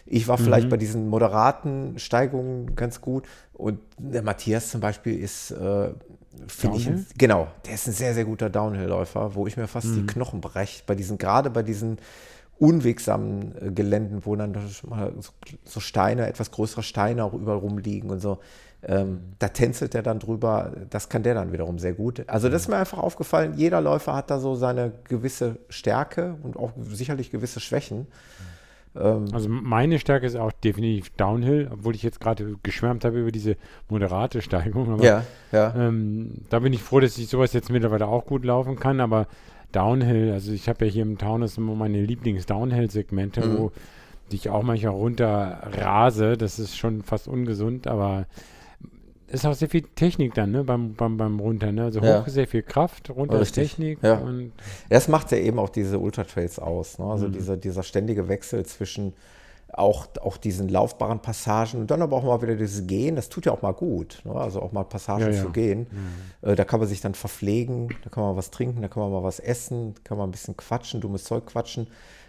Ich 0.10 0.28
war 0.28 0.38
vielleicht 0.38 0.68
Mhm. 0.68 0.72
bei 0.72 0.78
diesen 0.78 1.08
moderaten 1.10 2.00
Steigungen 2.00 2.76
ganz 2.76 3.02
gut. 3.02 3.26
Und 3.54 3.80
der 3.98 4.22
Matthias 4.24 4.70
zum 4.72 4.82
Beispiel 4.82 5.20
ist, 5.20 5.52
äh, 5.52 5.90
finde 6.48 6.78
ich, 6.78 6.88
ein, 6.88 7.06
genau, 7.18 7.48
der 7.66 7.74
ist 7.74 7.88
ein 7.88 7.94
sehr, 7.94 8.14
sehr 8.14 8.26
guter 8.26 8.50
Downhill-Läufer, 8.50 9.36
wo 9.36 9.48
ich 9.48 9.58
mir 9.58 9.68
fast 9.68 9.96
die 9.96 10.02
Mhm. 10.02 10.08
Knochen 10.08 10.42
breche. 10.42 10.84
Bei 10.86 10.96
diesen, 10.96 11.18
gerade 11.18 11.50
bei 11.50 11.64
diesen 11.64 11.98
unwegsamen 12.60 13.56
äh, 13.62 13.72
Geländen, 13.72 14.26
wo 14.26 14.36
dann 14.36 14.54
so, 14.70 15.32
so 15.64 15.80
Steine, 15.80 16.28
etwas 16.28 16.52
größere 16.52 16.84
Steine 16.84 17.24
auch 17.24 17.34
überall 17.34 17.58
rumliegen 17.60 18.10
und 18.10 18.20
so. 18.20 18.40
Ähm, 18.84 19.22
da 19.40 19.50
tänzelt 19.50 19.96
er 19.96 20.04
dann 20.04 20.20
drüber, 20.20 20.72
das 20.90 21.10
kann 21.10 21.24
der 21.24 21.34
dann 21.34 21.52
wiederum 21.52 21.80
sehr 21.80 21.94
gut. 21.94 22.24
Also 22.28 22.48
das 22.48 22.64
ist 22.64 22.68
mir 22.68 22.78
einfach 22.78 23.00
aufgefallen, 23.00 23.54
jeder 23.58 23.82
Läufer 23.82 24.14
hat 24.16 24.30
da 24.30 24.40
so 24.40 24.56
seine 24.56 24.92
gewisse 25.06 25.58
Stärke 25.70 26.36
und 26.44 26.58
auch 26.58 26.72
sicherlich 26.84 27.32
gewisse 27.32 27.60
Schwächen. 27.60 28.08
Ähm, 29.00 29.26
Also 29.34 29.50
meine 29.50 30.00
Stärke 30.00 30.26
ist 30.26 30.36
auch 30.36 30.52
definitiv 30.52 31.10
Downhill, 31.12 31.70
obwohl 31.72 31.96
ich 31.96 32.04
jetzt 32.04 32.20
gerade 32.20 32.56
geschwärmt 32.64 33.06
habe 33.06 33.20
über 33.20 33.32
diese 33.32 33.56
moderate 33.90 34.42
Steigung. 34.42 34.92
Aber, 34.92 35.04
Ja, 35.04 35.24
ja. 35.52 35.74
Ähm, 35.76 36.32
da 36.50 36.60
bin 36.60 36.74
ich 36.74 36.82
froh, 36.82 37.00
dass 37.00 37.18
ich 37.18 37.28
sowas 37.28 37.54
jetzt 37.54 37.70
mittlerweile 37.70 38.08
auch 38.08 38.26
gut 38.26 38.46
laufen 38.46 38.78
kann. 38.78 39.00
Aber 39.00 39.28
Downhill, 39.72 40.32
also 40.32 40.52
ich 40.52 40.70
habe 40.70 40.86
ja 40.86 40.92
hier 40.92 41.04
im 41.04 41.18
Taunus 41.18 41.58
immer 41.58 41.76
meine 41.76 42.02
Lieblings-Downhill-Segmente, 42.02 43.42
Mhm. 43.46 43.58
wo 43.58 43.72
ich 44.30 44.50
auch 44.50 44.64
manchmal 44.64 44.94
runter 44.94 45.62
rase. 45.78 46.38
Das 46.38 46.60
ist 46.60 46.78
schon 46.78 47.02
fast 47.04 47.28
ungesund, 47.28 47.88
aber 47.88 48.26
ist 49.28 49.46
auch 49.46 49.54
sehr 49.54 49.70
viel 49.70 49.82
Technik 49.84 50.34
dann, 50.34 50.52
ne, 50.52 50.64
beim, 50.64 50.94
beim, 50.94 51.18
beim 51.18 51.40
Runter, 51.40 51.72
ne? 51.72 51.84
Also 51.86 52.00
hoch 52.02 52.06
Ja. 52.06 52.20
ist 52.22 52.34
sehr 52.34 52.48
viel 52.48 52.64
Kraft, 52.64 53.10
runter 53.10 53.36
ist 53.42 53.58
Richtig, 53.58 53.72
Technik 53.72 54.00
ja. 54.02 54.16
und 54.20 54.52
Das 54.90 55.08
macht 55.08 55.32
ja 55.32 55.38
eben 55.38 55.60
auch 55.60 55.70
diese 55.70 56.00
Ultra-Trails 56.00 56.60
aus. 56.60 56.98
Ne? 57.00 57.06
Also 57.06 57.28
Mhm. 57.28 57.34
dieser, 57.34 57.58
dieser 57.58 57.84
ständige 57.84 58.28
Wechsel 58.30 58.66
zwischen 58.66 59.14
auch, 59.74 60.08
auch 60.22 60.38
diesen 60.38 60.70
laufbaren 60.70 61.20
Passagen 61.22 61.82
und 61.82 61.92
dann 61.92 62.02
aber 62.02 62.16
auch 62.16 62.24
mal 62.24 62.42
wieder 62.42 62.56
dieses 62.56 62.88
Gehen, 62.88 63.18
das 63.18 63.28
tut 63.28 63.46
ja 63.46 63.52
auch 63.52 63.62
mal 63.62 63.74
gut. 63.74 64.22
Ne? 64.24 64.34
Also 64.34 64.62
auch 64.62 64.72
mal 64.72 64.86
Passagen 64.86 65.22
Ja, 65.26 65.30
ja. 65.30 65.42
zu 65.42 65.50
gehen. 65.50 65.88
Äh, 66.42 66.56
da 66.56 66.64
kann 66.64 66.80
man 66.80 66.88
sich 66.88 67.02
dann 67.02 67.14
verpflegen, 67.14 67.90
da 68.04 68.10
kann 68.10 68.24
man 68.24 68.38
was 68.38 68.50
trinken, 68.50 68.82
da 68.82 68.88
kann 68.88 69.04
man 69.04 69.12
mal 69.12 69.24
was 69.24 69.40
essen, 69.40 69.94
da 69.96 70.02
kann 70.06 70.18
man 70.18 70.30
ein 70.30 70.32
bisschen 70.32 70.56
quatschen, 70.56 71.02
dummes 71.02 71.26
Zeug 71.26 71.46
quatschen. 71.48 71.88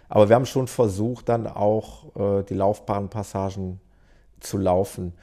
Aber 0.09 0.27
wir 0.27 0.35
haben 0.35 0.45
schon 0.45 0.67
versucht, 0.67 1.29
dann 1.29 1.47
auch 1.47 2.13
äh, 2.17 2.43
die 2.43 2.55
laufbaren 2.55 3.07
Passagen 3.09 3.79
zu 4.41 4.57
laufen. 4.57 5.13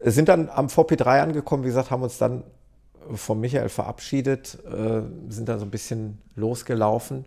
Sind 0.00 0.28
dann 0.28 0.48
am 0.48 0.66
VP3 0.66 1.20
angekommen, 1.20 1.64
wie 1.64 1.68
gesagt, 1.68 1.90
haben 1.90 2.02
uns 2.02 2.18
dann 2.18 2.44
von 3.12 3.40
Michael 3.40 3.68
verabschiedet, 3.68 4.58
äh, 4.64 5.02
sind 5.28 5.48
dann 5.48 5.58
so 5.58 5.66
ein 5.66 5.70
bisschen 5.70 6.18
losgelaufen. 6.36 7.26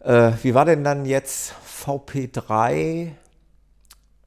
Äh, 0.00 0.32
wie 0.42 0.54
war 0.54 0.64
denn 0.64 0.84
dann 0.84 1.04
jetzt 1.04 1.54
VP3 1.66 3.10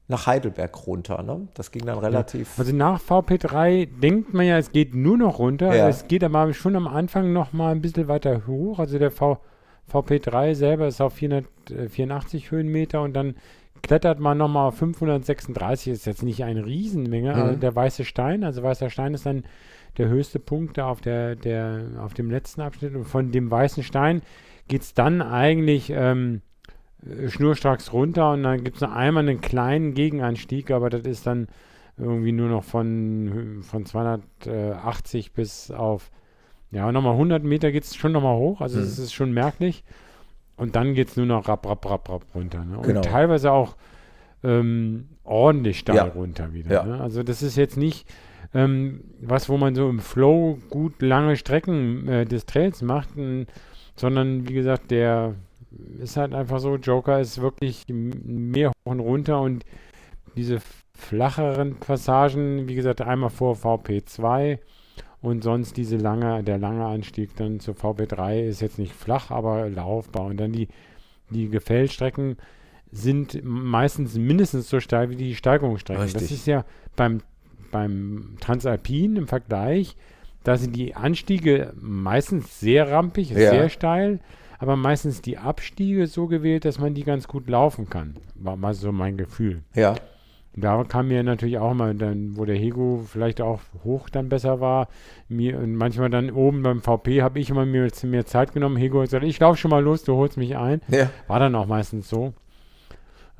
nach 0.08 0.26
Heidelberg 0.26 0.86
runter? 0.86 1.22
Ne? 1.22 1.48
Das 1.54 1.70
ging 1.70 1.86
dann 1.86 1.98
relativ. 1.98 2.58
Also 2.58 2.74
nach 2.74 3.00
VP3 3.00 3.88
denkt 4.00 4.34
man 4.34 4.46
ja, 4.46 4.58
es 4.58 4.72
geht 4.72 4.94
nur 4.94 5.16
noch 5.16 5.38
runter. 5.38 5.74
Ja. 5.74 5.88
Es 5.88 6.08
geht 6.08 6.24
aber 6.24 6.52
schon 6.52 6.76
am 6.76 6.86
Anfang 6.86 7.32
noch 7.32 7.52
mal 7.52 7.72
ein 7.72 7.80
bisschen 7.80 8.08
weiter 8.08 8.46
hoch. 8.46 8.78
Also 8.78 8.98
der 8.98 9.10
v, 9.10 9.38
VP3 9.90 10.54
selber 10.54 10.86
ist 10.86 11.00
auf 11.00 11.14
484 11.14 12.50
Höhenmeter 12.50 13.00
und 13.00 13.14
dann 13.14 13.36
klettert 13.82 14.20
man 14.20 14.38
noch 14.38 14.48
mal 14.48 14.68
auf 14.68 14.76
536. 14.78 15.92
Ist 15.92 16.06
jetzt 16.06 16.22
nicht 16.22 16.44
eine 16.44 16.64
Riesenmenge, 16.64 17.32
Mhm. 17.34 17.38
aber 17.40 17.52
der 17.56 17.74
Weiße 17.74 18.04
Stein, 18.04 18.44
also 18.44 18.62
Weißer 18.62 18.90
Stein 18.90 19.14
ist 19.14 19.26
dann 19.26 19.44
der 19.98 20.08
höchste 20.08 20.38
Punkt 20.38 20.78
da 20.78 20.86
auf, 20.88 21.00
der, 21.00 21.36
der, 21.36 21.82
auf 22.00 22.14
dem 22.14 22.30
letzten 22.30 22.60
Abschnitt. 22.62 22.94
Und 22.94 23.04
von 23.04 23.30
dem 23.32 23.50
Weißen 23.50 23.82
Stein 23.82 24.22
geht 24.68 24.82
es 24.82 24.94
dann 24.94 25.20
eigentlich 25.20 25.90
ähm, 25.94 26.40
äh, 27.06 27.28
schnurstracks 27.28 27.92
runter 27.92 28.32
und 28.32 28.42
dann 28.44 28.64
gibt 28.64 28.76
es 28.76 28.80
noch 28.82 28.92
einmal 28.92 29.28
einen 29.28 29.40
kleinen 29.40 29.92
Gegenanstieg, 29.94 30.70
aber 30.70 30.88
das 30.88 31.02
ist 31.02 31.26
dann 31.26 31.48
irgendwie 31.98 32.32
nur 32.32 32.48
noch 32.48 32.64
von, 32.64 33.58
von 33.62 33.84
280 33.84 35.32
bis 35.32 35.70
auf, 35.70 36.10
ja, 36.70 36.90
nochmal 36.90 37.12
100 37.12 37.44
Meter 37.44 37.70
geht 37.70 37.84
es 37.84 37.94
schon 37.94 38.12
nochmal 38.12 38.36
hoch. 38.38 38.60
Also 38.60 38.78
Mhm. 38.78 38.84
es 38.84 38.98
ist 38.98 39.12
schon 39.12 39.32
merklich. 39.32 39.84
Und 40.56 40.76
dann 40.76 40.94
geht 40.94 41.08
es 41.08 41.16
nur 41.16 41.26
noch 41.26 41.48
rapp, 41.48 41.66
rapp, 41.66 41.88
rapp, 41.88 42.08
rapp 42.08 42.24
runter. 42.34 42.64
Ne? 42.64 42.76
Und 42.78 42.82
Genau. 42.86 43.00
teilweise 43.00 43.50
auch 43.52 43.76
ähm, 44.44 45.08
ordentlich 45.24 45.78
steil 45.80 45.96
Ja. 45.96 46.04
runter 46.04 46.52
wieder. 46.52 46.72
Ja. 46.72 46.84
Ne? 46.84 47.00
Also 47.00 47.22
das 47.22 47.42
ist 47.42 47.56
jetzt 47.56 47.76
nicht 47.76 48.08
ähm, 48.54 49.00
was, 49.20 49.48
wo 49.48 49.56
man 49.56 49.74
so 49.74 49.88
im 49.88 50.00
Flow 50.00 50.58
gut 50.68 51.00
lange 51.00 51.36
Strecken 51.36 52.06
äh, 52.08 52.24
des 52.26 52.44
Trails 52.44 52.82
macht, 52.82 53.16
n- 53.16 53.46
sondern 53.96 54.48
wie 54.48 54.52
gesagt, 54.54 54.90
der 54.90 55.34
ist 56.00 56.16
halt 56.16 56.34
einfach 56.34 56.58
so, 56.58 56.76
Joker 56.76 57.18
ist 57.20 57.40
wirklich 57.40 57.84
mehr 57.88 58.68
hoch 58.70 58.74
und 58.84 59.00
runter 59.00 59.40
und 59.40 59.64
diese 60.36 60.58
flacheren 60.94 61.76
Passagen, 61.76 62.68
wie 62.68 62.74
gesagt, 62.74 63.00
einmal 63.00 63.30
vor 63.30 63.54
VP2 63.56 64.58
und 65.22 65.42
sonst 65.44 65.76
diese 65.76 65.96
lange, 65.96 66.42
der 66.42 66.58
lange 66.58 66.84
Anstieg 66.84 67.36
dann 67.36 67.60
zur 67.60 67.74
VP3 67.74 68.42
ist 68.42 68.60
jetzt 68.60 68.78
nicht 68.78 68.92
flach, 68.92 69.30
aber 69.30 69.68
laufbar. 69.70 70.26
Und 70.26 70.36
dann 70.38 70.52
die, 70.52 70.68
die 71.30 71.48
Gefällstrecken 71.48 72.36
sind 72.90 73.42
meistens 73.44 74.16
mindestens 74.16 74.68
so 74.68 74.80
steil 74.80 75.08
wie 75.10 75.16
die 75.16 75.34
Steigungsstrecken. 75.34 76.02
Das 76.02 76.14
Richtig. 76.16 76.32
ist 76.32 76.46
ja 76.46 76.64
beim, 76.96 77.20
beim 77.70 78.36
Transalpin 78.40 79.16
im 79.16 79.28
Vergleich, 79.28 79.96
da 80.44 80.56
sind 80.56 80.74
die 80.76 80.94
Anstiege 80.96 81.72
meistens 81.80 82.58
sehr 82.60 82.90
rampig, 82.90 83.30
Ja. 83.30 83.36
sehr 83.50 83.68
steil, 83.68 84.18
aber 84.58 84.76
meistens 84.76 85.22
die 85.22 85.38
Abstiege 85.38 86.06
so 86.08 86.26
gewählt, 86.26 86.64
dass 86.64 86.78
man 86.78 86.94
die 86.94 87.04
ganz 87.04 87.28
gut 87.28 87.48
laufen 87.48 87.88
kann. 87.88 88.16
War 88.34 88.56
mal 88.56 88.74
so 88.74 88.90
mein 88.92 89.16
Gefühl. 89.16 89.62
Ja. 89.74 89.94
Da 90.54 90.84
kam 90.84 91.08
mir 91.08 91.22
natürlich 91.22 91.56
auch 91.58 91.72
mal 91.72 91.94
dann, 91.94 92.36
wo 92.36 92.44
der 92.44 92.56
Hego 92.56 93.04
vielleicht 93.10 93.40
auch 93.40 93.60
hoch 93.84 94.10
dann 94.10 94.28
besser 94.28 94.60
war, 94.60 94.88
mir 95.28 95.58
und 95.58 95.74
manchmal 95.76 96.10
dann 96.10 96.30
oben 96.30 96.62
beim 96.62 96.82
VP 96.82 97.22
habe 97.22 97.38
ich 97.40 97.48
immer 97.48 97.64
mir, 97.64 97.88
mir 98.02 98.26
Zeit 98.26 98.52
genommen. 98.52 98.76
Hego 98.76 98.98
hat 99.00 99.06
gesagt, 99.06 99.24
ich 99.24 99.40
laufe 99.40 99.56
schon 99.58 99.70
mal 99.70 99.82
los, 99.82 100.04
du 100.04 100.14
holst 100.14 100.36
mich 100.36 100.56
ein. 100.58 100.82
Ja. 100.88 101.08
War 101.26 101.40
dann 101.40 101.54
auch 101.54 101.66
meistens 101.66 102.08
so. 102.08 102.34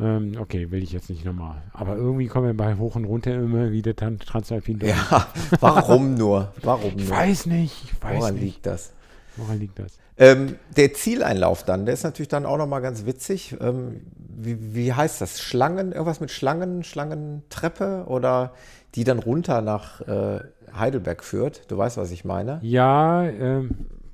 Ähm, 0.00 0.32
okay, 0.40 0.70
will 0.70 0.82
ich 0.82 0.92
jetzt 0.92 1.10
nicht 1.10 1.24
nochmal. 1.26 1.62
Aber 1.74 1.96
irgendwie 1.96 2.26
kommen 2.28 2.46
wir 2.46 2.56
bei 2.56 2.76
hoch 2.76 2.96
und 2.96 3.04
runter 3.04 3.34
immer 3.34 3.70
wieder 3.72 3.92
Tran- 3.92 4.18
Transalpin 4.18 4.78
durch. 4.78 4.90
Ja, 4.92 5.26
warum 5.60 6.14
nur? 6.14 6.52
Warum 6.62 6.92
Ich 6.96 7.08
nur? 7.08 7.16
weiß 7.16 7.44
nicht, 7.46 7.84
ich 7.84 8.02
weiß 8.02 8.20
Woran 8.20 8.34
nicht. 8.34 8.42
liegt 8.42 8.66
das? 8.66 8.94
Woran 9.36 9.58
liegt 9.60 9.78
das? 9.78 9.98
Ähm, 10.18 10.56
der 10.76 10.92
Zieleinlauf 10.92 11.64
dann, 11.64 11.86
der 11.86 11.94
ist 11.94 12.04
natürlich 12.04 12.28
dann 12.28 12.44
auch 12.46 12.58
nochmal 12.58 12.82
ganz 12.82 13.06
witzig. 13.06 13.56
Ähm, 13.60 14.02
wie, 14.16 14.74
wie 14.74 14.92
heißt 14.92 15.20
das? 15.20 15.40
Schlangen, 15.40 15.92
irgendwas 15.92 16.20
mit 16.20 16.30
Schlangen, 16.30 16.84
Schlangentreppe 16.84 18.04
oder 18.06 18.52
die 18.94 19.04
dann 19.04 19.18
runter 19.18 19.62
nach 19.62 20.00
äh, 20.02 20.40
Heidelberg 20.76 21.24
führt? 21.24 21.70
Du 21.70 21.78
weißt, 21.78 21.96
was 21.96 22.10
ich 22.10 22.24
meine? 22.24 22.58
Ja, 22.62 23.24
ähm, 23.24 23.70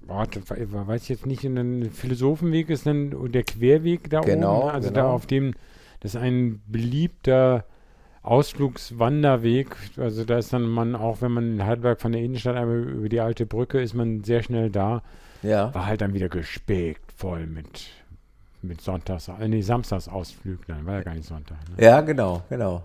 warte, 0.06 0.40
we- 0.48 0.86
weiß 0.86 1.02
ich 1.02 1.08
jetzt 1.08 1.26
nicht, 1.26 1.44
ein 1.44 1.90
Philosophenweg 1.90 2.70
ist 2.70 2.86
dann 2.86 3.32
der 3.32 3.42
Querweg 3.42 4.08
da 4.08 4.20
Genau, 4.20 4.60
oben. 4.62 4.70
Also 4.70 4.90
da 4.90 5.02
genau. 5.02 5.14
auf 5.14 5.26
dem, 5.26 5.54
das 6.00 6.14
ist 6.14 6.20
ein 6.20 6.62
beliebter 6.68 7.64
Ausflugswanderweg. 8.22 9.68
Also 9.96 10.24
da 10.24 10.38
ist 10.38 10.52
dann 10.52 10.62
man, 10.62 10.94
auch 10.94 11.22
wenn 11.22 11.32
man 11.32 11.52
in 11.54 11.66
Heidelberg 11.66 12.00
von 12.00 12.12
der 12.12 12.22
Innenstadt 12.22 12.56
einmal 12.56 12.78
über 12.78 13.08
die 13.08 13.20
alte 13.20 13.46
Brücke 13.46 13.80
ist, 13.80 13.94
man 13.94 14.22
sehr 14.24 14.42
schnell 14.42 14.70
da. 14.70 15.02
Ja. 15.42 15.72
War 15.74 15.86
halt 15.86 16.00
dann 16.00 16.14
wieder 16.14 16.28
gespickt 16.28 17.12
voll 17.12 17.46
mit, 17.46 17.86
mit 18.62 18.80
Sonntags, 18.80 19.28
äh, 19.28 19.48
nee, 19.48 19.62
Samstagsausflüglern, 19.62 20.86
war 20.86 20.94
ja 20.94 21.02
gar 21.02 21.14
nicht 21.14 21.26
Sonntag. 21.26 21.58
Ne? 21.70 21.84
Ja, 21.84 22.00
genau, 22.00 22.42
genau. 22.48 22.82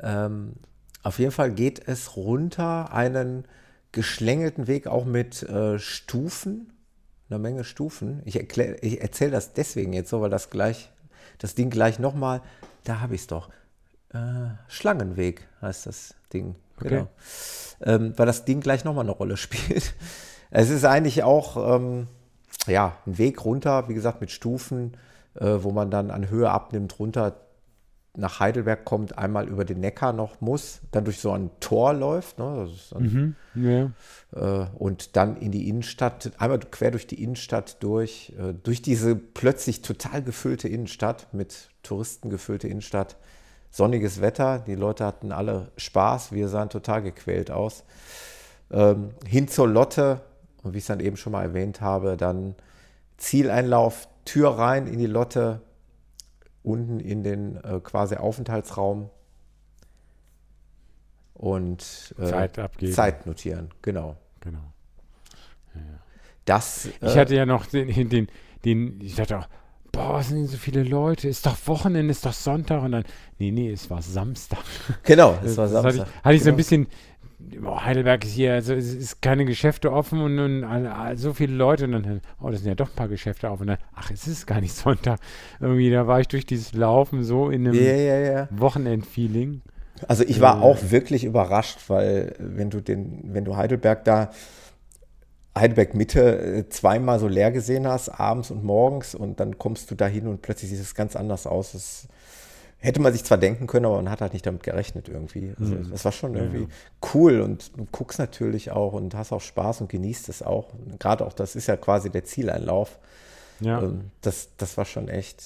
Ähm, 0.00 0.54
auf 1.02 1.18
jeden 1.18 1.32
Fall 1.32 1.52
geht 1.52 1.86
es 1.86 2.16
runter 2.16 2.92
einen 2.92 3.44
geschlängelten 3.92 4.66
Weg, 4.66 4.86
auch 4.86 5.04
mit 5.04 5.42
äh, 5.42 5.78
Stufen, 5.78 6.72
einer 7.30 7.38
Menge 7.38 7.64
Stufen. 7.64 8.22
Ich, 8.24 8.36
ich 8.36 9.00
erzähle 9.00 9.30
das 9.30 9.52
deswegen 9.52 9.92
jetzt 9.92 10.10
so, 10.10 10.20
weil 10.20 10.30
das 10.30 10.50
gleich, 10.50 10.90
das 11.38 11.54
Ding 11.54 11.70
gleich 11.70 11.98
nochmal, 11.98 12.42
da 12.84 13.00
habe 13.00 13.14
ich 13.14 13.22
es 13.22 13.26
doch. 13.26 13.48
Äh, 14.12 14.50
Schlangenweg 14.68 15.46
heißt 15.60 15.86
das 15.86 16.14
Ding. 16.32 16.54
Okay. 16.76 16.88
Genau. 16.88 17.08
Ähm, 17.80 18.14
weil 18.16 18.26
das 18.26 18.44
Ding 18.44 18.60
gleich 18.60 18.84
nochmal 18.84 19.04
eine 19.04 19.12
Rolle 19.12 19.36
spielt. 19.38 19.94
Es 20.50 20.70
ist 20.70 20.84
eigentlich 20.84 21.22
auch 21.22 21.76
ähm, 21.76 22.08
ja, 22.66 22.96
ein 23.06 23.18
Weg 23.18 23.44
runter, 23.44 23.88
wie 23.88 23.94
gesagt, 23.94 24.20
mit 24.20 24.30
Stufen, 24.30 24.96
äh, 25.34 25.58
wo 25.60 25.70
man 25.70 25.90
dann 25.90 26.10
an 26.10 26.30
Höhe 26.30 26.50
abnimmt, 26.50 26.98
runter 26.98 27.36
nach 28.16 28.40
Heidelberg 28.40 28.84
kommt, 28.84 29.16
einmal 29.16 29.48
über 29.48 29.64
den 29.64 29.78
Neckar 29.80 30.12
noch 30.12 30.40
muss, 30.40 30.80
dann 30.90 31.04
durch 31.04 31.20
so 31.20 31.30
ein 31.30 31.50
Tor 31.60 31.92
läuft, 31.94 32.38
ne, 32.38 32.68
dann, 32.90 33.36
Mhm, 33.54 33.62
ja. 33.64 33.90
äh, 34.34 34.66
und 34.76 35.16
dann 35.16 35.36
in 35.36 35.52
die 35.52 35.68
Innenstadt, 35.68 36.32
einmal 36.38 36.58
quer 36.58 36.90
durch 36.90 37.06
die 37.06 37.22
Innenstadt 37.22 37.80
durch, 37.82 38.32
äh, 38.38 38.54
durch 38.54 38.82
diese 38.82 39.14
plötzlich 39.14 39.82
total 39.82 40.22
gefüllte 40.22 40.66
Innenstadt, 40.68 41.32
mit 41.32 41.68
Touristen 41.84 42.28
gefüllte 42.28 42.66
Innenstadt, 42.66 43.16
sonniges 43.70 44.20
Wetter, 44.20 44.58
die 44.58 44.74
Leute 44.74 45.04
hatten 45.04 45.30
alle 45.30 45.70
Spaß, 45.76 46.32
wir 46.32 46.48
sahen 46.48 46.70
total 46.70 47.02
gequält 47.02 47.52
aus. 47.52 47.84
Ähm, 48.70 49.10
hin 49.26 49.46
zur 49.46 49.68
Lotte, 49.68 50.22
und 50.68 50.74
wie 50.74 50.78
ich 50.78 50.84
es 50.84 50.88
dann 50.88 51.00
eben 51.00 51.16
schon 51.16 51.32
mal 51.32 51.42
erwähnt 51.42 51.80
habe, 51.80 52.16
dann 52.16 52.54
Zieleinlauf, 53.16 54.08
Tür 54.24 54.50
rein 54.50 54.86
in 54.86 54.98
die 54.98 55.06
Lotte, 55.06 55.62
unten 56.62 57.00
in 57.00 57.22
den 57.22 57.56
äh, 57.56 57.80
quasi 57.82 58.16
Aufenthaltsraum 58.16 59.10
und 61.34 62.14
äh, 62.18 62.26
Zeit 62.26 62.58
abgeben. 62.58 62.92
Zeit 62.92 63.26
notieren, 63.26 63.70
genau. 63.80 64.16
Genau. 64.40 64.72
Das, 66.44 66.86
Ich 66.86 67.02
äh, 67.02 67.18
hatte 67.18 67.34
ja 67.34 67.46
noch 67.46 67.66
den, 67.66 68.08
den, 68.08 68.28
den, 68.64 69.00
ich 69.00 69.16
dachte 69.16 69.38
auch, 69.38 69.48
boah, 69.92 70.14
was 70.14 70.28
sind 70.28 70.46
so 70.46 70.56
viele 70.56 70.82
Leute? 70.82 71.28
Ist 71.28 71.46
doch 71.46 71.56
Wochenende, 71.66 72.10
ist 72.10 72.24
doch 72.24 72.32
Sonntag 72.32 72.82
und 72.82 72.92
dann, 72.92 73.04
nee, 73.38 73.50
nee, 73.50 73.70
es 73.70 73.90
war 73.90 74.02
Samstag. 74.02 74.60
Genau, 75.02 75.38
es 75.44 75.56
war 75.56 75.68
Das 75.68 75.82
Hatte 75.84 75.96
Samstag, 75.96 76.06
ich, 76.06 76.24
hatte 76.24 76.34
ich 76.34 76.42
so 76.42 76.48
ein 76.48 76.52
genau. 76.52 76.56
bisschen, 76.56 76.86
boah, 77.38 77.84
Heidelberg 77.84 78.24
ist 78.24 78.32
hier, 78.32 78.54
also 78.54 78.74
es 78.74 78.94
ist 78.94 79.22
keine 79.22 79.44
Geschäfte 79.44 79.92
offen 79.92 80.20
und, 80.20 80.38
und 80.38 80.64
all- 80.64 81.16
so 81.16 81.32
viele 81.34 81.54
Leute 81.54 81.84
und 81.84 81.92
dann, 81.92 82.20
oh, 82.40 82.50
das 82.50 82.60
sind 82.60 82.68
ja 82.68 82.74
doch 82.74 82.88
ein 82.90 82.96
paar 82.96 83.08
Geschäfte 83.08 83.50
offen 83.50 83.62
und 83.62 83.66
dann, 83.68 83.78
ach, 83.94 84.10
es 84.10 84.26
ist 84.26 84.46
gar 84.46 84.60
nicht 84.60 84.74
Sonntag. 84.74 85.20
Irgendwie, 85.60 85.90
da 85.90 86.06
war 86.06 86.20
ich 86.20 86.28
durch 86.28 86.46
dieses 86.46 86.72
Laufen 86.74 87.22
so 87.24 87.50
in 87.50 87.66
einem 87.68 87.74
Ja, 87.74 87.94
ja, 87.94 88.18
ja. 88.18 88.48
Wochenendfeeling. 88.50 89.62
Also 90.06 90.24
ich 90.24 90.40
war 90.40 90.62
Äh, 90.62 90.62
auch 90.62 90.90
wirklich 90.90 91.24
überrascht, 91.24 91.88
weil 91.88 92.34
wenn 92.38 92.70
du 92.70 92.80
den, 92.80 93.20
wenn 93.34 93.44
du 93.44 93.56
Heidelberg 93.56 94.04
da, 94.04 94.30
Heidelberg 95.56 95.94
Mitte 95.94 96.38
äh, 96.38 96.68
zweimal 96.68 97.18
so 97.18 97.26
leer 97.26 97.50
gesehen 97.50 97.86
hast, 97.86 98.08
abends 98.10 98.50
und 98.50 98.62
morgens, 98.64 99.14
und 99.14 99.40
dann 99.40 99.58
kommst 99.58 99.90
du 99.90 99.94
da 99.94 100.06
hin 100.06 100.26
und 100.28 100.40
plötzlich 100.42 100.70
sieht 100.70 100.80
es 100.80 100.94
ganz 100.94 101.16
anders 101.16 101.46
aus. 101.46 101.72
Das 101.72 102.06
hätte 102.80 103.00
man 103.00 103.12
sich 103.12 103.24
zwar 103.24 103.38
denken 103.38 103.66
können, 103.66 103.86
aber 103.86 103.96
man 103.96 104.10
hat 104.10 104.20
halt 104.20 104.32
nicht 104.32 104.46
damit 104.46 104.62
gerechnet 104.62 105.08
irgendwie. 105.08 105.52
Also 105.58 105.74
Mhm. 105.74 105.90
das 105.90 106.04
war 106.04 106.12
schon 106.12 106.34
irgendwie 106.34 106.62
ja. 106.62 106.68
cool 107.14 107.40
und 107.40 107.76
du 107.76 107.86
guckst 107.90 108.18
natürlich 108.18 108.70
auch 108.70 108.92
und 108.92 109.14
hast 109.14 109.32
auch 109.32 109.40
Spaß 109.40 109.80
und 109.80 109.88
genießt 109.90 110.28
es 110.28 110.42
auch. 110.42 110.68
Gerade 110.98 111.26
auch, 111.26 111.32
das 111.32 111.56
ist 111.56 111.66
ja 111.66 111.76
quasi 111.76 112.10
der 112.10 112.24
Zieleinlauf. 112.24 112.98
Ja. 113.60 113.82
Ähm, 113.82 114.10
Das, 114.20 114.50
das 114.56 114.76
war 114.76 114.84
schon 114.84 115.08
echt. 115.08 115.42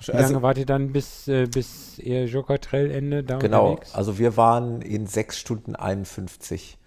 Wie 0.00 0.12
lange 0.12 0.42
wart 0.42 0.58
ihr 0.58 0.66
dann 0.66 0.92
bis, 0.92 1.26
äh, 1.26 1.46
bis 1.46 1.98
ihr 1.98 2.26
Joker 2.26 2.60
Trail 2.60 2.88
Ende 2.92 3.24
da 3.24 3.38
Genau, 3.38 3.70
unterwegs? 3.72 3.94
also 3.96 4.16
wir 4.18 4.36
waren 4.36 4.80
in 4.80 5.08
6 5.08 5.36
Stunden 5.36 5.74
51 5.74 6.78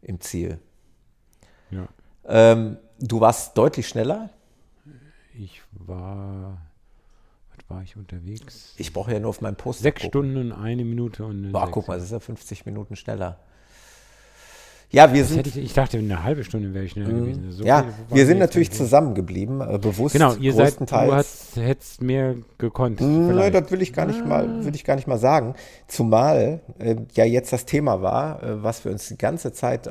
im 0.00 0.20
Ziel. 0.22 0.58
Ja. 1.70 1.86
Ähm, 2.26 2.78
du 3.00 3.20
warst 3.20 3.58
deutlich 3.58 3.86
schneller. 3.86 4.30
Ich 5.34 5.60
war, 5.72 6.56
war 7.68 7.82
ich 7.82 7.96
unterwegs? 7.96 8.74
Ich 8.76 8.92
brauche 8.92 9.12
ja 9.12 9.20
nur 9.20 9.30
auf 9.30 9.40
meinem 9.40 9.56
Post. 9.56 9.80
Sechs 9.80 10.02
Stunden 10.02 10.36
und 10.36 10.52
eine 10.52 10.84
Minute 10.84 11.24
und 11.24 11.38
eine 11.38 11.48
Boah, 11.48 11.70
guck 11.70 11.88
mal, 11.88 11.94
das 11.96 12.04
ist 12.06 12.12
ja 12.12 12.20
50 12.20 12.66
Minuten 12.66 12.96
schneller. 12.96 13.38
Ja, 14.90 15.12
wir 15.12 15.22
Das 15.22 15.30
sind. 15.32 15.46
ich, 15.48 15.56
ich 15.56 15.72
dachte, 15.72 15.98
eine 15.98 16.22
halbe 16.22 16.44
Stunde 16.44 16.72
wäre 16.72 16.84
ich 16.84 16.92
schneller 16.92 17.08
Mhm. 17.08 17.20
gewesen. 17.24 17.50
So 17.52 17.64
ja, 17.64 17.84
wir 18.10 18.26
sind 18.26 18.38
natürlich 18.38 18.70
zusammengeblieben, 18.70 19.60
äh, 19.60 19.78
bewusst. 19.78 20.12
Genau, 20.12 20.34
ihr 20.36 20.52
seid, 20.52 20.78
du 20.78 20.86
hast, 21.12 21.56
hättest 21.56 22.00
mehr 22.00 22.36
gekonnt. 22.58 23.00
Nein, 23.00 23.52
das 23.52 23.70
will 23.72 23.82
ich 23.82 23.92
gar 23.92 24.06
nicht 24.06 24.24
mal, 24.24 24.64
will 24.64 24.74
ich 24.74 24.84
gar 24.84 24.94
nicht 24.94 25.08
mal 25.08 25.18
sagen. 25.18 25.54
Zumal 25.88 26.60
äh, 26.78 26.96
ja 27.14 27.24
jetzt 27.24 27.52
das 27.52 27.64
Thema 27.64 28.02
war, 28.02 28.40
äh, 28.42 28.62
was 28.62 28.84
wir 28.84 28.92
uns 28.92 29.08
die 29.08 29.18
ganze 29.18 29.52
Zeit 29.52 29.88
äh, 29.88 29.90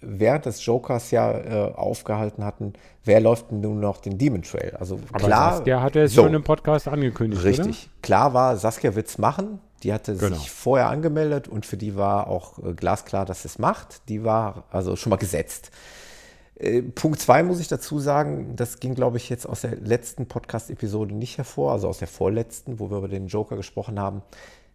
während 0.00 0.46
des 0.46 0.64
Jokers 0.64 1.10
ja 1.10 1.32
äh, 1.32 1.72
aufgehalten 1.74 2.44
hatten, 2.44 2.74
wer 3.04 3.20
läuft 3.20 3.50
denn 3.50 3.60
nun 3.60 3.80
noch 3.80 3.98
den 3.98 4.18
Demon 4.18 4.42
Trail? 4.42 4.76
Also 4.78 4.98
Aber 5.12 5.26
klar, 5.26 5.52
Saskia 5.56 5.80
hatte 5.82 6.00
es 6.02 6.14
so, 6.14 6.22
schon 6.22 6.34
im 6.34 6.44
Podcast 6.44 6.88
angekündigt, 6.88 7.42
Richtig. 7.44 7.90
Klar 8.02 8.34
war, 8.34 8.56
Saskia 8.56 8.94
wird 8.94 9.08
es 9.08 9.18
machen. 9.18 9.60
Die 9.82 9.92
hatte 9.92 10.16
Genau. 10.16 10.34
sich 10.36 10.50
vorher 10.50 10.88
angemeldet 10.88 11.48
und 11.48 11.66
für 11.66 11.76
die 11.76 11.96
war 11.96 12.28
auch 12.28 12.58
äh, 12.58 12.72
glasklar, 12.72 13.24
dass 13.26 13.44
es 13.44 13.58
macht. 13.58 14.08
Die 14.08 14.24
war 14.24 14.64
also 14.70 14.96
schon 14.96 15.10
mal 15.10 15.16
gesetzt. 15.16 15.70
Äh, 16.58 16.82
Punkt 16.82 17.20
zwei 17.20 17.42
muss 17.42 17.60
ich 17.60 17.68
dazu 17.68 17.98
sagen, 17.98 18.56
das 18.56 18.80
ging, 18.80 18.94
glaube 18.94 19.18
ich, 19.18 19.28
jetzt 19.28 19.46
aus 19.46 19.60
der 19.62 19.76
letzten 19.76 20.26
Podcast-Episode 20.26 21.14
nicht 21.14 21.36
hervor, 21.36 21.72
also 21.72 21.88
aus 21.88 21.98
der 21.98 22.08
vorletzten, 22.08 22.80
wo 22.80 22.90
wir 22.90 22.98
über 22.98 23.08
den 23.08 23.26
Joker 23.26 23.56
gesprochen 23.56 24.00
haben. 24.00 24.22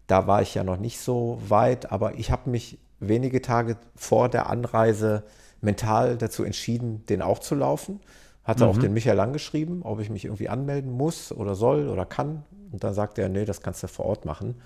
Da 0.08 0.28
war 0.28 0.42
ich 0.42 0.54
ja 0.56 0.64
noch 0.64 0.78
nicht 0.78 1.00
so 1.00 1.40
weit, 1.48 1.92
aber 1.92 2.16
ich 2.16 2.32
habe 2.32 2.50
mich 2.50 2.78
wenige 3.02 3.42
Tage 3.42 3.76
vor 3.96 4.30
der 4.30 4.50
Anreise 4.50 5.24
mental 5.60 6.18
dazu 6.18 6.44
entschieden, 6.44 7.06
den 7.08 7.22
auch 7.22 7.40
zu 7.40 7.56
laufen. 7.56 8.00
Hatte 8.44 8.66
auch 8.66 8.76
Mhm. 8.78 8.82
den 8.82 8.94
Michael 8.94 9.20
angeschrieben, 9.20 9.82
ob 9.84 10.00
ich 10.00 10.10
mich 10.10 10.26
irgendwie 10.26 10.50
anmelden 10.50 10.92
muss 10.92 11.32
oder 11.32 11.54
soll 11.56 11.90
oder 11.90 12.06
kann. 12.06 12.44
Und 12.72 12.84
dann 12.84 12.94
sagte 12.94 13.22
er, 13.22 13.30
nee, 13.30 13.46
das 13.46 13.62
kannst 13.62 13.84
du 13.84 13.88
vor 13.88 14.06
Ort 14.06 14.26
machen. 14.26 14.62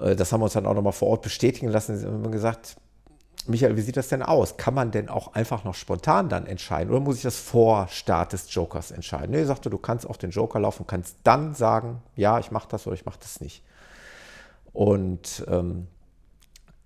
Äh, 0.00 0.16
Das 0.16 0.32
haben 0.32 0.40
wir 0.40 0.44
uns 0.44 0.54
dann 0.54 0.66
auch 0.66 0.74
nochmal 0.74 0.92
vor 0.92 1.08
Ort 1.08 1.22
bestätigen 1.22 1.68
lassen. 1.68 1.96
Sie 1.98 2.06
haben 2.06 2.30
gesagt, 2.32 2.76
Michael, 3.46 3.76
wie 3.76 3.80
sieht 3.80 3.96
das 3.96 4.08
denn 4.08 4.22
aus? 4.22 4.56
Kann 4.56 4.74
man 4.74 4.90
denn 4.90 5.08
auch 5.08 5.32
einfach 5.34 5.64
noch 5.64 5.74
spontan 5.74 6.28
dann 6.28 6.46
entscheiden? 6.46 6.90
Oder 6.90 7.00
muss 7.00 7.16
ich 7.16 7.22
das 7.22 7.36
vor 7.38 7.88
Start 7.88 8.32
des 8.32 8.52
Jokers 8.54 8.90
entscheiden? 8.90 9.30
Nee, 9.30 9.38
er 9.40 9.46
sagte, 9.46 9.70
du 9.70 9.78
kannst 9.78 10.08
auch 10.08 10.16
den 10.16 10.30
Joker 10.30 10.60
laufen, 10.60 10.86
kannst 10.86 11.16
dann 11.24 11.54
sagen, 11.54 12.02
ja, 12.16 12.38
ich 12.38 12.50
mache 12.50 12.68
das 12.68 12.86
oder 12.86 12.94
ich 12.94 13.06
mache 13.06 13.18
das 13.20 13.40
nicht. 13.40 13.62
Und 14.72 15.44
ähm, 15.48 15.86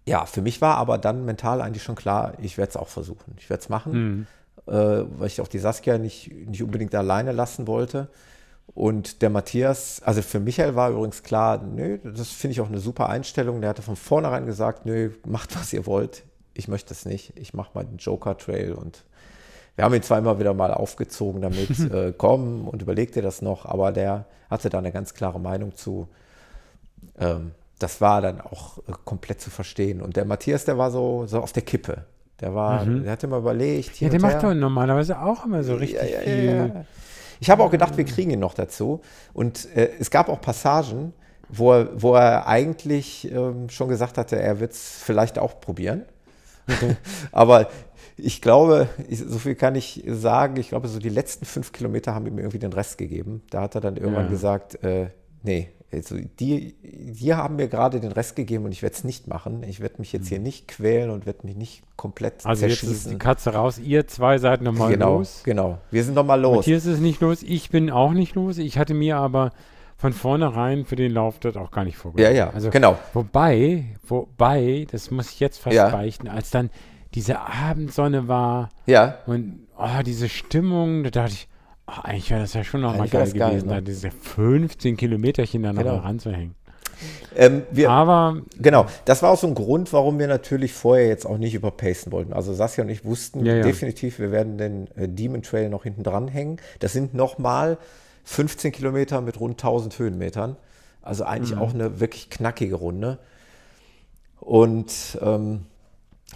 ja, 0.06 0.26
für 0.26 0.42
mich 0.42 0.60
war 0.60 0.76
aber 0.76 0.98
dann 0.98 1.24
mental 1.24 1.60
eigentlich 1.62 1.82
schon 1.82 1.94
klar, 1.94 2.34
ich 2.40 2.58
werde 2.58 2.70
es 2.70 2.76
auch 2.76 2.88
versuchen. 2.88 3.34
Ich 3.38 3.48
werde 3.48 3.62
es 3.62 3.68
machen, 3.68 3.92
Mhm. 3.92 4.72
äh, 4.72 5.04
weil 5.18 5.26
ich 5.28 5.40
auch 5.40 5.48
die 5.48 5.58
Saskia 5.58 5.98
nicht, 5.98 6.30
nicht 6.46 6.62
unbedingt 6.62 6.94
alleine 6.94 7.32
lassen 7.32 7.66
wollte. 7.66 8.08
Und 8.74 9.20
der 9.22 9.30
Matthias, 9.30 10.02
also 10.04 10.22
für 10.22 10.40
Michael 10.40 10.74
war 10.74 10.90
übrigens 10.90 11.22
klar, 11.22 11.62
nö, 11.62 11.98
das 12.02 12.28
finde 12.28 12.52
ich 12.52 12.60
auch 12.60 12.68
eine 12.68 12.78
super 12.80 13.08
Einstellung. 13.08 13.60
Der 13.60 13.70
hatte 13.70 13.82
von 13.82 13.96
vornherein 13.96 14.46
gesagt, 14.46 14.86
nö, 14.86 15.10
macht 15.26 15.54
was 15.58 15.72
ihr 15.72 15.86
wollt. 15.86 16.22
Ich 16.54 16.68
möchte 16.68 16.92
es 16.94 17.04
nicht. 17.04 17.32
Ich 17.38 17.52
mache 17.54 17.70
mal 17.74 17.84
den 17.84 17.98
Joker 17.98 18.36
Trail 18.38 18.72
und 18.72 19.04
wir 19.76 19.84
haben 19.84 19.94
ihn 19.94 20.02
zwar 20.02 20.18
immer 20.18 20.38
wieder 20.38 20.54
mal 20.54 20.72
aufgezogen 20.72 21.42
damit, 21.42 21.78
äh, 21.92 22.12
komm 22.16 22.66
und 22.68 22.80
überleg 22.80 23.12
dir 23.12 23.22
das 23.22 23.42
noch, 23.42 23.66
aber 23.66 23.90
der 23.92 24.24
hatte 24.50 24.70
da 24.70 24.78
eine 24.78 24.92
ganz 24.92 25.14
klare 25.14 25.40
Meinung 25.40 25.74
zu. 25.74 26.08
Ähm, 27.18 27.52
das 27.78 28.00
war 28.00 28.20
dann 28.20 28.40
auch 28.40 28.78
äh, 28.78 28.92
komplett 29.04 29.40
zu 29.40 29.50
verstehen. 29.50 30.00
Und 30.02 30.16
der 30.16 30.24
Matthias, 30.24 30.64
der 30.64 30.78
war 30.78 30.90
so, 30.90 31.26
so 31.26 31.40
auf 31.40 31.52
der 31.52 31.62
Kippe. 31.62 32.04
Der 32.40 32.54
war, 32.54 32.84
Mhm. 32.84 33.04
der 33.04 33.12
hat 33.12 33.22
immer 33.24 33.38
überlegt. 33.38 34.00
Ja, 34.00 34.08
der 34.08 34.20
macht 34.20 34.34
her. 34.42 34.50
doch 34.50 34.54
normalerweise 34.54 35.20
auch 35.20 35.44
immer 35.44 35.62
so 35.62 35.74
richtig 35.76 35.98
Ja, 36.00 36.16
ja, 36.16 36.20
viel. 36.20 36.86
Ich 37.40 37.50
habe 37.50 37.62
auch 37.62 37.70
gedacht, 37.70 37.96
wir 37.96 38.04
kriegen 38.04 38.30
ihn 38.30 38.40
noch 38.40 38.54
dazu. 38.54 39.00
Und 39.32 39.68
äh, 39.76 39.90
es 39.98 40.10
gab 40.10 40.28
auch 40.28 40.40
Passagen, 40.40 41.12
wo 41.48 41.72
er, 41.72 41.88
wo 42.00 42.14
er 42.14 42.46
eigentlich 42.46 43.30
ähm, 43.30 43.68
schon 43.68 43.88
gesagt 43.88 44.18
hatte, 44.18 44.36
er 44.40 44.60
wird 44.60 44.72
es 44.72 45.00
vielleicht 45.02 45.38
auch 45.38 45.60
probieren. 45.60 46.04
Aber 47.32 47.68
ich 48.16 48.40
glaube, 48.40 48.88
ich, 49.08 49.18
so 49.18 49.38
viel 49.38 49.54
kann 49.54 49.74
ich 49.74 50.02
sagen, 50.06 50.56
ich 50.56 50.68
glaube, 50.70 50.88
so 50.88 50.98
die 50.98 51.08
letzten 51.08 51.44
fünf 51.44 51.72
Kilometer 51.72 52.14
haben 52.14 52.26
ihm 52.26 52.38
irgendwie 52.38 52.58
den 52.58 52.72
Rest 52.72 52.96
gegeben. 52.98 53.42
Da 53.50 53.62
hat 53.62 53.74
er 53.74 53.80
dann 53.80 53.96
irgendwann 53.96 54.30
gesagt, 54.30 54.82
äh, 54.84 55.08
nee, 55.42 55.68
also 55.94 56.16
die, 56.40 56.74
die 56.82 57.34
haben 57.34 57.56
mir 57.56 57.68
gerade 57.68 58.00
den 58.00 58.12
Rest 58.12 58.36
gegeben 58.36 58.64
und 58.64 58.72
ich 58.72 58.82
werde 58.82 58.94
es 58.94 59.04
nicht 59.04 59.28
machen. 59.28 59.62
Ich 59.62 59.80
werde 59.80 59.96
mich 59.98 60.12
jetzt 60.12 60.28
hier 60.28 60.38
nicht 60.40 60.68
quälen 60.68 61.10
und 61.10 61.26
werde 61.26 61.46
mich 61.46 61.56
nicht 61.56 61.82
komplett 61.96 62.44
Also 62.44 62.66
jetzt 62.66 62.82
ist 62.82 62.88
zerschießen. 62.88 63.12
die 63.12 63.18
Katze 63.18 63.54
raus. 63.54 63.78
Ihr 63.78 64.06
zwei 64.06 64.38
seid 64.38 64.62
nochmal 64.62 64.90
genau, 64.90 65.18
los. 65.18 65.42
genau. 65.44 65.78
Wir 65.90 66.04
sind 66.04 66.14
nochmal 66.14 66.40
los. 66.40 66.56
Matthias 66.58 66.86
ist 66.86 67.00
nicht 67.00 67.20
los. 67.20 67.42
Ich 67.42 67.70
bin 67.70 67.90
auch 67.90 68.12
nicht 68.12 68.34
los. 68.34 68.58
Ich 68.58 68.78
hatte 68.78 68.94
mir 68.94 69.16
aber 69.16 69.52
von 69.96 70.12
vornherein 70.12 70.84
für 70.84 70.96
den 70.96 71.12
Lauf 71.12 71.38
dort 71.38 71.56
auch 71.56 71.70
gar 71.70 71.84
nicht 71.84 71.96
vorgestellt. 71.96 72.36
Ja, 72.36 72.46
ja, 72.46 72.52
also, 72.52 72.70
genau. 72.70 72.98
Wobei, 73.12 73.84
wobei, 74.06 74.86
das 74.90 75.10
muss 75.10 75.30
ich 75.30 75.40
jetzt 75.40 75.58
fast 75.58 75.76
Ja. 75.76 75.88
beichten, 75.90 76.28
als 76.28 76.50
dann 76.50 76.70
diese 77.14 77.38
Abendsonne 77.40 78.26
war 78.28 78.70
Ja. 78.86 79.18
und 79.26 79.66
oh, 79.78 80.02
diese 80.04 80.28
Stimmung, 80.28 81.04
da 81.04 81.10
dachte 81.10 81.34
ich, 81.34 81.48
oh, 81.86 81.92
eigentlich 82.02 82.30
wäre 82.30 82.40
das 82.40 82.54
ja 82.54 82.64
schon 82.64 82.80
nochmal 82.82 83.08
geil 83.08 83.30
gewesen, 83.32 83.68
ne? 83.68 83.74
da 83.76 83.80
diese 83.80 84.10
15 84.10 84.96
Kilometerchen 84.96 85.62
da 85.62 85.70
Genau. 85.72 85.82
nochmal 85.84 86.00
ranzuhängen. 86.06 86.54
Ähm, 87.36 87.62
wir, 87.72 87.90
Aber 87.90 88.42
genau, 88.56 88.86
das 89.04 89.22
war 89.22 89.30
auch 89.32 89.38
so 89.38 89.48
ein 89.48 89.54
Grund, 89.56 89.92
warum 89.92 90.18
wir 90.20 90.28
natürlich 90.28 90.72
vorher 90.72 91.08
jetzt 91.08 91.26
auch 91.26 91.38
nicht 91.38 91.52
überpacen 91.54 92.12
wollten. 92.12 92.32
Also 92.32 92.54
Saskia 92.54 92.84
und 92.84 92.90
ich 92.90 93.04
wussten 93.04 93.44
Ja, 93.44 93.56
ja. 93.56 93.62
definitiv, 93.64 94.20
wir 94.20 94.30
werden 94.30 94.56
den 94.58 94.86
äh, 94.96 95.08
Demon 95.08 95.42
Trail 95.42 95.68
noch 95.68 95.82
hinten 95.82 96.04
dran 96.04 96.28
hängen. 96.28 96.58
Das 96.78 96.92
sind 96.92 97.12
nochmal 97.12 97.78
15 98.22 98.70
Kilometer 98.70 99.20
mit 99.20 99.40
rund 99.40 99.54
1000 99.54 99.98
Höhenmetern. 99.98 100.56
Also 101.02 101.24
eigentlich 101.24 101.56
Mhm. 101.56 101.62
auch 101.62 101.74
eine 101.74 101.98
wirklich 102.00 102.30
knackige 102.30 102.76
Runde. 102.76 103.18
Und 104.40 105.18
ähm, 105.20 105.66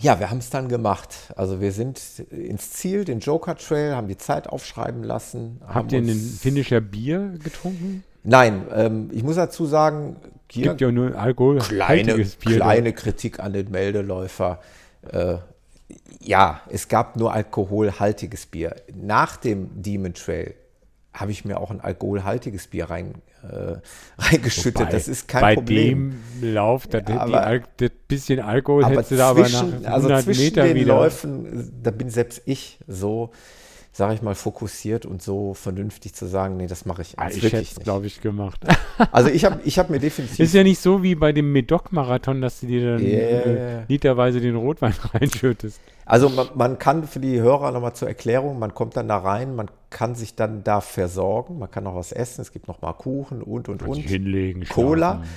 ja, 0.01 0.21
wir 0.21 0.31
haben 0.31 0.39
es 0.39 0.51
dann 0.51 0.69
gemacht. 0.69 1.15
Also 1.37 1.61
wir 1.61 1.73
sind 1.73 2.01
ins 2.31 2.71
Ziel, 2.73 3.05
den 3.05 3.21
Joker 3.21 3.57
Trail, 3.57 3.95
haben 3.95 4.09
die 4.09 4.17
Zeit 4.17 4.49
aufschreiben 4.49 5.03
lassen. 5.03 5.61
haben 5.67 5.75
habt 5.75 5.93
ihr 5.93 6.01
uns- 6.01 6.39
finnischer 6.41 6.81
Bier 6.81 7.35
getrunken? 7.43 8.05
Nein, 8.25 8.67
ähm, 8.75 9.11
ich 9.13 9.23
muss 9.23 9.37
dazu 9.37 9.65
sagen, 9.67 10.17
Es 10.49 10.55
gibt 10.55 10.81
ja 10.81 10.91
nur 10.91 11.17
Alkohol. 11.17 11.59
kleine, 11.59 12.15
Bier. 12.17 12.57
kleine 12.57 12.93
Kritik 12.93 13.41
an 13.41 13.53
den 13.53 13.71
Meldeläufer. 13.71 14.61
Äh, 15.11 15.37
ja, 16.21 16.61
es 16.69 16.89
gab 16.89 17.17
nur 17.17 17.33
alkoholhaltiges 17.33 18.47
Bier. 18.47 18.75
Nach 18.95 19.37
dem 19.37 19.83
Demon 19.83 20.15
Trail 20.15 20.55
habe 21.15 21.31
ich 21.31 21.45
mir 21.45 21.59
auch 21.61 21.71
ein 21.71 21.81
alkoholhaltiges 21.81 22.67
Bier 22.67 22.91
rein, 22.91 23.15
äh, 23.43 23.77
reingeschüttet. 24.19 24.81
Wobei, 24.81 24.91
das 24.93 25.09
ist 25.09 25.29
kein 25.29 25.41
bei 25.41 25.55
Problem. 25.55 26.15
dem 26.41 26.55
Lauf, 26.55 26.87
da, 26.87 27.01
die, 27.01 27.13
aber- 27.13 27.45
das 27.79 27.91
bisschen 28.09 28.41
Alkohol 28.41 28.85
hättest 28.87 29.11
du 29.13 29.17
da 29.17 29.31
aber 29.31 29.41
nach 29.43 29.49
zwischen, 29.49 29.73
100 29.87 29.93
also 29.93 30.21
zwischen 30.23 30.45
Meter 30.45 30.63
den 30.65 30.77
wieder. 30.77 30.95
Läufen, 30.97 31.73
da 31.83 31.91
bin 31.91 32.11
selbst 32.11 32.43
ich 32.47 32.79
so, 32.87 33.31
sage 33.99 34.15
ich 34.15 34.23
mal, 34.23 34.37
fokussiert 34.37 35.05
und 35.07 35.21
so 35.23 35.55
vernünftig 35.55 36.15
zu 36.15 36.27
sagen, 36.27 36.57
nee, 36.57 36.69
das 36.69 36.87
mache 36.87 37.03
ich, 37.03 37.19
Ah, 37.19 37.25
jetzt 37.27 37.39
ich 37.39 37.43
wirklich 37.43 37.75
nicht. 37.75 37.83
glaube 37.85 38.07
ich, 38.07 38.21
gemacht. 38.21 38.65
Also 39.13 39.29
ich 39.29 39.45
habe 39.45 39.61
ich 39.65 39.79
hab 39.79 39.91
mir 39.91 39.99
definitiv 40.01 40.39
Ist 40.41 40.55
ja 40.55 40.63
nicht 40.63 40.81
so 40.81 41.03
wie 41.03 41.15
bei 41.17 41.33
dem 41.33 41.53
Medoc-Marathon, 41.53 42.41
dass 42.41 42.61
du 42.61 42.67
dir 42.67 42.93
dann 42.95 43.05
äh, 43.05 43.73
ja. 43.79 43.85
literweise 43.89 44.41
den 44.41 44.55
Rotwein 44.57 44.95
reinschüttest. 45.15 45.81
Also 46.07 46.29
man, 46.31 46.47
man 46.55 46.79
kann 46.79 47.07
für 47.09 47.19
die 47.21 47.41
Hörer 47.41 47.71
nochmal 47.73 47.95
zur 47.95 48.09
Erklärung, 48.09 48.59
man 48.59 48.73
kommt 48.73 48.97
dann 48.97 49.09
da 49.09 49.19
rein, 49.19 49.55
man 49.57 49.69
kann 49.91 50.15
sich 50.15 50.35
dann 50.37 50.63
da 50.65 50.81
versorgen, 50.81 51.59
man 51.59 51.71
kann 51.71 51.85
noch 51.85 51.95
was 51.97 52.13
essen, 52.13 52.41
es 52.41 52.53
gibt 52.53 52.67
noch 52.69 52.81
mal 52.81 52.93
Kuchen 52.93 53.43
und 53.43 53.69
und 53.69 53.83
und. 53.83 53.97
hinlegen, 53.97 54.65
Cola. 54.69 55.15
schlafen. 55.17 55.29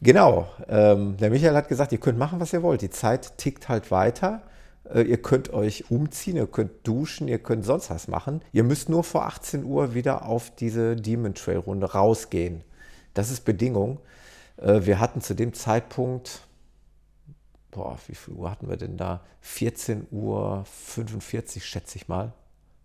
Genau. 0.00 0.48
Ähm, 0.68 1.16
der 1.18 1.30
Michael 1.30 1.54
hat 1.56 1.68
gesagt, 1.68 1.92
ihr 1.92 1.98
könnt 1.98 2.18
machen, 2.18 2.40
was 2.40 2.52
ihr 2.52 2.62
wollt. 2.62 2.80
Die 2.82 2.90
Zeit 2.90 3.36
tickt 3.38 3.68
halt 3.68 3.90
weiter. 3.90 4.42
Äh, 4.92 5.02
ihr 5.02 5.20
könnt 5.22 5.52
euch 5.52 5.90
umziehen, 5.90 6.36
ihr 6.36 6.46
könnt 6.46 6.86
duschen, 6.86 7.28
ihr 7.28 7.38
könnt 7.38 7.64
sonst 7.64 7.90
was 7.90 8.08
machen. 8.08 8.42
Ihr 8.52 8.64
müsst 8.64 8.88
nur 8.88 9.04
vor 9.04 9.26
18 9.26 9.64
Uhr 9.64 9.94
wieder 9.94 10.26
auf 10.26 10.54
diese 10.54 10.96
Demon 10.96 11.34
Trail 11.34 11.58
Runde 11.58 11.92
rausgehen. 11.92 12.62
Das 13.14 13.30
ist 13.30 13.44
Bedingung. 13.44 13.98
Äh, 14.56 14.80
wir 14.84 15.00
hatten 15.00 15.20
zu 15.20 15.34
dem 15.34 15.52
Zeitpunkt 15.54 16.42
boah, 17.70 17.98
wie 18.06 18.14
viel 18.14 18.34
Uhr 18.34 18.50
hatten 18.50 18.68
wir 18.68 18.76
denn 18.76 18.96
da? 18.96 19.20
14 19.40 20.08
Uhr 20.10 20.64
45, 20.64 21.64
schätze 21.64 21.96
ich 21.96 22.08
mal. 22.08 22.32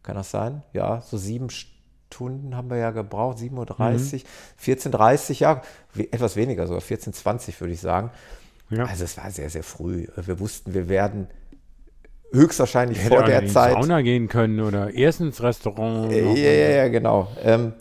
Kann 0.04 0.16
das 0.16 0.32
sein? 0.32 0.64
Ja, 0.74 1.02
so 1.02 1.18
sieben 1.18 1.50
Stunden 1.50 2.56
haben 2.56 2.70
wir 2.70 2.78
ja 2.78 2.92
gebraucht, 2.92 3.38
7.30 3.40 3.54
Uhr, 3.56 4.28
14.30 4.62 5.32
Uhr, 5.32 5.36
ja, 5.38 5.62
etwas 6.12 6.36
weniger, 6.36 6.68
sogar 6.68 6.82
14.20 6.82 7.50
Uhr 7.50 7.62
würde 7.62 7.74
ich 7.74 7.82
sagen. 7.82 8.12
Ja. 8.70 8.86
Also 8.86 9.04
es 9.04 9.18
war 9.18 9.32
sehr, 9.32 9.50
sehr 9.50 9.64
früh. 9.64 10.08
Wir 10.16 10.40
wussten, 10.40 10.74
wir 10.74 10.90
werden 10.90 11.28
höchstwahrscheinlich 12.34 13.00
Hätte 13.00 13.16
vor 13.16 13.24
der 13.24 13.44
in 13.44 13.50
Zeit. 13.50 13.74
Sauna 13.74 14.02
gehen 14.02 14.28
können 14.28 14.60
oder 14.60 14.94
erst 14.94 15.22
ins 15.22 15.42
Restaurant. 15.42 16.12
Ja, 16.12 16.24
noch. 16.24 16.36
ja, 16.36 16.52
ja, 16.52 16.88
genau. 16.88 17.28
Ähm, 17.44 17.74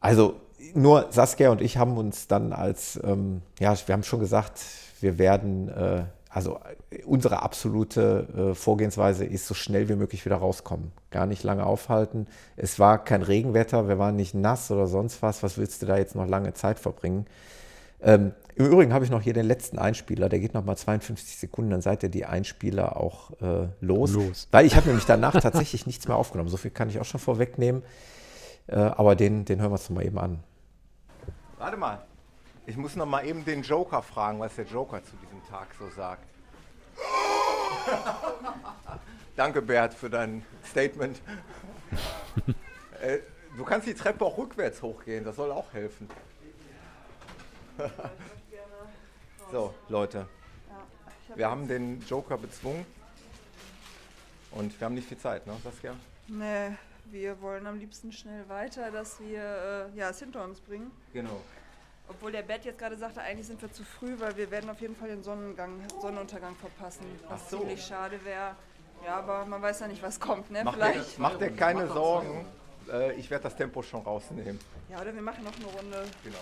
also 0.00 0.34
nur 0.74 1.06
Saskia 1.10 1.50
und 1.50 1.60
ich 1.60 1.76
haben 1.76 1.96
uns 1.96 2.26
dann 2.26 2.52
als, 2.52 3.00
ähm, 3.04 3.42
ja, 3.58 3.74
wir 3.86 3.92
haben 3.92 4.02
schon 4.02 4.20
gesagt, 4.20 4.60
wir 5.00 5.18
werden, 5.18 5.68
äh, 5.68 6.04
also 6.28 6.58
äh, 6.90 7.02
unsere 7.04 7.42
absolute 7.42 8.50
äh, 8.52 8.54
Vorgehensweise 8.54 9.24
ist, 9.24 9.46
so 9.46 9.54
schnell 9.54 9.88
wie 9.88 9.96
möglich 9.96 10.24
wieder 10.24 10.36
rauskommen. 10.36 10.92
Gar 11.10 11.26
nicht 11.26 11.42
lange 11.42 11.64
aufhalten. 11.64 12.26
Es 12.56 12.78
war 12.78 13.02
kein 13.04 13.22
Regenwetter, 13.22 13.88
wir 13.88 13.98
waren 13.98 14.16
nicht 14.16 14.34
nass 14.34 14.70
oder 14.70 14.86
sonst 14.86 15.22
was. 15.22 15.42
Was 15.42 15.58
willst 15.58 15.82
du 15.82 15.86
da 15.86 15.96
jetzt 15.96 16.14
noch 16.14 16.28
lange 16.28 16.54
Zeit 16.54 16.78
verbringen? 16.78 17.26
Ähm, 18.02 18.32
Im 18.60 18.66
Übrigen 18.66 18.92
habe 18.92 19.06
ich 19.06 19.10
noch 19.10 19.22
hier 19.22 19.32
den 19.32 19.46
letzten 19.46 19.78
Einspieler, 19.78 20.28
der 20.28 20.38
geht 20.38 20.52
noch 20.52 20.62
mal 20.62 20.76
52 20.76 21.38
Sekunden, 21.38 21.70
dann 21.70 21.80
seid 21.80 22.02
ihr 22.02 22.10
die 22.10 22.26
Einspieler 22.26 22.98
auch 22.98 23.30
äh, 23.40 23.68
los. 23.80 24.12
Los. 24.12 24.48
Weil 24.50 24.66
ich 24.66 24.76
habe 24.76 24.88
nämlich 24.88 25.06
danach 25.06 25.32
tatsächlich 25.40 25.86
nichts 25.86 26.06
mehr 26.06 26.18
aufgenommen. 26.18 26.50
So 26.50 26.58
viel 26.58 26.70
kann 26.70 26.90
ich 26.90 27.00
auch 27.00 27.06
schon 27.06 27.20
vorwegnehmen. 27.20 27.82
Äh, 28.66 28.76
aber 28.76 29.16
den, 29.16 29.46
den 29.46 29.62
hören 29.62 29.70
wir 29.70 29.76
uns 29.76 29.88
noch 29.88 29.96
mal 29.96 30.04
eben 30.04 30.18
an. 30.18 30.44
Warte 31.56 31.78
mal. 31.78 32.02
Ich 32.66 32.76
muss 32.76 32.96
noch 32.96 33.06
mal 33.06 33.24
eben 33.24 33.46
den 33.46 33.62
Joker 33.62 34.02
fragen, 34.02 34.38
was 34.40 34.54
der 34.56 34.66
Joker 34.66 35.02
zu 35.04 35.12
diesem 35.16 35.42
Tag 35.48 35.68
so 35.78 35.88
sagt. 35.96 36.28
Danke, 39.36 39.62
Bert, 39.62 39.94
für 39.94 40.10
dein 40.10 40.44
Statement. 40.68 41.18
äh, 43.00 43.20
du 43.56 43.64
kannst 43.64 43.86
die 43.86 43.94
Treppe 43.94 44.22
auch 44.22 44.36
rückwärts 44.36 44.82
hochgehen, 44.82 45.24
das 45.24 45.36
soll 45.36 45.50
auch 45.50 45.72
helfen. 45.72 46.10
so, 49.50 49.74
Leute. 49.88 50.26
Wir 51.34 51.48
haben 51.48 51.68
den 51.68 52.00
Joker 52.06 52.36
bezwungen. 52.36 52.84
Und 54.52 54.78
wir 54.80 54.84
haben 54.84 54.94
nicht 54.94 55.08
viel 55.08 55.18
Zeit, 55.18 55.46
ne, 55.46 55.56
Saskia? 55.62 55.94
Nee, 56.26 56.76
wir 57.06 57.40
wollen 57.40 57.66
am 57.66 57.78
liebsten 57.78 58.10
schnell 58.12 58.48
weiter, 58.48 58.90
dass 58.90 59.20
wir 59.20 59.90
äh, 59.94 59.96
ja, 59.96 60.10
es 60.10 60.18
hinter 60.18 60.42
uns 60.42 60.60
bringen. 60.60 60.90
Genau. 61.12 61.40
Obwohl 62.08 62.32
der 62.32 62.42
Bett 62.42 62.64
jetzt 62.64 62.78
gerade 62.78 62.96
sagte, 62.96 63.20
eigentlich 63.20 63.46
sind 63.46 63.62
wir 63.62 63.72
zu 63.72 63.84
früh, 63.84 64.18
weil 64.18 64.36
wir 64.36 64.50
werden 64.50 64.68
auf 64.68 64.80
jeden 64.80 64.96
Fall 64.96 65.08
den 65.08 65.22
Sonnengang, 65.22 65.70
Sonnenuntergang 66.00 66.56
verpassen. 66.56 67.04
Was 67.28 67.48
so. 67.48 67.58
ziemlich 67.58 67.80
schade 67.84 68.24
wäre. 68.24 68.56
Ja, 69.04 69.16
aber 69.16 69.46
man 69.46 69.62
weiß 69.62 69.80
ja 69.80 69.86
nicht, 69.86 70.02
was 70.02 70.18
kommt, 70.18 70.50
ne? 70.50 70.62
Mach 70.64 70.74
dir, 70.74 70.86
Vielleicht. 70.86 71.18
mach 71.18 71.38
dir 71.38 71.50
keine 71.52 71.86
Sorgen. 71.86 72.44
Äh, 72.90 73.14
ich 73.14 73.30
werde 73.30 73.44
das 73.44 73.54
Tempo 73.54 73.82
schon 73.82 74.02
rausnehmen. 74.02 74.58
Ja, 74.88 75.00
oder 75.00 75.14
wir 75.14 75.22
machen 75.22 75.44
noch 75.44 75.54
eine 75.54 75.66
Runde. 75.66 76.04
Genau. 76.24 76.38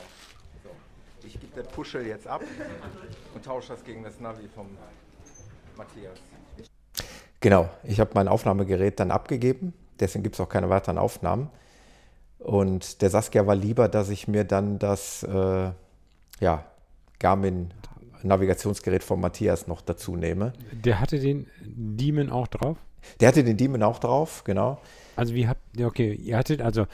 Ich 1.24 1.38
gebe 1.40 1.54
den 1.54 1.66
Puschel 1.66 2.06
jetzt 2.06 2.26
ab 2.26 2.42
und 3.34 3.44
tausche 3.44 3.68
das 3.68 3.84
gegen 3.84 4.02
das 4.02 4.18
Navi 4.20 4.48
vom 4.54 4.66
Matthias. 5.76 6.18
Genau, 7.40 7.68
ich 7.84 8.00
habe 8.00 8.10
mein 8.14 8.28
Aufnahmegerät 8.28 8.98
dann 8.98 9.10
abgegeben, 9.10 9.72
deswegen 10.00 10.24
gibt 10.24 10.34
es 10.34 10.40
auch 10.40 10.48
keine 10.48 10.68
weiteren 10.70 10.98
Aufnahmen. 10.98 11.50
Und 12.38 13.02
der 13.02 13.10
Saskia 13.10 13.46
war 13.46 13.54
lieber, 13.54 13.88
dass 13.88 14.08
ich 14.10 14.28
mir 14.28 14.44
dann 14.44 14.78
das 14.78 15.22
äh, 15.22 15.70
ja, 16.40 16.64
Garmin-Navigationsgerät 17.18 19.02
von 19.02 19.20
Matthias 19.20 19.66
noch 19.66 19.80
dazu 19.82 20.16
nehme. 20.16 20.52
Der 20.72 21.00
hatte 21.00 21.18
den 21.18 21.46
Demon 21.60 22.30
auch 22.30 22.46
drauf? 22.46 22.78
Der 23.20 23.28
hatte 23.28 23.44
den 23.44 23.56
Demon 23.56 23.82
auch 23.82 23.98
drauf, 23.98 24.44
genau. 24.44 24.80
Also 25.16 25.34
wie 25.34 25.48
habt 25.48 25.60
ihr, 25.76 25.86
okay, 25.86 26.12
ihr 26.12 26.36
hattet 26.36 26.62
also 26.62 26.86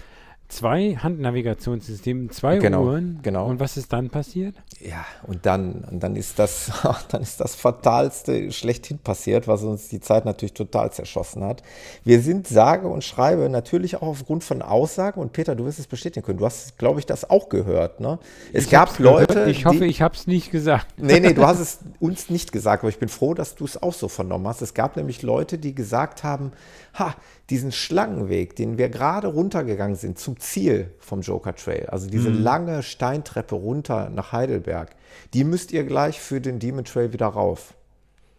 zwei 0.54 0.96
Handnavigationssysteme, 0.96 2.28
zwei 2.30 2.58
Genau, 2.58 2.84
Uhren. 2.84 3.20
genau. 3.22 3.46
Und 3.46 3.60
was 3.60 3.76
ist 3.76 3.92
dann 3.92 4.10
passiert? 4.10 4.54
Ja, 4.80 5.04
und 5.26 5.46
dann, 5.46 5.84
und 5.90 6.00
dann 6.02 6.16
ist 6.16 6.38
das, 6.38 6.70
dann 7.08 7.22
ist 7.22 7.40
das 7.40 7.54
Fatalste 7.54 8.50
schlechthin 8.52 8.98
passiert, 8.98 9.46
was 9.48 9.62
uns 9.62 9.88
die 9.88 10.00
Zeit 10.00 10.24
natürlich 10.24 10.54
total 10.54 10.92
zerschossen 10.92 11.44
hat. 11.44 11.62
Wir 12.04 12.20
sind 12.20 12.46
sage 12.46 12.88
und 12.88 13.04
schreibe 13.04 13.48
natürlich 13.48 13.96
auch 13.96 14.02
aufgrund 14.08 14.44
von 14.44 14.62
Aussagen, 14.62 15.20
und 15.20 15.32
Peter, 15.32 15.54
du 15.54 15.64
wirst 15.64 15.78
es 15.78 15.86
bestätigen 15.86 16.24
können. 16.24 16.38
Du 16.38 16.46
hast, 16.46 16.78
glaube 16.78 17.00
ich, 17.00 17.06
das 17.06 17.28
auch 17.28 17.48
gehört, 17.48 18.00
ne? 18.00 18.18
Es 18.52 18.64
Ich 18.64 18.70
gab 18.70 18.88
hab's 18.88 18.98
gehört. 18.98 19.34
Leute. 19.34 19.50
Ich 19.50 19.66
hoffe, 19.66 19.78
die, 19.80 19.84
ich 19.86 20.02
habe 20.02 20.14
es 20.14 20.26
nicht 20.26 20.50
gesagt. 20.50 20.86
Nee, 20.96 21.20
nee, 21.20 21.32
du 21.34 21.42
hast 21.46 21.58
es 21.60 21.78
uns 22.00 22.30
nicht 22.30 22.52
gesagt, 22.52 22.82
aber 22.82 22.88
ich 22.90 22.98
bin 22.98 23.08
froh, 23.08 23.34
dass 23.34 23.54
du 23.54 23.64
es 23.64 23.82
auch 23.82 23.92
so 23.94 24.08
vernommen 24.08 24.46
hast. 24.48 24.62
Es 24.62 24.74
gab 24.74 24.96
nämlich 24.96 25.22
Leute, 25.22 25.58
die 25.58 25.74
gesagt 25.74 26.22
haben, 26.24 26.52
ha, 26.98 27.14
diesen 27.50 27.72
Schlangenweg, 27.72 28.56
den 28.56 28.78
wir 28.78 28.88
gerade 28.88 29.26
runtergegangen 29.28 29.96
sind 29.96 30.18
zum 30.18 30.40
Ziel 30.40 30.90
vom 30.98 31.20
Joker 31.20 31.54
Trail, 31.54 31.86
also 31.90 32.08
diese 32.08 32.30
Mhm. 32.30 32.42
lange 32.42 32.82
Steintreppe 32.82 33.54
runter 33.54 34.08
nach 34.10 34.32
Heidelberg, 34.32 34.90
die 35.34 35.44
müsst 35.44 35.72
ihr 35.72 35.84
gleich 35.84 36.20
für 36.20 36.40
den 36.40 36.58
Demon 36.58 36.84
Trail 36.84 37.12
wieder 37.12 37.26
rauf. 37.26 37.74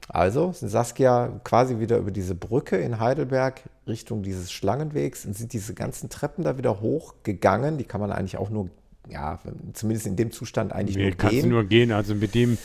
Also 0.08 0.52
sind 0.52 0.70
Saskia 0.70 1.40
quasi 1.44 1.80
wieder 1.80 1.98
über 1.98 2.12
diese 2.12 2.36
Brücke 2.36 2.78
in 2.78 3.00
Heidelberg 3.00 3.62
Richtung 3.88 4.22
dieses 4.22 4.52
Schlangenwegs 4.52 5.26
und 5.26 5.36
sind 5.36 5.54
diese 5.54 5.74
ganzen 5.74 6.10
Treppen 6.10 6.44
da 6.44 6.58
wieder 6.58 6.80
hochgegangen. 6.80 7.78
Die 7.78 7.86
kann 7.86 8.02
man 8.02 8.12
eigentlich 8.12 8.38
auch 8.38 8.50
nur, 8.52 8.70
ja, 9.10 9.40
zumindest 9.74 10.08
in 10.08 10.16
dem 10.16 10.32
Zustand 10.32 10.74
eigentlich 10.74 10.98
Nee, 10.98 11.10
nur 11.10 11.18
kannst 11.18 11.36
gehen. 11.36 11.44
du 11.44 11.50
nur 11.50 11.64
gehen, 11.66 11.92
also 11.92 12.16
mit 12.16 12.34
dem 12.36 12.58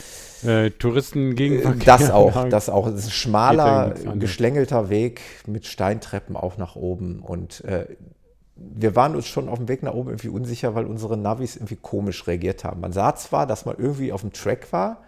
äh, 0.42 0.70
Touristengegenverkehr. 0.70 1.84
Das 1.84 2.10
auch, 2.10 2.48
das 2.50 2.68
auch. 2.68 2.86
Es 2.86 3.00
ist 3.00 3.06
ein 3.06 3.10
schmaler, 3.10 3.94
geschlängelter 4.18 4.88
Weg 4.88 5.20
mit 5.46 5.66
Steintreppen 5.66 6.36
auch 6.36 6.56
nach 6.56 6.76
oben. 6.76 7.20
Und 7.20 7.62
äh, 7.64 7.86
wir 8.56 8.96
waren 8.96 9.16
uns 9.16 9.26
schon 9.26 9.48
auf 9.48 9.58
dem 9.58 9.68
Weg 9.68 9.82
nach 9.82 9.94
oben 9.94 10.10
irgendwie 10.10 10.28
unsicher, 10.28 10.74
weil 10.74 10.86
unsere 10.86 11.16
Navis 11.16 11.56
irgendwie 11.56 11.76
komisch 11.76 12.26
reagiert 12.26 12.64
haben. 12.64 12.80
Man 12.80 12.92
sah 12.92 13.14
zwar, 13.14 13.46
dass 13.46 13.64
man 13.64 13.76
irgendwie 13.78 14.12
auf 14.12 14.20
dem 14.22 14.32
Track 14.32 14.72
war, 14.72 15.02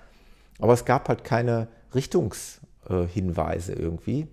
aber 0.58 0.72
es 0.72 0.84
gab 0.84 1.08
halt 1.08 1.24
keine 1.24 1.68
Richtungshinweise 1.94 3.72
irgendwie. 3.72 4.28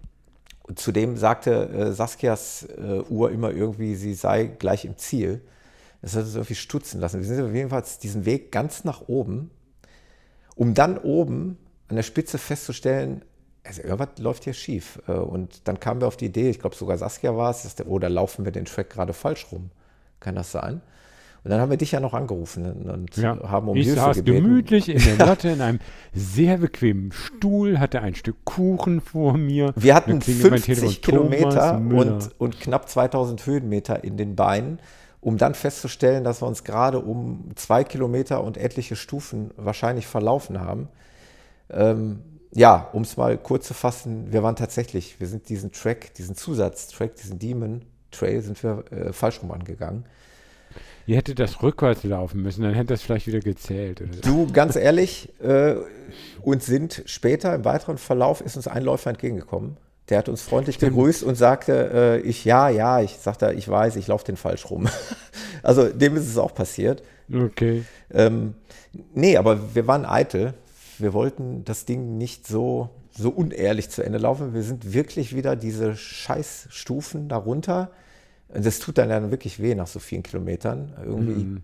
Und 0.63 0.79
zudem 0.79 1.17
sagte 1.17 1.69
äh, 1.69 1.91
Saskias 1.93 2.67
äh, 2.77 3.01
Uhr 3.09 3.31
immer 3.31 3.51
irgendwie, 3.51 3.95
sie 3.95 4.13
sei 4.13 4.45
gleich 4.45 4.85
im 4.85 4.97
Ziel. 4.97 5.41
Das 6.01 6.15
hat 6.15 6.23
uns 6.23 6.35
irgendwie 6.35 6.55
stutzen 6.55 6.99
lassen. 7.01 7.19
Wir 7.19 7.27
sind 7.27 7.43
auf 7.43 7.53
jeden 7.53 7.69
Fall 7.69 7.83
diesen 8.01 8.25
Weg 8.25 8.51
ganz 8.51 8.83
nach 8.83 9.07
oben 9.07 9.51
um 10.59 10.73
dann 10.73 10.97
oben 10.97 11.57
an 11.87 11.95
der 11.95 12.03
Spitze 12.03 12.37
festzustellen, 12.37 13.21
also 13.63 13.81
irgendwas 13.81 14.09
läuft 14.19 14.43
hier 14.43 14.51
schief. 14.53 14.99
Äh, 15.07 15.13
Und 15.13 15.67
dann 15.69 15.79
kamen 15.79 16.01
wir 16.01 16.07
auf 16.07 16.17
die 16.17 16.25
Idee, 16.25 16.49
ich 16.49 16.59
glaube 16.59 16.75
sogar 16.75 16.97
Saskia 16.97 17.35
war 17.37 17.49
es, 17.51 17.63
dass 17.63 17.75
der, 17.75 17.87
oh, 17.87 17.97
da 17.97 18.09
laufen 18.09 18.43
wir 18.43 18.51
den 18.51 18.65
Track 18.65 18.89
gerade 18.89 19.13
falsch 19.13 19.47
rum. 19.53 19.71
Kann 20.19 20.35
das 20.35 20.51
sein? 20.51 20.81
Und 21.45 21.51
dann 21.51 21.61
haben 21.61 21.69
wir 21.69 21.77
dich 21.77 21.93
ja 21.93 22.01
noch 22.01 22.13
angerufen 22.13 22.89
und 22.89 23.15
Ja, 23.15 23.39
haben 23.49 23.69
um 23.69 23.77
ich 23.77 23.85
Hilfe 23.85 24.01
saß 24.01 24.17
gebeten. 24.17 24.43
gemütlich 24.43 24.89
in 24.89 25.01
der 25.01 25.15
Latte 25.27 25.47
in 25.47 25.61
einem 25.61 25.79
sehr 26.13 26.57
bequemen 26.57 27.13
Stuhl, 27.13 27.79
hatte 27.79 28.01
ein 28.01 28.15
Stück 28.15 28.43
Kuchen 28.43 28.99
vor 28.99 29.37
mir. 29.37 29.71
Wir 29.77 29.95
hatten 29.95 30.19
Da 30.19 30.25
klingelt 30.25 30.51
mein 30.51 30.59
50 30.59 30.99
Telefon, 30.99 31.29
Kilometer 31.29 31.77
und, 31.77 32.31
und 32.37 32.59
knapp 32.59 32.89
2000 32.89 33.45
Höhenmeter 33.45 34.03
in 34.03 34.17
den 34.17 34.35
Beinen, 34.35 34.79
um 35.21 35.37
dann 35.37 35.53
festzustellen, 35.53 36.23
dass 36.23 36.41
wir 36.41 36.47
uns 36.47 36.63
gerade 36.63 36.99
um 36.99 37.49
zwei 37.55 37.83
Kilometer 37.83 38.43
und 38.43 38.57
etliche 38.57 38.95
Stufen 38.95 39.51
wahrscheinlich 39.57 40.07
verlaufen 40.07 40.59
haben. 40.61 40.87
Ähm, 41.69 42.21
ja, 42.51 42.89
um 42.93 43.03
es 43.03 43.17
mal 43.17 43.37
kurz 43.37 43.67
zu 43.67 43.73
fassen, 43.73 44.31
wir 44.31 44.41
waren 44.41 44.55
tatsächlich, 44.55 45.19
wir 45.19 45.27
sind 45.27 45.49
diesen 45.49 45.71
Track, 45.71 46.13
diesen 46.15 46.35
Zusatztrack, 46.35 47.15
diesen 47.15 47.37
Demon 47.37 47.83
Trail, 48.11 48.41
sind 48.41 48.63
wir 48.63 48.85
äh, 48.91 49.13
falsch 49.13 49.41
rum 49.41 49.51
angegangen. 49.51 50.05
Ihr 51.05 51.17
hättet 51.17 51.39
das 51.39 51.61
rückwärts 51.61 52.03
laufen 52.03 52.41
müssen, 52.41 52.63
dann 52.63 52.73
hätte 52.73 52.93
das 52.93 53.01
vielleicht 53.01 53.27
wieder 53.27 53.39
gezählt. 53.39 54.01
Oder. 54.01 54.11
Du, 54.21 54.51
ganz 54.51 54.75
ehrlich, 54.75 55.29
äh, 55.41 55.75
uns 56.41 56.65
sind 56.65 57.03
später 57.05 57.53
im 57.55 57.65
weiteren 57.65 57.97
Verlauf 57.97 58.41
ist 58.41 58.55
uns 58.55 58.67
ein 58.67 58.83
Läufer 58.83 59.09
entgegengekommen. 59.09 59.77
Der 60.09 60.17
hat 60.17 60.29
uns 60.29 60.41
freundlich 60.41 60.77
Stimmt. 60.77 60.95
begrüßt 60.95 61.23
und 61.23 61.35
sagte, 61.35 61.91
äh, 61.93 62.19
ich, 62.21 62.43
ja, 62.43 62.69
ja, 62.69 62.99
ich 63.01 63.17
sagte, 63.17 63.53
ich 63.53 63.67
weiß, 63.69 63.95
ich 63.95 64.07
laufe 64.07 64.25
den 64.25 64.37
falsch 64.37 64.69
rum. 64.69 64.87
also 65.63 65.87
dem 65.87 66.15
ist 66.15 66.27
es 66.27 66.37
auch 66.37 66.53
passiert. 66.53 67.03
Okay. 67.31 67.83
Ähm, 68.11 68.55
nee, 69.13 69.37
aber 69.37 69.75
wir 69.75 69.85
waren 69.87 70.05
eitel. 70.05 70.55
Wir 70.97 71.13
wollten 71.13 71.63
das 71.63 71.85
Ding 71.85 72.17
nicht 72.17 72.47
so, 72.47 72.89
so 73.11 73.29
unehrlich 73.29 73.89
zu 73.89 74.03
Ende 74.03 74.17
laufen. 74.17 74.53
Wir 74.53 74.63
sind 74.63 74.93
wirklich 74.93 75.35
wieder 75.35 75.55
diese 75.55 75.95
Scheißstufen 75.95 77.29
darunter. 77.29 77.91
Das 78.51 78.79
tut 78.79 78.97
dann 78.97 79.09
ja 79.11 79.29
wirklich 79.29 79.61
weh 79.61 79.75
nach 79.75 79.87
so 79.87 79.99
vielen 79.99 80.23
Kilometern 80.23 80.93
irgendwie. 81.05 81.43
Mhm. 81.43 81.61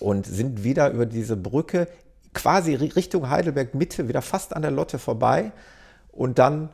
Und 0.00 0.26
sind 0.26 0.62
wieder 0.64 0.90
über 0.90 1.06
diese 1.06 1.36
Brücke 1.36 1.88
quasi 2.34 2.74
ri- 2.76 2.94
Richtung 2.94 3.28
Heidelberg 3.30 3.74
Mitte, 3.74 4.06
wieder 4.06 4.22
fast 4.22 4.54
an 4.54 4.62
der 4.62 4.70
Lotte 4.70 4.98
vorbei 4.98 5.50
und 6.12 6.38
dann 6.38 6.68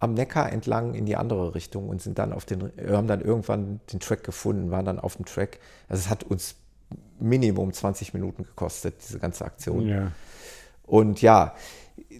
am 0.00 0.14
Neckar 0.14 0.50
entlang 0.50 0.94
in 0.94 1.04
die 1.04 1.14
andere 1.14 1.54
Richtung 1.54 1.88
und 1.88 2.00
sind 2.00 2.18
dann 2.18 2.32
auf 2.32 2.46
den, 2.46 2.72
haben 2.88 3.06
dann 3.06 3.20
irgendwann 3.20 3.80
den 3.92 4.00
Track 4.00 4.24
gefunden, 4.24 4.70
waren 4.70 4.86
dann 4.86 4.98
auf 4.98 5.16
dem 5.16 5.26
Track. 5.26 5.60
Also 5.88 6.00
es 6.00 6.08
hat 6.08 6.24
uns 6.24 6.56
Minimum 7.20 7.72
20 7.72 8.14
Minuten 8.14 8.44
gekostet, 8.44 8.94
diese 9.06 9.18
ganze 9.18 9.44
Aktion. 9.44 9.86
Ja. 9.86 10.12
Und 10.86 11.20
ja, 11.20 11.54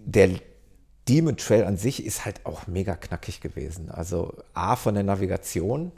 der 0.04 0.28
Demon 1.08 1.38
Trail 1.38 1.64
an 1.64 1.78
sich 1.78 2.04
ist 2.04 2.26
halt 2.26 2.44
auch 2.44 2.66
mega 2.66 2.94
knackig 2.94 3.40
gewesen. 3.40 3.90
Also 3.90 4.34
A 4.52 4.76
von 4.76 4.94
der 4.94 5.02
Navigation. 5.02 5.90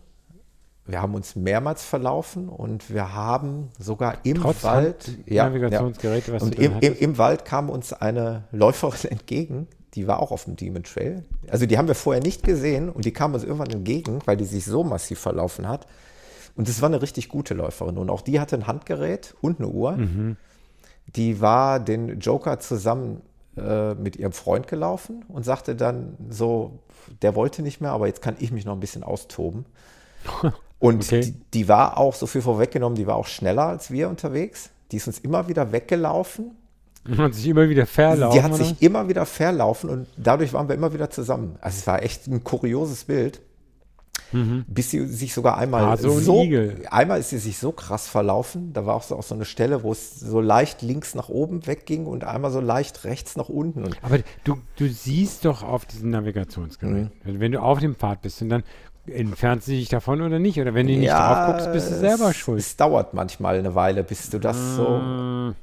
Wir 0.86 1.02
haben 1.02 1.14
uns 1.14 1.36
mehrmals 1.36 1.84
verlaufen 1.84 2.48
und 2.48 2.90
wir 2.90 3.12
haben 3.12 3.70
sogar 3.78 4.24
im 4.24 4.40
Trotz 4.40 4.64
Wald, 4.64 5.16
Handnavigationsgeräte, 5.28 6.32
was 6.32 6.42
und 6.42 6.58
du 6.58 6.62
dann 6.62 6.80
im, 6.80 6.80
im, 6.80 6.98
im 6.98 7.18
Wald 7.18 7.44
kam 7.44 7.70
uns 7.70 7.92
eine 7.92 8.44
Läuferin 8.50 9.10
entgegen, 9.10 9.68
die 9.94 10.06
war 10.06 10.20
auch 10.20 10.30
auf 10.30 10.44
dem 10.44 10.56
Demon 10.56 10.82
Trail. 10.84 11.24
Also 11.48 11.66
die 11.66 11.76
haben 11.78 11.88
wir 11.88 11.94
vorher 11.94 12.22
nicht 12.22 12.42
gesehen 12.42 12.88
und 12.88 13.04
die 13.04 13.12
kam 13.12 13.34
uns 13.34 13.44
irgendwann 13.44 13.70
entgegen, 13.70 14.20
weil 14.24 14.36
die 14.36 14.44
sich 14.44 14.64
so 14.64 14.84
massiv 14.84 15.18
verlaufen 15.18 15.68
hat. 15.68 15.86
Und 16.56 16.68
es 16.68 16.80
war 16.82 16.88
eine 16.88 17.02
richtig 17.02 17.28
gute 17.28 17.54
Läuferin. 17.54 17.98
Und 17.98 18.10
auch 18.10 18.20
die 18.22 18.40
hatte 18.40 18.56
ein 18.56 18.66
Handgerät 18.66 19.34
und 19.40 19.58
eine 19.58 19.68
Uhr. 19.68 19.92
Mhm. 19.92 20.36
Die 21.16 21.40
war 21.40 21.80
den 21.80 22.20
Joker 22.20 22.60
zusammen 22.60 23.22
äh, 23.56 23.94
mit 23.94 24.16
ihrem 24.16 24.32
Freund 24.32 24.66
gelaufen 24.66 25.24
und 25.28 25.44
sagte 25.44 25.74
dann 25.76 26.16
so, 26.30 26.78
der 27.20 27.34
wollte 27.34 27.62
nicht 27.62 27.80
mehr, 27.80 27.90
aber 27.92 28.06
jetzt 28.06 28.22
kann 28.22 28.36
ich 28.38 28.52
mich 28.52 28.64
noch 28.64 28.74
ein 28.74 28.80
bisschen 28.80 29.02
austoben. 29.02 29.66
Und 30.78 31.04
Okay. 31.04 31.20
die, 31.20 31.32
die 31.54 31.68
war 31.68 31.96
auch, 31.96 32.14
so 32.14 32.26
viel 32.26 32.42
vorweggenommen, 32.42 32.96
die 32.96 33.06
war 33.06 33.14
auch 33.14 33.26
schneller 33.26 33.66
als 33.66 33.92
wir 33.92 34.08
unterwegs. 34.08 34.70
Die 34.90 34.96
ist 34.96 35.06
uns 35.06 35.20
immer 35.20 35.46
wieder 35.48 35.70
weggelaufen. 35.70 36.56
Und 37.04 37.18
hat 37.18 37.34
sich 37.34 37.48
immer 37.48 37.68
wieder 37.68 37.86
verlaufen. 37.86 38.36
Die 38.38 38.42
hat 38.42 38.52
oder? 38.52 38.64
sich 38.64 38.80
immer 38.82 39.08
wieder 39.08 39.26
verlaufen 39.26 39.90
und 39.90 40.06
dadurch 40.16 40.52
waren 40.52 40.68
wir 40.68 40.74
immer 40.76 40.92
wieder 40.94 41.10
zusammen. 41.10 41.56
Also 41.60 41.78
es 41.78 41.86
war 41.86 42.02
echt 42.02 42.26
ein 42.28 42.44
kurioses 42.44 43.04
Bild. 43.04 43.40
Bis 44.66 44.90
sie 44.90 45.06
sich 45.08 45.34
sogar 45.34 45.58
einmal 45.58 45.84
Ah, 45.84 45.96
so 45.98 46.12
ein 46.12 46.20
so, 46.20 46.42
Igel. 46.42 46.86
einmal 46.90 47.20
ist 47.20 47.28
sie 47.30 47.38
sich 47.38 47.58
so 47.58 47.70
krass 47.70 48.08
verlaufen. 48.08 48.72
Da 48.72 48.86
war 48.86 48.94
auch 48.94 49.02
so, 49.02 49.14
auch 49.16 49.22
so 49.22 49.34
eine 49.34 49.44
Stelle, 49.44 49.82
wo 49.82 49.92
es 49.92 50.18
so 50.20 50.40
leicht 50.40 50.80
links 50.80 51.14
nach 51.14 51.28
oben 51.28 51.66
wegging 51.66 52.06
und 52.06 52.24
einmal 52.24 52.50
so 52.50 52.60
leicht 52.60 53.04
rechts 53.04 53.36
nach 53.36 53.50
unten. 53.50 53.90
Aber 54.00 54.20
du, 54.44 54.56
du 54.76 54.88
siehst 54.88 55.44
doch 55.44 55.62
auf 55.62 55.84
diesem 55.84 56.08
Navigationsgerät, 56.10 56.94
Mhm. 56.94 57.10
wenn, 57.24 57.40
wenn 57.40 57.52
du 57.52 57.60
auf 57.60 57.78
dem 57.80 57.94
Pfad 57.94 58.22
bist 58.22 58.40
und 58.40 58.48
dann 58.48 58.62
entfernt 59.06 59.62
sie 59.64 59.78
dich 59.78 59.88
davon 59.88 60.22
oder 60.22 60.38
nicht. 60.38 60.60
Oder 60.60 60.74
wenn 60.74 60.86
du 60.86 60.94
nicht 60.94 61.10
drauf 61.10 61.46
guckst, 61.46 61.72
bist 61.72 61.90
du 61.90 61.96
selber 61.96 62.30
es, 62.30 62.36
schuld. 62.36 62.60
Es 62.60 62.76
dauert 62.76 63.14
manchmal 63.14 63.58
eine 63.58 63.74
Weile, 63.74 64.04
bis 64.04 64.30
du 64.30 64.38
das 64.38 64.76
so. 64.76 64.86
Ah. 64.86 65.54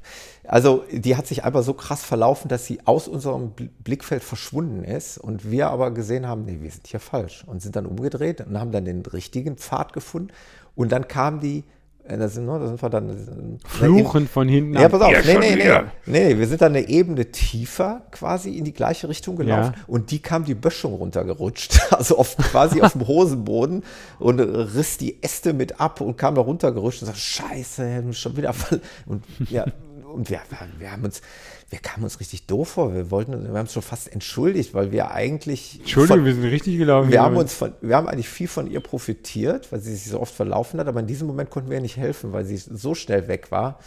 Also, 0.44 0.84
die 0.92 1.16
hat 1.16 1.28
sich 1.28 1.44
einfach 1.44 1.62
so 1.62 1.74
krass 1.74 2.04
verlaufen, 2.04 2.50
dass 2.50 2.66
sie 2.66 2.80
aus 2.86 3.08
unserem 3.08 3.52
Bl- 3.56 3.70
Blickfeld 3.84 4.24
verschwunden 4.24 4.84
ist 4.84 5.20
und 5.20 5.52
wir 5.52 5.70
aber 5.70 5.92
gesehen 5.92 6.28
haben, 6.28 6.46
nee, 6.46 6.58
wir 6.62 6.72
sind 6.72 6.88
hier 6.88 7.00
falsch 7.00 7.44
und 7.46 7.62
sind 7.62 7.76
dann 7.76 7.86
umgedreht 7.86 8.42
und 8.42 8.60
haben 8.60 8.72
dann 8.72 8.86
den 8.86 9.06
richtigen 9.06 9.58
Pfad 9.58 9.94
gefunden 9.94 10.30
und 10.76 10.92
dann 10.92 11.08
kam 11.08 11.40
die 11.40 11.66
äh, 12.10 12.18
da 12.18 12.28
sind, 12.28 12.46
ne, 12.46 12.60
da 12.60 12.68
sind 12.68 12.82
wir 12.82 12.90
dann. 12.90 13.58
Fluchen 13.66 14.28
von 14.28 14.48
hinten. 14.48 14.74
Ja, 14.74 14.90
pass 14.90 15.02
auf. 15.02 15.12
Ja, 15.12 15.22
Nee, 15.26 15.38
nee, 15.40 15.56
nee, 15.56 15.82
nee, 16.06 16.30
nee. 16.30 16.38
Wir 16.38 16.48
sind 16.48 16.62
dann 16.62 16.76
eine 16.76 16.88
Ebene 16.90 17.32
tiefer 17.32 18.02
quasi 18.12 18.58
in 18.58 18.66
die 18.66 18.74
gleiche 18.74 19.08
Richtung 19.10 19.36
gelaufen 19.36 19.74
Ja. 19.76 19.84
und 19.88 20.12
die 20.12 20.20
kam 20.20 20.44
die 20.46 20.56
Böschung 20.56 20.94
runtergerutscht. 20.96 21.80
Also 22.00 22.18
auf, 22.18 22.38
quasi 22.38 22.82
auf 22.82 22.94
dem 22.94 23.08
Hosenboden 23.08 23.84
und 24.20 24.40
riss 24.40 24.98
die 24.98 25.22
Äste 25.22 25.52
mit 25.54 25.82
ab 25.82 26.00
und 26.02 26.18
kam 26.18 26.36
da 26.36 26.42
runtergerutscht 26.42 27.02
und 27.02 27.08
sagte, 27.08 27.20
Scheiße, 27.22 28.04
schon 28.14 28.38
wieder 28.38 28.54
fall. 28.54 28.80
Und 29.06 29.24
ja, 29.50 29.66
und 30.14 30.30
wir, 30.30 30.40
wir 30.78 30.92
haben 30.92 31.04
uns, 31.04 31.22
wir 31.70 31.80
kamen 31.80 32.04
uns 32.04 32.20
richtig 32.20 32.46
doof 32.48 32.70
vor. 32.70 32.94
Wir 32.94 33.12
wollten, 33.12 33.32
wir 33.44 33.50
haben 33.50 33.60
uns 33.62 33.74
schon 33.74 33.82
fast 33.84 34.12
entschuldigt, 34.12 34.74
weil 34.74 34.92
wir 34.92 35.12
eigentlich. 35.12 35.80
Entschuldigung, 35.80 36.18
von- 36.18 36.26
wir 36.26 36.34
sind 36.34 36.44
richtig 36.46 36.78
gelaufen. 36.78 37.12
wir 37.12 37.22
haben 37.22 37.36
uns 37.38 37.54
von, 37.54 37.74
wir 37.82 37.96
haben 37.96 38.08
eigentlich 38.08 38.30
viel 38.30 38.48
von 38.48 38.70
ihr 38.70 38.80
profitiert, 38.80 39.72
weil 39.72 39.80
sie 39.80 39.96
sich 39.96 40.10
so 40.12 40.20
oft 40.20 40.34
verlaufen 40.34 40.80
hat, 40.80 40.88
aber 40.88 41.00
in 41.00 41.08
diesem 41.08 41.28
Moment 41.28 41.50
konnten 41.50 41.70
wir 41.70 41.78
ihr 41.78 41.82
nicht 41.82 41.98
helfen, 41.98 42.34
weil 42.34 42.46
sie 42.46 42.58
so 42.58 42.96
schnell 42.96 43.28
weg 43.28 43.52
war. 43.52 43.80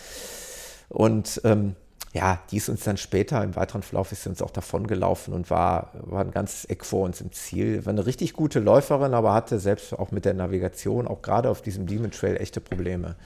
Und 0.89 1.41
ähm, 1.45 1.75
ja, 2.13 2.41
die 2.51 2.59
ist 2.59 2.69
uns 2.69 2.85
dann 2.85 2.99
später 2.99 3.43
im 3.43 3.57
weiteren 3.57 3.83
Verlauf 3.83 4.13
ist 4.13 4.25
sie 4.25 4.29
uns 4.29 4.43
auch 4.43 4.51
davon 4.51 4.87
gelaufen 4.87 5.33
und 5.33 5.49
war, 5.49 5.93
war 5.95 6.21
ein 6.23 6.31
ganzes 6.31 6.67
Eck 6.67 6.85
vor 6.85 7.05
uns 7.07 7.23
im 7.23 7.33
Ziel. 7.33 7.87
War 7.87 7.93
eine 7.93 8.05
richtig 8.05 8.35
gute 8.35 8.61
Läuferin, 8.61 9.15
aber 9.15 9.33
hatte 9.33 9.59
selbst 9.59 9.95
auch 9.99 10.11
mit 10.11 10.27
der 10.27 10.35
Navigation, 10.35 11.09
auch 11.09 11.23
gerade 11.23 11.49
auf 11.49 11.63
diesem 11.63 11.87
Demon 11.87 12.11
Trail, 12.11 12.37
echte 12.37 12.61
Probleme. 12.61 13.17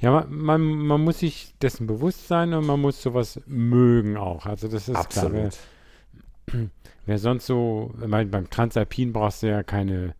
Ja, 0.00 0.10
man, 0.12 0.32
man, 0.32 0.60
man 0.86 1.00
muss 1.02 1.18
sich 1.20 1.54
dessen 1.60 1.86
bewusst 1.86 2.26
sein 2.28 2.54
und 2.54 2.66
man 2.66 2.80
muss 2.80 3.02
sowas 3.02 3.40
mögen 3.46 4.16
auch. 4.16 4.46
Also 4.46 4.68
das 4.68 4.88
ist 4.88 4.96
Absolut. 4.96 5.32
klar. 5.32 5.50
Wer, 6.46 6.68
wer 7.06 7.18
sonst 7.18 7.46
so, 7.46 7.92
ich 8.00 8.08
meine, 8.08 8.30
beim 8.30 8.48
Transalpin 8.48 9.12
brauchst 9.12 9.42
du 9.42 9.48
ja 9.48 9.62
keine 9.62 10.14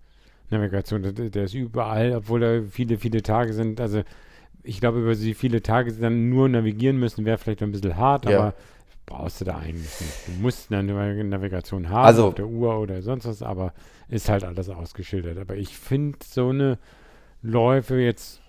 Navigation. 0.51 1.02
Der, 1.02 1.12
der 1.12 1.44
ist 1.44 1.55
überall, 1.55 2.12
obwohl 2.15 2.40
da 2.40 2.61
viele, 2.70 2.98
viele 2.98 3.23
Tage 3.23 3.52
sind. 3.55 3.81
Also 3.81 4.02
ich 4.62 4.81
glaube, 4.81 5.01
über 5.01 5.15
die 5.15 5.32
viele 5.35 5.62
Tage 5.62 5.93
dann 5.94 6.28
nur 6.28 6.48
navigieren 6.48 6.98
müssen, 6.98 7.24
wäre 7.24 7.39
vielleicht 7.39 7.62
ein 7.62 7.73
bisschen 7.73 7.97
hart, 7.97 8.27
Ja. 8.28 8.39
aber 8.39 8.55
brauchst 9.07 9.40
du 9.40 9.47
da 9.47 9.57
eigentlich 9.57 10.01
nicht. 10.01 10.28
Du 10.28 10.32
musst 10.43 10.70
eine 10.73 10.93
Navi- 10.93 11.24
Navigation 11.24 11.89
haben 11.89 12.05
Also- 12.05 12.28
auf 12.28 12.35
der 12.35 12.47
Uhr 12.47 12.78
oder 12.78 13.01
sonst 13.01 13.24
was, 13.27 13.43
aber 13.43 13.73
ist 14.09 14.28
halt 14.28 14.44
alles 14.44 14.69
ausgeschildert. 14.69 15.39
Aber 15.39 15.57
ich 15.57 15.77
finde 15.78 16.19
so 16.23 16.51
eine 16.51 16.78
Läufe 17.43 17.97
jetzt 17.97 18.40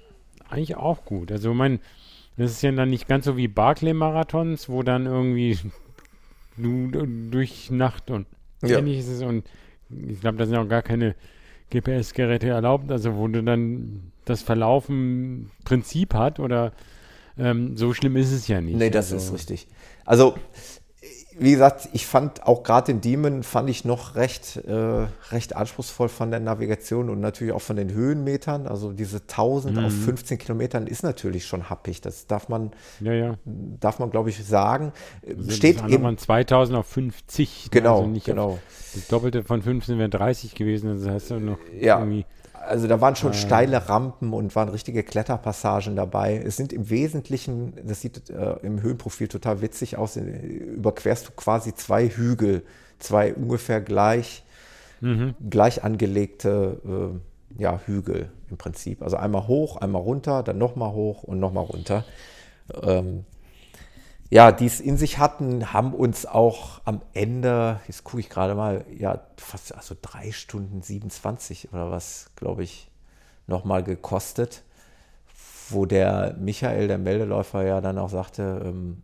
eigentlich 0.51 0.75
auch 0.75 1.05
gut. 1.05 1.31
Also 1.31 1.53
mein, 1.53 1.79
das 2.37 2.51
ist 2.51 2.61
ja 2.61 2.71
dann 2.71 2.89
nicht 2.89 3.07
ganz 3.07 3.25
so 3.25 3.37
wie 3.37 3.47
Barclay-Marathons, 3.47 4.69
wo 4.69 4.83
dann 4.83 5.05
irgendwie 5.05 5.57
du, 6.57 6.87
du 6.87 7.05
durch 7.05 7.71
Nacht 7.71 8.11
und 8.11 8.27
Ja. 8.63 8.79
ähnliches 8.79 9.07
ist 9.07 9.23
und 9.23 9.43
ich 9.89 10.21
glaube, 10.21 10.37
da 10.37 10.45
sind 10.45 10.57
auch 10.57 10.67
gar 10.67 10.81
keine 10.81 11.15
GPS-Geräte 11.71 12.49
erlaubt, 12.49 12.91
also 12.91 13.15
wo 13.15 13.27
du 13.27 13.43
dann 13.43 14.11
das 14.25 14.41
Verlaufen 14.41 15.51
Prinzip 15.63 16.13
hat 16.13 16.39
oder 16.39 16.73
ähm, 17.37 17.75
so 17.77 17.93
schlimm 17.93 18.15
ist 18.17 18.31
es 18.31 18.47
ja 18.47 18.61
nicht. 18.61 18.77
Nee, 18.77 18.89
das 18.89 19.11
also, 19.11 19.25
ist 19.25 19.33
richtig. 19.33 19.67
Also, 20.05 20.35
wie 21.39 21.51
gesagt, 21.51 21.89
ich 21.93 22.05
fand 22.05 22.45
auch 22.45 22.63
gerade 22.63 22.87
den 22.93 23.01
Demon 23.01 23.43
fand 23.43 23.69
ich 23.69 23.85
noch 23.85 24.15
recht, 24.15 24.57
äh, 24.57 25.07
recht 25.31 25.55
anspruchsvoll 25.55 26.09
von 26.09 26.29
der 26.31 26.39
Navigation 26.39 27.09
und 27.09 27.19
natürlich 27.19 27.53
auch 27.53 27.61
von 27.61 27.75
den 27.77 27.91
Höhenmetern. 27.91 28.67
Also 28.67 28.91
diese 28.91 29.25
1000 29.27 29.77
auf 29.77 29.85
Mhm. 29.93 30.01
15 30.03 30.37
Kilometern 30.37 30.87
ist 30.87 31.03
natürlich 31.03 31.45
schon 31.45 31.69
happig. 31.69 32.01
Das 32.01 32.27
darf 32.27 32.49
man, 32.49 32.71
Ja, 32.99 33.13
ja. 33.13 33.35
darf 33.45 33.99
man 33.99 34.11
glaube 34.11 34.29
ich 34.29 34.43
sagen. 34.45 34.91
Also 35.27 35.51
Steht 35.51 35.83
eben 35.87 36.03
waren 36.03 36.17
2000 36.17 36.77
auf 36.77 36.87
50. 36.87 37.65
ne? 37.65 37.69
Genau, 37.71 37.97
also 37.99 38.07
nicht 38.09 38.25
genau. 38.25 38.49
Auf, 38.51 38.59
das 38.93 39.07
Doppelte 39.07 39.43
von 39.43 39.61
15 39.61 39.97
wäre 39.97 40.09
30 40.09 40.55
gewesen. 40.55 40.89
Also 40.89 41.05
das 41.05 41.13
heißt 41.13 41.29
ja 41.31 41.39
noch 41.39 41.57
Ja, 41.79 41.99
irgendwie. 41.99 42.25
Also 42.67 42.87
da 42.87 43.01
waren 43.01 43.15
schon 43.15 43.31
äh, 43.31 43.35
steile 43.35 43.89
Rampen 43.89 44.33
und 44.33 44.55
waren 44.55 44.69
richtige 44.69 45.03
Kletterpassagen 45.03 45.95
dabei. 45.95 46.37
Es 46.37 46.57
sind 46.57 46.73
im 46.73 46.89
Wesentlichen, 46.89 47.73
das 47.85 48.01
sieht 48.01 48.29
äh, 48.29 48.55
im 48.63 48.81
Höhenprofil 48.81 49.27
total 49.27 49.61
witzig 49.61 49.97
aus, 49.97 50.17
äh, 50.17 50.21
überquerst 50.21 51.27
du 51.27 51.31
quasi 51.35 51.73
zwei 51.75 52.07
Hügel, 52.09 52.63
zwei 52.99 53.33
ungefähr 53.33 53.81
gleich, 53.81 54.43
Mhm. 55.03 55.33
gleich 55.49 55.83
angelegte 55.83 56.79
äh, 57.57 57.61
ja, 57.61 57.81
Hügel 57.87 58.29
im 58.51 58.57
Prinzip. 58.57 59.01
Also 59.01 59.17
einmal 59.17 59.47
hoch, 59.47 59.77
einmal 59.77 60.01
runter, 60.03 60.43
dann 60.43 60.59
nochmal 60.59 60.91
hoch 60.91 61.23
und 61.23 61.39
nochmal 61.39 61.63
runter. 61.65 62.05
Ähm, 62.83 63.25
ja, 64.31 64.53
die 64.53 64.65
es 64.65 64.79
in 64.79 64.95
sich 64.95 65.17
hatten, 65.17 65.73
haben 65.73 65.93
uns 65.93 66.25
auch 66.25 66.79
am 66.85 67.01
Ende, 67.13 67.81
jetzt 67.87 68.05
gucke 68.05 68.21
ich 68.21 68.29
gerade 68.29 68.55
mal, 68.55 68.85
ja, 68.97 69.19
fast 69.35 69.75
also 69.75 69.93
drei 70.01 70.31
Stunden 70.31 70.81
27 70.81 71.73
oder 71.73 71.91
was, 71.91 72.31
glaube 72.37 72.63
ich, 72.63 72.89
nochmal 73.47 73.83
gekostet. 73.83 74.63
Wo 75.69 75.85
der 75.85 76.35
Michael, 76.39 76.87
der 76.87 76.97
Meldeläufer, 76.97 77.63
ja 77.65 77.81
dann 77.81 77.97
auch 77.97 78.09
sagte, 78.09 78.61
ähm, 78.65 79.03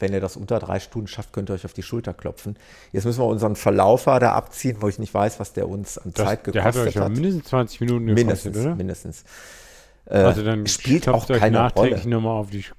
wenn 0.00 0.12
ihr 0.12 0.20
das 0.20 0.36
unter 0.36 0.58
drei 0.58 0.80
Stunden 0.80 1.06
schafft, 1.06 1.32
könnt 1.32 1.48
ihr 1.50 1.54
euch 1.54 1.64
auf 1.64 1.72
die 1.72 1.82
Schulter 1.84 2.12
klopfen. 2.12 2.56
Jetzt 2.90 3.04
müssen 3.04 3.20
wir 3.20 3.26
unseren 3.26 3.54
Verlaufer 3.54 4.18
da 4.18 4.32
abziehen, 4.32 4.78
wo 4.80 4.88
ich 4.88 4.98
nicht 4.98 5.14
weiß, 5.14 5.38
was 5.38 5.52
der 5.52 5.68
uns 5.68 5.96
an 5.96 6.12
Das, 6.12 6.26
Zeit 6.26 6.46
der 6.48 6.64
hat 6.64 6.74
gekostet 6.74 6.88
euch 6.88 6.94
ja 6.94 7.04
hat. 7.04 7.12
mindestens 7.12 7.44
20 7.44 7.80
Minuten 7.82 8.06
gekostet, 8.06 8.26
Mindestens, 8.26 8.56
oder? 8.56 8.74
mindestens. 8.74 9.24
Äh, 10.10 10.18
Also 10.18 10.42
dann 10.42 10.66
spielt 10.66 11.08
auch 11.08 11.26
keine 11.28 11.56
Rolle. 11.76 11.96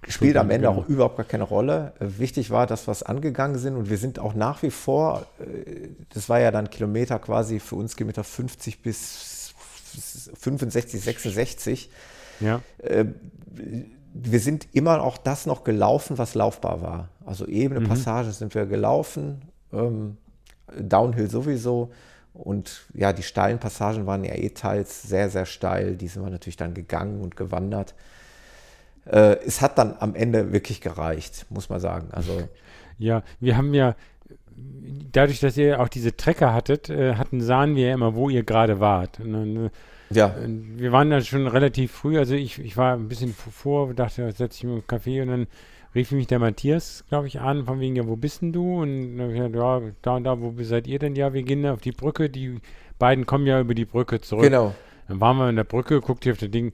Spielt 0.10 0.36
am 0.38 0.50
Ende 0.50 0.68
genau. 0.68 0.82
auch 0.82 0.88
überhaupt 0.90 1.18
gar 1.18 1.26
keine 1.26 1.44
Rolle. 1.44 1.94
Äh, 2.00 2.08
Wichtig 2.20 2.52
war, 2.52 2.68
dass 2.68 2.88
wir 2.88 2.92
es 2.92 3.04
angegangen 3.04 3.58
sind 3.58 3.76
und 3.78 3.90
wir 3.90 3.98
sind 3.98 4.20
auch 4.20 4.34
nach 4.34 4.62
wie 4.64 4.70
vor, 4.72 5.26
äh, 5.40 5.90
das 6.14 6.28
war 6.30 6.40
ja 6.40 6.52
dann 6.52 6.70
Kilometer 6.70 7.20
quasi 7.20 7.60
für 7.60 7.76
uns 7.76 7.96
Kilometer 7.96 8.24
50 8.24 8.82
bis 8.82 9.54
65, 10.40 11.02
66. 11.02 11.90
Ja. 12.40 12.62
Wir 14.14 14.40
sind 14.40 14.68
immer 14.74 15.02
auch 15.02 15.18
das 15.18 15.46
noch 15.46 15.64
gelaufen, 15.64 16.18
was 16.18 16.34
laufbar 16.34 16.82
war. 16.82 17.10
Also 17.26 17.46
ebene 17.46 17.82
Mhm. 17.82 17.88
Passagen 17.90 18.32
sind 18.32 18.56
wir 18.56 18.66
gelaufen, 18.66 19.42
ähm, 19.74 20.18
Downhill 20.80 21.30
sowieso. 21.30 21.92
Und 22.34 22.84
ja, 22.94 23.12
die 23.14 23.24
steilen 23.24 23.60
Passagen 23.60 24.06
waren 24.06 24.24
ja 24.24 24.34
eh 24.36 24.50
teils 24.50 25.02
sehr, 25.04 25.30
sehr 25.30 25.46
steil. 25.46 25.96
Die 25.98 26.08
sind 26.08 26.24
wir 26.24 26.30
natürlich 26.30 26.58
dann 26.58 26.74
gegangen 26.74 27.22
und 27.22 27.36
gewandert. 27.36 27.94
Äh, 29.06 29.38
es 29.46 29.62
hat 29.62 29.78
dann 29.78 29.96
am 30.00 30.16
Ende 30.16 30.54
wirklich 30.54 30.80
gereicht, 30.82 31.46
muss 31.50 31.70
man 31.70 31.80
sagen. 31.80 32.10
Also 32.12 32.48
Ja, 32.98 33.24
wir 33.40 33.58
haben 33.58 33.74
ja, 33.74 33.96
dadurch, 35.12 35.40
dass 35.40 35.58
ihr 35.58 35.80
auch 35.80 35.88
diese 35.88 36.16
Trecker 36.16 36.54
hattet, 36.54 36.90
äh, 36.90 37.16
hatten, 37.16 37.42
sahen 37.42 37.76
wir 37.76 37.88
ja 37.88 37.94
immer, 37.96 38.14
wo 38.16 38.30
ihr 38.30 38.44
gerade 38.44 38.80
wart. 38.80 39.20
Und 39.20 39.34
dann, 39.34 39.56
äh, 39.66 39.70
Ja. 40.12 40.28
äh, 40.28 40.48
Wir 40.78 40.92
waren 40.92 41.10
da 41.10 41.20
schon 41.22 41.48
relativ 41.48 41.92
früh, 41.92 42.18
also 42.20 42.36
ich, 42.36 42.60
ich 42.60 42.78
war 42.78 42.94
ein 42.94 43.08
bisschen 43.08 43.34
vor, 43.34 43.94
dachte, 43.94 44.32
setze 44.32 44.58
ich 44.60 44.64
mich 44.66 44.76
im 44.76 44.84
Café 44.84 45.22
und 45.24 45.28
dann 45.30 45.48
rief 45.94 46.12
mich 46.12 46.28
der 46.28 46.40
Matthias, 46.40 47.04
glaube 47.10 47.28
ich, 47.28 47.40
an, 47.42 47.66
von 47.66 47.80
wegen, 47.80 47.96
ja, 47.96 48.08
wo 48.08 48.16
bist 48.16 48.42
denn 48.42 48.54
du? 48.54 48.82
Und 48.82 49.18
dann 49.18 49.28
hab 49.28 49.34
ich 49.34 49.36
gesagt, 49.38 49.56
ja, 49.56 49.82
da 50.02 50.16
und 50.16 50.24
da, 50.24 50.40
wo 50.42 50.54
seid 50.64 50.88
ihr 50.88 51.00
denn? 51.00 51.16
Ja, 51.16 51.34
wir 51.34 51.44
gehen 51.44 51.66
auf 51.66 51.82
die 51.82 51.92
Brücke, 51.92 52.30
die 52.30 52.60
beiden 53.00 53.26
kommen 53.26 53.46
ja 53.48 53.60
über 53.60 53.74
die 53.74 53.86
Brücke 53.86 54.22
zurück. 54.22 54.44
Genau. 54.44 54.74
Dann 55.08 55.20
waren 55.20 55.38
wir 55.38 55.50
in 55.50 55.56
der 55.58 55.64
Brücke, 55.66 56.00
guckt 56.00 56.26
ihr 56.26 56.32
auf 56.34 56.38
das 56.40 56.52
Ding, 56.52 56.72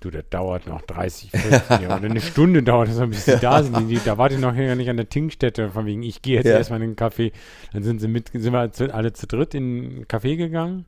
du, 0.00 0.10
das 0.10 0.24
dauert 0.30 0.66
noch 0.66 0.82
30, 0.82 1.30
40 1.30 1.70
Jahre 1.82 1.98
oder 2.00 2.10
eine 2.10 2.20
Stunde 2.32 2.62
dauert 2.62 2.88
das, 2.88 2.98
bis 3.08 3.24
sie 3.26 3.36
da 3.38 3.62
sind. 3.62 3.88
Die, 3.88 4.00
da 4.04 4.18
wart 4.18 4.32
ihr 4.32 4.38
noch 4.38 4.54
ja 4.54 4.74
nicht 4.74 4.90
an 4.90 4.96
der 4.96 5.08
Tinkstätte, 5.08 5.70
von 5.70 5.86
wegen, 5.86 6.02
ich 6.02 6.22
gehe 6.22 6.36
jetzt 6.36 6.46
Ja. 6.46 6.56
erstmal 6.56 6.82
in 6.82 6.90
den 6.94 6.96
Café. 6.96 7.32
Dann 7.72 7.82
sind 7.82 8.00
sie 8.00 8.08
mit, 8.08 8.30
sind 8.32 8.52
wir 8.52 8.70
alle 8.94 9.12
zu 9.12 9.26
dritt 9.26 9.54
in 9.54 9.82
den 9.98 10.04
Café 10.06 10.36
gegangen. 10.36 10.86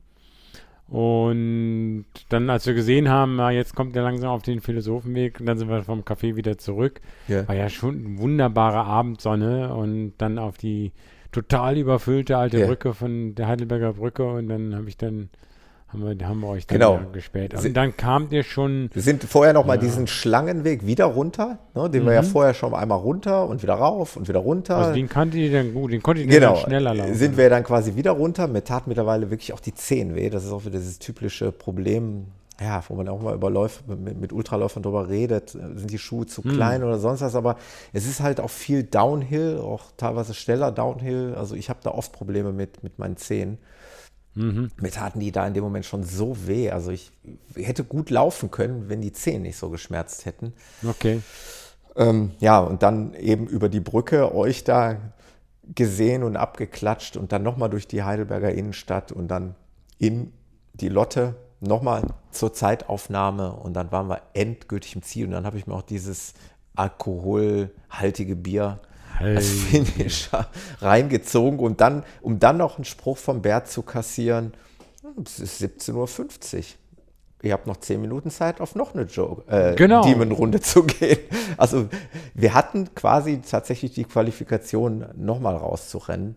Und 0.89 2.05
dann, 2.29 2.49
als 2.49 2.65
wir 2.65 2.73
gesehen 2.73 3.09
haben, 3.09 3.35
na, 3.35 3.51
jetzt 3.51 3.75
kommt 3.75 3.95
er 3.95 4.01
langsam 4.01 4.29
auf 4.31 4.41
den 4.41 4.59
Philosophenweg, 4.59 5.39
und 5.39 5.45
dann 5.45 5.57
sind 5.57 5.69
wir 5.69 5.83
vom 5.83 6.01
Café 6.01 6.35
wieder 6.35 6.57
zurück. 6.57 6.99
Ja. 7.27 7.47
War 7.47 7.55
ja 7.55 7.69
schon 7.69 8.05
eine 8.05 8.17
wunderbare 8.17 8.85
Abendsonne 8.85 9.73
und 9.73 10.13
dann 10.17 10.39
auf 10.39 10.57
die 10.57 10.91
total 11.31 11.77
überfüllte 11.77 12.37
alte 12.37 12.59
Ja. 12.59 12.65
Brücke 12.65 12.95
von 12.95 13.35
der 13.35 13.47
Heidelberger 13.47 13.93
Brücke 13.93 14.25
und 14.25 14.47
dann 14.49 14.75
habe 14.75 14.89
ich 14.89 14.97
dann, 14.97 15.29
haben 15.91 16.19
wir, 16.19 16.27
haben 16.27 16.39
wir 16.41 16.47
euch 16.49 16.67
dann 16.67 16.77
Genau. 16.79 16.99
gespäht. 17.11 17.53
Und 17.53 17.61
Sie- 17.61 17.73
dann 17.73 17.97
kamt 17.97 18.31
ihr 18.31 18.43
schon. 18.43 18.89
Wir 18.93 19.01
sind 19.01 19.23
vorher 19.23 19.53
noch 19.53 19.65
mal 19.65 19.75
Ja. 19.75 19.81
diesen 19.81 20.05
Schlangenweg 20.07 20.85
wieder 20.85 21.05
runter, 21.05 21.57
ne, 21.73 21.89
den 21.89 22.05
wir 22.05 22.13
ja 22.13 22.21
Mhm. 22.21 22.27
vorher 22.27 22.53
schon 22.53 22.73
einmal 22.75 22.99
runter 22.99 23.47
und 23.47 23.63
wieder 23.63 23.73
rauf 23.73 24.15
und 24.15 24.27
wieder 24.27 24.39
runter. 24.39 24.77
Also 24.77 24.93
den 24.93 25.09
kanntet 25.09 25.39
ihr 25.39 25.51
dann 25.51 25.73
gut, 25.73 25.91
den 25.91 26.03
konntet 26.03 26.25
ihr 26.27 26.31
genau, 26.39 26.53
dann 26.53 26.63
schneller 26.63 26.93
laufen. 26.93 27.15
sind 27.15 27.37
wir 27.37 27.49
dann 27.49 27.63
quasi 27.63 27.95
wieder 27.95 28.11
runter. 28.11 28.47
Mir 28.47 28.63
tat 28.63 28.85
mittlerweile 28.87 29.31
wirklich 29.31 29.51
auch 29.53 29.59
die 29.59 29.73
Zehen 29.73 30.15
weh. 30.15 30.29
Das 30.29 30.45
ist 30.45 30.51
auch 30.51 30.61
wieder 30.65 30.77
dieses 30.77 30.99
typische 30.99 31.51
Problem, 31.51 32.27
ja, 32.61 32.83
wo 32.87 32.93
man 32.95 33.07
auch 33.07 33.21
mal 33.21 33.33
über 33.33 33.49
Läufe, 33.49 33.81
mit, 33.87 34.19
mit 34.19 34.31
Ultraläufern 34.33 34.83
drüber 34.83 35.09
redet. 35.09 35.51
Sind 35.51 35.89
die 35.89 35.97
Schuhe 35.97 36.27
zu 36.27 36.43
Hm. 36.43 36.51
klein 36.51 36.83
oder 36.83 36.99
sonst 36.99 37.21
was? 37.21 37.33
Aber 37.33 37.55
es 37.93 38.05
ist 38.05 38.19
halt 38.21 38.39
auch 38.39 38.49
viel 38.51 38.83
Downhill, 38.83 39.57
auch 39.59 39.85
teilweise 39.97 40.33
schneller 40.35 40.71
Downhill. 40.71 41.33
Also 41.35 41.55
ich 41.55 41.69
habe 41.69 41.79
da 41.81 41.89
oft 41.91 42.11
Probleme 42.11 42.51
mit, 42.51 42.83
mit 42.83 42.99
meinen 42.99 43.17
Zehen. 43.17 43.57
Mhm. 44.39 44.71
Mir 44.77 44.89
taten 44.89 45.19
die 45.19 45.33
da 45.33 45.45
in 45.45 45.53
dem 45.53 45.65
Moment 45.65 45.85
schon 45.85 46.03
so 46.03 46.47
weh. 46.47 46.71
Also 46.71 46.91
ich 46.91 47.11
hätte 47.55 47.83
gut 47.83 48.09
laufen 48.09 48.49
können, 48.49 48.87
wenn 48.87 49.01
die 49.01 49.11
Zehen 49.11 49.41
nicht 49.41 49.57
so 49.57 49.69
geschmerzt 49.69 50.25
hätten. 50.25 50.53
Okay. 50.87 51.21
Ähm, 51.97 52.31
ja, 52.39 52.59
und 52.59 52.81
dann 52.81 53.13
eben 53.15 53.47
über 53.47 53.67
die 53.67 53.81
Brücke 53.81 54.33
euch 54.33 54.63
da 54.63 54.95
gesehen 55.75 56.23
und 56.23 56.37
abgeklatscht 56.37 57.17
und 57.17 57.33
dann 57.33 57.43
nochmal 57.43 57.69
durch 57.69 57.85
die 57.85 58.03
Heidelberger 58.03 58.51
Innenstadt 58.51 59.11
und 59.11 59.27
dann 59.27 59.55
in 59.97 60.31
die 60.73 60.89
Lotte 60.89 61.35
nochmal 61.59 62.03
zur 62.31 62.53
Zeitaufnahme 62.53 63.51
und 63.51 63.73
dann 63.73 63.91
waren 63.91 64.07
wir 64.07 64.21
endgültig 64.33 64.95
im 64.95 65.01
Ziel. 65.01 65.25
Und 65.25 65.31
dann 65.31 65.45
habe 65.45 65.57
ich 65.57 65.67
mir 65.67 65.73
auch 65.73 65.81
dieses 65.81 66.33
alkoholhaltige 66.75 68.37
Bier 68.37 68.79
als 69.19 69.47
Finisher 69.49 70.47
reingezogen 70.81 71.59
und 71.59 71.81
dann, 71.81 72.03
um 72.21 72.39
dann 72.39 72.57
noch 72.57 72.77
einen 72.77 72.85
Spruch 72.85 73.17
vom 73.17 73.41
Bert 73.41 73.67
zu 73.69 73.81
kassieren, 73.83 74.53
es 75.23 75.39
ist 75.39 75.61
17.50 75.61 75.93
Uhr. 76.57 76.63
Ihr 77.41 77.53
habt 77.53 77.67
noch 77.67 77.77
10 77.77 78.01
Minuten 78.01 78.31
Zeit, 78.31 78.59
auf 78.59 78.75
noch 78.75 78.93
eine 78.93 79.03
Joke, 79.03 79.49
äh, 79.49 79.75
Genau. 79.75 80.03
Demon-Runde 80.03 80.59
zu 80.59 80.83
gehen. 80.83 81.19
Also 81.57 81.87
wir 82.33 82.53
hatten 82.53 82.93
quasi 82.95 83.39
tatsächlich 83.41 83.93
die 83.93 84.03
Qualifikation, 84.03 85.05
nochmal 85.15 85.55
rauszurennen. 85.55 86.35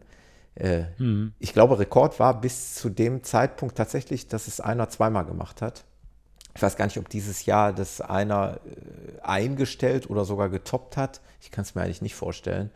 Äh, 0.54 0.82
Mhm. 0.98 1.32
Ich 1.40 1.52
glaube, 1.54 1.78
Rekord 1.78 2.20
war 2.20 2.40
bis 2.40 2.74
zu 2.74 2.88
dem 2.88 3.24
Zeitpunkt 3.24 3.76
tatsächlich, 3.76 4.28
dass 4.28 4.46
es 4.46 4.60
einer 4.60 4.88
zweimal 4.90 5.24
gemacht 5.24 5.60
hat. 5.60 5.84
Ich 6.54 6.62
weiß 6.62 6.76
gar 6.76 6.84
nicht, 6.84 6.98
ob 6.98 7.08
dieses 7.08 7.46
Jahr 7.46 7.72
das 7.72 8.00
einer 8.00 8.60
äh, 8.64 9.20
eingestellt 9.22 10.10
oder 10.10 10.24
sogar 10.24 10.48
getoppt 10.48 10.96
hat. 10.96 11.20
Ich 11.40 11.50
kann 11.50 11.62
es 11.62 11.74
mir 11.74 11.82
eigentlich 11.82 12.02
nicht 12.02 12.14
vorstellen. 12.14 12.70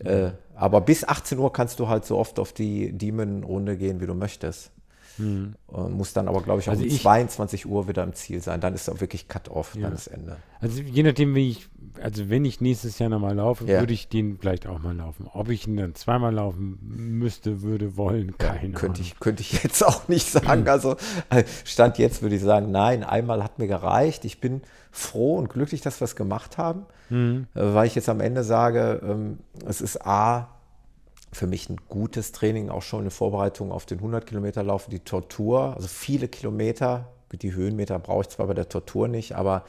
Äh, 0.00 0.30
aber 0.54 0.80
bis 0.80 1.06
18 1.06 1.38
Uhr 1.38 1.52
kannst 1.52 1.80
du 1.80 1.88
halt 1.88 2.04
so 2.04 2.18
oft 2.18 2.38
auf 2.38 2.52
die 2.52 2.92
Demon-Runde 2.92 3.76
gehen, 3.76 4.00
wie 4.00 4.06
du 4.06 4.14
möchtest. 4.14 4.70
Und 5.18 5.92
muss 5.96 6.12
dann 6.12 6.28
aber, 6.28 6.42
glaube 6.42 6.60
ich, 6.60 6.68
auch 6.68 6.72
Also 6.72 6.82
um 6.84 6.88
ich- 6.88 7.02
22 7.02 7.66
Uhr 7.66 7.88
wieder 7.88 8.04
im 8.04 8.12
Ziel 8.14 8.40
sein. 8.40 8.60
Dann 8.60 8.74
ist 8.74 8.88
auch 8.88 9.00
wirklich 9.00 9.26
Cut-Off, 9.28 9.74
Ja. 9.74 9.82
dann 9.82 9.92
ist 9.94 10.06
Ende. 10.06 10.36
Also 10.60 10.80
je 10.80 11.02
nachdem, 11.02 11.34
wie 11.34 11.50
ich, 11.50 11.68
also 12.02 12.28
wenn 12.30 12.44
ich 12.44 12.60
nächstes 12.60 12.98
Jahr 12.98 13.08
nochmal 13.10 13.34
laufe, 13.34 13.64
Ja. 13.64 13.80
würde 13.80 13.92
ich 13.92 14.08
den 14.08 14.38
vielleicht 14.38 14.66
auch 14.66 14.78
mal 14.80 14.94
laufen. 14.96 15.26
Ob 15.32 15.48
ich 15.50 15.66
ihn 15.66 15.76
dann 15.76 15.94
zweimal 15.94 16.32
laufen 16.34 16.78
müsste, 16.82 17.62
würde, 17.62 17.96
wollen, 17.96 18.38
keine 18.38 18.72
könnte 18.72 19.00
Ahnung. 19.00 19.12
ich, 19.14 19.18
könnte 19.20 19.42
ich 19.42 19.52
jetzt 19.64 19.84
auch 19.84 20.06
nicht 20.08 20.28
sagen. 20.30 20.66
Also 20.68 20.96
äh, 21.30 21.44
Stand 21.64 21.98
jetzt 21.98 22.22
würde 22.22 22.36
ich 22.36 22.42
sagen, 22.42 22.70
nein, 22.70 23.02
einmal 23.04 23.42
hat 23.42 23.58
mir 23.58 23.66
gereicht. 23.66 24.24
Ich 24.24 24.40
bin 24.40 24.62
froh 24.90 25.36
und 25.36 25.48
glücklich, 25.50 25.80
dass 25.80 26.00
wir 26.00 26.04
es 26.04 26.14
gemacht 26.16 26.58
haben, 26.58 26.86
Mhm. 27.10 27.46
äh, 27.54 27.60
weil 27.74 27.86
ich 27.86 27.94
jetzt 27.94 28.08
am 28.08 28.20
Ende 28.20 28.44
sage, 28.44 29.00
ähm, 29.02 29.38
es 29.66 29.80
ist 29.80 30.04
A, 30.06 30.48
für 31.32 31.46
mich 31.46 31.68
ein 31.68 31.76
gutes 31.88 32.32
Training, 32.32 32.70
auch 32.70 32.82
schon 32.82 33.04
in 33.04 33.10
Vorbereitung 33.10 33.72
auf 33.72 33.86
den 33.86 33.98
100 33.98 34.26
Kilometer 34.26 34.62
Lauf, 34.62 34.86
die 34.88 35.00
Tortur, 35.00 35.74
also 35.76 35.88
viele 35.88 36.28
Kilometer. 36.28 37.08
Die 37.32 37.52
Höhenmeter 37.52 37.98
brauche 37.98 38.22
ich 38.22 38.28
zwar 38.30 38.46
bei 38.46 38.54
der 38.54 38.68
Tortur 38.68 39.06
nicht, 39.06 39.36
aber 39.36 39.64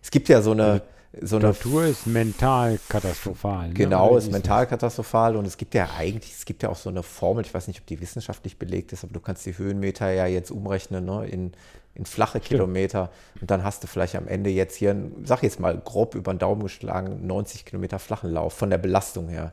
es 0.00 0.12
gibt 0.12 0.28
ja 0.28 0.40
so 0.40 0.52
eine, 0.52 0.82
so 1.20 1.36
eine 1.36 1.46
Tortur 1.46 1.84
ist 1.84 2.06
mental 2.06 2.78
katastrophal. 2.88 3.68
ne? 3.68 3.74
Genau, 3.74 4.16
ist 4.16 4.30
mental 4.30 4.68
katastrophal 4.68 5.34
und 5.36 5.44
es 5.44 5.56
gibt 5.56 5.74
ja 5.74 5.90
eigentlich, 5.98 6.32
es 6.32 6.44
gibt 6.44 6.62
ja 6.62 6.68
auch 6.68 6.76
so 6.76 6.90
eine 6.90 7.02
Formel, 7.02 7.44
ich 7.44 7.52
weiß 7.52 7.66
nicht, 7.66 7.80
ob 7.80 7.86
die 7.86 8.00
wissenschaftlich 8.00 8.56
belegt 8.56 8.92
ist, 8.92 9.02
aber 9.02 9.12
du 9.12 9.20
kannst 9.20 9.44
die 9.46 9.58
Höhenmeter 9.58 10.12
ja 10.12 10.26
jetzt 10.26 10.52
umrechnen 10.52 11.04
ne, 11.04 11.26
in, 11.26 11.52
in 11.96 12.06
flache 12.06 12.38
Kilometer 12.38 13.10
und 13.40 13.50
dann 13.50 13.64
hast 13.64 13.82
du 13.82 13.88
vielleicht 13.88 14.14
am 14.14 14.28
Ende 14.28 14.50
jetzt 14.50 14.76
hier, 14.76 14.96
sag 15.24 15.42
jetzt 15.42 15.58
mal 15.58 15.76
grob 15.76 16.14
über 16.14 16.32
den 16.32 16.38
Daumen 16.38 16.62
geschlagen, 16.62 17.26
90 17.26 17.64
Kilometer 17.64 17.98
flachen 17.98 18.30
Lauf 18.30 18.52
von 18.52 18.70
der 18.70 18.78
Belastung 18.78 19.28
her 19.28 19.52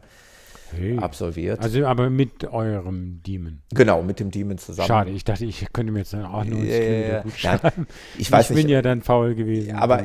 Hey. 0.76 0.98
absolviert. 0.98 1.60
Also 1.62 1.86
aber 1.86 2.10
mit 2.10 2.46
eurem 2.46 3.22
Demon. 3.24 3.62
genau, 3.74 4.02
mit 4.04 4.20
dem 4.20 4.32
Demon 4.32 4.58
zusammen. 4.58 4.88
Schade, 4.88 5.12
ich 5.12 5.24
dachte, 5.24 5.46
ich 5.46 5.66
könnte 5.74 5.92
mir 5.92 6.00
jetzt 6.00 6.14
dann 6.14 6.26
auch 6.26 6.44
nur 6.44 6.64
Ja, 6.64 6.76
ja, 6.78 7.08
ja. 7.08 7.22
gut 7.22 7.34
Nein, 7.44 7.60
schreiben. 7.60 7.88
ich 8.18 8.32
weiß 8.32 8.48
bin 8.50 8.58
nicht, 8.58 8.70
ja 8.70 8.82
dann 8.82 9.02
faul 9.02 9.36
gewesen. 9.36 9.76
Aber 9.76 10.04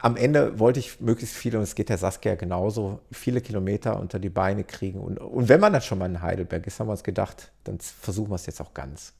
am 0.00 0.16
Ende 0.16 0.58
wollte 0.58 0.80
ich 0.80 1.00
möglichst 1.00 1.34
viele, 1.36 1.58
und 1.58 1.64
es 1.64 1.74
geht 1.74 1.88
der 1.88 1.98
Saskia 1.98 2.34
genauso, 2.34 3.00
viele 3.10 3.40
Kilometer 3.40 3.98
unter 4.00 4.18
die 4.18 4.30
Beine 4.30 4.64
kriegen. 4.64 5.00
Und, 5.00 5.18
und 5.18 5.48
wenn 5.48 5.60
man 5.60 5.72
dann 5.72 5.82
schon 5.82 5.98
mal 5.98 6.06
in 6.06 6.20
Heidelberg 6.22 6.66
ist, 6.66 6.78
haben 6.80 6.88
wir 6.88 6.92
uns 6.92 7.04
gedacht, 7.04 7.52
dann 7.64 7.78
versuchen 7.80 8.30
wir 8.30 8.36
es 8.36 8.46
jetzt 8.46 8.60
auch 8.60 8.74
ganz. 8.74 9.14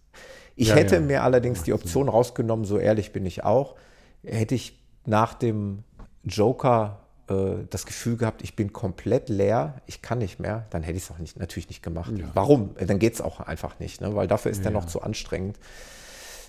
Ich 0.56 0.68
Ja, 0.68 0.74
hätte 0.74 0.96
ja. 0.96 1.00
mir 1.00 1.22
allerdings 1.22 1.62
die 1.62 1.72
Option 1.72 2.08
rausgenommen, 2.08 2.64
so 2.64 2.78
ehrlich 2.78 3.12
bin 3.12 3.24
ich 3.24 3.44
auch, 3.44 3.76
hätte 4.24 4.54
ich 4.54 4.78
nach 5.06 5.34
dem 5.34 5.84
Joker 6.24 7.01
äh, 7.32 7.66
das 7.70 7.86
Gefühl 7.86 8.16
gehabt, 8.16 8.42
ich 8.42 8.56
bin 8.56 8.72
komplett 8.72 9.28
leer, 9.28 9.80
ich 9.86 10.02
kann 10.02 10.18
nicht 10.18 10.38
mehr, 10.38 10.66
dann 10.70 10.82
hätte 10.82 10.96
ich 10.96 11.04
es 11.04 11.10
auch 11.10 11.18
nicht, 11.18 11.38
natürlich 11.38 11.68
nicht 11.68 11.82
gemacht. 11.82 12.12
Ja. 12.16 12.26
Warum? 12.34 12.74
Dann 12.76 12.98
geht 12.98 13.14
es 13.14 13.20
auch 13.20 13.40
einfach 13.40 13.78
nicht, 13.78 14.00
ne? 14.00 14.14
weil 14.14 14.26
dafür 14.26 14.50
ist 14.50 14.64
der 14.64 14.72
Ja. 14.72 14.78
noch 14.78 14.86
zu 14.86 15.02
anstrengend. 15.02 15.58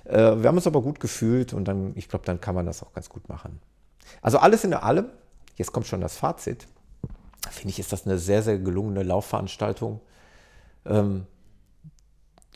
Äh, 0.06 0.14
wir 0.42 0.48
haben 0.48 0.58
uns 0.58 0.68
aber 0.68 0.82
gut 0.82 1.00
gefühlt 1.00 1.54
und 1.54 1.66
dann, 1.66 1.94
ich 1.96 2.10
glaube, 2.10 2.26
dann 2.26 2.42
kann 2.42 2.56
man 2.56 2.66
das 2.66 2.84
auch 2.84 2.94
ganz 2.94 3.10
gut 3.10 3.30
machen. 3.30 3.60
Also 4.22 4.38
alles 4.38 4.64
in 4.64 4.74
allem, 4.74 5.06
jetzt 5.56 5.72
kommt 5.72 5.88
schon 5.88 6.02
das 6.02 6.18
Fazit, 6.18 6.68
finde 7.50 7.70
ich, 7.70 7.80
ist 7.80 7.92
das 7.94 8.06
eine 8.06 8.18
sehr, 8.18 8.42
sehr 8.42 8.60
gelungene 8.60 9.04
Laufveranstaltung. 9.04 10.02
Ähm, 10.86 11.26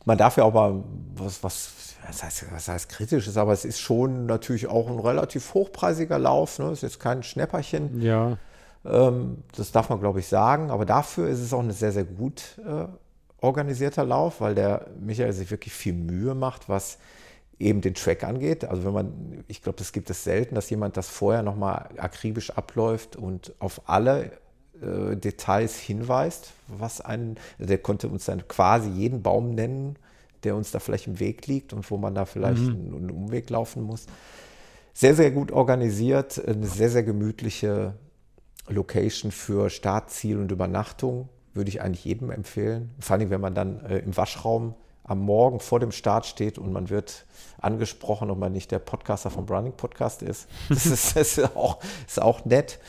man 0.05 0.17
darf 0.17 0.37
ja 0.37 0.43
auch 0.43 0.53
mal 0.53 0.83
was, 1.15 1.43
was, 1.43 1.95
was 2.07 2.23
heißt, 2.23 2.45
was 2.51 2.67
heißt 2.67 2.89
kritisch 2.89 3.27
ist, 3.27 3.37
aber 3.37 3.53
es 3.53 3.65
ist 3.65 3.79
schon 3.79 4.25
natürlich 4.25 4.67
auch 4.67 4.87
ein 4.89 4.99
relativ 4.99 5.53
hochpreisiger 5.53 6.17
Lauf. 6.17 6.59
Ne? 6.59 6.65
Es 6.65 6.79
ist 6.79 6.83
jetzt 6.83 6.99
kein 6.99 7.23
Schnäpperchen. 7.23 8.01
Ja. 8.01 8.37
Ähm, 8.85 9.43
das 9.55 9.71
darf 9.71 9.89
man, 9.89 9.99
glaube 9.99 10.19
ich, 10.19 10.27
sagen. 10.27 10.71
Aber 10.71 10.85
dafür 10.85 11.27
ist 11.27 11.39
es 11.39 11.53
auch 11.53 11.59
ein 11.59 11.71
sehr, 11.71 11.91
sehr 11.91 12.05
gut 12.05 12.59
äh, 12.65 12.85
organisierter 13.41 14.05
Lauf, 14.05 14.41
weil 14.41 14.55
der 14.55 14.87
Michael 14.99 15.33
sich 15.33 15.51
wirklich 15.51 15.73
viel 15.73 15.93
Mühe 15.93 16.33
macht, 16.33 16.69
was 16.69 16.97
eben 17.59 17.81
den 17.81 17.95
Track 17.95 18.23
angeht. 18.23 18.65
Also 18.65 18.85
wenn 18.85 18.93
man, 18.93 19.43
ich 19.47 19.61
glaube, 19.61 19.77
das 19.77 19.91
gibt 19.91 20.09
es 20.09 20.23
selten, 20.23 20.55
dass 20.55 20.69
jemand 20.69 20.95
das 20.95 21.09
vorher 21.09 21.43
nochmal 21.43 21.89
akribisch 21.97 22.51
abläuft 22.51 23.15
und 23.15 23.53
auf 23.59 23.81
alle 23.85 24.31
äh, 24.81 25.15
Details 25.15 25.77
hinweist, 25.77 26.53
was 26.67 27.01
einen, 27.01 27.35
der 27.57 27.79
konnte 27.79 28.07
uns 28.07 28.25
dann 28.25 28.47
quasi 28.47 28.89
jeden 28.89 29.23
Baum 29.23 29.55
nennen, 29.55 29.97
der 30.43 30.55
uns 30.55 30.71
da 30.71 30.79
vielleicht 30.79 31.07
im 31.07 31.19
Weg 31.19 31.47
liegt 31.47 31.73
und 31.73 31.89
wo 31.91 31.97
man 31.97 32.15
da 32.15 32.25
vielleicht 32.25 32.61
Mhm. 32.61 32.69
einen, 32.69 32.95
einen 32.95 33.11
Umweg 33.11 33.49
laufen 33.49 33.83
muss. 33.83 34.05
Sehr, 34.93 35.13
sehr 35.15 35.31
gut 35.31 35.51
organisiert, 35.51 36.43
eine 36.47 36.65
sehr, 36.65 36.89
sehr 36.89 37.03
gemütliche 37.03 37.93
Location 38.67 39.31
für 39.31 39.69
Start, 39.69 40.09
Ziel 40.09 40.37
und 40.39 40.51
Übernachtung. 40.51 41.29
Würde 41.53 41.69
ich 41.69 41.81
eigentlich 41.81 42.05
jedem 42.05 42.29
empfehlen. 42.31 42.91
Vor 42.99 43.15
allem, 43.15 43.29
wenn 43.29 43.41
man 43.41 43.55
dann 43.55 43.83
äh, 43.85 43.99
im 43.99 44.15
Waschraum 44.15 44.75
am 45.03 45.19
Morgen 45.19 45.59
vor 45.61 45.79
dem 45.79 45.91
Start 45.91 46.25
steht 46.25 46.57
und 46.57 46.71
man 46.73 46.89
wird 46.89 47.25
angesprochen, 47.59 48.29
ob 48.29 48.37
man 48.37 48.51
nicht 48.51 48.71
der 48.71 48.79
Podcaster 48.79 49.29
vom 49.29 49.45
Running 49.45 49.71
Podcast 49.73 50.21
ist. 50.21 50.47
Das 50.69 50.85
ist, 50.85 51.15
das 51.15 51.37
ist, 51.37 51.55
auch, 51.55 51.79
ist 52.05 52.21
auch 52.21 52.43
nett. 52.45 52.79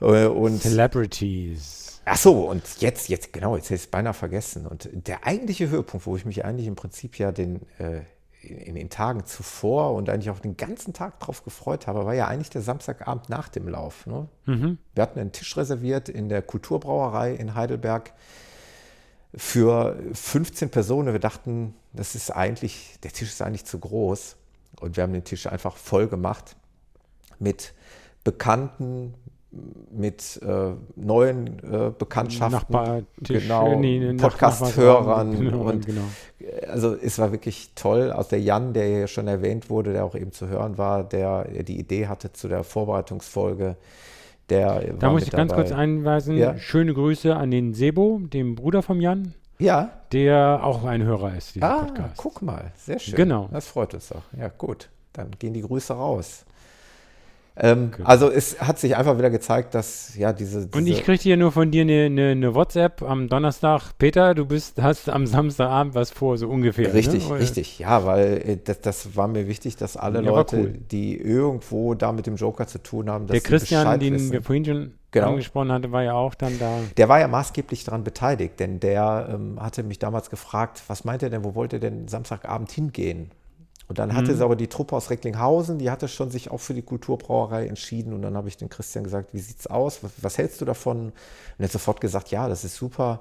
Äh, 0.00 0.26
Und 0.26 0.62
Celebrities. 0.62 1.89
Ach 2.04 2.16
so, 2.16 2.48
und 2.48 2.62
jetzt, 2.80 3.08
jetzt, 3.08 3.32
genau, 3.32 3.56
jetzt 3.56 3.66
hätte 3.66 3.74
ich 3.74 3.82
es 3.82 3.86
beinahe 3.86 4.14
vergessen. 4.14 4.66
Und 4.66 4.88
der 4.92 5.26
eigentliche 5.26 5.68
Höhepunkt, 5.68 6.06
wo 6.06 6.16
ich 6.16 6.24
mich 6.24 6.44
eigentlich 6.44 6.66
im 6.66 6.74
Prinzip 6.74 7.18
ja 7.18 7.30
den, 7.30 7.60
äh, 7.78 8.00
in, 8.42 8.74
den 8.74 8.88
Tagen 8.88 9.26
zuvor 9.26 9.94
und 9.94 10.08
eigentlich 10.08 10.30
auch 10.30 10.40
den 10.40 10.56
ganzen 10.56 10.94
Tag 10.94 11.20
drauf 11.20 11.44
gefreut 11.44 11.86
habe, 11.86 12.06
war 12.06 12.14
ja 12.14 12.26
eigentlich 12.26 12.50
der 12.50 12.62
Samstagabend 12.62 13.28
nach 13.28 13.48
dem 13.48 13.68
Lauf. 13.68 14.06
Ne? 14.06 14.28
Mhm. 14.46 14.78
Wir 14.94 15.02
hatten 15.02 15.18
einen 15.18 15.32
Tisch 15.32 15.56
reserviert 15.56 16.08
in 16.08 16.28
der 16.28 16.42
Kulturbrauerei 16.42 17.34
in 17.34 17.54
Heidelberg 17.54 18.12
für 19.34 19.96
15 20.12 20.70
Personen. 20.70 21.12
Wir 21.12 21.20
dachten, 21.20 21.74
das 21.92 22.14
ist 22.14 22.30
eigentlich, 22.30 22.96
der 23.02 23.12
Tisch 23.12 23.28
ist 23.28 23.42
eigentlich 23.42 23.66
zu 23.66 23.78
groß. 23.78 24.36
Und 24.80 24.96
wir 24.96 25.02
haben 25.02 25.12
den 25.12 25.24
Tisch 25.24 25.46
einfach 25.46 25.76
voll 25.76 26.08
gemacht 26.08 26.56
mit 27.38 27.74
Bekannten, 28.24 29.14
mit 29.90 30.40
äh, 30.46 30.72
neuen 30.94 31.58
äh, 31.64 31.90
Bekanntschaften, 31.98 32.52
Nachbartisch, 32.52 33.42
genau, 33.42 33.78
nee, 33.80 34.12
Nach- 34.12 34.22
Podcast-Hörern. 34.30 35.54
Und 35.60 35.86
genau. 35.86 36.02
also 36.68 36.94
es 36.94 37.18
war 37.18 37.32
wirklich 37.32 37.72
toll. 37.74 38.12
Aus 38.12 38.28
der 38.28 38.40
Jan, 38.40 38.72
der 38.72 38.88
ja 38.88 39.06
schon 39.08 39.26
erwähnt 39.26 39.68
wurde, 39.68 39.92
der 39.92 40.04
auch 40.04 40.14
eben 40.14 40.30
zu 40.32 40.46
hören 40.48 40.78
war, 40.78 41.02
der 41.02 41.44
die 41.64 41.78
Idee 41.80 42.06
hatte 42.06 42.32
zu 42.32 42.46
der 42.46 42.62
Vorbereitungsfolge, 42.62 43.76
der 44.50 44.94
Da 44.94 45.10
muss 45.10 45.24
ich 45.24 45.30
ganz 45.30 45.50
dabei. 45.50 45.62
kurz 45.62 45.72
einweisen, 45.72 46.36
Ja. 46.36 46.56
schöne 46.56 46.94
Grüße 46.94 47.34
an 47.34 47.50
den 47.50 47.74
Sebo, 47.74 48.20
dem 48.22 48.54
Bruder 48.54 48.82
von 48.82 49.00
Jan. 49.00 49.34
Ja. 49.58 49.90
Der 50.12 50.60
auch 50.62 50.84
ein 50.84 51.02
Hörer 51.02 51.36
ist, 51.36 51.56
dieser 51.56 51.70
Ah, 51.70 51.84
Podcast. 51.84 52.16
guck 52.16 52.40
mal, 52.42 52.72
sehr 52.76 52.98
schön. 52.98 53.14
Genau. 53.16 53.48
Das 53.52 53.66
freut 53.66 53.94
uns 53.94 54.08
doch. 54.08 54.22
Ja, 54.38 54.48
gut. 54.48 54.88
Dann 55.12 55.32
gehen 55.38 55.52
die 55.54 55.60
Grüße 55.62 55.92
raus. 55.92 56.44
Ähm, 57.62 57.90
Also 58.04 58.30
es 58.30 58.60
hat 58.60 58.78
sich 58.78 58.96
einfach 58.96 59.18
wieder 59.18 59.28
gezeigt, 59.30 59.74
dass 59.74 60.16
ja 60.16 60.32
diese, 60.32 60.66
diese 60.66 60.78
Und 60.78 60.86
ich 60.86 61.02
kriegte 61.04 61.24
hier 61.24 61.36
nur 61.36 61.52
von 61.52 61.70
dir 61.70 61.82
eine, 61.82 62.04
eine, 62.06 62.28
eine 62.30 62.54
WhatsApp 62.54 63.02
am 63.02 63.28
Donnerstag. 63.28 63.92
Peter, 63.98 64.34
du 64.34 64.46
bist, 64.46 64.80
hast 64.80 65.10
am 65.10 65.26
Samstagabend 65.26 65.94
was 65.94 66.10
vor, 66.10 66.38
so 66.38 66.48
ungefähr. 66.48 66.94
Richtig, 66.94 67.28
ne? 67.28 67.38
Richtig. 67.38 67.78
Ja, 67.78 68.04
weil 68.06 68.42
äh, 68.46 68.56
das, 68.64 68.80
das 68.80 69.16
war 69.16 69.28
mir 69.28 69.46
wichtig, 69.46 69.76
dass 69.76 69.96
alle 69.98 70.22
Ja, 70.22 70.30
Leute, 70.30 70.56
cool. 70.56 70.72
die 70.90 71.16
irgendwo 71.20 71.94
da 71.94 72.12
mit 72.12 72.26
dem 72.26 72.36
Joker 72.36 72.66
zu 72.66 72.82
tun 72.82 73.10
haben, 73.10 73.26
dass 73.26 73.34
Der 73.34 73.42
Christian, 73.42 73.84
Bescheid 73.84 74.02
den 74.02 74.14
wissen. 74.14 74.32
wir 74.32 74.42
vorhin 74.42 74.64
schon 74.64 74.92
Genau. 75.12 75.30
angesprochen 75.30 75.72
hatten, 75.72 75.90
war 75.90 76.04
ja 76.04 76.12
auch 76.14 76.34
dann 76.36 76.56
da. 76.60 76.78
Der 76.96 77.08
war 77.08 77.18
ja 77.18 77.26
maßgeblich 77.26 77.82
daran 77.82 78.04
beteiligt, 78.04 78.60
denn 78.60 78.78
der 78.78 79.28
ähm, 79.34 79.58
hatte 79.60 79.82
mich 79.82 79.98
damals 79.98 80.30
gefragt, 80.30 80.82
was 80.86 81.04
meint 81.04 81.24
er 81.24 81.30
denn, 81.30 81.42
wo 81.42 81.56
wollt 81.56 81.72
ihr 81.72 81.80
denn 81.80 82.06
Samstagabend 82.06 82.70
hingehen? 82.70 83.32
Und 83.90 83.98
dann 83.98 84.14
hatte 84.14 84.28
Mhm. 84.28 84.36
es 84.36 84.40
aber 84.40 84.54
die 84.54 84.68
Truppe 84.68 84.94
aus 84.94 85.10
Recklinghausen, 85.10 85.80
die 85.80 85.90
hatte 85.90 86.06
schon 86.06 86.30
sich 86.30 86.52
auch 86.52 86.60
für 86.60 86.74
die 86.74 86.82
Kulturbrauerei 86.82 87.66
entschieden. 87.66 88.12
Und 88.12 88.22
dann 88.22 88.36
habe 88.36 88.46
ich 88.46 88.56
den 88.56 88.68
Christian 88.68 89.02
gesagt, 89.02 89.34
wie 89.34 89.40
sieht's 89.40 89.66
aus? 89.66 90.04
Was, 90.04 90.12
was 90.22 90.38
hältst 90.38 90.60
du 90.60 90.64
davon? 90.64 91.06
Und 91.06 91.12
er 91.58 91.64
hat 91.64 91.72
sofort 91.72 92.00
gesagt, 92.00 92.30
ja, 92.30 92.48
das 92.48 92.62
ist 92.62 92.76
super. 92.76 93.18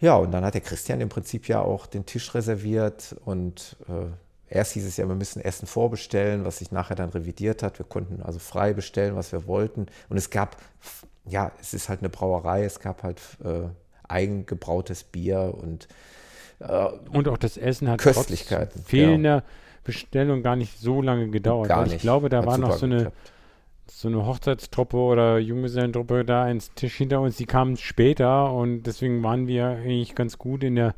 Ja, 0.00 0.16
und 0.16 0.32
dann 0.32 0.44
hat 0.44 0.54
der 0.54 0.60
Christian 0.60 1.00
im 1.00 1.08
Prinzip 1.08 1.46
ja 1.46 1.60
auch 1.60 1.86
den 1.86 2.04
Tisch 2.04 2.34
reserviert 2.34 3.14
und 3.24 3.76
äh, 3.88 4.06
erst 4.52 4.72
hieß 4.72 4.84
es 4.84 4.96
ja, 4.96 5.06
wir 5.06 5.14
müssen 5.14 5.40
Essen 5.40 5.68
vorbestellen, 5.68 6.44
was 6.44 6.58
sich 6.58 6.72
nachher 6.72 6.96
dann 6.96 7.10
revidiert 7.10 7.62
hat. 7.62 7.78
Wir 7.78 7.86
konnten 7.86 8.22
also 8.22 8.40
frei 8.40 8.72
bestellen, 8.72 9.14
was 9.14 9.30
wir 9.30 9.46
wollten. 9.46 9.86
Und 10.08 10.16
es 10.16 10.30
gab, 10.30 10.56
ja, 11.26 11.52
es 11.60 11.74
ist 11.74 11.88
halt 11.88 12.00
eine 12.00 12.08
Brauerei, 12.08 12.64
es 12.64 12.80
gab 12.80 13.04
halt 13.04 13.20
äh, 13.44 13.68
eigengebrautes 14.08 15.04
Bier 15.04 15.54
und 15.56 15.86
äh, 16.58 16.88
und 17.12 17.28
auch 17.28 17.38
das 17.38 17.56
Essen 17.56 17.88
hat 17.88 18.00
Köstlichkeiten, 18.00 18.80
trotz 18.80 18.90
fehlender 18.90 19.36
ja. 19.36 19.42
Bestellung 19.84 20.42
gar 20.42 20.56
nicht 20.56 20.78
so 20.78 21.02
lange 21.02 21.28
gedauert. 21.28 21.68
Gar 21.68 21.86
ich 21.86 21.92
nicht. 21.92 22.02
glaube, 22.02 22.28
da 22.28 22.38
Hat 22.38 22.46
war 22.46 22.58
noch 22.58 22.72
so 22.72 22.86
eine, 22.86 22.96
geklappt. 22.96 23.32
so 23.90 24.08
eine 24.08 24.26
Hochzeitstruppe 24.26 24.96
oder 24.96 25.38
Junggesellentruppe 25.38 26.24
da 26.24 26.48
ins 26.48 26.72
Tisch 26.74 26.96
hinter 26.96 27.20
uns. 27.20 27.36
Die 27.36 27.46
kamen 27.46 27.76
später 27.76 28.52
und 28.52 28.82
deswegen 28.84 29.22
waren 29.22 29.46
wir 29.46 29.66
eigentlich 29.68 30.14
ganz 30.14 30.38
gut 30.38 30.62
in 30.64 30.76
der 30.76 30.94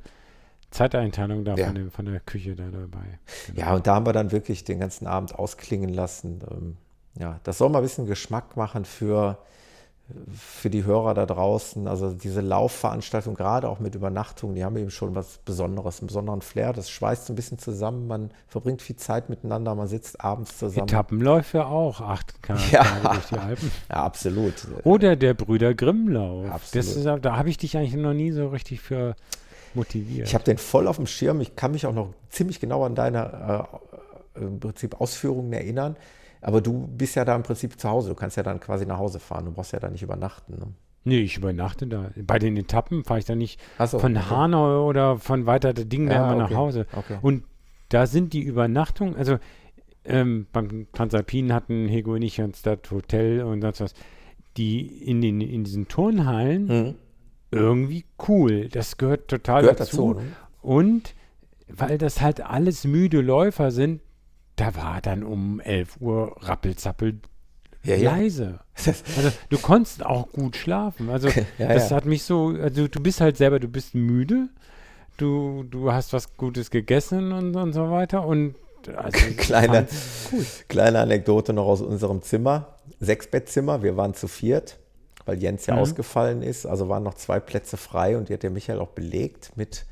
Zeiteinteilung 0.71 1.45
da 1.45 1.55
Ja. 1.55 1.67
von, 1.67 1.75
dem, 1.75 1.91
von 1.91 2.07
der 2.07 2.21
Küche 2.21 2.55
da 2.57 2.65
dabei. 2.71 3.19
Ja, 3.55 3.75
und 3.75 3.87
da 3.87 3.95
haben 3.95 4.07
wir 4.07 4.13
dann 4.13 4.33
wirklich 4.33 4.65
den 4.65 4.81
ganzen 4.81 5.07
Abend 5.07 5.35
ausklingen 5.35 5.91
lassen. 5.91 6.41
Ähm, 6.51 6.77
ja, 7.19 7.41
das 7.45 7.59
soll 7.59 7.69
mal 7.69 7.79
ein 7.81 7.83
bisschen 7.85 8.07
Geschmack 8.07 8.57
machen 8.57 8.85
für, 8.87 9.39
für 10.35 10.71
die 10.71 10.85
Hörer 10.85 11.15
da 11.15 11.27
draußen. 11.27 11.87
Also 11.89 12.13
diese 12.13 12.41
Laufveranstaltung, 12.41 13.35
gerade 13.35 13.69
auch 13.69 13.81
mit 13.81 13.95
Übernachtung, 13.95 14.55
die 14.55 14.65
haben 14.65 14.77
eben 14.77 14.91
schon 14.91 15.15
was 15.15 15.39
Besonderes, 15.45 16.01
einen 16.01 16.09
besonderen 16.09 16.43
Flair. 16.43 16.73
Das 16.73 16.91
schweißt 16.91 17.27
so 17.27 17.33
ein 17.33 17.37
bisschen 17.37 17.59
zusammen. 17.59 18.07
Man 18.07 18.31
verbringt 18.49 18.83
viel 18.83 18.97
Zeit 18.97 19.29
miteinander, 19.29 19.75
man 19.75 19.89
sitzt 19.89 20.21
abends 20.21 20.59
zusammen. 20.59 20.89
Etappenläufe 20.89 21.67
auch, 21.67 22.01
acht 22.01 22.43
K 22.43 22.57
Ja. 22.71 22.85
Tage 22.85 23.09
durch 23.15 23.27
die 23.27 23.39
Alpen. 23.39 23.71
Ja, 23.91 24.05
absolut. 24.05 24.55
Oder 24.85 25.17
der 25.17 25.35
Brüder 25.35 25.75
Grimmlauf. 25.75 26.51
Absolut. 26.51 26.75
Das 26.75 26.97
ist, 26.97 27.25
da 27.25 27.37
habe 27.37 27.49
ich 27.49 27.59
dich 27.59 27.77
eigentlich 27.77 27.95
noch 27.95 28.15
nie 28.15 28.33
so 28.33 28.49
richtig 28.49 28.81
für 28.81 29.15
motiviert. 29.75 30.29
Ich 30.29 30.35
habe 30.35 30.45
den 30.45 30.59
voll 30.59 30.87
auf 30.87 30.97
dem 30.97 31.07
Schirm. 31.07 31.41
Ich 31.41 31.57
kann 31.57 31.73
mich 31.73 31.87
auch 31.87 31.93
noch 31.93 32.11
ziemlich 32.31 32.61
genau 32.61 32.85
an 32.85 32.95
deine 32.95 33.67
äh, 34.35 34.41
im 34.41 34.61
Prinzip 34.61 35.01
Ausführungen 35.01 35.53
erinnern. 35.53 35.97
Aber 36.43 36.61
du 36.61 36.87
bist 36.89 37.15
ja 37.17 37.25
da 37.25 37.35
im 37.35 37.43
Prinzip 37.43 37.79
zu 37.81 37.89
Hause. 37.89 38.11
Du 38.11 38.15
kannst 38.15 38.37
ja 38.37 38.43
dann 38.43 38.61
quasi 38.61 38.85
nach 38.85 38.99
Hause 38.99 39.19
fahren. 39.21 39.47
Du 39.47 39.53
brauchst 39.53 39.73
ja 39.73 39.81
da 39.81 39.89
nicht 39.89 40.03
übernachten. 40.03 40.59
Ne? 40.59 40.67
Nee, 41.05 41.21
ich 41.21 41.37
übernachte 41.39 41.87
da. 41.87 42.11
Bei 42.27 42.39
den 42.39 42.57
Etappen 42.57 43.05
fahre 43.05 43.21
ich 43.21 43.25
da 43.25 43.35
nicht 43.35 43.61
so, 43.87 43.99
von 43.99 44.17
okay. 44.17 44.27
Hanau 44.29 44.87
oder 44.89 45.17
von 45.19 45.47
weiter 45.47 45.73
Ding 45.73 46.09
Ja, 46.11 46.17
immer 46.33 46.43
okay, 46.45 46.53
nach 46.53 46.59
Hause. 46.59 46.87
okay. 46.97 47.19
Und 47.23 47.45
da 47.89 48.07
sind 48.07 48.33
die 48.33 48.43
Übernachtungen, 48.43 49.17
also 49.17 49.39
ähm, 50.05 50.47
beim 50.53 50.87
Transalpin 50.93 51.53
hatten 51.53 51.87
Hego 51.89 52.15
und 52.15 52.23
ich 52.23 52.41
uns 52.41 52.63
das 52.63 52.79
Hotel 52.91 53.43
und 53.43 53.61
sonst 53.63 53.81
was, 53.81 53.95
die 54.57 54.81
in, 55.05 55.21
den, 55.21 55.41
in 55.41 55.65
diesen 55.65 55.87
Turnhallen 55.89 56.67
Mhm. 56.67 56.95
irgendwie 57.53 58.05
cool. 58.29 58.69
Das 58.69 58.97
gehört 58.97 59.29
total 59.29 59.63
Gehört 59.63 59.81
dazu. 59.81 60.15
dazu, 60.15 60.21
ne? 60.21 60.27
Und 60.63 61.15
weil 61.69 61.99
das 61.99 62.21
halt 62.21 62.41
alles 62.41 62.85
müde 62.85 63.21
Läufer 63.21 63.71
sind, 63.71 64.01
da 64.63 64.75
war 64.77 65.01
dann 65.01 65.23
um 65.25 65.59
11 65.61 65.97
Uhr 66.01 66.37
rappelzappel 66.41 67.21
Ja, 67.85 67.97
ja. 67.97 68.15
leise. 68.17 68.61
Also 69.17 69.31
du 69.51 69.59
konntest 69.59 70.05
auch 70.07 70.31
gut 70.33 70.57
schlafen. 70.57 71.11
Also 71.11 71.29
Ja, 71.59 71.73
das 71.75 71.91
hat 71.91 72.05
mich 72.07 72.23
so, 72.23 72.49
also 72.61 72.87
du 72.89 73.01
bist 73.01 73.21
halt 73.21 73.37
selber, 73.37 73.59
du 73.61 73.69
bist 73.69 73.95
müde, 73.95 74.49
du, 75.17 75.65
du 75.65 75.93
hast 75.93 76.13
was 76.13 76.37
Gutes 76.37 76.71
gegessen 76.71 77.33
und, 77.33 77.57
und 77.57 77.73
so 77.73 77.91
weiter 77.91 78.25
und 78.27 78.55
also 78.97 79.19
kleine, 79.37 79.87
cool. 80.33 80.45
kleine 80.69 81.01
Anekdote 81.01 81.53
noch 81.53 81.67
aus 81.67 81.83
unserem 81.83 82.23
Zimmer. 82.23 82.77
Sechsbettzimmer, 83.01 83.83
wir 83.83 83.97
waren 83.97 84.15
zu 84.15 84.27
viert, 84.29 84.79
weil 85.25 85.39
Jens 85.43 85.67
ja 85.67 85.75
Mhm. 85.75 85.81
ausgefallen 85.81 86.43
ist. 86.43 86.67
Also 86.67 86.89
waren 86.89 87.03
noch 87.03 87.15
zwei 87.15 87.41
Plätze 87.41 87.77
frei 87.77 88.17
und 88.17 88.29
die 88.29 88.35
hat 88.35 88.43
der 88.45 88.51
Michael 88.51 88.79
auch 88.81 88.89
belegt 88.91 89.53
mit 89.57 89.87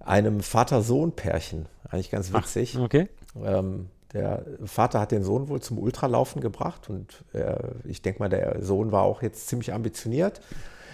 einem 0.00 0.40
Vater-Sohn-Pärchen. 0.40 1.66
Eigentlich 1.88 2.10
ganz 2.10 2.32
witzig. 2.32 2.76
okay. 2.78 3.08
Ähm, 3.42 3.88
der 4.12 4.44
Vater 4.64 5.00
hat 5.00 5.10
den 5.10 5.24
Sohn 5.24 5.48
wohl 5.48 5.60
zum 5.60 5.78
Ultralaufen 5.78 6.40
gebracht 6.40 6.88
und 6.88 7.24
äh, 7.32 7.56
ich 7.84 8.00
denke 8.00 8.20
mal, 8.20 8.28
der 8.28 8.62
Sohn 8.62 8.92
war 8.92 9.02
auch 9.02 9.22
jetzt 9.22 9.48
ziemlich 9.48 9.72
ambitioniert. 9.72 10.40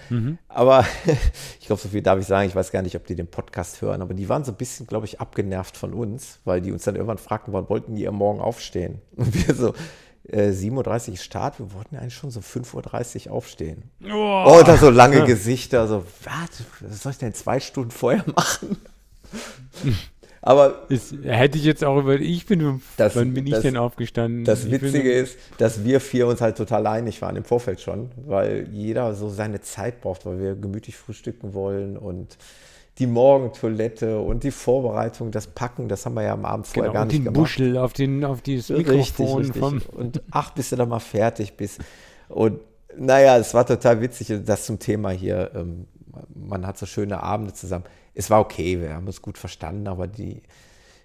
Mhm. 0.08 0.38
Aber 0.48 0.84
ich 1.60 1.66
glaube, 1.66 1.80
so 1.80 1.88
viel 1.88 2.02
darf 2.02 2.18
ich 2.18 2.26
sagen. 2.26 2.48
Ich 2.48 2.54
weiß 2.54 2.72
gar 2.72 2.82
nicht, 2.82 2.96
ob 2.96 3.06
die 3.06 3.14
den 3.14 3.28
Podcast 3.28 3.82
hören, 3.82 4.02
aber 4.02 4.14
die 4.14 4.28
waren 4.28 4.44
so 4.44 4.52
ein 4.52 4.56
bisschen, 4.56 4.86
glaube 4.86 5.06
ich, 5.06 5.20
abgenervt 5.20 5.76
von 5.76 5.94
uns, 5.94 6.40
weil 6.44 6.60
die 6.60 6.72
uns 6.72 6.84
dann 6.84 6.96
irgendwann 6.96 7.18
fragten, 7.18 7.52
wann 7.52 7.68
wollten 7.68 7.94
die 7.94 8.08
am 8.08 8.16
Morgen 8.16 8.40
aufstehen? 8.40 9.00
Und 9.16 9.46
wir 9.46 9.54
so, 9.54 9.74
äh, 10.28 10.50
7.30 10.50 11.08
Uhr 11.08 11.14
ist 11.14 11.24
Start, 11.24 11.58
wir 11.58 11.72
wollten 11.72 11.96
eigentlich 11.96 12.14
schon 12.14 12.30
so 12.30 12.40
5.30 12.40 13.26
Uhr 13.26 13.32
aufstehen. 13.32 13.84
Oh. 14.04 14.44
Oh, 14.46 14.62
da 14.64 14.76
so 14.76 14.90
lange 14.90 15.24
Gesichter, 15.26 15.86
so, 15.86 16.04
was, 16.24 16.64
was 16.80 17.02
soll 17.02 17.12
ich 17.12 17.18
denn 17.18 17.34
zwei 17.34 17.60
Stunden 17.60 17.90
vorher 17.90 18.24
machen? 18.34 18.78
Aber 20.42 20.86
Ist, 20.88 21.14
hätte 21.22 21.58
ich 21.58 21.64
jetzt 21.64 21.84
auch 21.84 21.98
über, 21.98 22.14
ich 22.14 22.46
bin, 22.46 22.80
Das- 22.96 23.14
wann 23.14 23.34
bin 23.34 23.46
ich 23.46 23.52
das- 23.52 23.62
denn 23.62 23.76
aufgestanden? 23.76 24.44
Das 24.44 24.64
Ich 24.64 24.70
Witzige 24.72 25.12
ist, 25.12 25.36
dass 25.58 25.84
wir 25.84 26.00
vier 26.00 26.26
uns 26.26 26.40
halt 26.40 26.56
total 26.56 26.86
einig 26.86 27.20
waren 27.20 27.36
im 27.36 27.44
Vorfeld 27.44 27.80
schon, 27.80 28.10
weil 28.26 28.66
jeder 28.72 29.14
so 29.14 29.28
seine 29.28 29.60
Zeit 29.60 30.00
braucht, 30.00 30.24
weil 30.24 30.38
wir 30.40 30.54
gemütlich 30.54 30.96
frühstücken 30.96 31.52
wollen 31.52 31.98
und 31.98 32.38
die 32.98 33.06
Morgentoilette 33.06 34.18
und 34.20 34.42
die 34.44 34.50
Vorbereitung, 34.50 35.30
das 35.30 35.46
Packen, 35.46 35.88
das 35.88 36.04
haben 36.06 36.14
wir 36.14 36.22
ja 36.22 36.32
am 36.34 36.44
Abend 36.44 36.66
vorher 36.66 36.84
Genau, 36.84 36.92
gar 36.94 37.02
und 37.02 37.08
nicht 37.08 37.18
den 37.18 37.24
gemacht. 37.24 37.36
Buschel 37.40 37.76
auf, 37.78 37.92
den, 37.92 38.24
auf 38.24 38.42
dieses 38.42 38.68
Mikrofon 38.70 38.98
Richtig, 39.42 39.62
richtig. 39.62 39.88
Und 39.94 40.22
ach, 40.30 40.50
bis 40.52 40.70
du 40.70 40.76
da 40.76 40.86
mal 40.86 40.98
fertig 41.00 41.54
bist. 41.56 41.80
Und 42.28 42.60
naja, 42.96 43.38
es 43.38 43.54
war 43.54 43.66
total 43.66 44.00
witzig, 44.00 44.32
das 44.44 44.66
zum 44.66 44.78
Thema 44.78 45.10
hier. 45.10 45.50
Ähm, 45.54 45.86
man 46.34 46.66
hat 46.66 46.76
so 46.78 46.86
schöne 46.86 47.22
Abende 47.22 47.52
zusammen. 47.54 47.84
Es 48.14 48.30
war 48.30 48.40
okay, 48.40 48.80
wir 48.80 48.94
haben 48.94 49.06
uns 49.06 49.22
gut 49.22 49.38
verstanden, 49.38 49.86
aber 49.88 50.06
die 50.06 50.42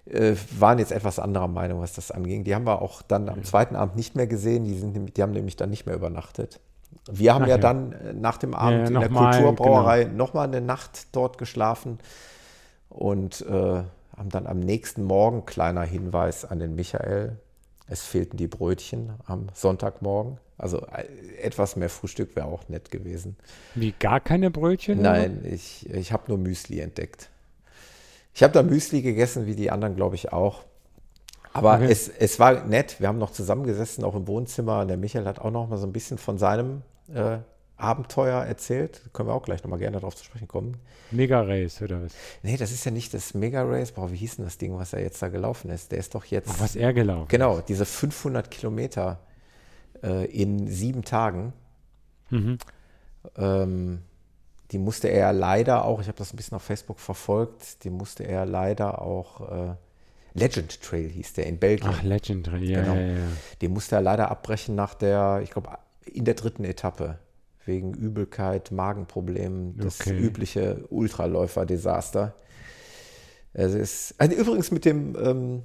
äh, 0.06 0.34
waren 0.58 0.78
jetzt 0.78 0.92
etwas 0.92 1.18
anderer 1.18 1.48
Meinung, 1.48 1.80
was 1.80 1.94
das 1.94 2.10
anging. 2.10 2.44
Die 2.44 2.54
haben 2.54 2.66
wir 2.66 2.82
auch 2.82 3.02
dann 3.02 3.28
am 3.28 3.44
zweiten 3.44 3.76
Abend 3.76 3.96
nicht 3.96 4.14
mehr 4.14 4.26
gesehen. 4.26 4.64
Die, 4.64 4.78
sind, 4.78 5.16
die 5.16 5.22
haben 5.22 5.32
nämlich 5.32 5.56
dann 5.56 5.70
nicht 5.70 5.86
mehr 5.86 5.94
übernachtet. 5.94 6.60
Wir 7.10 7.34
haben 7.34 7.44
Ach 7.44 7.48
ja, 7.48 7.56
ja. 7.56 7.60
dann 7.60 7.92
äh, 7.92 8.12
nach 8.12 8.38
dem 8.38 8.54
Abend 8.54 8.80
ja, 8.80 8.86
in 8.86 9.00
der 9.00 9.10
mal, 9.10 9.32
Kulturbrauerei 9.32 10.04
nochmal 10.04 10.46
eine 10.46 10.60
Nacht 10.60 11.08
dort 11.12 11.38
geschlafen 11.38 11.98
und 12.88 13.42
äh, 13.42 13.52
haben 14.16 14.30
dann 14.30 14.46
am 14.46 14.60
nächsten 14.60 15.04
Morgen, 15.04 15.44
kleiner 15.44 15.82
Hinweis 15.82 16.44
an 16.44 16.58
den 16.58 16.74
Michael, 16.74 17.38
es 17.88 18.02
fehlten 18.02 18.36
die 18.36 18.48
Brötchen 18.48 19.12
am 19.26 19.46
Sonntagmorgen. 19.54 20.38
Also 20.58 20.80
äh, 20.86 21.04
etwas 21.42 21.76
mehr 21.76 21.90
Frühstück 21.90 22.34
wäre 22.36 22.46
auch 22.46 22.68
nett 22.68 22.90
gewesen. 22.90 23.36
Wie 23.74 23.92
gar 23.92 24.20
keine 24.20 24.50
Brötchen? 24.50 25.02
Nein, 25.02 25.44
ich, 25.44 25.88
ich 25.90 26.12
habe 26.12 26.24
nur 26.28 26.38
Müsli 26.38 26.80
entdeckt. 26.80 27.28
Ich 28.34 28.42
habe 28.42 28.52
da 28.52 28.62
Müsli 28.62 29.02
gegessen, 29.02 29.46
wie 29.46 29.54
die 29.54 29.70
anderen, 29.70 29.96
glaube 29.96 30.14
ich, 30.14 30.32
auch. 30.32 30.64
Aber 31.52 31.74
Okay. 31.76 31.88
es, 31.90 32.08
es 32.08 32.38
war 32.38 32.64
nett. 32.66 33.00
Wir 33.00 33.08
haben 33.08 33.18
noch 33.18 33.30
zusammengesessen, 33.32 34.04
auch 34.04 34.14
im 34.14 34.26
Wohnzimmer. 34.26 34.84
Der 34.84 34.96
Michael 34.98 35.24
hat 35.24 35.38
auch 35.38 35.50
noch 35.50 35.68
mal 35.68 35.78
so 35.78 35.86
ein 35.86 35.92
bisschen 35.92 36.18
von 36.18 36.36
seinem 36.36 36.82
äh, 37.14 37.38
Abenteuer 37.78 38.42
erzählt. 38.44 39.02
Können 39.14 39.28
wir 39.30 39.34
auch 39.34 39.42
gleich 39.42 39.62
noch 39.62 39.70
mal 39.70 39.78
gerne 39.78 39.96
darauf 39.98 40.14
zu 40.16 40.24
sprechen 40.24 40.48
kommen. 40.48 40.76
Mega 41.10 41.40
Race 41.42 41.80
oder 41.80 42.02
was? 42.02 42.12
Nee, 42.42 42.56
das 42.58 42.72
ist 42.72 42.84
ja 42.84 42.90
nicht 42.90 43.14
das 43.14 43.32
Mega 43.34 43.62
Race. 43.62 43.92
Boah, 43.92 44.10
wie 44.12 44.16
hieß 44.16 44.36
denn 44.36 44.44
das 44.44 44.58
Ding, 44.58 44.76
was 44.78 44.92
er 44.92 45.00
jetzt 45.00 45.20
da 45.22 45.28
gelaufen 45.28 45.70
ist? 45.70 45.92
Der 45.92 45.98
ist 45.98 46.14
doch 46.14 46.24
jetzt. 46.26 46.50
Ach, 46.52 46.60
was 46.60 46.76
er 46.76 46.92
gelaufen 46.92 47.28
Genau, 47.28 47.60
diese 47.60 47.84
500 47.86 48.50
Kilometer 48.50 49.18
äh, 50.02 50.24
in 50.26 50.68
sieben 50.68 51.04
Tagen. 51.04 51.52
Mhm. 52.30 52.58
Ähm, 53.36 54.02
die 54.72 54.78
musste 54.78 55.08
er 55.08 55.32
leider 55.32 55.84
auch, 55.84 56.00
ich 56.00 56.08
habe 56.08 56.18
das 56.18 56.32
ein 56.32 56.36
bisschen 56.36 56.56
auf 56.56 56.62
Facebook 56.62 56.98
verfolgt, 57.00 57.84
die 57.84 57.90
musste 57.90 58.24
er 58.24 58.46
leider 58.46 59.00
auch, 59.00 59.50
äh, 59.50 59.74
Legend 60.34 60.82
Trail 60.82 61.08
hieß 61.08 61.32
der 61.34 61.46
in 61.46 61.58
Belgien. 61.58 61.90
Ach, 61.92 62.02
Legendary, 62.02 62.70
ja, 62.72 62.82
Genau. 62.82 62.94
ja, 62.94 63.06
ja. 63.06 63.28
Den 63.62 63.72
musste 63.72 63.94
er 63.96 64.02
leider 64.02 64.30
abbrechen 64.30 64.74
nach 64.74 64.94
der, 64.94 65.40
ich 65.42 65.50
glaube, 65.50 65.70
in 66.04 66.24
der 66.24 66.34
dritten 66.34 66.64
Etappe. 66.64 67.18
Wegen 67.64 67.94
Übelkeit, 67.94 68.70
Magenproblemen, 68.70 69.76
das 69.78 70.00
Okay. 70.00 70.16
übliche 70.16 70.84
Ultraläufer-Desaster. 70.90 72.34
Es 73.54 73.74
ist, 73.74 74.14
also 74.18 74.36
übrigens 74.36 74.70
mit 74.70 74.84
dem 74.84 75.16
ähm, 75.20 75.62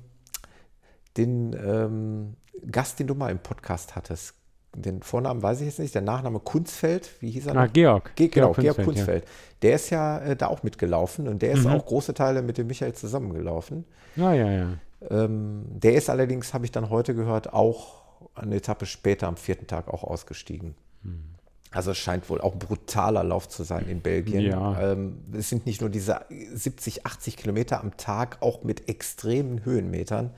den 1.18 1.54
ähm, 1.54 2.36
Gast, 2.70 3.00
den 3.00 3.08
du 3.08 3.16
mal 3.16 3.30
im 3.32 3.40
Podcast 3.40 3.96
hattest, 3.96 4.36
den 4.76 5.02
Vornamen 5.04 5.42
weiß 5.44 5.60
ich 5.62 5.68
jetzt 5.68 5.80
nicht, 5.80 5.94
der 5.94 6.02
Nachname 6.02 6.40
Kunzfeld, 6.40 7.10
wie 7.20 7.30
hieß 7.32 7.48
er? 7.48 7.56
Ah, 7.58 7.66
noch? 7.66 7.74
Georg. 7.74 8.16
Ge 8.16 8.30
genau, 8.30 8.54
Georg 8.54 8.76
Kunzfeld, 8.78 8.86
Kunzfeld. 8.86 9.24
Der 9.62 9.76
ist 9.76 9.90
ja 9.90 10.20
äh, 10.20 10.36
da 10.36 10.48
auch 10.48 10.64
mitgelaufen 10.64 11.28
und 11.28 11.42
der 11.42 11.52
ist 11.52 11.66
Mhm. 11.66 11.72
auch 11.72 11.86
große 11.86 12.14
Teile 12.14 12.42
mit 12.42 12.58
dem 12.58 12.68
Michael 12.68 12.94
zusammengelaufen. 12.94 13.86
Ja, 14.16 14.34
ja, 14.34 14.50
ja. 14.50 14.68
Ähm, 15.10 15.66
der 15.68 15.96
ist 15.96 16.10
allerdings, 16.10 16.54
habe 16.54 16.66
ich 16.66 16.72
dann 16.72 16.90
heute 16.90 17.16
gehört, 17.16 17.52
auch 17.54 18.02
eine 18.36 18.56
Etappe 18.56 18.86
später 18.86 19.28
am 19.28 19.36
vierten 19.36 19.68
Tag 19.68 19.88
auch 19.90 20.04
ausgestiegen. 20.04 20.76
Hm. 21.04 21.24
Also 21.72 21.92
es 21.92 21.98
scheint 21.98 22.30
wohl 22.30 22.40
auch 22.42 22.54
ein 22.54 22.60
brutaler 22.60 23.24
Lauf 23.24 23.48
zu 23.50 23.64
sein 23.64 23.88
in 23.88 24.02
Belgien. 24.02 24.42
Ja. 24.42 24.92
Ähm, 24.92 25.18
es 25.34 25.50
sind 25.50 25.66
nicht 25.66 25.82
nur 25.82 25.90
diese 25.90 26.22
70, 26.54 27.06
80 27.06 27.38
Kilometer 27.38 27.82
am 27.82 27.96
Tag, 27.98 28.38
auch 28.42 28.64
mit 28.64 28.90
extremen 28.90 29.64
Höhenmetern, 29.66 30.32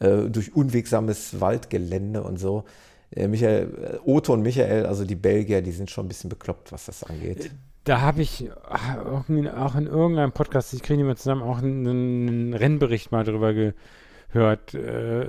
äh, 0.00 0.28
durch 0.30 0.54
unwegsames 0.54 1.40
Waldgelände 1.40 2.22
und 2.22 2.38
so. 2.38 2.64
Äh, 3.10 3.28
Michael, 3.28 4.00
äh, 4.04 4.10
Otto 4.10 4.32
und 4.32 4.42
Michael, 4.42 4.86
also 4.86 5.04
die 5.04 5.14
Belgier, 5.14 5.62
die 5.62 5.72
sind 5.72 5.90
schon 5.90 6.06
ein 6.06 6.08
bisschen 6.08 6.30
bekloppt, 6.30 6.72
was 6.72 6.86
das 6.86 7.04
angeht. 7.04 7.50
da 7.84 8.00
habe 8.00 8.22
ich 8.22 8.50
auch 8.70 9.28
in, 9.28 9.48
auch 9.48 9.74
in 9.74 9.86
irgendeinem 9.86 10.32
Podcast, 10.32 10.72
ich 10.74 10.82
kriege 10.82 10.96
nicht 10.98 11.06
mehr 11.06 11.16
zusammen, 11.16 11.42
auch 11.42 11.58
einen, 11.58 12.54
Rennbericht 12.54 13.12
mal 13.12 13.24
drüber 13.24 13.52
gehört. 13.52 14.74
Äh, 14.74 15.26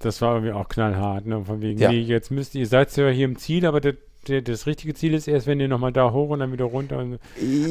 das 0.00 0.20
war 0.20 0.34
irgendwie 0.34 0.52
auch 0.52 0.68
knallhart, 0.68 1.26
ne? 1.26 1.44
Von 1.44 1.62
wegen, 1.62 1.78
Ja. 1.78 1.90
nee, 1.90 2.00
jetzt 2.00 2.30
müsst 2.30 2.54
ihr, 2.54 2.62
ihr 2.62 2.66
seid 2.66 2.90
zwar 2.90 3.12
hier 3.12 3.24
im 3.24 3.36
Ziel, 3.38 3.64
aber 3.66 3.80
der, 3.80 3.94
das 4.24 4.66
richtige 4.66 4.94
Ziel 4.94 5.14
ist 5.14 5.26
erst, 5.26 5.46
wenn 5.48 5.58
ihr 5.58 5.66
nochmal 5.66 5.92
da 5.92 6.12
hoch 6.12 6.28
und 6.30 6.38
dann 6.38 6.52
wieder 6.52 6.66
runter. 6.66 6.98
Und, 6.98 7.18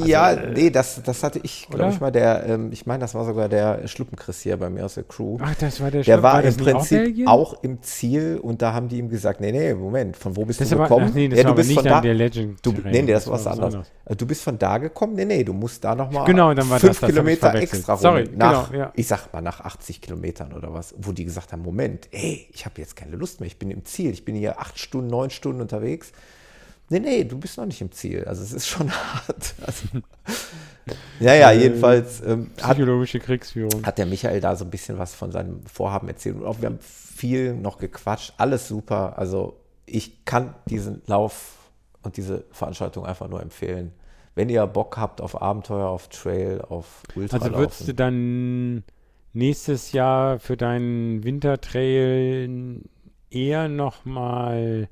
ja, 0.06 0.24
Also, 0.24 0.42
äh, 0.42 0.52
nee, 0.54 0.70
das, 0.70 1.02
das 1.02 1.24
hatte 1.24 1.40
ich, 1.44 1.68
glaube 1.70 1.92
ich 1.94 2.02
mal, 2.02 2.12
der, 2.12 2.46
ähm, 2.46 2.72
ich 2.74 2.86
meine, 2.86 3.00
das 3.00 3.16
war 3.16 3.24
sogar 3.26 3.48
der 3.48 3.88
Schluppenchris 3.88 4.42
hier 4.42 4.58
bei 4.58 4.70
mir 4.70 4.84
aus 4.86 4.96
der 4.96 5.04
Crew. 5.04 5.38
Ach, 5.42 5.56
das 5.56 5.80
war 5.80 5.92
der 5.92 6.04
Der 6.04 6.22
war, 6.22 6.34
war 6.34 6.42
das 6.42 6.58
im 6.58 6.62
auch 6.64 6.66
Prinzip 6.72 6.98
Belgien? 7.04 7.28
auch, 7.28 7.64
im 7.64 7.82
Ziel 7.82 8.38
und 8.42 8.62
da 8.62 8.74
haben 8.74 8.90
die 8.90 8.98
ihm 8.98 9.08
gesagt, 9.10 9.40
nee, 9.40 9.52
nee, 9.54 9.74
Moment, 9.74 10.18
von 10.18 10.36
wo 10.36 10.44
bist 10.44 10.60
Das 10.60 10.70
du 10.70 10.76
aber- 10.76 10.84
gekommen? 10.86 11.08
ach 11.10 11.16
nee, 11.16 11.30
das 11.30 11.40
ja, 11.40 11.44
war 11.46 11.48
du 11.48 11.52
aber 11.52 11.56
bist 11.58 11.70
nicht 11.70 11.80
von 11.80 11.88
da, 11.90 12.02
der 12.02 12.14
Legend 12.16 12.66
du, 12.66 12.72
nee, 12.74 13.02
nee, 13.02 13.12
das, 13.14 13.24
das 13.24 13.28
war 13.28 13.34
was 13.36 13.46
war 13.46 13.52
anderes. 13.54 13.74
anderes. 13.76 14.18
Du 14.18 14.26
bist 14.28 14.44
von 14.44 14.58
da 14.60 14.78
gekommen? 14.78 15.14
Nee, 15.16 15.26
nee, 15.26 15.44
du 15.46 15.54
musst 15.54 15.82
da 15.84 15.96
nochmal 15.96 16.26
Genau, 16.26 16.54
dann 16.54 16.70
war 16.70 16.80
fünf 16.80 16.92
das, 16.94 17.00
das 17.00 17.10
Kilometer 17.12 17.50
verwechselt. 17.52 17.74
extra 17.80 17.94
rum. 17.94 18.02
Sorry, 18.02 18.30
nach, 18.36 18.70
genau, 18.72 18.84
ja. 18.84 18.92
ich 18.96 19.08
sag 19.08 19.32
mal, 19.32 19.42
nach 19.42 19.62
80 19.62 20.02
Kilometern 20.02 20.52
oder 20.52 20.74
was, 20.74 20.94
wo 20.98 21.14
die 21.14 21.24
gesagt 21.24 21.54
haben, 21.54 21.62
Moment, 21.62 22.10
ey, 22.12 22.48
ich 22.52 22.66
habe 22.66 22.82
jetzt 22.82 22.98
keine 22.98 23.16
Lust 23.16 23.40
mehr, 23.40 23.48
ich 23.48 23.58
bin 23.58 23.72
im 23.72 23.86
Ziel, 23.86 24.12
ich 24.12 24.26
bin 24.26 24.36
hier 24.36 24.60
acht 24.60 24.78
Stunden, 24.78 25.08
neun 25.08 25.30
Stunden 25.30 25.62
unterwegs. 25.62 26.12
Nee, 26.92 27.00
nee, 27.00 27.24
du 27.24 27.40
bist 27.40 27.58
noch 27.58 27.66
nicht 27.66 27.82
im 27.82 27.92
Ziel. 27.92 28.26
Also 28.26 28.44
es 28.44 28.52
ist 28.52 28.68
schon 28.68 28.92
hart. 28.92 29.56
Also, 29.66 29.88
ja, 31.22 31.34
ja, 31.34 31.52
Äh, 31.52 31.62
jedenfalls 31.62 32.22
ähm, 32.22 32.52
hat, 32.62 32.76
Psychologische 32.76 33.20
Kriegsführung. 33.20 33.86
hat 33.86 33.98
der 33.98 34.06
Michael 34.06 34.42
da 34.42 34.56
so 34.58 34.66
ein 34.66 34.72
bisschen 34.72 34.98
was 34.98 35.16
von 35.16 35.32
seinem 35.32 35.66
Vorhaben 35.66 36.10
erzählt. 36.10 36.36
Und 36.36 36.46
auch 36.46 36.60
wir 36.60 36.68
haben 36.68 36.80
viel 36.82 37.54
noch 37.54 37.78
gequatscht, 37.78 38.34
alles 38.38 38.68
super. 38.68 39.18
Also 39.18 39.58
ich 39.86 40.26
kann 40.26 40.54
diesen 40.70 41.02
Lauf 41.06 41.70
und 42.04 42.18
diese 42.18 42.44
Veranstaltung 42.52 43.06
einfach 43.06 43.30
nur 43.30 43.42
empfehlen. 43.42 43.94
Wenn 44.36 44.50
ihr 44.50 44.66
Bock 44.68 44.98
habt 44.98 45.22
auf 45.22 45.42
Abenteuer, 45.42 45.88
auf 45.88 46.10
Trail, 46.10 46.62
auf 46.62 47.04
Ultralaufen. 47.16 47.54
Also 47.54 47.58
würdest 47.58 47.88
du 47.88 47.94
dann 47.94 48.84
nächstes 49.34 49.94
Jahr 49.94 50.40
für 50.40 50.58
deinen 50.58 51.24
Wintertrail 51.24 52.82
eher 53.30 53.68
nochmal 53.70 54.90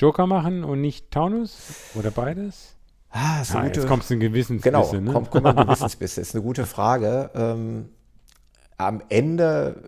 Joker 0.00 0.26
machen 0.26 0.64
und 0.64 0.80
nicht 0.80 1.10
Taunus? 1.10 1.58
Oder 1.94 2.10
beides? 2.10 2.74
Ah, 3.10 3.42
ist 3.42 3.50
eine 3.50 3.60
Ah, 3.60 3.66
gute- 3.66 3.80
jetzt 3.80 3.88
kommst 3.88 4.08
du 4.10 4.14
in 4.14 4.20
Gewissensbisse, 4.20 4.70
Genau, 4.72 4.92
ne? 4.94 5.12
komm, 5.12 5.28
komm 5.28 5.42
mal 5.42 5.50
in 5.50 5.66
Gewissensbisse. 5.66 6.20
Ist 6.20 6.34
eine 6.34 6.42
gute 6.44 6.64
Frage. 6.64 7.30
Ähm, 7.34 7.88
am 8.78 9.02
Ende 9.08 9.82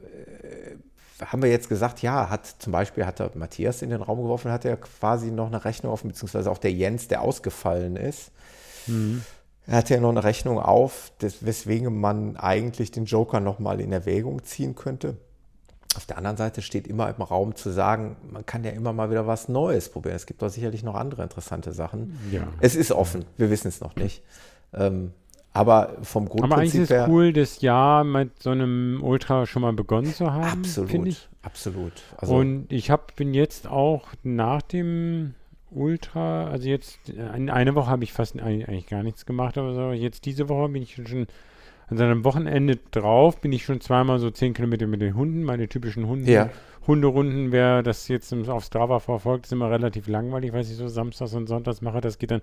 äh, 1.20 1.24
haben 1.24 1.40
wir 1.42 1.50
jetzt 1.50 1.68
gesagt, 1.68 2.02
ja, 2.02 2.28
hat 2.28 2.46
zum 2.58 2.72
Beispiel 2.72 3.06
hat 3.06 3.20
er 3.20 3.30
Matthias 3.34 3.80
in 3.80 3.90
den 3.90 4.02
Raum 4.02 4.18
geworfen, 4.22 4.50
hat 4.50 4.64
er 4.64 4.76
quasi 4.76 5.30
noch 5.30 5.46
eine 5.46 5.64
Rechnung 5.64 5.92
offen, 5.92 6.08
beziehungsweise 6.08 6.50
auch 6.50 6.58
der 6.58 6.72
Jens, 6.72 7.08
der 7.08 7.22
ausgefallen 7.22 7.96
ist. 7.96 8.32
Mhm. 8.88 9.22
Er 9.66 9.76
hatte 9.78 9.94
ja 9.94 10.00
noch 10.00 10.08
eine 10.10 10.24
Rechnung 10.24 10.58
auf, 10.58 11.12
des, 11.22 11.46
weswegen 11.46 12.00
man 12.00 12.36
eigentlich 12.36 12.90
den 12.90 13.04
Joker 13.04 13.38
nochmal 13.38 13.80
in 13.80 13.92
Erwägung 13.92 14.42
ziehen 14.42 14.74
könnte. 14.74 15.16
Auf 15.96 16.06
der 16.06 16.16
anderen 16.16 16.36
Seite 16.36 16.62
steht 16.62 16.86
immer 16.86 17.14
im 17.14 17.22
Raum 17.22 17.54
zu 17.54 17.70
sagen, 17.70 18.16
man 18.30 18.46
kann 18.46 18.64
ja 18.64 18.70
immer 18.70 18.92
mal 18.92 19.10
wieder 19.10 19.26
was 19.26 19.48
Neues 19.48 19.90
probieren. 19.90 20.16
Es 20.16 20.26
gibt 20.26 20.40
doch 20.42 20.48
sicherlich 20.48 20.82
noch 20.82 20.94
andere 20.94 21.22
interessante 21.22 21.72
Sachen. 21.72 22.18
Ja. 22.30 22.48
Es 22.60 22.74
ist 22.74 22.92
offen, 22.92 23.24
wir 23.36 23.50
wissen 23.50 23.68
es 23.68 23.80
noch 23.80 23.96
nicht. 23.96 24.22
Ähm, 24.72 25.12
aber 25.52 25.96
vom 26.02 26.24
Aber 26.24 26.32
eigentlich 26.32 26.72
Grundprinzip 26.72 26.80
ist 26.82 26.90
es 26.90 27.08
cool, 27.08 27.32
das 27.32 27.60
Jahr 27.60 28.04
mit 28.04 28.42
so 28.42 28.50
einem 28.50 29.00
Ultra 29.02 29.44
schon 29.44 29.62
mal 29.62 29.72
begonnen 29.74 30.14
zu 30.14 30.32
haben. 30.32 30.62
absolut, 30.62 31.06
ich. 31.06 31.28
absolut. 31.42 31.92
Also, 32.16 32.36
und 32.36 32.72
ich 32.72 32.90
hab, 32.90 33.14
bin 33.16 33.34
jetzt 33.34 33.66
auch 33.66 34.08
nach 34.22 34.62
dem 34.62 35.34
Ultra, 35.70 36.46
also 36.48 36.68
jetzt 36.68 37.10
äh, 37.10 37.36
in 37.36 37.50
eine 37.50 37.74
Woche 37.74 37.90
habe 37.90 38.04
ich 38.04 38.12
fast 38.12 38.40
eigentlich 38.40 38.68
eigentlich 38.68 38.86
gar 38.86 39.02
nichts 39.02 39.26
gemacht, 39.26 39.58
aber 39.58 39.74
so 39.74 39.92
jetzt 39.92 40.24
diese 40.24 40.48
Woche 40.48 40.70
bin 40.70 40.82
ich 40.82 40.94
schon 40.94 41.26
an 41.92 41.96
seinem 41.98 42.24
Wochenende 42.24 42.78
drauf, 42.90 43.40
bin 43.40 43.52
ich 43.52 43.64
schon 43.64 43.80
zweimal 43.80 44.18
so 44.18 44.30
10 44.30 44.54
Kilometer 44.54 44.86
mit 44.86 45.00
den 45.00 45.14
Hunden, 45.14 45.42
meine 45.44 45.68
typischen 45.68 46.06
Hunden. 46.06 46.26
Ja. 46.28 46.50
Hunderunden, 46.86 47.52
wer 47.52 47.82
das 47.84 48.08
jetzt 48.08 48.32
auf 48.48 48.64
Strava 48.64 48.98
verfolgt, 48.98 49.46
ist 49.46 49.52
immer 49.52 49.70
relativ 49.70 50.08
langweilig, 50.08 50.52
was 50.52 50.68
ich 50.68 50.76
so 50.76 50.88
samstags 50.88 51.32
und 51.34 51.46
sonntags 51.46 51.80
mache. 51.80 52.00
Das 52.00 52.18
geht 52.18 52.32
dann 52.32 52.40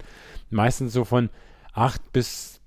meistens 0.50 0.94
so 0.94 1.04
von 1.04 1.30
8 1.74 2.14
bis 2.14 2.62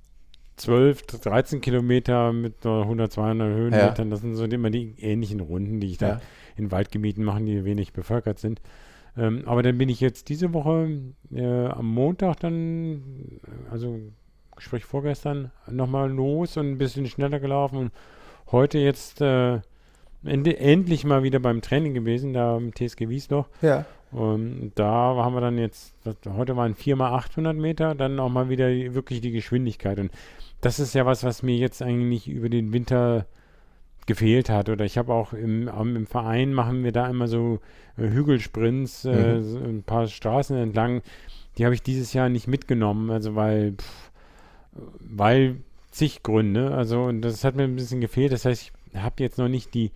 12, 0.56 1.02
13 1.06 1.60
Kilometer 1.62 2.32
mit 2.32 2.64
nur 2.64 2.82
100, 2.82 3.10
200 3.12 3.48
Höhenmetern. 3.56 4.10
Das 4.10 4.20
sind 4.20 4.34
so 4.34 4.44
immer 4.44 4.68
die 4.70 4.94
ähnlichen 4.98 5.40
Runden, 5.40 5.80
die 5.80 5.86
ich 5.88 5.98
da 5.98 6.09
Ja. 6.09 6.20
in 6.56 6.70
Waldgebieten 6.70 7.24
mache, 7.24 7.42
die 7.42 7.64
wenig 7.64 7.92
bevölkert 7.94 8.38
sind. 8.38 8.60
Ähm, 9.16 9.42
aber 9.46 9.62
dann 9.62 9.78
bin 9.78 9.88
ich 9.88 10.00
jetzt 10.00 10.28
diese 10.28 10.52
Woche 10.52 10.90
äh, 11.34 11.66
am 11.66 11.86
Montag 11.86 12.40
dann, 12.40 13.02
also 13.70 13.98
sprich 14.62 14.84
vorgestern, 14.84 15.51
nochmal 15.70 16.10
los 16.10 16.56
und 16.56 16.70
ein 16.70 16.78
bisschen 16.78 17.06
schneller 17.06 17.40
gelaufen 17.40 17.76
und 17.78 17.93
heute 18.51 18.78
jetzt 18.78 19.20
äh, 19.20 19.60
ende, 20.24 20.59
endlich 20.59 21.05
mal 21.05 21.22
wieder 21.22 21.40
beim 21.40 21.60
Training 21.62 21.94
gewesen, 21.94 22.32
da 22.32 22.56
im 22.56 22.72
TSG 22.74 23.09
Wiesloch. 23.09 23.48
Ja. 23.60 23.84
Und 24.10 24.72
da 24.74 24.84
haben 24.84 25.34
wir 25.34 25.40
dann 25.40 25.56
jetzt, 25.59 25.94
heute 26.28 26.55
waren 26.56 26.74
4 26.74 26.97
mal 26.97 27.12
800 27.12 27.56
Meter, 27.56 27.94
dann 27.94 28.20
auch 28.20 28.28
mal 28.28 28.51
wieder 28.51 28.68
wirklich 28.68 29.20
die 29.22 29.30
Geschwindigkeit. 29.30 29.98
Und 29.98 30.10
das 30.60 30.78
ist 30.78 30.94
ja 30.94 31.06
was, 31.06 31.24
was 31.24 31.43
mir 31.43 31.56
jetzt 31.56 31.80
eigentlich 31.82 32.28
über 32.28 32.48
den 32.51 32.72
Winter 32.72 33.26
gefehlt 34.06 34.51
hat. 34.51 34.68
Oder 34.68 34.84
ich 34.84 34.98
habe 34.98 35.12
auch 35.14 35.32
im, 35.32 35.68
im 35.68 36.06
Verein 36.06 36.52
machen 36.52 36.84
wir 36.84 36.93
da 36.93 37.09
immer 37.09 37.26
so 37.26 37.60
äh, 37.97 38.02
Hügelsprints, 38.09 39.05
äh, 39.06 39.36
Mhm. 39.39 39.43
so 39.44 39.59
ein 39.59 39.82
paar 39.82 40.06
Straßen 40.06 40.56
entlang. 40.56 41.02
Die 41.59 41.64
habe 41.64 41.74
ich 41.74 41.82
dieses 41.82 42.12
Jahr 42.12 42.28
nicht 42.28 42.48
mitgenommen, 42.48 43.10
also 43.10 43.34
weil, 43.34 43.72
pff, 43.72 44.01
weil 45.01 45.57
zig 45.90 46.23
Gründe. 46.23 46.73
Also 46.74 47.03
und 47.05 47.23
das 47.23 47.44
hat 47.44 47.55
mir 47.57 47.65
ein 47.65 47.77
bisschen 47.77 48.01
gefehlt. 48.01 48.32
Das 48.32 48.44
heißt, 48.44 48.73
ich 48.93 48.99
habe 48.99 49.23
jetzt 49.23 49.39
noch 49.39 49.49
nicht 49.49 49.74
die 49.74 49.90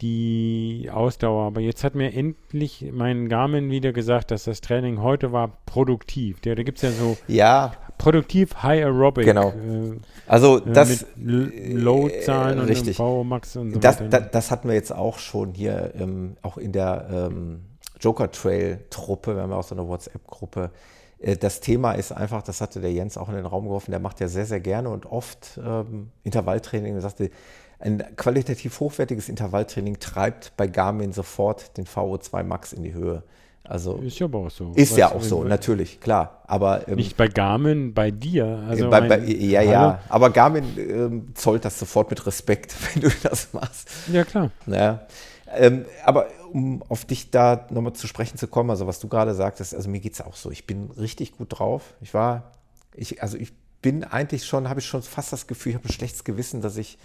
die 0.00 0.90
Ausdauer. 0.92 1.46
Aber 1.46 1.60
jetzt 1.60 1.84
hat 1.84 1.94
mir 1.94 2.12
endlich 2.12 2.84
mein 2.92 3.28
Garmin 3.28 3.70
wieder 3.70 3.92
gesagt, 3.92 4.30
dass 4.30 4.44
das 4.44 4.60
Training 4.60 5.00
heute 5.00 5.32
war 5.32 5.56
produktiv. 5.66 6.40
Der, 6.40 6.54
da 6.56 6.62
gibt 6.62 6.78
es 6.78 6.82
ja 6.82 6.90
so 6.90 7.16
Ja. 7.28 7.72
produktiv 7.96 8.62
High 8.62 8.84
Aerobic. 8.84 9.24
Genau. 9.24 9.50
Äh, 9.50 9.98
Also 10.26 10.58
äh, 10.58 10.72
das 10.72 11.06
Load-Zahlen 11.16 12.58
äh, 12.58 12.72
und. 12.72 12.98
VO-Max 12.98 13.56
und 13.56 13.72
so 13.74 13.78
das, 13.78 14.00
weiter. 14.00 14.20
das, 14.20 14.30
das 14.32 14.50
hatten 14.50 14.68
wir 14.68 14.74
jetzt 14.74 14.92
auch 14.92 15.18
schon 15.18 15.54
hier, 15.54 15.92
ähm, 15.98 16.36
auch 16.42 16.58
in 16.58 16.72
der 16.72 17.28
ähm, 17.30 17.60
Joker 18.00 18.30
Trail 18.30 18.80
Truppe. 18.90 19.36
Wir 19.36 19.42
haben 19.42 19.50
ja 19.50 19.56
auch 19.56 19.62
so 19.64 19.74
eine 19.74 19.86
WhatsApp-Gruppe. 19.86 20.70
Äh, 21.18 21.36
Das 21.36 21.60
Thema 21.60 21.92
ist 21.92 22.12
einfach, 22.12 22.42
das 22.42 22.60
hatte 22.60 22.80
der 22.80 22.92
Jens 22.92 23.16
auch 23.16 23.28
in 23.28 23.34
den 23.34 23.46
Raum 23.46 23.64
geworfen, 23.64 23.90
der 23.90 24.00
macht 24.00 24.20
ja 24.20 24.28
sehr, 24.28 24.46
sehr 24.46 24.60
gerne 24.60 24.90
und 24.90 25.06
oft 25.06 25.58
ähm, 25.64 26.10
Intervalltraining. 26.22 26.94
Er 26.94 27.00
sagte, 27.00 27.30
ein 27.78 28.02
qualitativ 28.16 28.80
hochwertiges 28.80 29.28
Intervalltraining 29.28 29.98
treibt 29.98 30.56
bei 30.56 30.66
Garmin 30.66 31.12
sofort 31.12 31.76
den 31.76 31.86
VO2 31.86 32.42
Max 32.44 32.72
in 32.72 32.82
die 32.82 32.94
Höhe. 32.94 33.22
Also 33.66 33.96
Ist 33.96 34.18
ja 34.18 34.26
auch 34.26 34.50
so. 34.50 34.72
Ist 34.74 34.96
ja 34.96 35.12
auch 35.12 35.22
so, 35.22 35.42
natürlich, 35.42 35.98
klar. 35.98 36.42
Aber 36.46 36.86
ähm, 36.86 36.96
Nicht 36.96 37.16
bei 37.16 37.28
Garmin, 37.28 37.94
bei 37.94 38.10
dir. 38.10 38.62
Also 38.68 38.90
bei, 38.90 39.00
bei, 39.08 39.18
ja, 39.20 39.60
Hallo? 39.60 39.70
ja. 39.70 40.00
Aber 40.10 40.28
Garmin 40.28 40.64
ähm, 40.76 41.28
zollt 41.34 41.64
das 41.64 41.78
sofort 41.78 42.10
mit 42.10 42.26
Respekt, 42.26 42.74
wenn 42.94 43.02
du 43.02 43.08
das 43.22 43.54
machst. 43.54 43.88
Ja, 44.12 44.24
klar. 44.24 44.50
Naja. 44.66 45.06
Ähm, 45.56 45.84
aber 46.04 46.26
um 46.52 46.82
auf 46.88 47.04
dich 47.04 47.30
da 47.30 47.66
nochmal 47.70 47.92
zu 47.94 48.06
sprechen 48.06 48.38
zu 48.38 48.46
kommen, 48.48 48.70
also 48.70 48.86
was 48.86 49.00
du 49.00 49.08
gerade 49.08 49.34
sagtest, 49.34 49.74
also 49.74 49.88
mir 49.88 50.00
geht 50.00 50.14
es 50.14 50.20
auch 50.20 50.34
so. 50.36 50.50
Ich 50.50 50.66
bin 50.66 50.90
richtig 50.92 51.36
gut 51.36 51.58
drauf. 51.58 51.94
Ich 52.00 52.14
war, 52.14 52.52
ich, 52.94 53.22
also 53.22 53.36
ich 53.36 53.52
bin 53.82 54.04
eigentlich 54.04 54.46
schon, 54.46 54.68
habe 54.68 54.80
ich 54.80 54.86
schon 54.86 55.02
fast 55.02 55.32
das 55.32 55.46
Gefühl, 55.46 55.70
ich 55.70 55.76
habe 55.76 55.88
ein 55.88 55.92
schlechtes 55.92 56.24
Gewissen, 56.24 56.60
dass 56.62 56.76
ich, 56.76 56.98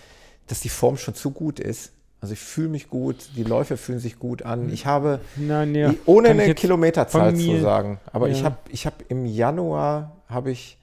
dass 0.48 0.60
die 0.62 0.70
Form 0.70 0.98
schon 0.98 1.16
zu 1.16 1.32
gut 1.32 1.60
ist. 1.60 1.92
Also 2.22 2.34
ich 2.34 2.40
fühle 2.40 2.68
mich 2.70 2.90
gut, 2.90 3.30
die 3.38 3.44
Läufe 3.44 3.78
fühlen 3.78 4.00
sich 4.00 4.20
gut 4.20 4.44
an. 4.44 4.70
Ich 4.72 4.86
habe, 4.86 5.22
nee, 5.38 5.86
ich- 5.86 5.98
ohne 6.06 6.28
kann 6.30 6.38
ich 6.40 6.44
eine 6.46 6.56
Kilometerzahl 6.56 7.34
zu 7.36 7.60
sagen, 7.62 8.00
aber 8.12 8.30
ich 8.30 8.40
Ja. 8.40 8.46
habe 8.46 8.58
ich 8.70 8.86
habe 8.86 8.98
im 9.08 9.26
Januar 9.26 10.18
habe 10.28 10.52
ich 10.52 10.78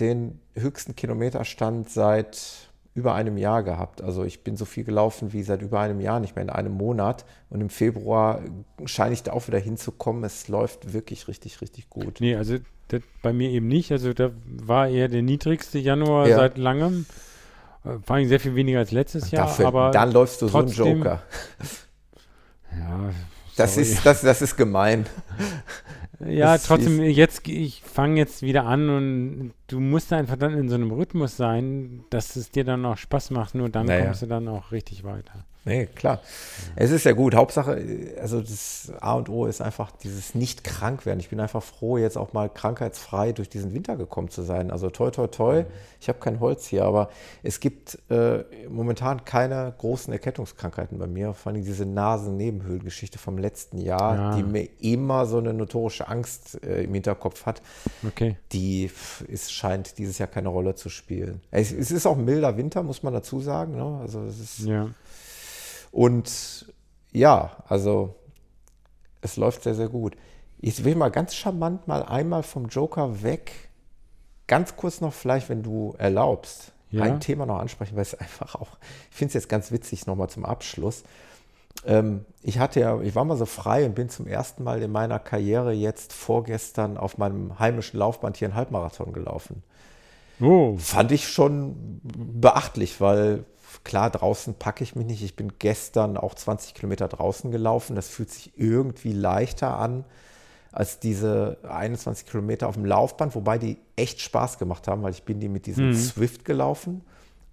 den 0.00 0.40
höchsten 0.54 0.96
Kilometerstand 0.96 1.90
seit 1.90 2.63
über 2.94 3.14
einem 3.14 3.36
Jahr 3.36 3.62
gehabt. 3.64 4.02
Also 4.02 4.22
ich 4.24 4.44
bin 4.44 4.56
so 4.56 4.64
viel 4.64 4.84
gelaufen 4.84 5.32
wie 5.32 5.42
seit 5.42 5.62
über 5.62 5.80
einem 5.80 6.00
Jahr 6.00 6.20
nicht 6.20 6.36
mehr 6.36 6.44
in 6.44 6.50
einem 6.50 6.72
Monat. 6.72 7.24
Und 7.50 7.60
im 7.60 7.68
Februar 7.70 8.40
scheine 8.84 9.14
ich 9.14 9.22
da 9.24 9.32
auch 9.32 9.48
wieder 9.48 9.58
hinzukommen. 9.58 10.22
Es 10.24 10.46
läuft 10.48 10.92
wirklich 10.92 11.26
richtig, 11.28 11.60
richtig 11.60 11.90
gut. 11.90 12.20
Nee, 12.20 12.36
also 12.36 12.58
das 12.88 13.02
bei 13.22 13.32
mir 13.32 13.50
eben 13.50 13.66
nicht. 13.66 13.90
Also 13.90 14.12
da 14.12 14.30
war 14.46 14.88
eher 14.88 15.08
der 15.08 15.22
niedrigste 15.22 15.78
Januar 15.78 16.28
Ja. 16.28 16.36
seit 16.36 16.56
langem. 16.56 17.06
Äh, 17.84 17.98
Vor 18.06 18.16
allem 18.16 18.28
sehr 18.28 18.38
viel 18.40 18.54
weniger 18.54 18.78
als 18.78 18.92
letztes 18.92 19.30
Jahr. 19.32 19.46
Dafür, 19.46 19.66
aber 19.66 19.90
dann 19.90 20.12
läufst 20.12 20.40
du 20.42 20.46
trotzdem, 20.48 20.74
so 20.76 20.84
einen 20.84 20.96
Joker. 20.98 21.22
Ja, 22.78 23.10
Das 23.56 23.74
sorry. 23.74 23.86
ist, 23.86 24.06
das, 24.06 24.20
das 24.22 24.42
ist 24.42 24.56
gemein. 24.56 25.06
Ja, 26.24 26.52
Das 26.54 26.62
trotzdem, 26.68 27.02
ist- 27.02 27.16
jetzt, 27.16 27.48
ich 27.48 27.82
fangen 27.82 28.16
jetzt 28.16 28.40
wieder 28.42 28.64
an 28.66 28.88
und 28.88 29.52
du 29.68 29.80
musst 29.80 30.12
einfach 30.12 30.36
dann 30.36 30.52
in 30.58 30.68
so 30.68 30.74
einem 30.74 30.90
Rhythmus 30.92 31.36
sein, 31.36 32.04
dass 32.10 32.36
es 32.36 32.50
dir 32.50 32.64
dann 32.64 32.84
auch 32.86 32.96
Spaß 32.96 33.30
macht. 33.30 33.54
Nur 33.54 33.68
dann 33.68 33.86
Naja. 33.86 34.04
kommst 34.06 34.22
du 34.22 34.26
dann 34.26 34.48
auch 34.48 34.72
richtig 34.72 35.04
weiter. 35.04 35.44
Nee, 35.66 35.86
klar. 35.86 36.20
Es 36.76 36.90
ist 36.90 37.04
ja 37.04 37.12
gut. 37.12 37.34
Hauptsache, 37.34 37.82
also 38.20 38.42
das 38.42 38.92
A 39.00 39.14
und 39.14 39.30
O 39.30 39.46
ist 39.46 39.62
einfach 39.62 39.92
dieses 39.92 40.34
nicht 40.34 40.62
krank 40.62 41.06
werden. 41.06 41.20
Ich 41.20 41.30
bin 41.30 41.40
einfach 41.40 41.62
froh, 41.62 41.96
jetzt 41.96 42.18
auch 42.18 42.34
mal 42.34 42.50
krankheitsfrei 42.50 43.32
durch 43.32 43.48
diesen 43.48 43.72
Winter 43.72 43.96
gekommen 43.96 44.28
zu 44.28 44.42
sein. 44.42 44.70
Also 44.70 44.90
toi, 44.90 45.10
toi, 45.10 45.26
toi. 45.26 45.64
Ich 46.02 46.08
habe 46.10 46.18
kein 46.18 46.38
Holz 46.38 46.66
hier, 46.66 46.84
aber 46.84 47.08
es 47.42 47.60
gibt 47.60 47.98
äh, 48.10 48.44
momentan 48.68 49.24
keine 49.24 49.72
großen 49.78 50.12
Erkältungskrankheiten 50.12 50.98
bei 50.98 51.06
mir. 51.06 51.32
Vor 51.32 51.52
allem 51.52 51.64
diese 51.64 51.86
Nasen-Nebenhöhlengeschichte 51.86 53.18
vom 53.18 53.38
letzten 53.38 53.78
Jahr, 53.78 54.16
Ja. 54.16 54.36
die 54.36 54.42
mir 54.42 54.68
immer 54.80 55.24
so 55.24 55.38
eine 55.38 55.54
notorische 55.54 56.08
Angst 56.08 56.62
äh, 56.62 56.82
im 56.82 56.92
Hinterkopf 56.92 57.46
hat. 57.46 57.62
Okay. 58.06 58.36
Die 58.52 58.90
ist, 59.28 59.50
scheint 59.54 59.98
dieses 59.98 60.18
Jahr 60.18 60.28
keine 60.28 60.48
Rolle 60.48 60.74
zu 60.74 60.88
spielen. 60.88 61.40
Es, 61.50 61.72
es 61.72 61.90
ist 61.90 62.06
auch 62.06 62.16
milder 62.16 62.56
Winter, 62.56 62.82
muss 62.82 63.02
man 63.02 63.12
dazu 63.14 63.40
sagen. 63.40 63.76
Ne? 63.76 63.98
Also 64.00 64.22
es 64.24 64.38
ist 64.40 64.58
Ja. 64.60 64.90
und 65.92 66.72
ja, 67.12 67.56
also 67.68 68.14
es 69.20 69.36
läuft 69.36 69.62
sehr, 69.62 69.74
sehr 69.74 69.88
gut. 69.88 70.16
Ich 70.60 70.84
will 70.84 70.94
mal 70.96 71.10
ganz 71.10 71.34
charmant 71.34 71.86
mal 71.86 72.02
einmal 72.02 72.42
vom 72.42 72.66
Joker 72.66 73.22
weg, 73.22 73.52
ganz 74.46 74.76
kurz 74.76 75.00
noch 75.00 75.12
vielleicht, 75.12 75.48
wenn 75.48 75.62
du 75.62 75.94
erlaubst, 75.98 76.72
Ja. 76.90 77.02
ein 77.04 77.20
Thema 77.20 77.46
noch 77.46 77.58
ansprechen, 77.58 77.94
weil 77.96 78.02
es 78.02 78.14
einfach 78.18 78.54
auch, 78.56 78.76
ich 79.10 79.16
finde 79.16 79.28
es 79.28 79.34
jetzt 79.34 79.48
ganz 79.48 79.70
witzig 79.72 80.06
nochmal 80.06 80.28
zum 80.28 80.44
Abschluss. 80.44 81.04
Ähm, 81.86 82.24
ich 82.42 82.58
hatte 82.58 82.80
ja, 82.80 83.00
ich 83.00 83.14
war 83.14 83.24
mal 83.24 83.36
so 83.36 83.46
frei 83.46 83.84
und 83.86 83.94
bin 83.94 84.08
zum 84.08 84.26
ersten 84.26 84.64
Mal 84.64 84.82
in 84.82 84.92
meiner 84.92 85.18
Karriere 85.18 85.72
jetzt 85.72 86.12
vorgestern 86.12 86.96
auf 86.96 87.18
meinem 87.18 87.58
heimischen 87.58 87.98
Laufband 87.98 88.36
hier 88.36 88.48
einen 88.48 88.54
Halbmarathon 88.56 89.12
gelaufen. 89.12 89.62
Oh. 90.40 90.76
Fand 90.78 91.12
ich 91.12 91.28
schon 91.28 92.00
beachtlich, 92.02 93.00
weil 93.00 93.44
klar, 93.84 94.10
draußen 94.10 94.54
packe 94.54 94.82
ich 94.82 94.96
mich 94.96 95.06
nicht. 95.06 95.22
Ich 95.22 95.36
bin 95.36 95.52
gestern 95.58 96.16
auch 96.16 96.34
20 96.34 96.74
Kilometer 96.74 97.08
draußen 97.08 97.50
gelaufen. 97.50 97.96
Das 97.96 98.08
fühlt 98.08 98.30
sich 98.30 98.52
irgendwie 98.58 99.12
leichter 99.12 99.76
an 99.78 100.04
als 100.72 100.98
diese 100.98 101.58
21 101.68 102.26
Kilometer 102.26 102.68
auf 102.68 102.74
dem 102.74 102.84
Laufband, 102.84 103.36
wobei 103.36 103.58
die 103.58 103.78
echt 103.94 104.20
Spaß 104.20 104.58
gemacht 104.58 104.88
haben, 104.88 105.02
weil 105.04 105.12
ich 105.12 105.22
bin 105.22 105.38
die 105.38 105.48
mit 105.48 105.66
diesem 105.66 105.90
Mhm. 105.90 105.94
Swift 105.94 106.44
gelaufen. 106.44 107.02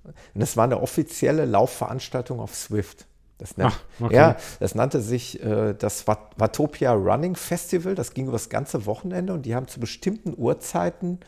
Und 0.04 0.42
das 0.42 0.58
war 0.58 0.64
eine 0.64 0.82
offizielle 0.82 1.46
Laufveranstaltung 1.46 2.40
auf 2.40 2.56
Swift. 2.56 3.06
Das, 3.42 3.58
nennt, 3.58 3.72
Ach, 3.74 4.06
okay. 4.06 4.16
ja, 4.16 4.36
das 4.60 4.76
nannte 4.76 5.02
sich 5.02 5.44
äh, 5.44 5.74
das 5.74 6.08
Wat- 6.08 6.32
Watopia 6.38 6.94
Running 6.94 7.36
Festival. 7.36 7.96
Das 7.96 8.14
ging 8.14 8.26
über 8.26 8.34
das 8.34 8.50
ganze 8.50 8.86
Wochenende 8.86 9.34
und 9.34 9.46
die 9.46 9.56
haben 9.56 9.68
zu 9.68 9.80
bestimmten 9.80 10.34
Uhrzeiten 10.38 11.20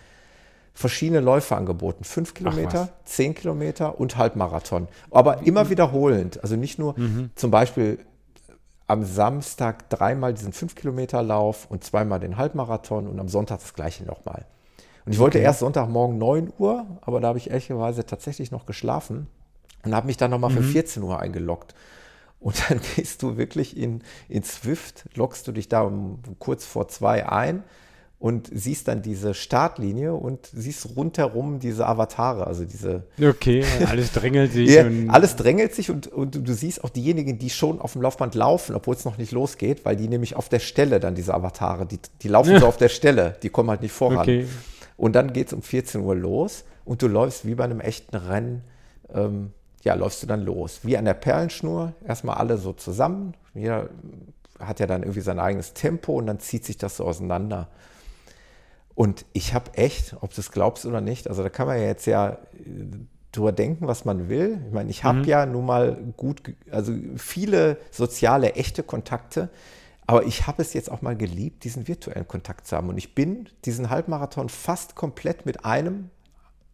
verschiedene 0.76 1.20
Läufe 1.20 1.56
angeboten. 1.56 2.04
Fünf 2.04 2.34
Kilometer, 2.34 2.90
zehn 3.06 3.36
Kilometer 3.36 4.00
und 4.00 4.18
Halbmarathon. 4.18 4.88
Aber 5.12 5.42
immer 5.46 5.70
wiederholend. 5.70 6.42
Also 6.44 6.56
nicht 6.56 6.80
nur 6.80 6.98
Mhm. 7.00 7.32
zum 7.36 7.52
Beispiel 7.52 8.00
am 8.88 9.04
Samstag 9.06 9.90
dreimal 9.90 10.34
diesen 10.34 10.52
5-Kilometer-Lauf 10.54 11.68
und 11.70 11.84
zweimal 11.84 12.20
den 12.20 12.38
Halbmarathon 12.38 13.08
und 13.08 13.20
am 13.20 13.28
Sonntag 13.28 13.60
das 13.60 13.74
gleiche 13.74 14.04
nochmal. 14.04 14.46
Und 15.06 15.14
ich 15.14 15.20
wollte 15.20 15.38
Okay. 15.40 15.46
erst 15.46 15.60
Sonntagmorgen 15.60 16.18
9 16.18 16.52
Uhr, 16.60 16.86
aber 17.02 17.20
da 17.22 17.30
habe 17.30 17.38
ich 17.38 17.50
ehrlicherweise 17.50 18.06
tatsächlich 18.06 18.52
noch 18.52 18.66
geschlafen 18.66 19.28
und 19.86 19.96
habe 19.96 20.08
mich 20.08 20.18
dann 20.18 20.32
nochmal 20.32 20.50
für 20.52 20.62
Mhm. 20.62 20.66
14 20.72 21.04
Uhr 21.04 21.20
eingeloggt. 21.20 21.74
Und 22.44 22.70
dann 22.70 22.82
gehst 22.96 23.24
du 23.24 23.38
wirklich 23.38 23.76
in, 23.78 24.02
in 24.30 24.44
Swift, 24.44 25.06
loggst 25.16 25.48
du 25.48 25.52
dich 25.52 25.70
da 25.70 25.82
um 25.82 26.20
kurz 26.40 26.66
vor 26.66 26.88
zwei 26.90 27.28
ein 27.28 27.64
und 28.20 28.50
siehst 28.54 28.88
dann 28.88 29.02
diese 29.02 29.34
Startlinie 29.34 30.14
und 30.14 30.50
siehst 30.54 30.96
rundherum 30.96 31.60
diese 31.60 31.86
Avatare, 31.86 32.46
also 32.48 32.64
diese 32.64 33.04
Okay, 33.22 33.66
alles 33.86 34.12
drängelt 34.12 34.54
sich. 34.54 34.70
ja, 34.70 34.86
und 34.86 35.10
alles 35.10 35.36
drängelt 35.36 35.74
sich 35.74 35.90
und, 35.90 36.08
und 36.08 36.36
du, 36.36 36.42
du 36.42 36.54
siehst 36.54 36.84
auch 36.84 36.90
diejenigen, 36.90 37.38
die 37.38 37.50
schon 37.50 37.82
auf 37.82 37.94
dem 37.94 38.02
Laufband 38.02 38.36
laufen, 38.36 38.76
obwohl 38.76 38.96
es 38.96 39.04
noch 39.04 39.18
nicht 39.18 39.32
losgeht, 39.32 39.84
weil 39.84 39.96
die 39.96 40.08
nämlich 40.08 40.36
auf 40.36 40.48
der 40.48 40.60
Stelle 40.60 41.00
dann 41.00 41.16
diese 41.16 41.34
Avatare, 41.34 41.86
die, 41.86 42.00
die 42.22 42.28
laufen 42.28 42.60
so 42.60 42.68
auf 42.68 42.78
der 42.78 42.90
Stelle, 42.90 43.38
die 43.42 43.50
kommen 43.50 43.70
halt 43.70 43.82
nicht 43.82 43.94
voran. 43.94 44.20
Okay. 44.20 44.48
Und 44.96 45.14
dann 45.14 45.34
geht 45.34 45.48
es 45.48 45.54
um 45.54 45.62
14 45.62 46.00
Uhr 46.02 46.16
los 46.16 46.66
und 46.86 47.02
du 47.02 47.08
läufst 47.08 47.46
wie 47.46 47.56
bei 47.56 47.66
einem 47.66 47.80
echten 47.80 48.16
Rennen, 48.16 48.64
ähm, 49.14 49.52
ja, 49.84 49.94
läufst 49.96 50.24
du 50.24 50.28
dann 50.28 50.42
los. 50.42 50.80
Wie 50.84 50.98
an 50.98 51.06
der 51.06 51.14
Perlenschnur, 51.14 51.94
erstmal 52.06 52.38
alle 52.38 52.58
so 52.58 52.74
zusammen. 52.74 53.34
Jeder 53.54 53.90
hat 54.60 54.80
ja 54.80 54.88
dann 54.88 55.04
irgendwie 55.04 55.22
sein 55.22 55.40
eigenes 55.40 55.74
Tempo 55.74 56.14
und 56.18 56.28
dann 56.28 56.40
zieht 56.40 56.66
sich 56.66 56.78
das 56.78 56.98
so 56.98 57.06
auseinander. 57.06 57.68
Und 58.96 59.26
ich 59.34 59.54
habe 59.54 59.74
echt, 59.74 60.16
ob 60.22 60.34
du 60.34 60.42
es 60.42 60.52
glaubst 60.52 60.86
oder 60.86 61.02
nicht, 61.02 61.28
also 61.28 61.44
da 61.44 61.50
kann 61.50 61.68
man 61.68 61.78
ja 61.78 61.86
jetzt 61.86 62.06
ja 62.06 62.30
äh, 62.30 62.38
drüber 63.32 63.52
denken, 63.52 63.88
was 63.88 64.06
man 64.06 64.30
will. 64.30 64.62
Ich 64.68 64.74
meine, 64.74 64.90
ich 64.92 65.04
habe 65.04 65.20
Mhm. 65.20 65.24
ja 65.26 65.46
nun 65.46 65.66
mal 65.66 65.98
gut, 66.16 66.42
also 66.72 66.94
viele 67.18 67.78
soziale, 67.92 68.54
echte 68.54 68.84
Kontakte, 68.84 69.50
aber 70.06 70.26
ich 70.26 70.46
habe 70.48 70.62
es 70.62 70.74
jetzt 70.74 70.92
auch 70.92 71.02
mal 71.02 71.16
geliebt, 71.16 71.64
diesen 71.64 71.88
virtuellen 71.88 72.28
Kontakt 72.28 72.68
zu 72.68 72.76
haben. 72.76 72.90
Und 72.90 72.98
ich 72.98 73.16
bin 73.16 73.50
diesen 73.66 73.90
Halbmarathon 73.90 74.50
fast 74.50 74.96
komplett 74.96 75.46
mit 75.46 75.66
einem 75.66 76.10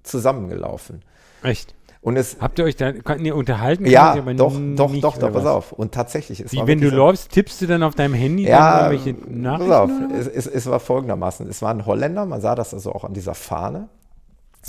zusammengelaufen. 0.04 1.04
Echt? 1.44 1.74
Und 2.02 2.16
es, 2.16 2.38
Habt 2.40 2.58
ihr 2.60 2.66
euch 2.66 2.78
da 2.78 2.94
könnt 2.94 3.22
ihr 3.22 3.36
unterhalten? 3.36 3.86
ja, 3.86 4.16
ihr 4.16 4.22
doch, 4.36 4.54
doch, 4.76 4.90
nicht, 4.90 5.04
doch, 5.04 5.18
doch, 5.18 5.34
pass 5.34 5.46
auf. 5.46 5.74
Und 5.74 5.92
tatsächlich, 5.94 6.40
es 6.40 6.52
Wie 6.54 6.66
wenn 6.66 6.80
du 6.80 6.90
so- 6.90 6.96
läufst, 6.96 7.32
tippst 7.32 7.62
du 7.62 7.68
dann 7.68 7.84
auf 7.84 7.94
deinem 7.94 8.14
Handy 8.14 8.44
ja, 8.48 8.90
irgendwelche 8.90 9.16
pass 9.16 9.30
Nachrichten? 9.30 9.74
auf, 9.74 9.90
oder 9.90 10.10
was? 10.18 10.28
es, 10.28 10.46
es, 10.46 10.48
es 10.48 10.66
war 10.68 10.80
folgendermaßen. 10.80 11.48
Es 11.50 11.62
war 11.62 11.72
ein 11.72 11.86
Holländer, 11.86 12.26
man 12.26 12.40
sah 12.40 12.56
das 12.56 12.74
also 12.74 12.94
auch 12.94 13.04
an 13.04 13.14
dieser 13.14 13.34
Fahne, 13.36 13.90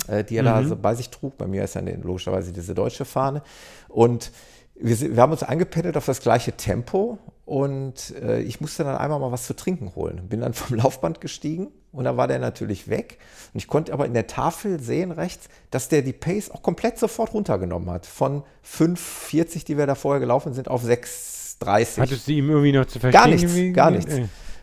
äh, 0.09 0.25
die 0.25 0.35
er 0.35 0.43
da 0.43 0.59
Mhm. 0.59 0.67
so 0.67 0.75
bei 0.75 0.93
sich 0.93 1.09
trug. 1.09 1.37
Bei 1.37 1.47
mir 1.47 1.63
ist 1.63 1.75
ja 1.75 1.81
eine, 1.81 1.95
logischerweise 1.95 2.51
diese 2.51 2.73
deutsche 2.75 3.05
Fahne. 3.05 3.43
Und 3.87 4.31
wir, 4.75 4.99
wir 5.15 5.21
haben 5.21 5.31
uns 5.31 5.43
eingependelt 5.43 5.95
auf 5.95 6.05
das 6.05 6.19
gleiche 6.19 6.51
Tempo 6.57 7.17
und 7.45 8.13
äh, 8.21 8.41
ich 8.41 8.59
musste 8.59 8.83
dann 8.83 8.97
einmal 8.97 9.19
mal 9.19 9.31
was 9.31 9.45
zu 9.45 9.55
trinken 9.55 9.93
holen. 9.95 10.27
Bin 10.27 10.41
dann 10.41 10.53
vom 10.53 10.75
Laufband 10.79 11.21
gestiegen 11.21 11.69
und 11.93 12.05
dann 12.05 12.17
war 12.17 12.27
der 12.27 12.39
natürlich 12.39 12.89
weg. 12.89 13.17
Und 13.53 13.57
ich 13.57 13.67
konnte 13.67 13.91
aber 13.91 14.05
in 14.05 14.13
der 14.13 14.27
Tafel 14.27 14.79
sehen 14.79 15.11
rechts, 15.11 15.49
dass 15.71 15.89
der 15.89 16.01
die 16.01 16.13
Pace 16.13 16.49
auch 16.51 16.61
komplett 16.61 16.97
sofort 16.97 17.33
runtergenommen 17.33 17.89
hat. 17.89 18.05
Von 18.05 18.43
5,40, 18.65 19.65
die 19.65 19.77
wir 19.77 19.87
da 19.87 19.95
vorher 19.95 20.19
gelaufen 20.19 20.53
sind, 20.53 20.69
auf 20.69 20.83
6,30. 20.83 21.99
Hattest 21.99 22.27
du 22.27 22.31
ihm 22.31 22.49
irgendwie 22.49 22.71
noch 22.71 22.85
zu 22.85 22.99
verstehen? 22.99 23.21
Gar 23.21 23.27
nichts, 23.27 23.43
irgendwie? 23.43 23.73
gar 23.73 23.91
nichts. 23.91 24.15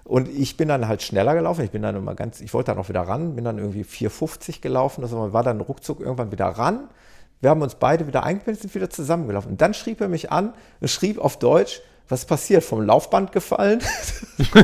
Und 0.04 0.28
ich 0.28 0.56
bin 0.56 0.68
dann 0.68 0.88
halt 0.88 1.02
schneller 1.02 1.34
gelaufen. 1.34 1.64
Ich 1.64 1.70
bin 1.70 1.82
dann 1.82 1.96
immer 1.96 2.14
ganz, 2.14 2.40
ich 2.40 2.54
wollte 2.54 2.72
dann 2.72 2.78
auch 2.78 2.88
wieder 2.88 3.02
ran, 3.02 3.34
bin 3.34 3.44
dann 3.44 3.58
irgendwie 3.58 3.84
4,50 3.84 4.62
gelaufen. 4.62 5.02
Also 5.02 5.18
man 5.18 5.34
war 5.34 5.42
dann 5.42 5.60
ruckzuck 5.60 6.00
irgendwann 6.00 6.32
wieder 6.32 6.46
ran. 6.46 6.88
Wir 7.42 7.50
haben 7.50 7.60
uns 7.60 7.74
beide 7.74 8.06
wieder 8.06 8.24
eingepennt, 8.24 8.58
sind 8.58 8.74
wieder 8.74 8.88
zusammengelaufen. 8.88 9.52
Und 9.52 9.60
dann 9.60 9.74
schrieb 9.74 10.00
er 10.00 10.08
mich 10.08 10.32
an 10.32 10.54
und 10.80 10.88
schrieb 10.88 11.18
auf 11.18 11.38
Deutsch, 11.38 11.82
was 12.08 12.24
passiert, 12.24 12.64
vom 12.64 12.80
Laufband 12.80 13.32
gefallen? 13.32 13.82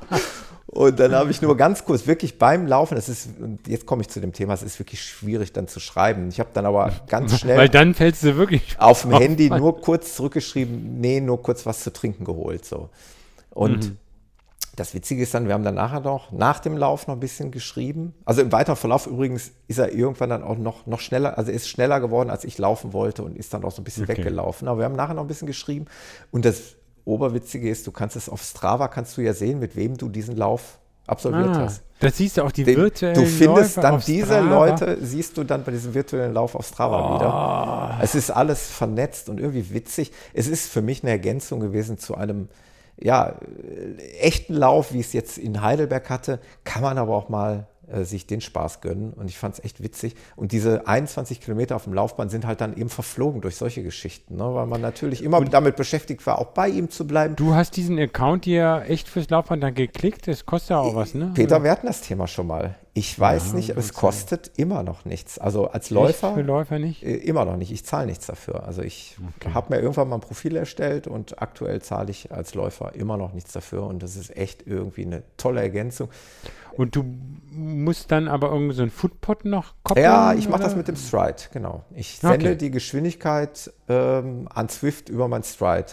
und 0.72 1.00
dann 1.00 1.12
habe 1.14 1.30
ich 1.30 1.42
nur 1.42 1.56
ganz 1.56 1.84
kurz, 1.84 2.06
wirklich 2.06 2.38
beim 2.38 2.66
Laufen, 2.66 2.94
das 2.94 3.08
ist, 3.08 3.28
und 3.40 3.66
jetzt 3.66 3.86
komme 3.86 4.02
ich 4.02 4.08
zu 4.08 4.20
dem 4.20 4.32
Thema, 4.32 4.54
es 4.54 4.62
ist 4.62 4.78
wirklich 4.78 5.02
schwierig 5.02 5.52
dann 5.52 5.66
zu 5.68 5.80
schreiben. 5.80 6.28
Ich 6.28 6.38
habe 6.38 6.50
dann 6.54 6.64
aber 6.66 6.92
ganz 7.08 7.38
schnell 7.40 7.58
Weil 7.58 7.68
dann 7.68 7.94
fällst 7.94 8.22
du 8.22 8.36
wirklich 8.36 8.76
auf 8.78 9.02
dem. 9.02 9.12
Handy 9.20 9.50
nur 9.50 9.80
kurz 9.80 10.14
zurückgeschrieben, 10.16 11.00
nee, 11.00 11.20
nur 11.20 11.42
kurz 11.42 11.66
was 11.66 11.80
zu 11.80 11.92
trinken 11.92 12.24
geholt. 12.24 12.64
So. 12.64 12.88
Und 13.50 13.86
Mhm. 13.90 13.96
das 14.76 14.94
Witzige 14.94 15.22
ist 15.24 15.34
dann, 15.34 15.46
wir 15.48 15.54
haben 15.54 15.64
dann 15.64 15.74
nachher 15.74 16.00
noch, 16.00 16.30
nach 16.30 16.60
dem 16.60 16.76
Lauf 16.76 17.06
noch 17.08 17.14
ein 17.16 17.20
bisschen 17.20 17.50
geschrieben. 17.50 18.14
Also 18.24 18.40
im 18.40 18.52
weiteren 18.52 18.76
Verlauf 18.76 19.06
übrigens 19.08 19.50
ist 19.66 19.78
er 19.78 19.92
irgendwann 19.92 20.30
dann 20.30 20.42
auch 20.44 20.56
noch, 20.56 20.86
noch 20.86 21.00
schneller, 21.00 21.36
also 21.36 21.50
ist 21.50 21.68
schneller 21.68 21.98
geworden, 22.00 22.30
als 22.30 22.44
ich 22.44 22.56
laufen 22.58 22.92
wollte 22.92 23.24
und 23.24 23.36
ist 23.36 23.52
dann 23.52 23.64
auch 23.64 23.72
so 23.72 23.80
ein 23.82 23.84
bisschen 23.84 24.04
Okay. 24.04 24.18
weggelaufen. 24.18 24.68
Aber 24.68 24.78
wir 24.78 24.84
haben 24.84 24.94
nachher 24.96 25.14
noch 25.14 25.22
ein 25.24 25.28
bisschen 25.28 25.48
geschrieben. 25.48 25.86
Und 26.30 26.44
das 26.44 26.76
Oberwitzige 27.04 27.68
ist, 27.70 27.86
du 27.86 27.92
kannst 27.92 28.16
es 28.16 28.28
auf 28.28 28.42
Strava, 28.42 28.88
kannst 28.88 29.16
du 29.16 29.20
ja 29.22 29.32
sehen, 29.32 29.58
mit 29.58 29.76
wem 29.76 29.96
du 29.96 30.08
diesen 30.08 30.36
Lauf 30.36 30.78
absolviert 31.06 31.48
Ah, 31.56 31.60
hast. 31.64 31.82
das 31.98 32.16
siehst 32.16 32.36
du 32.36 32.42
auch 32.42 32.52
die 32.52 32.64
Den- 32.64 32.76
virtuellen 32.76 33.14
Du 33.14 33.26
findest 33.26 33.76
Läufe 33.76 33.80
dann 33.80 34.00
diese 34.00 34.26
Strava. 34.26 34.48
Leute, 34.66 34.98
siehst 35.00 35.36
du 35.36 35.44
dann 35.44 35.64
bei 35.64 35.72
diesem 35.72 35.92
virtuellen 35.94 36.32
Lauf 36.34 36.54
auf 36.54 36.66
Strava 36.66 37.10
Oh. 37.10 37.14
wieder. 37.16 37.98
Es 38.02 38.14
ist 38.14 38.30
alles 38.30 38.70
vernetzt 38.70 39.28
und 39.28 39.40
irgendwie 39.40 39.72
witzig. 39.74 40.12
Es 40.34 40.46
ist 40.46 40.70
für 40.70 40.82
mich 40.82 41.02
eine 41.02 41.10
Ergänzung 41.10 41.58
gewesen 41.60 41.98
zu 41.98 42.14
einem 42.16 42.48
ja, 43.02 43.28
äh, 43.30 43.96
echten 44.20 44.52
Lauf, 44.54 44.92
wie 44.92 45.00
ich 45.00 45.06
es 45.06 45.12
jetzt 45.14 45.38
in 45.38 45.62
Heidelberg 45.62 46.10
hatte, 46.10 46.38
kann 46.64 46.82
man 46.82 46.98
aber 46.98 47.16
auch 47.16 47.28
mal 47.30 47.66
äh, 47.90 48.04
sich 48.04 48.26
den 48.26 48.40
Spaß 48.40 48.80
gönnen. 48.80 49.12
Und 49.12 49.28
ich 49.28 49.38
fand 49.38 49.54
es 49.54 49.64
echt 49.64 49.82
witzig. 49.82 50.14
Und 50.36 50.52
diese 50.52 50.86
21 50.86 51.40
Kilometer 51.40 51.76
auf 51.76 51.84
dem 51.84 51.94
Laufband 51.94 52.30
sind 52.30 52.46
halt 52.46 52.60
dann 52.60 52.76
eben 52.76 52.88
verflogen 52.88 53.40
durch 53.40 53.56
solche 53.56 53.82
Geschichten, 53.82 54.36
ne? 54.36 54.54
weil 54.54 54.66
man 54.66 54.80
natürlich 54.80 55.22
immer 55.22 55.44
damit 55.44 55.76
beschäftigt 55.76 56.26
war, 56.26 56.38
auch 56.38 56.48
bei 56.48 56.68
ihm 56.68 56.90
zu 56.90 57.06
bleiben. 57.06 57.36
Du 57.36 57.54
hast 57.54 57.76
diesen 57.76 57.98
Account 57.98 58.44
hier 58.44 58.84
echt 58.86 59.08
fürs 59.08 59.28
Laufband 59.30 59.62
dann 59.62 59.74
geklickt, 59.74 60.28
das 60.28 60.46
kostet 60.46 60.70
ja 60.70 60.80
auch 60.80 60.94
was, 60.94 61.14
ne? 61.14 61.32
Peter, 61.34 61.56
Oder? 61.56 61.64
wir 61.64 61.70
hatten 61.70 61.86
das 61.86 62.00
Thema 62.00 62.26
schon 62.26 62.46
mal. 62.46 62.76
Ich 63.00 63.18
weiß 63.18 63.48
Ja, 63.48 63.54
nicht, 63.54 63.70
aber 63.70 63.80
es 63.80 63.88
gut 63.88 63.94
sein. 63.94 64.00
kostet 64.00 64.50
immer 64.56 64.82
noch 64.82 65.06
nichts. 65.06 65.38
Also 65.38 65.68
als 65.68 65.88
Läufer. 65.88 66.34
für 66.34 66.42
Läufer 66.42 66.78
nicht? 66.78 67.02
Äh, 67.02 67.14
Immer 67.16 67.46
noch 67.46 67.56
nicht. 67.56 67.72
Ich 67.72 67.82
zahle 67.86 68.06
nichts 68.06 68.26
dafür. 68.26 68.64
Also 68.66 68.82
ich 68.82 69.16
habe 69.54 69.74
mir 69.74 69.80
irgendwann 69.80 70.08
mal 70.10 70.16
ein 70.16 70.20
Profil 70.20 70.54
erstellt 70.56 71.06
und 71.06 71.40
aktuell 71.40 71.80
zahle 71.80 72.10
ich 72.10 72.30
als 72.30 72.54
Läufer 72.54 72.94
immer 72.94 73.16
noch 73.16 73.32
nichts 73.32 73.52
dafür. 73.52 73.84
Und 73.86 74.02
das 74.02 74.16
ist 74.16 74.36
echt 74.36 74.66
irgendwie 74.66 75.06
eine 75.06 75.22
tolle 75.38 75.62
Ergänzung. 75.62 76.10
Und 76.76 76.94
du 76.94 77.04
musst 77.50 78.12
dann 78.12 78.28
aber 78.28 78.50
irgendwie 78.52 78.74
so 78.74 78.82
ein 78.82 78.90
Footpod 78.90 79.44
noch 79.46 79.74
koppeln? 79.82 80.04
Ja, 80.04 80.34
ich 80.34 80.48
mache 80.48 80.62
das 80.62 80.76
mit 80.76 80.86
dem 80.86 80.96
Stride, 80.96 81.42
genau. 81.52 81.84
Ich 81.94 82.18
Okay. 82.22 82.32
sende 82.32 82.56
die 82.56 82.70
Geschwindigkeit 82.70 83.72
ähm, 83.88 84.46
an 84.54 84.68
Swift 84.68 85.08
über 85.08 85.26
mein 85.26 85.42
Stride. 85.42 85.86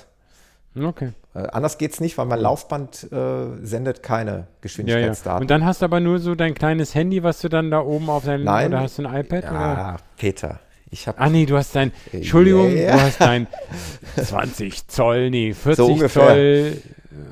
Okay. 0.85 1.11
Äh, 1.33 1.39
anders 1.51 1.77
geht 1.77 1.93
es 1.93 1.99
nicht, 1.99 2.17
weil 2.17 2.25
mein 2.25 2.39
Laufband 2.39 3.07
äh, 3.11 3.65
sendet 3.65 4.01
keine 4.03 4.31
Ja, 4.31 4.37
ja. 4.37 4.45
Geschwindigkeitsdaten. 4.61 5.41
Und 5.43 5.51
dann 5.51 5.65
hast 5.65 5.81
du 5.81 5.85
aber 5.85 5.99
nur 5.99 6.19
so 6.19 6.35
dein 6.35 6.53
kleines 6.53 6.95
Handy, 6.95 7.23
was 7.23 7.39
du 7.41 7.49
dann 7.49 7.69
da 7.71 7.79
oben 7.81 8.09
auf 8.09 8.25
deinem, 8.25 8.43
Nein. 8.43 8.69
oder 8.69 8.81
hast 8.81 8.97
du 8.97 9.05
ein 9.07 9.15
iPad? 9.19 9.43
Oder? 9.45 9.53
Ja, 9.53 9.97
Peter, 10.17 10.59
ich 10.89 11.07
habe 11.07 11.19
Ah 11.19 11.29
nee, 11.29 11.45
du 11.45 11.57
hast 11.57 11.75
dein, 11.75 11.91
Entschuldigung, 12.11 12.75
Ja, 12.75 12.83
ja. 12.83 12.93
du 12.93 13.01
hast 13.01 13.21
dein 13.21 13.47
20 14.23 14.87
Zoll, 14.87 15.29
nee, 15.29 15.53
40 15.53 15.77
So 15.77 15.91
ungefähr. 15.93 16.27
Zoll. 16.27 16.77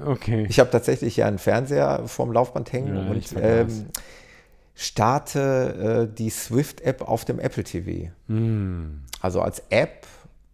Okay. 0.05 0.45
Ich 0.49 0.59
habe 0.59 0.69
tatsächlich 0.71 1.15
hier 1.15 1.25
einen 1.27 1.37
Fernseher 1.37 2.03
vorm 2.07 2.31
Laufband 2.31 2.71
hängen 2.73 2.95
Ja, 2.95 3.11
und 3.11 3.25
ähm, 3.39 3.85
starte 4.75 6.07
äh, 6.11 6.15
die 6.15 6.29
Swift-App 6.29 7.01
auf 7.01 7.25
dem 7.25 7.39
Apple 7.39 7.63
TV. 7.63 8.09
Hm. 8.27 9.01
Also 9.21 9.41
als 9.41 9.63
App. 9.69 10.05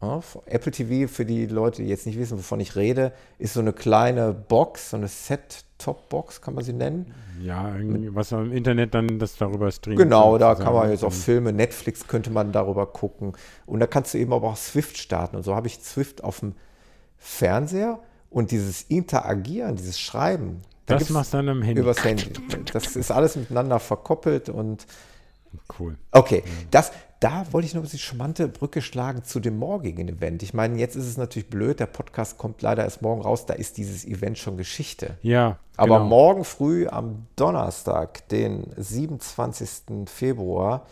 Apple 0.02 0.72
TV, 0.72 1.12
für 1.12 1.26
die 1.26 1.46
Leute, 1.46 1.84
die 1.84 1.90
jetzt 1.90 2.08
nicht 2.08 2.18
wissen, 2.18 2.38
wovon 2.38 2.60
ich 2.60 2.76
rede, 2.76 3.14
ist 3.38 3.54
so 3.54 3.60
eine 3.60 3.72
kleine 3.72 4.34
Box, 4.34 4.90
so 4.90 4.98
eine 4.98 5.08
Set-Top-Box, 5.08 6.42
kann 6.42 6.56
man 6.56 6.64
sie 6.64 6.74
nennen. 6.74 7.14
Ja, 7.40 7.76
irgendwie, 7.76 8.14
was 8.16 8.34
am 8.34 8.52
Internet 8.52 8.96
dann 8.96 9.20
das 9.20 9.38
darüber 9.38 9.72
streamt. 9.72 10.00
Genau, 10.00 10.40
da 10.40 10.56
kann 10.56 10.74
man 10.74 10.90
jetzt 10.90 11.04
auch 11.04 11.14
Filme, 11.14 11.54
Netflix 11.54 12.08
könnte 12.08 12.32
man 12.32 12.52
darüber 12.52 12.88
gucken. 12.88 13.34
Und 13.68 13.80
da 13.80 13.86
kannst 13.86 14.16
du 14.16 14.18
eben 14.18 14.34
aber 14.34 14.50
auch 14.50 14.58
Swift 14.58 14.98
starten. 14.98 15.36
Und 15.36 15.44
so 15.44 15.56
habe 15.56 15.68
ich 15.68 15.80
Swift 15.82 16.24
auf 16.24 16.40
dem 16.40 16.56
Fernseher 17.18 18.00
und 18.32 18.50
dieses 18.50 18.82
Interagieren, 18.84 19.76
dieses 19.76 20.00
Schreiben. 20.00 20.62
da 20.88 20.98
Das 20.98 21.12
machst 21.12 21.34
du 21.34 21.38
dann 21.38 21.50
am 21.50 21.62
Handy. 21.62 21.82
Übers 21.82 22.04
Handy. 22.04 22.32
Das 22.74 22.96
ist 22.96 23.12
alles 23.12 23.36
miteinander 23.36 23.80
verkoppelt 23.80 24.50
und. 24.50 24.88
Cool. 25.78 25.98
Okay, 26.12 26.44
das, 26.72 26.92
da 27.22 27.46
wollte 27.52 27.68
ich 27.68 27.76
noch 27.76 27.86
die 27.86 28.00
charmante 28.00 28.48
Brücke 28.48 28.82
schlagen 28.82 29.24
zu 29.24 29.40
dem 29.40 29.58
morgigen 29.58 30.10
Event. 30.10 30.42
Ich 30.42 30.56
meine, 30.56 30.80
jetzt 30.80 30.96
ist 30.96 31.06
es 31.06 31.18
natürlich 31.18 31.50
blöd, 31.50 31.80
der 31.80 31.86
Podcast 31.86 32.40
kommt 32.40 32.64
leider 32.64 32.84
erst 32.84 33.04
morgen 33.04 33.22
raus, 33.22 33.46
da 33.46 33.54
ist 33.54 33.78
dieses 33.78 34.06
Event 34.06 34.40
schon 34.40 34.58
Geschichte. 34.58 35.18
Ja, 35.22 35.60
Aber 35.78 36.00
genau. 36.00 36.10
morgen 36.10 36.44
früh 36.44 36.88
am 36.88 37.28
Donnerstag, 37.36 38.28
den 38.30 38.74
27. 38.76 40.08
Februar, 40.08 40.88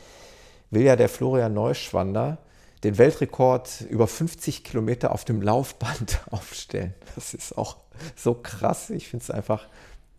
will 0.69 0.83
ja 0.83 0.95
der 0.95 1.09
Florian 1.09 1.53
Neuschwander 1.55 2.37
den 2.83 2.99
Weltrekord 2.99 3.81
über 3.89 4.07
50 4.07 4.63
Kilometer 4.63 5.11
auf 5.11 5.25
dem 5.25 5.41
Laufband 5.41 6.21
aufstellen. 6.29 6.93
Das 7.15 7.33
ist 7.33 7.57
auch 7.57 7.77
so 8.15 8.35
krass. 8.35 8.91
Ich 8.91 9.07
finde 9.07 9.23
es 9.23 9.31
einfach 9.31 9.65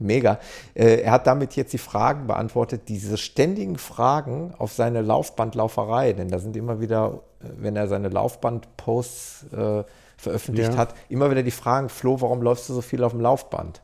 mega. 0.01 0.39
Äh, 0.75 1.03
er 1.03 1.13
hat 1.13 1.27
damit 1.27 1.57
jetzt 1.57 1.73
die 1.73 1.79
Fragen 1.79 2.27
beantwortet, 2.27 2.83
diese 2.89 3.17
ständigen 3.17 3.79
Fragen 3.79 4.55
auf 4.59 4.73
seine 4.73 5.03
Laufbandlauferei, 5.03 6.13
denn 6.15 6.29
da 6.29 6.39
sind 6.39 6.57
immer 6.57 6.81
wieder, 6.81 7.21
äh, 7.41 7.47
wenn 7.59 7.77
er 7.77 7.87
seine 7.89 8.09
Laufband-Posts 8.09 9.47
äh, 9.53 9.85
veröffentlicht 10.17 10.73
Ja. 10.73 10.77
hat, 10.79 10.95
immer 11.09 11.31
wieder 11.31 11.43
die 11.43 11.51
Fragen, 11.51 11.89
Flo, 11.89 12.21
warum 12.21 12.43
läufst 12.43 12.69
du 12.69 12.75
so 12.75 12.81
viel 12.83 13.03
auf 13.05 13.13
dem 13.13 13.21
Laufband? 13.21 13.83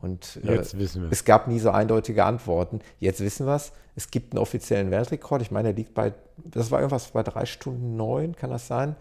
Und 0.00 0.38
äh, 0.44 0.54
Jetzt 0.56 0.78
wissen 0.78 1.02
wir. 1.04 1.12
es 1.12 1.24
gab 1.24 1.48
nie 1.48 1.58
so 1.58 1.70
eindeutige 1.70 2.24
Antworten. 2.24 2.80
Jetzt 3.00 3.20
wissen 3.20 3.46
wir 3.46 3.54
es. 3.54 3.72
Es 3.96 4.10
gibt 4.10 4.32
einen 4.32 4.40
offiziellen 4.42 4.90
Weltrekord. 4.90 5.40
Ich 5.40 5.50
meine, 5.50 5.68
der 5.68 5.76
liegt 5.76 5.94
bei, 5.94 6.12
das 6.36 6.70
war 6.70 6.80
irgendwas 6.80 7.06
bei 7.08 7.22
drei 7.22 7.46
Stunden 7.46 7.96
neun, 7.96 8.34
kann 8.36 8.50
das 8.50 8.66
sein? 8.66 8.96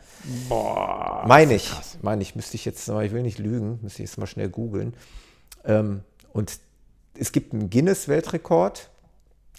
Boah. 0.50 1.24
Meine 1.28 1.56
ich, 1.56 1.72
meine 2.02 2.22
ich, 2.22 2.36
müsste 2.36 2.56
ich 2.56 2.64
jetzt, 2.64 2.88
mal- 2.88 3.04
ich 3.06 3.12
will 3.12 3.24
nicht 3.24 3.40
lügen, 3.40 3.80
müsste 3.82 4.04
ich 4.04 4.10
jetzt 4.10 4.18
mal 4.18 4.28
schnell 4.28 4.50
googeln. 4.50 4.94
Ähm, 5.66 6.02
und 6.34 6.60
es 7.18 7.32
gibt 7.32 7.54
einen 7.54 7.70
Guinness-Weltrekord 7.70 8.90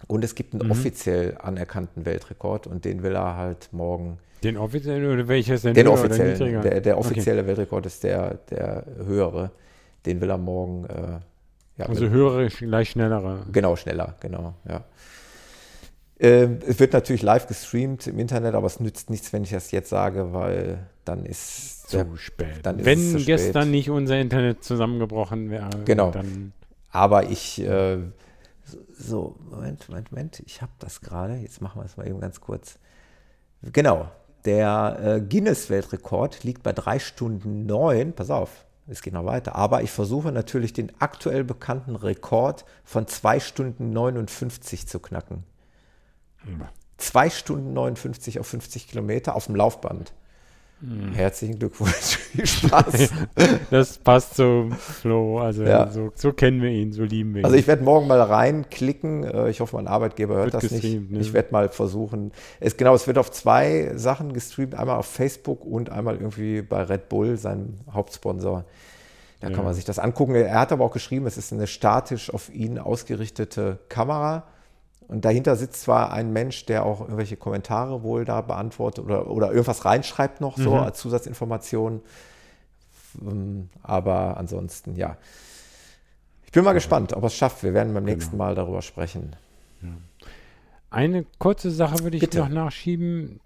und 0.09 0.25
es 0.25 0.35
gibt 0.35 0.53
einen 0.55 0.65
Mhm. 0.67 0.71
offiziell 0.73 1.39
anerkannten 1.41 2.05
Weltrekord 2.05 2.67
und 2.67 2.85
den 2.85 3.03
will 3.03 3.15
er 3.15 3.37
halt 3.37 3.69
morgen. 3.73 4.19
Den 4.43 4.57
offiziellen 4.59 5.11
oder 5.11 5.27
welcher 5.29 5.55
ist 5.55 5.65
denn 5.65 5.73
Den 5.75 5.87
offiziellen. 5.89 6.61
Der, 6.63 6.81
der 6.81 6.99
Okay. 6.99 7.07
offizielle 7.07 7.47
Weltrekord 7.47 7.87
ist 7.87 8.03
der, 8.05 8.35
der 8.51 8.85
höhere. 9.07 9.51
Den 10.05 10.21
will 10.21 10.29
er 10.29 10.37
morgen. 10.37 10.85
Äh, 10.85 11.21
ja, 11.79 11.87
Also 11.87 12.09
höhere, 12.09 12.49
gleich 12.49 12.91
schnellere. 12.91 13.47
Genau, 13.53 13.75
schneller, 13.77 14.15
genau, 14.21 14.55
ja. 14.69 14.85
Ähm, 16.21 16.59
es 16.67 16.79
wird 16.79 16.93
natürlich 16.93 17.23
live 17.23 17.47
gestreamt 17.49 18.07
im 18.07 18.19
Internet, 18.19 18.55
aber 18.55 18.67
es 18.67 18.79
nützt 18.79 19.11
nichts, 19.11 19.33
wenn 19.33 19.43
ich 19.43 19.51
das 19.51 19.71
jetzt 19.73 19.89
sage, 19.91 20.33
weil 20.33 20.79
dann 21.05 21.27
ist 21.27 21.89
Zu 21.89 22.05
der- 22.05 22.17
spät. 22.17 22.49
Dann 22.63 22.79
ist 22.79 22.85
Wenn 22.87 22.99
es 23.01 23.13
zu 23.13 23.19
spät. 23.21 23.27
gestern 23.27 23.71
nicht 23.71 23.91
unser 23.91 24.19
Internet 24.19 24.63
zusammengebrochen 24.63 25.51
wäre, 25.51 25.71
Genau. 25.85 26.11
dann 26.13 26.53
Aber 26.95 27.29
ich, 27.29 27.61
äh, 27.61 27.99
so, 28.97 29.37
Moment, 29.51 29.89
Moment, 29.89 30.13
Moment, 30.13 30.43
ich 30.47 30.63
habe 30.63 30.71
das 30.79 31.01
gerade, 31.01 31.35
jetzt 31.35 31.61
machen 31.61 31.81
wir 31.81 31.85
es 31.85 31.97
mal 31.97 32.07
eben 32.07 32.21
ganz 32.21 32.41
kurz. 32.41 32.79
Genau, 33.63 34.09
der 34.45 35.01
äh, 35.03 35.21
Guinness-Weltrekord 35.21 36.45
liegt 36.45 36.63
bei 36.63 36.73
drei 36.73 37.01
Stunden 37.01 37.67
neun, 37.67 38.13
pass 38.13 38.31
auf, 38.31 38.65
es 38.87 39.03
geht 39.03 39.13
noch 39.13 39.25
weiter, 39.25 39.57
aber 39.57 39.83
ich 39.83 39.91
versuche 39.91 40.31
natürlich 40.31 40.73
den 40.73 40.93
aktuell 41.01 41.43
bekannten 41.43 41.97
Rekord 41.97 42.65
von 42.85 43.09
zwei 43.09 43.41
Stunden 43.41 43.91
59 43.91 44.87
zu 44.87 45.01
knacken. 45.01 45.43
Zwei 46.97 47.29
Stunden 47.29 47.73
59 47.73 48.39
auf 48.39 48.47
50 48.47 48.87
Kilometer 48.87 49.35
auf 49.35 49.47
dem 49.47 49.57
Laufband. 49.57 50.13
Herzlichen 51.15 51.59
Glückwunsch, 51.59 51.93
viel 52.33 52.47
Spaß. 52.47 53.09
das 53.71 53.97
passt 53.99 54.35
so, 54.37 54.69
Flo. 54.79 55.39
Also 55.41 55.63
Ja. 55.63 55.91
so, 55.91 56.13
so 56.15 56.33
kennen 56.33 56.61
wir 56.61 56.69
ihn, 56.71 56.93
so 56.93 57.05
lieben 57.05 57.33
wir 57.35 57.41
ihn. 57.41 57.45
Also 57.47 57.57
ich 57.57 57.67
werde 57.67 57.83
morgen 57.83 58.07
mal 58.07 58.21
reinklicken. 58.21 59.25
Äh, 59.25 59.49
Ich 59.49 59.61
hoffe, 59.61 59.77
mein 59.77 59.87
Arbeitgeber 59.89 60.35
hört 60.35 60.53
Wird 60.53 60.63
das 60.65 60.71
nicht. 60.71 61.11
ne? 61.11 61.19
Ich 61.21 61.33
werde 61.33 61.53
mal 61.53 61.69
versuchen. 61.71 62.33
Es, 62.61 62.77
genau, 62.77 62.95
es 62.95 63.07
wird 63.07 63.17
auf 63.17 63.31
zwei 63.31 63.93
Sachen 63.95 64.35
gestreamt. 64.35 64.75
Einmal 64.75 64.99
auf 64.99 65.07
Facebook 65.07 65.65
und 65.65 65.89
einmal 65.91 66.17
irgendwie 66.17 66.61
bei 66.61 66.83
Red 66.83 67.09
Bull, 67.09 67.39
seinem 67.39 67.79
Hauptsponsor. 67.91 68.65
Da 69.41 69.49
Ja. 69.49 69.55
kann 69.55 69.65
man 69.65 69.73
sich 69.75 69.85
das 69.87 69.99
angucken. 69.99 70.35
Er 70.35 70.59
hat 70.61 70.71
aber 70.73 70.85
auch 70.85 70.93
geschrieben, 70.93 71.27
es 71.27 71.39
ist 71.39 71.51
eine 71.53 71.67
statisch 71.67 72.29
auf 72.33 72.53
ihn 72.53 72.79
ausgerichtete 72.79 73.79
Kamera. 73.89 74.45
Und 75.09 75.25
dahinter 75.25 75.57
sitzt 75.57 75.83
zwar 75.83 76.13
ein 76.13 76.33
Mensch, 76.33 76.65
der 76.67 76.85
auch 76.87 77.01
irgendwelche 77.01 77.37
Kommentare 77.37 78.03
wohl 78.03 78.25
da 78.25 78.41
beantwortet 78.41 79.05
oder, 79.05 79.31
oder 79.31 79.51
irgendwas 79.51 79.85
reinschreibt 79.85 80.41
noch 80.41 80.57
so 80.57 80.71
Mhm. 80.71 80.79
als 80.81 80.99
Zusatzinformation. 80.99 82.01
Ähm, 83.21 83.69
Aber 83.83 84.37
ansonsten, 84.39 84.97
ja. 84.97 85.17
Ich 86.47 86.53
bin 86.53 86.65
mal 86.65 86.73
gespannt, 86.73 87.13
ob 87.13 87.23
er 87.23 87.27
es 87.27 87.35
schafft. 87.35 87.63
Wir 87.63 87.75
werden 87.75 87.93
beim 87.95 88.05
Genau. 88.05 88.15
nächsten 88.17 88.37
Mal 88.37 88.55
darüber 88.55 88.81
sprechen. 88.83 89.37
Eine 90.91 91.25
kurze 91.39 91.71
Sache 91.71 92.01
würde 92.01 92.17
ich 92.17 92.21
Bitte. 92.23 92.39
noch 92.39 92.49
nachschieben. 92.49 93.41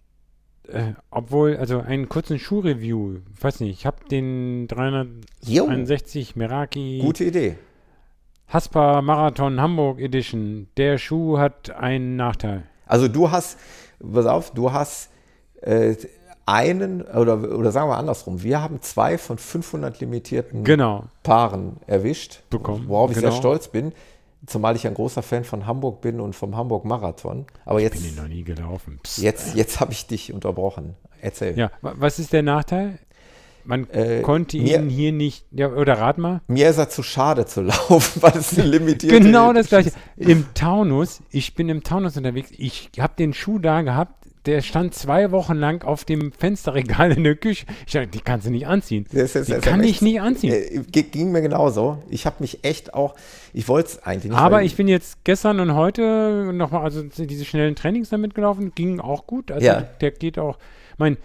Äh, 0.69 0.93
obwohl, 1.11 1.57
also 1.57 1.81
einen 1.81 2.09
kurzen 2.11 2.39
Schuhreview. 2.39 3.17
Ich 3.35 3.43
weiß 3.43 3.61
nicht, 3.61 3.71
ich 3.71 3.87
habe 3.87 4.05
den 4.11 4.69
361 4.69 6.37
Meraki 6.37 6.99
Gute 7.03 7.25
Idee. 7.25 7.57
Haspa 8.49 9.03
Marathon 9.03 9.61
Hamburg 9.61 10.01
Edition. 10.01 10.69
Der 10.77 10.99
Schuh 10.99 11.39
hat 11.39 11.71
einen 11.71 12.17
Nachteil. 12.17 12.63
Also 12.87 13.09
du 13.09 13.31
hast, 13.31 13.59
pass 14.13 14.27
auf, 14.27 14.53
du 14.53 14.73
hast 14.73 15.11
äh, 15.61 15.97
einen, 16.47 17.03
oder, 17.03 17.35
oder 17.59 17.71
sagen 17.73 17.91
wir 17.91 17.99
andersrum, 17.99 18.43
wir 18.43 18.63
haben 18.63 18.81
zwei 18.81 19.19
von 19.19 19.37
500 19.37 20.01
limitierten 20.01 20.65
Genau. 20.65 21.05
Paaren 21.23 21.77
erwischt, 21.87 22.41
Bekommen, 22.49 22.89
worauf 22.89 23.11
ich 23.11 23.19
sehr 23.19 23.29
genau. 23.29 23.39
stolz 23.39 23.69
bin, 23.69 23.93
zumal 24.47 24.75
ich 24.77 24.87
ein 24.87 24.95
großer 24.95 25.21
Fan 25.23 25.45
von 25.45 25.67
Hamburg 25.67 26.01
bin 26.01 26.19
und 26.21 26.35
vom 26.35 26.57
Hamburg 26.57 26.87
Marathon. 26.87 27.45
Aber 27.67 27.81
jetzt, 27.81 27.97
Bin 28.01 28.07
ich 28.11 28.17
noch 28.17 28.29
nie 28.29 28.45
gelaufen. 28.45 28.99
Psst. 29.03 29.19
jetzt, 29.19 29.55
jetzt 29.57 29.79
habe 29.81 29.93
ich 29.93 30.07
dich 30.07 30.33
unterbrochen. 30.33 30.95
Erzähl. 31.21 31.59
Ja, 31.59 31.71
wa- 31.83 31.95
was 31.99 32.19
ist 32.19 32.33
der 32.33 32.43
Nachteil? 32.45 32.99
Man 33.69 33.87
Äh, 33.91 34.23
konnte 34.23 34.57
mir- 34.57 34.79
ihn 34.81 34.89
hier 34.89 35.13
nicht, 35.13 35.45
ja, 35.51 35.69
oder 35.69 35.99
rat 35.99 36.17
mal. 36.17 36.41
Mir 36.49 36.71
ist 36.71 36.79
er 36.79 36.89
zu 36.89 37.03
schade 37.03 37.45
zu 37.45 37.61
laufen, 37.91 38.23
weil 38.23 38.33
es 38.39 38.59
eine 38.59 38.67
limitierte 38.67 39.21
Genau 39.21 39.53
das 39.53 39.69
gleiche. 39.69 39.93
Im 40.17 40.47
Taunus, 40.55 41.21
ich 41.31 41.55
bin 41.55 41.69
im 41.69 41.83
Taunus 41.83 42.17
unterwegs, 42.17 42.49
ich 42.57 42.91
habe 42.99 43.13
den 43.19 43.35
Schuh 43.35 43.59
da 43.59 43.83
gehabt, 43.83 44.15
der 44.47 44.63
stand 44.63 44.95
zwei 44.95 45.33
Wochen 45.33 45.53
lang 45.57 45.85
auf 45.85 46.07
dem 46.07 46.33
Fensterregal 46.33 47.13
in 47.13 47.25
der 47.25 47.37
Küche. 47.37 47.67
Ich 47.87 47.93
dachte, 47.93 48.07
die 48.07 48.21
kannst 48.21 48.47
du 48.47 48.51
nicht 48.51 48.67
anziehen. 48.67 49.05
Das 49.13 49.35
ist- 49.37 49.49
die 49.49 49.53
das 49.53 49.59
ist 49.59 49.65
kann 49.71 49.81
echt- 49.83 49.91
ich 49.91 50.01
nicht 50.03 50.23
anziehen. 50.23 50.55
Äh, 50.55 51.03
ging 51.03 51.31
mir 51.33 51.43
genauso. 51.43 52.03
Ich 52.09 52.25
habe 52.25 52.37
mich 52.41 52.65
echt 52.65 52.95
auch, 52.95 53.15
ich 53.53 53.69
wollte 53.69 53.89
es 53.91 54.03
eigentlich 54.03 54.31
nicht. 54.33 54.41
Aber 54.41 54.63
ich 54.63 54.77
bin 54.77 54.89
jetzt 54.89 55.23
gestern 55.25 55.61
und 55.61 55.75
heute 55.75 56.53
nochmal, 56.55 56.85
also 56.85 57.03
diese 57.03 57.45
schnellen 57.45 57.75
Trainings 57.77 58.09
damit 58.09 58.35
gelaufen, 58.35 58.73
ging 58.75 58.99
auch 58.99 59.27
gut. 59.27 59.53
Also 59.53 59.67
Ja. 59.67 59.83
der 59.83 60.13
geht 60.13 60.39
auch, 60.39 60.57
mein, 60.97 61.19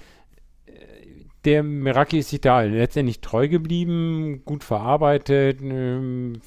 der 1.46 1.64
Meraki 1.64 2.20
ist 2.20 2.30
sich 2.30 2.42
da 2.42 2.62
letztendlich 2.62 3.20
treu 3.20 3.48
geblieben, 3.48 4.42
gut 4.46 4.64
verarbeitet, 4.64 5.62
ähm, 5.62 6.40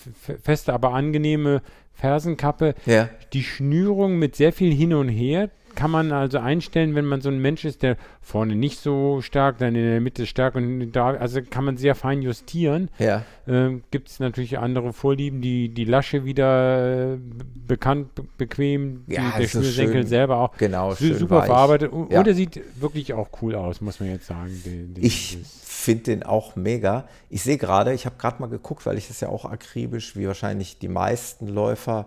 feste, 0.43 0.73
aber 0.73 0.95
angenehme 0.95 1.63
Fersenkappe. 1.93 2.75
Ja. 2.87 3.09
Die 3.33 3.43
Schnürung 3.43 4.19
mit 4.19 4.37
sehr 4.37 4.53
viel 4.53 4.73
hin 4.73 4.95
und 4.95 5.09
her 5.09 5.51
kann 5.77 5.93
man 5.93 6.11
also 6.11 6.39
einstellen, 6.39 6.97
wenn 6.97 7.05
man 7.05 7.21
so 7.21 7.29
ein 7.29 7.39
Mensch 7.39 7.65
ist, 7.65 7.85
der 7.85 7.97
vorne 8.21 8.57
nicht 8.57 8.81
so 8.81 9.21
stark, 9.23 9.59
dann 9.59 9.77
in 9.77 9.85
der 9.85 10.01
Mitte 10.01 10.27
stark 10.27 10.57
und 10.57 10.91
da, 10.91 11.11
also 11.11 11.41
kann 11.49 11.65
man 11.65 11.77
sehr 11.77 11.95
fein 11.95 12.23
justieren. 12.23 12.91
Ja. 12.99 13.23
Ähm, 13.47 13.85
Gibt 13.93 14.09
es 14.09 14.19
natürlich 14.19 14.59
andere 14.59 14.93
Vorlieben, 14.93 15.41
die 15.41 15.69
die 15.69 15.85
Lasche 15.85 16.25
wieder 16.25 17.13
äh, 17.13 17.19
bekannt, 17.67 18.15
be 18.17 18.25
bequem, 18.37 19.05
die, 19.07 19.15
Ja, 19.15 19.35
der 19.39 19.47
so 19.47 19.61
Schnürsenkel 19.61 20.01
schön- 20.03 20.07
selber 20.09 20.39
auch. 20.39 20.57
genau, 20.57 20.95
su- 20.95 21.15
super 21.15 21.39
weich. 21.39 21.47
verarbeitet 21.47 21.93
und, 21.93 22.11
Ja. 22.11 22.19
und 22.19 22.27
er 22.27 22.35
sieht 22.35 22.61
wirklich 22.81 23.15
auch 23.15 23.29
cool 23.43 23.55
aus, 23.55 23.81
muss 23.81 24.01
man 24.01 24.09
jetzt 24.11 24.27
sagen. 24.27 24.51
Den, 24.65 24.95
den, 24.95 25.05
Ich 25.05 25.39
finde 25.63 26.03
den 26.05 26.23
auch 26.25 26.57
mega. 26.57 27.07
Ich 27.31 27.43
sehe 27.43 27.59
gerade, 27.59 27.93
ich 27.93 28.07
habe 28.07 28.17
gerade 28.19 28.41
mal 28.41 28.49
geguckt, 28.49 28.87
weil 28.87 28.99
ich 28.99 29.07
das 29.09 29.21
ja 29.21 29.29
auch 29.29 29.45
akribisch, 29.45 30.17
wie 30.17 30.27
wahrscheinlich 30.27 30.79
die 30.79 30.89
meisten 30.89 31.47
Läufer, 31.47 32.07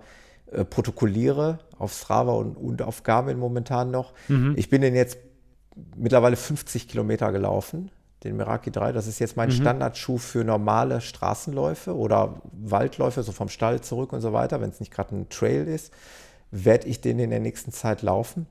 äh, 0.52 0.66
protokolliere 0.66 1.60
auf 1.80 1.93
Strava 1.93 2.34
und, 2.34 2.56
und 2.56 2.81
auf 2.81 3.03
Garmin 3.03 3.39
momentan 3.39 3.89
noch. 3.89 4.14
Mhm. 4.27 4.53
Ich 4.57 4.69
bin 4.69 4.81
den 4.81 4.95
jetzt 4.95 5.18
mittlerweile 5.95 6.35
50 6.35 6.88
Kilometer 6.88 7.31
gelaufen, 7.31 7.89
den 8.23 8.35
Meraki 8.38 8.69
3. 8.69 8.91
Das 8.91 9.07
ist 9.07 9.19
jetzt 9.19 9.38
mein 9.38 9.49
Mhm. 9.49 9.53
Standardschuh 9.53 10.18
für 10.18 10.43
normale 10.43 11.01
Straßenläufe 11.01 11.95
oder 11.95 12.41
Waldläufe, 12.51 13.23
so 13.23 13.31
vom 13.31 13.49
Stall 13.49 13.81
zurück 13.81 14.14
und 14.14 14.22
so 14.22 14.34
weiter. 14.34 14.61
Wenn 14.61 14.69
es 14.69 14.80
nicht 14.80 14.91
gerade 14.93 15.15
ein 15.15 15.30
Trail 15.30 15.68
ist, 15.68 15.91
werde 16.51 16.88
ich 16.88 17.01
den 17.01 17.18
in 17.19 17.30
der 17.30 17.39
nächsten 17.39 17.72
Zeit 17.72 18.01
laufen. 18.01 18.45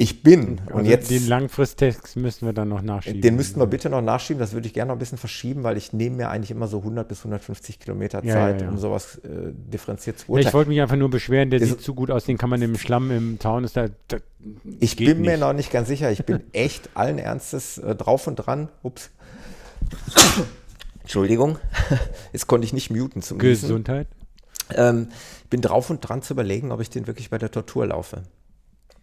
Ich 0.00 0.22
bin, 0.22 0.60
und 0.66 0.72
also 0.76 0.90
jetzt 0.90 1.10
den 1.10 1.26
Langfristtext 1.26 2.14
müssen 2.14 2.46
wir 2.46 2.52
dann 2.52 2.68
noch 2.68 2.82
nachschieben. 2.82 3.20
den 3.20 3.34
müssten 3.34 3.58
wir 3.58 3.66
bitte 3.66 3.90
noch 3.90 4.00
nachschieben. 4.00 4.38
Das 4.38 4.52
würde 4.52 4.68
ich 4.68 4.72
gerne 4.72 4.90
noch 4.90 4.94
ein 4.96 5.00
bisschen 5.00 5.18
verschieben, 5.18 5.64
weil 5.64 5.76
ich 5.76 5.92
nehme 5.92 6.14
mir 6.18 6.28
eigentlich 6.30 6.52
immer 6.52 6.68
so 6.68 6.78
100 6.78 7.08
bis 7.08 7.18
150 7.18 7.80
Kilometer 7.80 8.24
Ja, 8.24 8.32
Zeit, 8.34 8.60
ja, 8.60 8.66
ja. 8.68 8.72
um 8.72 8.78
sowas 8.78 9.16
äh, 9.24 9.28
differenziert 9.52 10.20
zu 10.20 10.32
Ja, 10.36 10.46
ich 10.46 10.54
wollte 10.54 10.68
mich 10.70 10.80
einfach 10.80 10.94
nur 10.94 11.10
beschweren, 11.10 11.50
der 11.50 11.60
Ist- 11.60 11.70
sieht 11.70 11.80
zu 11.80 11.94
gut 11.96 12.12
aus, 12.12 12.24
den 12.24 12.38
kann 12.38 12.48
man 12.48 12.62
im 12.62 12.78
Schlamm 12.78 13.10
im 13.10 13.40
Zaun 13.40 13.64
ist 13.64 13.76
da. 13.76 13.88
da 14.06 14.18
ich 14.78 14.94
bin 14.94 15.20
mir 15.20 15.32
nicht. 15.32 15.40
noch 15.40 15.52
nicht 15.52 15.72
ganz 15.72 15.88
sicher. 15.88 16.12
Ich 16.12 16.24
bin 16.24 16.42
echt 16.52 16.90
allen 16.94 17.18
Ernstes 17.18 17.78
äh, 17.78 17.96
drauf 17.96 18.28
und 18.28 18.36
dran. 18.36 18.68
Ups. 18.84 19.10
Entschuldigung. 21.02 21.58
Jetzt 22.32 22.46
konnte 22.46 22.64
ich 22.66 22.72
nicht 22.72 22.90
muten 22.90 23.20
zum. 23.22 23.38
Gesundheit. 23.38 24.06
Ähm, 24.74 25.08
ich 25.42 25.48
bin 25.50 25.60
drauf 25.60 25.90
und 25.90 26.00
dran 26.02 26.22
zu 26.22 26.34
überlegen, 26.34 26.70
ob 26.70 26.80
ich 26.80 26.90
den 26.90 27.06
wirklich 27.08 27.30
bei 27.30 27.38
der 27.38 27.50
Tortur 27.50 27.86
laufe. 27.86 28.22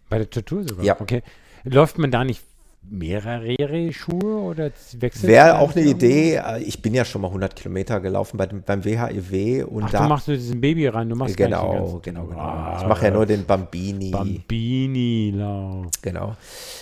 Bei 0.08 0.18
der 0.18 0.30
Tattoo 0.30 0.62
sogar? 0.62 0.84
Ja. 0.84 1.00
Okay. 1.00 1.22
Läuft 1.64 1.98
man 1.98 2.10
da 2.10 2.24
nicht 2.24 2.42
mehrere 2.88 3.92
Schuhe 3.92 4.36
oder 4.36 4.70
wechselt 4.92 5.24
Wäre 5.26 5.58
auch 5.58 5.74
eine? 5.74 5.84
Idee. 5.84 6.36
äh, 6.36 6.62
Ich 6.62 6.80
bin 6.80 6.94
ja 6.94 7.04
schon 7.04 7.20
mal 7.22 7.26
100 7.28 7.56
Kilometer 7.56 7.98
gelaufen 7.98 8.36
bei 8.36 8.46
dem, 8.46 8.62
beim 8.62 8.84
WHIW 8.84 9.64
und 9.64 9.82
Ach, 9.84 9.90
da. 9.90 10.02
du 10.04 10.08
machst 10.08 10.28
nur 10.28 10.36
diesen 10.36 10.60
Baby 10.60 10.86
rein, 10.86 11.08
du 11.08 11.16
machst 11.16 11.36
genau, 11.36 11.98
genau, 12.00 12.26
genau. 12.26 12.38
Ah, 12.40 12.78
Ich 12.80 12.86
mache 12.86 13.06
ja 13.06 13.10
nur 13.10 13.26
den 13.26 13.44
Bambini. 13.44 14.12
Bambini-Lauf. 14.12 15.86
Genau. 16.02 16.36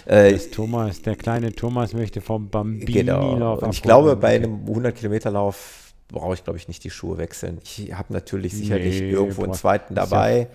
Äh, 0.07 0.37
Thomas, 0.53 1.01
der 1.03 1.17
kleine 1.17 1.53
Thomas 1.55 1.93
möchte 1.95 2.21
vom 2.21 2.51
Genau. 2.51 2.63
Bambini-Lauf 2.63 3.63
Und 3.63 3.71
ich 3.75 3.83
glaube, 3.83 4.17
bei 4.17 4.35
einem 4.37 4.61
100 4.67 4.95
Kilometer 4.95 5.31
Lauf 5.31 5.93
brauche 6.09 6.35
ich, 6.35 6.45
glaube 6.45 6.59
ich, 6.59 6.69
nicht 6.69 6.85
die 6.85 6.91
Schuhe 6.91 7.19
wechseln. 7.19 7.59
Ich 7.65 7.93
habe 7.95 8.13
natürlich 8.13 8.55
sicherlich 8.55 9.01
Nee, 9.01 9.11
irgendwo 9.11 9.43
einen 9.43 9.53
boah, 9.53 9.57
zweiten 9.59 9.95
ist 9.95 9.99
ja 9.99 10.05
dabei, 10.05 10.49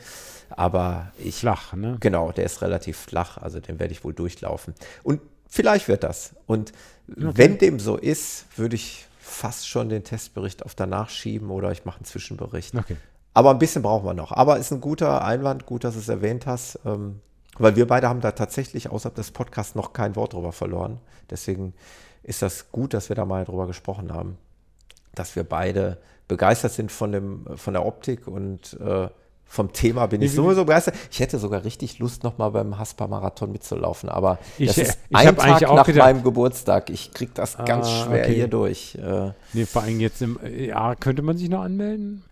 aber 0.55 1.11
ich. 1.17 1.35
Flach, 1.35 1.73
ne? 1.73 1.97
Genau, 1.99 2.31
der 2.31 2.45
ist 2.45 2.61
relativ 2.61 2.97
flach, 2.97 3.37
also 3.37 3.59
den 3.59 3.79
werde 3.79 3.93
ich 3.93 4.03
wohl 4.03 4.13
durchlaufen. 4.13 4.73
Und 5.03 5.21
vielleicht 5.47 5.87
wird 5.87 6.03
das. 6.03 6.35
Und 6.45 6.71
wenn 7.07 7.57
dem 7.57 7.79
so 7.79 7.97
ist, 7.97 8.45
würde 8.57 8.75
ich 8.75 9.07
fast 9.19 9.67
schon 9.67 9.89
den 9.89 10.03
Testbericht 10.03 10.65
auf 10.65 10.75
danach 10.75 11.09
schieben 11.09 11.49
oder 11.49 11.71
ich 11.71 11.85
mache 11.85 11.97
einen 11.97 12.05
Zwischenbericht. 12.05 12.75
Okay. 12.75 12.97
Aber 13.33 13.51
ein 13.51 13.59
bisschen 13.59 13.81
brauchen 13.81 14.05
wir 14.05 14.13
noch. 14.13 14.31
Aber 14.31 14.57
ist 14.57 14.71
ein 14.71 14.81
guter 14.81 15.23
Einwand, 15.23 15.65
gut, 15.65 15.83
dass 15.83 15.93
du 15.93 15.99
es 15.99 16.09
erwähnt 16.09 16.45
hast, 16.45 16.79
ähm, 16.85 17.21
weil 17.57 17.75
wir 17.75 17.87
beide 17.87 18.09
haben 18.09 18.21
da 18.21 18.31
tatsächlich 18.31 18.89
außerhalb 18.89 19.15
des 19.15 19.31
Podcasts 19.31 19.75
noch 19.75 19.93
kein 19.93 20.15
Wort 20.15 20.33
drüber 20.33 20.51
verloren. 20.51 20.99
Deswegen 21.29 21.73
ist 22.23 22.41
das 22.41 22.71
gut, 22.71 22.93
dass 22.93 23.09
wir 23.09 23.15
da 23.15 23.25
mal 23.25 23.45
drüber 23.45 23.67
gesprochen 23.67 24.13
haben, 24.13 24.37
dass 25.13 25.35
wir 25.35 25.43
beide 25.43 25.97
begeistert 26.27 26.71
sind 26.71 26.91
von, 26.91 27.11
dem, 27.11 27.45
von 27.55 27.73
der 27.73 27.85
Optik 27.85 28.27
und 28.27 28.79
äh, 28.79 29.09
vom 29.51 29.73
Thema 29.73 30.05
bin 30.05 30.21
ich 30.21 30.31
Wie- 30.31 30.35
sowieso 30.35 30.63
begeistert. 30.63 30.95
Ich 31.11 31.19
hätte 31.19 31.39
sogar 31.39 31.63
richtig 31.65 31.97
Lust, 31.99 32.23
nochmal 32.23 32.51
beim 32.51 32.77
Haspa-Marathon 32.77 33.51
mitzulaufen, 33.51 34.07
aber 34.07 34.37
Ich- 34.59 34.67
das 34.67 34.77
ist 34.77 34.99
ich 35.09 35.17
ein 35.17 35.35
Tag 35.35 35.63
auch 35.65 35.75
nach 35.77 35.85
gedacht- 35.87 36.05
meinem 36.05 36.23
Geburtstag. 36.23 36.89
Ich 36.91 37.11
kriege 37.13 37.31
das 37.33 37.57
ganz 37.57 37.87
Ah, 37.87 38.05
schwer 38.05 38.25
okay. 38.25 38.35
hier 38.35 38.47
durch. 38.47 38.95
Äh, 38.95 39.31
Nee, 39.53 39.65
vor 39.65 39.81
allem 39.81 39.99
jetzt 39.99 40.21
im 40.21 40.37
Jahr 40.57 40.95
könnte 40.95 41.23
man 41.23 41.35
sich 41.37 41.49
noch 41.49 41.61
anmelden? 41.63 42.23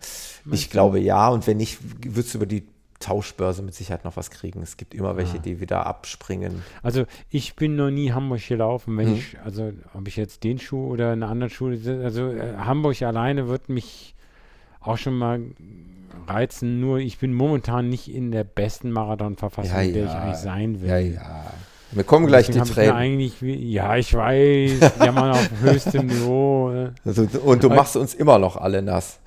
Ich 0.52 0.70
glaube 0.70 1.00
ja, 1.00 1.28
und 1.30 1.46
wenn 1.48 1.58
nicht, 1.58 1.80
würdest 2.06 2.34
du 2.36 2.38
über 2.38 2.46
die 2.46 2.64
Tauschbörse 3.00 3.62
mit 3.62 3.76
Sicherheit 3.76 4.06
noch 4.06 4.16
was 4.18 4.32
kriegen. 4.32 4.62
Es 4.64 4.76
gibt 4.78 4.94
immer 4.96 5.18
welche, 5.18 5.38
Ah. 5.38 5.42
die 5.42 5.60
wieder 5.60 5.86
abspringen. 5.86 6.64
Also 6.82 7.06
ich 7.30 7.56
bin 7.56 7.76
noch 7.76 7.92
nie 7.92 8.12
Hamburg 8.12 8.48
gelaufen, 8.48 8.98
wenn 8.98 9.10
Mhm. 9.10 9.16
ich, 9.16 9.38
also 9.44 9.72
ob 9.94 10.08
ich 10.08 10.16
jetzt 10.16 10.44
den 10.44 10.58
Schuh 10.60 10.88
oder 10.94 11.12
einen 11.12 11.22
anderen 11.24 11.50
Schuh, 11.52 11.68
also 12.04 12.28
äh, 12.30 12.56
Hamburg 12.58 13.00
alleine 13.04 13.48
wird 13.48 13.70
mich 13.70 14.16
auch 14.82 14.98
schon 14.98 15.16
mal 15.18 15.42
reizen, 16.28 16.80
nur 16.80 17.00
ich 17.00 17.20
bin 17.20 17.34
momentan 17.34 17.90
nicht 17.90 18.14
in 18.14 18.32
der 18.32 18.44
besten 18.44 18.92
Marathonverfassung, 18.92 19.80
in 19.80 19.94
der 19.94 20.06
ich 20.06 20.10
eigentlich 20.12 20.38
sein 20.38 20.82
will. 20.82 20.90
Ja, 20.90 20.98
ja. 20.98 21.46
Wir 21.92 22.04
kommen 22.04 22.28
gleich 22.28 22.48
die 22.48 22.60
Tränen. 22.60 22.96
eigentlich, 22.96 23.40
ja, 23.42 23.96
ich 23.96 24.14
weiß, 24.14 25.00
ja 25.06 25.12
man 25.12 25.32
auf 25.32 25.50
höchstem 25.62 26.08
Niveau. 26.08 26.72
äh. 26.72 26.92
Also, 27.06 27.28
und 27.44 27.64
du 27.64 27.70
machst 27.70 27.96
uns 27.96 28.14
immer 28.14 28.40
noch 28.40 28.58
alle 28.58 28.82
nass. 28.82 29.20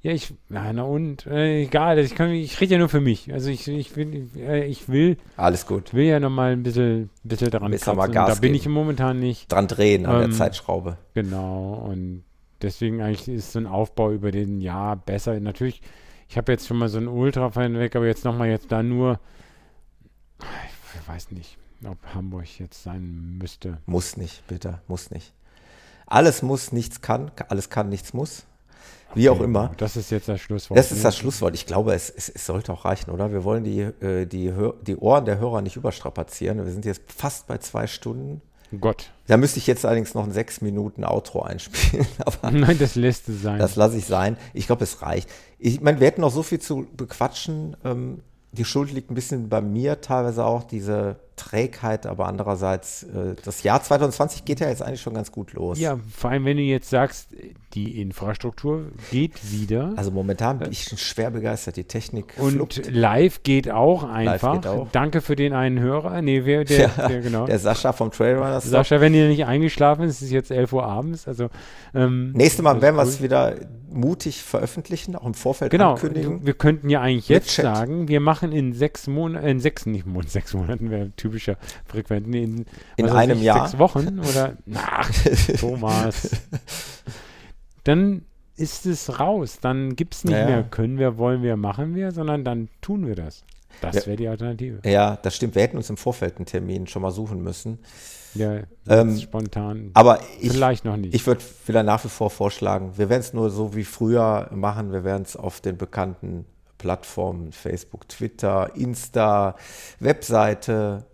Ja, 0.00 0.12
ich, 0.12 0.32
ja, 0.48 0.72
na 0.72 0.82
und, 0.84 1.26
äh, 1.26 1.62
egal, 1.64 1.98
ich, 1.98 2.14
kann, 2.14 2.30
ich 2.30 2.60
rede 2.60 2.74
ja 2.74 2.78
nur 2.78 2.88
für 2.88 3.00
mich. 3.00 3.32
Also 3.32 3.50
ich, 3.50 3.66
ich 3.66 3.96
will, 3.96 4.28
äh, 4.36 4.64
ich 4.66 4.88
will, 4.88 5.16
Alles 5.36 5.66
gut. 5.66 5.92
will 5.92 6.04
ja 6.04 6.20
nochmal 6.20 6.52
ein 6.52 6.62
bisschen, 6.62 7.10
bisschen 7.24 7.50
daran 7.50 7.72
Bisschen 7.72 7.96
mal. 7.96 8.08
Gas 8.08 8.28
da 8.28 8.34
bin 8.40 8.52
geben. 8.52 8.54
ich 8.62 8.68
momentan 8.68 9.18
nicht. 9.18 9.50
Dran 9.50 9.66
drehen 9.66 10.06
an 10.06 10.16
der 10.18 10.24
Ähm, 10.26 10.32
Zeitschraube. 10.32 10.98
Genau, 11.14 11.84
und 11.90 12.22
deswegen 12.62 13.00
eigentlich 13.02 13.28
ist 13.28 13.52
so 13.52 13.58
ein 13.58 13.66
Aufbau 13.66 14.12
über 14.12 14.30
den 14.30 14.60
Jahr 14.60 14.96
besser. 14.96 15.38
Natürlich, 15.40 15.80
ich 16.28 16.36
habe 16.36 16.52
jetzt 16.52 16.66
schon 16.66 16.78
mal 16.78 16.88
so 16.88 16.98
ein 16.98 17.08
Ultra 17.08 17.54
weg, 17.54 17.96
aber 17.96 18.06
jetzt 18.06 18.24
nochmal 18.24 18.48
jetzt 18.48 18.70
da 18.70 18.82
nur, 18.82 19.20
ich 20.40 21.08
weiß 21.08 21.30
nicht, 21.32 21.58
ob 21.84 21.98
Hamburg 22.14 22.58
jetzt 22.58 22.82
sein 22.82 23.38
müsste. 23.38 23.78
Muss 23.86 24.16
nicht, 24.16 24.46
bitte, 24.46 24.80
muss 24.88 25.10
nicht. 25.10 25.32
Alles 26.06 26.42
muss, 26.42 26.72
nichts 26.72 27.02
kann. 27.02 27.30
Alles 27.48 27.68
kann, 27.68 27.88
nichts 27.88 28.14
muss. 28.14 28.46
Wie 29.14 29.28
auch 29.28 29.36
Okay, 29.36 29.44
immer. 29.44 29.72
Das 29.78 29.96
ist 29.96 30.10
jetzt 30.10 30.28
das 30.28 30.40
Schlusswort. 30.40 30.78
Das 30.78 30.92
ist 30.92 31.04
das 31.04 31.16
Schlusswort. 31.16 31.54
Ich 31.54 31.66
glaube, 31.66 31.94
es, 31.94 32.10
es, 32.10 32.28
es 32.28 32.46
sollte 32.46 32.72
auch 32.72 32.84
reichen, 32.84 33.10
oder? 33.10 33.32
Wir 33.32 33.44
wollen 33.44 33.64
die, 33.64 33.80
äh, 33.80 34.26
die, 34.26 34.52
die 34.86 34.96
Ohren 34.96 35.24
der 35.24 35.38
Hörer 35.38 35.62
nicht 35.62 35.76
überstrapazieren. 35.76 36.64
Wir 36.64 36.72
sind 36.72 36.84
jetzt 36.84 37.10
fast 37.10 37.46
bei 37.46 37.58
zwei 37.58 37.86
Stunden. 37.86 38.42
Gott. 38.80 39.10
Da 39.26 39.36
müsste 39.36 39.58
ich 39.58 39.66
jetzt 39.66 39.84
allerdings 39.84 40.14
noch 40.14 40.24
ein 40.24 40.32
sechs 40.32 40.60
Minuten 40.60 41.04
Outro 41.04 41.42
einspielen. 41.42 42.06
Aber 42.18 42.50
Nein, 42.50 42.78
das 42.78 42.94
lässt 42.94 43.28
es 43.28 43.42
sein. 43.42 43.58
Das 43.58 43.76
lasse 43.76 43.96
ich 43.96 44.06
sein. 44.06 44.36
Ich 44.52 44.66
glaube, 44.66 44.84
es 44.84 45.02
reicht. 45.02 45.28
Ich 45.58 45.80
meine, 45.80 46.00
wir 46.00 46.06
hätten 46.06 46.20
noch 46.20 46.32
so 46.32 46.42
viel 46.42 46.60
zu 46.60 46.86
bequatschen. 46.96 47.76
Ähm, 47.84 48.20
die 48.52 48.64
Schuld 48.64 48.92
liegt 48.92 49.10
ein 49.10 49.14
bisschen 49.14 49.48
bei 49.48 49.60
mir 49.60 50.00
teilweise 50.00 50.44
auch, 50.44 50.64
diese 50.64 51.16
Trägheit, 51.38 52.04
aber 52.04 52.26
andererseits, 52.26 53.04
äh, 53.04 53.34
das 53.42 53.62
Jahr 53.62 53.82
2020 53.82 54.44
geht 54.44 54.60
ja 54.60 54.68
jetzt 54.68 54.82
eigentlich 54.82 55.00
schon 55.00 55.14
ganz 55.14 55.32
gut 55.32 55.54
los. 55.54 55.78
Ja, 55.80 55.98
vor 56.14 56.28
allem, 56.30 56.44
wenn 56.44 56.58
du 56.58 56.62
jetzt 56.62 56.90
sagst, 56.90 57.28
die 57.74 58.00
Infrastruktur 58.00 58.86
geht 59.10 59.50
wieder. 59.50 59.92
Also 59.96 60.10
momentan 60.10 60.58
bin 60.58 60.70
ich 60.72 60.84
schon 60.84 60.98
schwer 60.98 61.30
begeistert. 61.30 61.76
Die 61.76 61.84
Technik 61.84 62.34
Und 62.36 62.52
fluppt. 62.52 62.90
live 62.90 63.42
geht 63.42 63.70
auch 63.70 64.04
einfach. 64.04 64.54
geht 64.54 64.66
auch. 64.66 64.88
Danke 64.92 65.20
für 65.20 65.36
den 65.36 65.52
einen 65.52 65.78
Hörer. 65.78 66.20
Nee, 66.22 66.42
wer, 66.44 66.64
der, 66.64 66.90
Ja, 66.96 67.08
der, 67.08 67.20
genau. 67.20 67.46
der 67.46 67.58
Sascha 67.58 67.92
vom 67.92 68.10
Trailrunners. 68.10 68.64
Sascha, 68.64 69.00
wenn 69.00 69.14
ihr 69.14 69.28
nicht 69.28 69.44
eingeschlafen 69.46 70.02
ist, 70.04 70.16
es 70.16 70.22
ist 70.22 70.30
jetzt 70.32 70.50
11 70.50 70.72
Uhr 70.72 70.84
abends. 70.84 71.28
Also, 71.28 71.48
ähm, 71.94 72.32
Nächstes 72.32 72.62
Mal 72.62 72.80
werden 72.82 72.96
wir 72.96 73.02
es 73.02 73.22
wieder 73.22 73.54
mutig 73.90 74.42
veröffentlichen, 74.42 75.16
auch 75.16 75.24
im 75.24 75.32
Vorfeld 75.34 75.70
Genau, 75.70 75.92
ankündigen. 75.94 76.40
du- 76.40 76.46
wir 76.46 76.52
könnten 76.54 76.90
ja 76.90 77.00
eigentlich 77.00 77.28
jetzt 77.30 77.54
sagen, 77.54 78.06
wir 78.08 78.20
machen 78.20 78.52
in 78.52 78.74
sechs 78.74 79.06
Monaten, 79.06 79.46
in 79.46 79.60
sechs, 79.60 79.86
nicht 79.86 80.04
Monaten, 80.06 80.28
sechs 80.28 80.52
Monaten 80.52 80.90
wäre 80.90 81.10
typischer 81.28 81.56
Frequent, 81.86 82.26
nee, 82.28 82.42
in, 82.44 82.66
In 82.96 83.08
einem 83.08 83.42
Jahr. 83.42 83.68
Sechs 83.68 83.78
Wochen 83.78 84.18
oder, 84.20 84.56
ach, 84.74 85.10
Thomas. 85.60 86.30
Dann 87.84 88.22
ist 88.56 88.86
es 88.86 89.20
raus, 89.20 89.58
dann 89.60 89.94
gibt 89.96 90.14
es 90.14 90.24
nicht 90.24 90.36
Ja, 90.36 90.46
mehr, 90.46 90.62
können 90.64 90.98
wir, 90.98 91.16
wollen 91.16 91.42
wir, 91.42 91.56
machen 91.56 91.94
wir, 91.94 92.10
sondern 92.12 92.44
dann 92.44 92.68
tun 92.80 93.06
wir 93.06 93.14
das. 93.14 93.44
Das 93.80 93.94
Ja. 93.96 94.06
wäre 94.06 94.16
die 94.16 94.28
Alternative. 94.28 94.80
Ja, 94.88 95.16
das 95.22 95.36
stimmt. 95.36 95.54
Wir 95.54 95.62
hätten 95.62 95.76
uns 95.76 95.88
im 95.88 95.96
Vorfeld 95.96 96.36
einen 96.36 96.46
Termin 96.46 96.86
schon 96.88 97.02
mal 97.02 97.12
suchen 97.12 97.40
müssen. 97.42 97.78
Ja, 98.34 98.62
Ähm, 98.88 99.16
spontan. 99.18 99.90
Aber 99.94 100.18
ich, 100.40 100.50
Vielleicht 100.52 100.84
noch 100.84 100.96
nicht. 100.96 101.14
Ich 101.14 101.26
würde 101.26 101.42
wieder 101.66 101.82
nach 101.82 102.04
wie 102.04 102.08
vor 102.08 102.30
vorschlagen, 102.30 102.92
wir 102.96 103.08
werden 103.08 103.20
es 103.20 103.32
nur 103.32 103.50
so 103.50 103.74
wie 103.76 103.84
früher 103.84 104.50
machen. 104.52 104.92
Wir 104.92 105.04
werden 105.04 105.22
es 105.22 105.36
auf 105.36 105.60
den 105.60 105.76
bekannten 105.76 106.44
Plattformen, 106.78 107.52
Facebook, 107.52 108.08
Twitter, 108.08 108.72
Insta, 108.74 109.54
Webseite, 110.00 111.04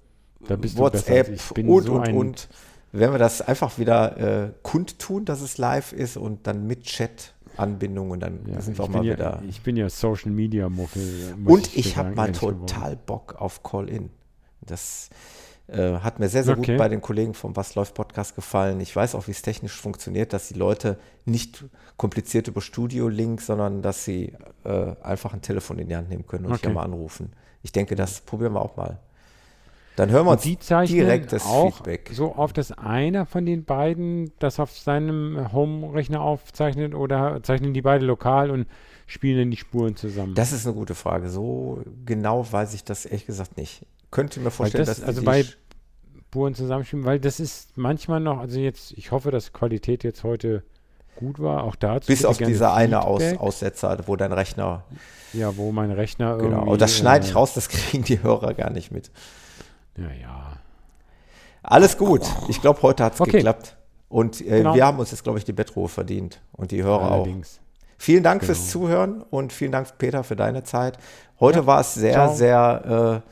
WhatsApp 0.49 1.29
ich. 1.31 1.51
Ich 1.57 1.65
und, 1.67 1.83
so 1.85 1.95
und, 1.95 2.13
und. 2.13 2.49
Werden 2.93 3.13
wir 3.13 3.19
das 3.19 3.43
einfach 3.43 3.77
wieder 3.79 4.45
äh, 4.47 4.51
kundtun, 4.63 5.25
dass 5.25 5.41
es 5.41 5.59
live 5.59 5.93
ist 5.93 6.17
und 6.17 6.47
dann 6.47 6.67
mit 6.67 6.85
Chat 6.85 7.35
Anbindung 7.57 8.11
und 8.11 8.21
dann 8.21 8.41
Ja, 8.47 8.61
sind 8.61 8.79
wir 8.79 8.85
ich 8.85 8.91
auch 8.91 8.95
mal 8.95 9.05
ja, 9.05 9.15
wieder. 9.15 9.43
Ich 9.49 9.63
bin 9.63 9.77
ja 9.77 9.89
Social 9.89 10.31
Media 10.31 10.69
Muffel. 10.69 11.35
Und 11.45 11.77
ich 11.77 11.93
dir 11.93 11.97
habe 11.97 12.15
mal 12.15 12.31
geworden. 12.31 12.67
total 12.67 12.97
Bock 12.97 13.35
auf 13.41 13.63
Call-In. 13.65 14.11
Das 14.61 15.11
äh, 15.67 15.95
hat 15.99 16.21
mir 16.21 16.29
sehr, 16.29 16.45
sehr 16.45 16.57
Okay. 16.59 16.73
gut 16.73 16.79
bei 16.79 16.89
den 16.89 17.01
Kollegen 17.01 17.35
vom 17.35 17.57
Was 17.57 17.75
läuft 17.75 17.95
Podcast 17.95 18.35
gefallen. 18.37 18.81
Ich 18.81 18.95
weiß 18.95 19.15
auch, 19.15 19.27
wie 19.27 19.33
es 19.33 19.43
technisch 19.43 19.81
funktioniert, 19.81 20.33
dass 20.33 20.49
die 20.49 20.55
Leute 20.55 20.99
nicht 21.25 21.65
kompliziert 21.97 22.49
über 22.49 22.61
Studio-Link, 22.61 23.41
sondern 23.41 23.83
dass 23.83 24.05
sie 24.05 24.33
äh, 24.65 24.95
einfach 25.03 25.33
ein 25.33 25.43
Telefon 25.43 25.79
in 25.79 25.89
die 25.89 25.97
Hand 25.97 26.11
nehmen 26.11 26.27
können 26.27 26.47
und 26.47 26.53
Okay. 26.53 26.63
hier 26.67 26.71
mal 26.75 26.83
anrufen. 26.83 27.33
Ich 27.63 27.73
denke, 27.73 27.95
das 27.97 28.21
probieren 28.21 28.53
wir 28.53 28.63
auch 28.63 28.77
mal. 28.77 28.99
Dann 29.97 30.11
hören 30.11 30.27
wir 30.27 30.33
uns 30.33 30.43
die 30.43 30.59
zeichnen 30.59 30.99
direktes 30.99 31.45
auch 31.47 31.77
Feedback. 31.77 32.11
so 32.13 32.35
auf, 32.35 32.53
dass 32.53 32.73
einer 32.73 33.27
von 33.27 33.47
den 33.47 33.65
beiden 33.65 34.33
das 34.41 34.59
auf 34.59 34.77
seinem 34.77 35.53
Home-Rechner 35.53 36.21
aufzeichnet 36.21 36.95
oder 36.95 37.43
zeichnen 37.43 37.75
die 37.75 37.83
beide 37.83 38.05
lokal 38.05 38.51
und 38.51 38.67
spielen 39.07 39.39
dann 39.39 39.51
die 39.51 39.57
Spuren 39.57 39.95
zusammen? 39.95 40.35
Das 40.35 40.53
ist 40.53 40.67
eine 40.67 40.75
gute 40.75 40.95
Frage. 40.97 41.29
So 41.29 41.83
genau 42.05 42.45
weiß 42.51 42.75
ich 42.75 42.83
das 42.85 43.05
ehrlich 43.07 43.27
gesagt 43.27 43.57
nicht. 43.57 43.87
Könnte 44.11 44.41
mir 44.41 44.51
vorstellen, 44.51 44.85
das, 44.85 44.97
dass 44.97 45.05
die 45.05 45.09
also 45.09 45.23
bei 45.23 45.45
Spuren 46.29 46.55
zusammenspielen, 46.55 47.05
weil 47.05 47.21
das 47.21 47.39
ist 47.39 47.77
manchmal 47.77 48.19
noch, 48.19 48.39
also 48.39 48.59
jetzt, 48.59 48.93
ich 48.93 49.13
hoffe, 49.13 49.31
dass 49.31 49.53
Qualität 49.53 50.03
jetzt 50.03 50.25
heute 50.25 50.65
gut 51.15 51.39
war, 51.39 51.63
auch 51.63 51.77
dazu. 51.77 52.09
bis 52.09 52.25
auf 52.25 52.39
dieser 52.39 52.75
eine 52.75 53.05
Aus. 53.05 53.23
Aussetzer, 53.39 53.97
wo 54.07 54.17
dein 54.17 54.33
Rechner 54.33 54.83
Ja, 55.33 55.57
wo 55.57 55.71
mein 55.71 55.93
Rechner 55.93 56.37
Genau, 56.39 56.57
irgendwie. 56.57 56.71
und 56.73 56.81
das 56.83 56.97
schneide 56.97 57.25
ich 57.25 57.31
äh, 57.31 57.35
raus, 57.35 57.55
das 57.55 57.69
kriegen 57.69 58.03
die 58.03 58.21
Hörer 58.23 58.55
gar 58.55 58.71
nicht 58.71 58.91
mit. 58.91 59.13
Ja, 59.97 60.11
ja. 60.21 60.53
Alles 61.63 61.97
gut. 61.97 62.23
Ich 62.49 62.61
glaube, 62.61 62.83
heute 62.83 63.05
hat 63.05 63.15
es 63.15 63.21
Okay. 63.21 63.33
geklappt. 63.33 63.77
Und 64.09 64.41
äh, 64.41 64.59
Genau. 64.59 64.75
wir 64.75 64.85
haben 64.87 64.99
uns 64.99 65.11
jetzt, 65.11 65.25
glaube 65.25 65.39
ich, 65.39 65.45
die 65.45 65.53
Bettruhe 65.53 65.89
verdient. 65.89 66.41
Und 66.53 66.71
die 66.71 66.83
Hörer 66.83 67.11
Allerdings. 67.13 67.59
auch. 67.59 67.65
Vielen 67.99 68.23
Dank 68.23 68.41
Genau. 68.43 68.53
fürs 68.53 68.69
Zuhören 68.71 69.23
und 69.23 69.53
vielen 69.53 69.73
Dank, 69.73 69.97
Peter, 69.99 70.25
für 70.25 70.37
deine 70.37 70.63
Zeit. 70.65 70.99
Heute 71.41 71.61
Ja, 71.61 71.67
war 71.67 71.81
es 71.81 71.95
sehr, 71.95 72.13
ciao. 72.13 72.35
sehr 72.35 73.23
äh, 73.25 73.31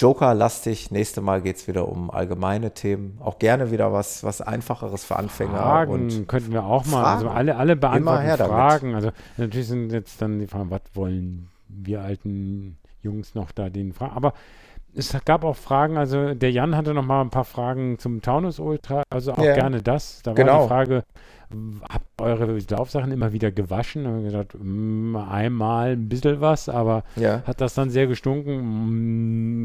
Joker-lastig. 0.00 0.90
Nächste 0.90 1.20
Mal 1.20 1.42
geht 1.42 1.56
es 1.56 1.68
wieder 1.68 1.88
um 1.88 2.10
allgemeine 2.10 2.72
Themen. 2.72 3.18
Auch 3.22 3.38
gerne 3.38 3.70
wieder 3.70 3.92
was, 3.92 4.24
was 4.24 4.40
Einfacheres 4.40 5.04
für 5.04 5.16
Anfänger. 5.16 5.58
Fragen 5.58 5.92
und 5.92 6.26
könnten 6.28 6.52
wir 6.52 6.64
auch 6.64 6.84
mal, 6.86 7.04
also 7.04 7.26
Fragen. 7.26 7.36
alle, 7.38 7.56
alle 7.56 7.76
beantworten 7.76 8.26
damit. 8.26 8.46
Fragen. 8.46 8.94
Also 8.94 9.10
natürlich 9.36 9.68
sind 9.68 9.90
jetzt 9.92 10.20
dann 10.22 10.38
die 10.40 10.46
Fragen, 10.46 10.70
was 10.70 10.80
wollen 10.94 11.48
wir 11.68 12.00
alten 12.02 12.76
Jungs 13.02 13.34
noch 13.34 13.52
da 13.52 13.68
den 13.68 13.92
Fragen? 13.92 14.16
Aber 14.16 14.32
es 14.96 15.16
gab 15.24 15.44
auch 15.44 15.56
Fragen, 15.56 15.96
also 15.96 16.34
der 16.34 16.50
Jan 16.52 16.76
hatte 16.76 16.94
noch 16.94 17.04
mal 17.04 17.20
ein 17.20 17.30
paar 17.30 17.44
Fragen 17.44 17.98
zum 17.98 18.22
Taunus 18.22 18.58
Ultra, 18.58 19.02
also 19.10 19.32
auch 19.32 19.38
Ja. 19.44 19.54
gerne 19.54 19.82
das. 19.82 20.22
Da 20.22 20.30
war 20.30 20.34
Genau. 20.36 20.62
die 20.62 20.68
Frage, 20.68 21.04
habt 21.88 22.04
ihr 22.20 22.24
eure 22.24 22.58
Laufsachen 22.70 23.12
immer 23.12 23.32
wieder 23.32 23.50
gewaschen? 23.50 24.04
Wir 24.04 24.22
gesagt, 24.24 24.56
mm, 24.58 25.16
einmal 25.16 25.92
ein 25.92 26.08
bisschen 26.08 26.40
was, 26.40 26.68
aber 26.68 27.04
Ja. 27.16 27.42
hat 27.46 27.60
das 27.60 27.74
dann 27.74 27.90
sehr 27.90 28.06
gestunken? 28.06 28.56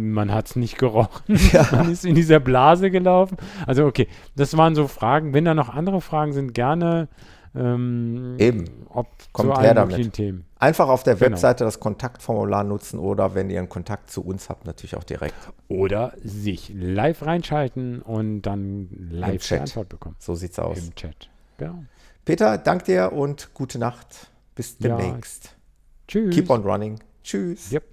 Mm, 0.10 0.14
Man 0.14 0.34
hat 0.34 0.48
es 0.48 0.56
nicht 0.56 0.78
gerochen. 0.78 1.24
Man 1.72 1.92
ist 1.92 2.06
in 2.06 2.16
dieser 2.16 2.40
Blase 2.40 2.92
gelaufen. 2.92 3.38
Also 3.68 3.86
okay, 3.86 4.08
das 4.36 4.58
waren 4.58 4.76
so 4.76 4.88
Fragen. 4.88 5.34
Wenn 5.34 5.46
da 5.46 5.54
noch 5.54 5.70
andere 5.70 6.02
Fragen 6.02 6.34
sind, 6.34 6.54
gerne 6.54 7.08
ähm, 7.56 8.36
Eben. 8.38 8.66
ob 8.90 9.08
Kommt 9.34 9.56
zu 9.56 9.62
her 9.62 9.74
damit. 9.74 10.14
Themen. 10.14 10.46
Einfach 10.58 10.88
auf 10.90 11.04
der 11.04 11.16
Genau. 11.16 11.32
Webseite 11.32 11.64
das 11.64 11.80
Kontaktformular 11.80 12.64
nutzen 12.64 13.00
oder 13.00 13.34
wenn 13.36 13.50
ihr 13.50 13.60
einen 13.60 13.70
Kontakt 13.70 14.12
zu 14.12 14.24
uns 14.24 14.50
habt, 14.50 14.66
natürlich 14.66 14.96
auch 14.96 15.04
direkt. 15.04 15.36
Oder 15.68 16.14
sich 16.24 16.72
live 16.76 17.26
reinschalten 17.26 18.02
und 18.02 18.42
dann 18.44 18.90
live 19.12 19.32
die 19.42 19.48
Chat. 19.48 19.62
Antwort 19.62 19.90
bekommen. 19.90 20.16
So 20.20 20.36
sieht's 20.36 20.60
aus. 20.60 20.78
Im 20.80 20.96
Chat. 20.96 21.30
Genau. 21.58 21.84
Peter, 22.26 22.58
dank 22.58 22.86
dir 22.86 23.12
und 23.14 23.54
gute 23.54 23.80
Nacht. 23.80 24.30
Bis 24.56 24.76
Ja. 24.80 24.96
demnächst. 24.98 25.56
Tschüss. 26.08 26.34
Keep 26.36 26.50
on 26.50 26.64
running. 26.64 27.00
Tschüss. 27.24 27.72
Yep. 27.72 27.84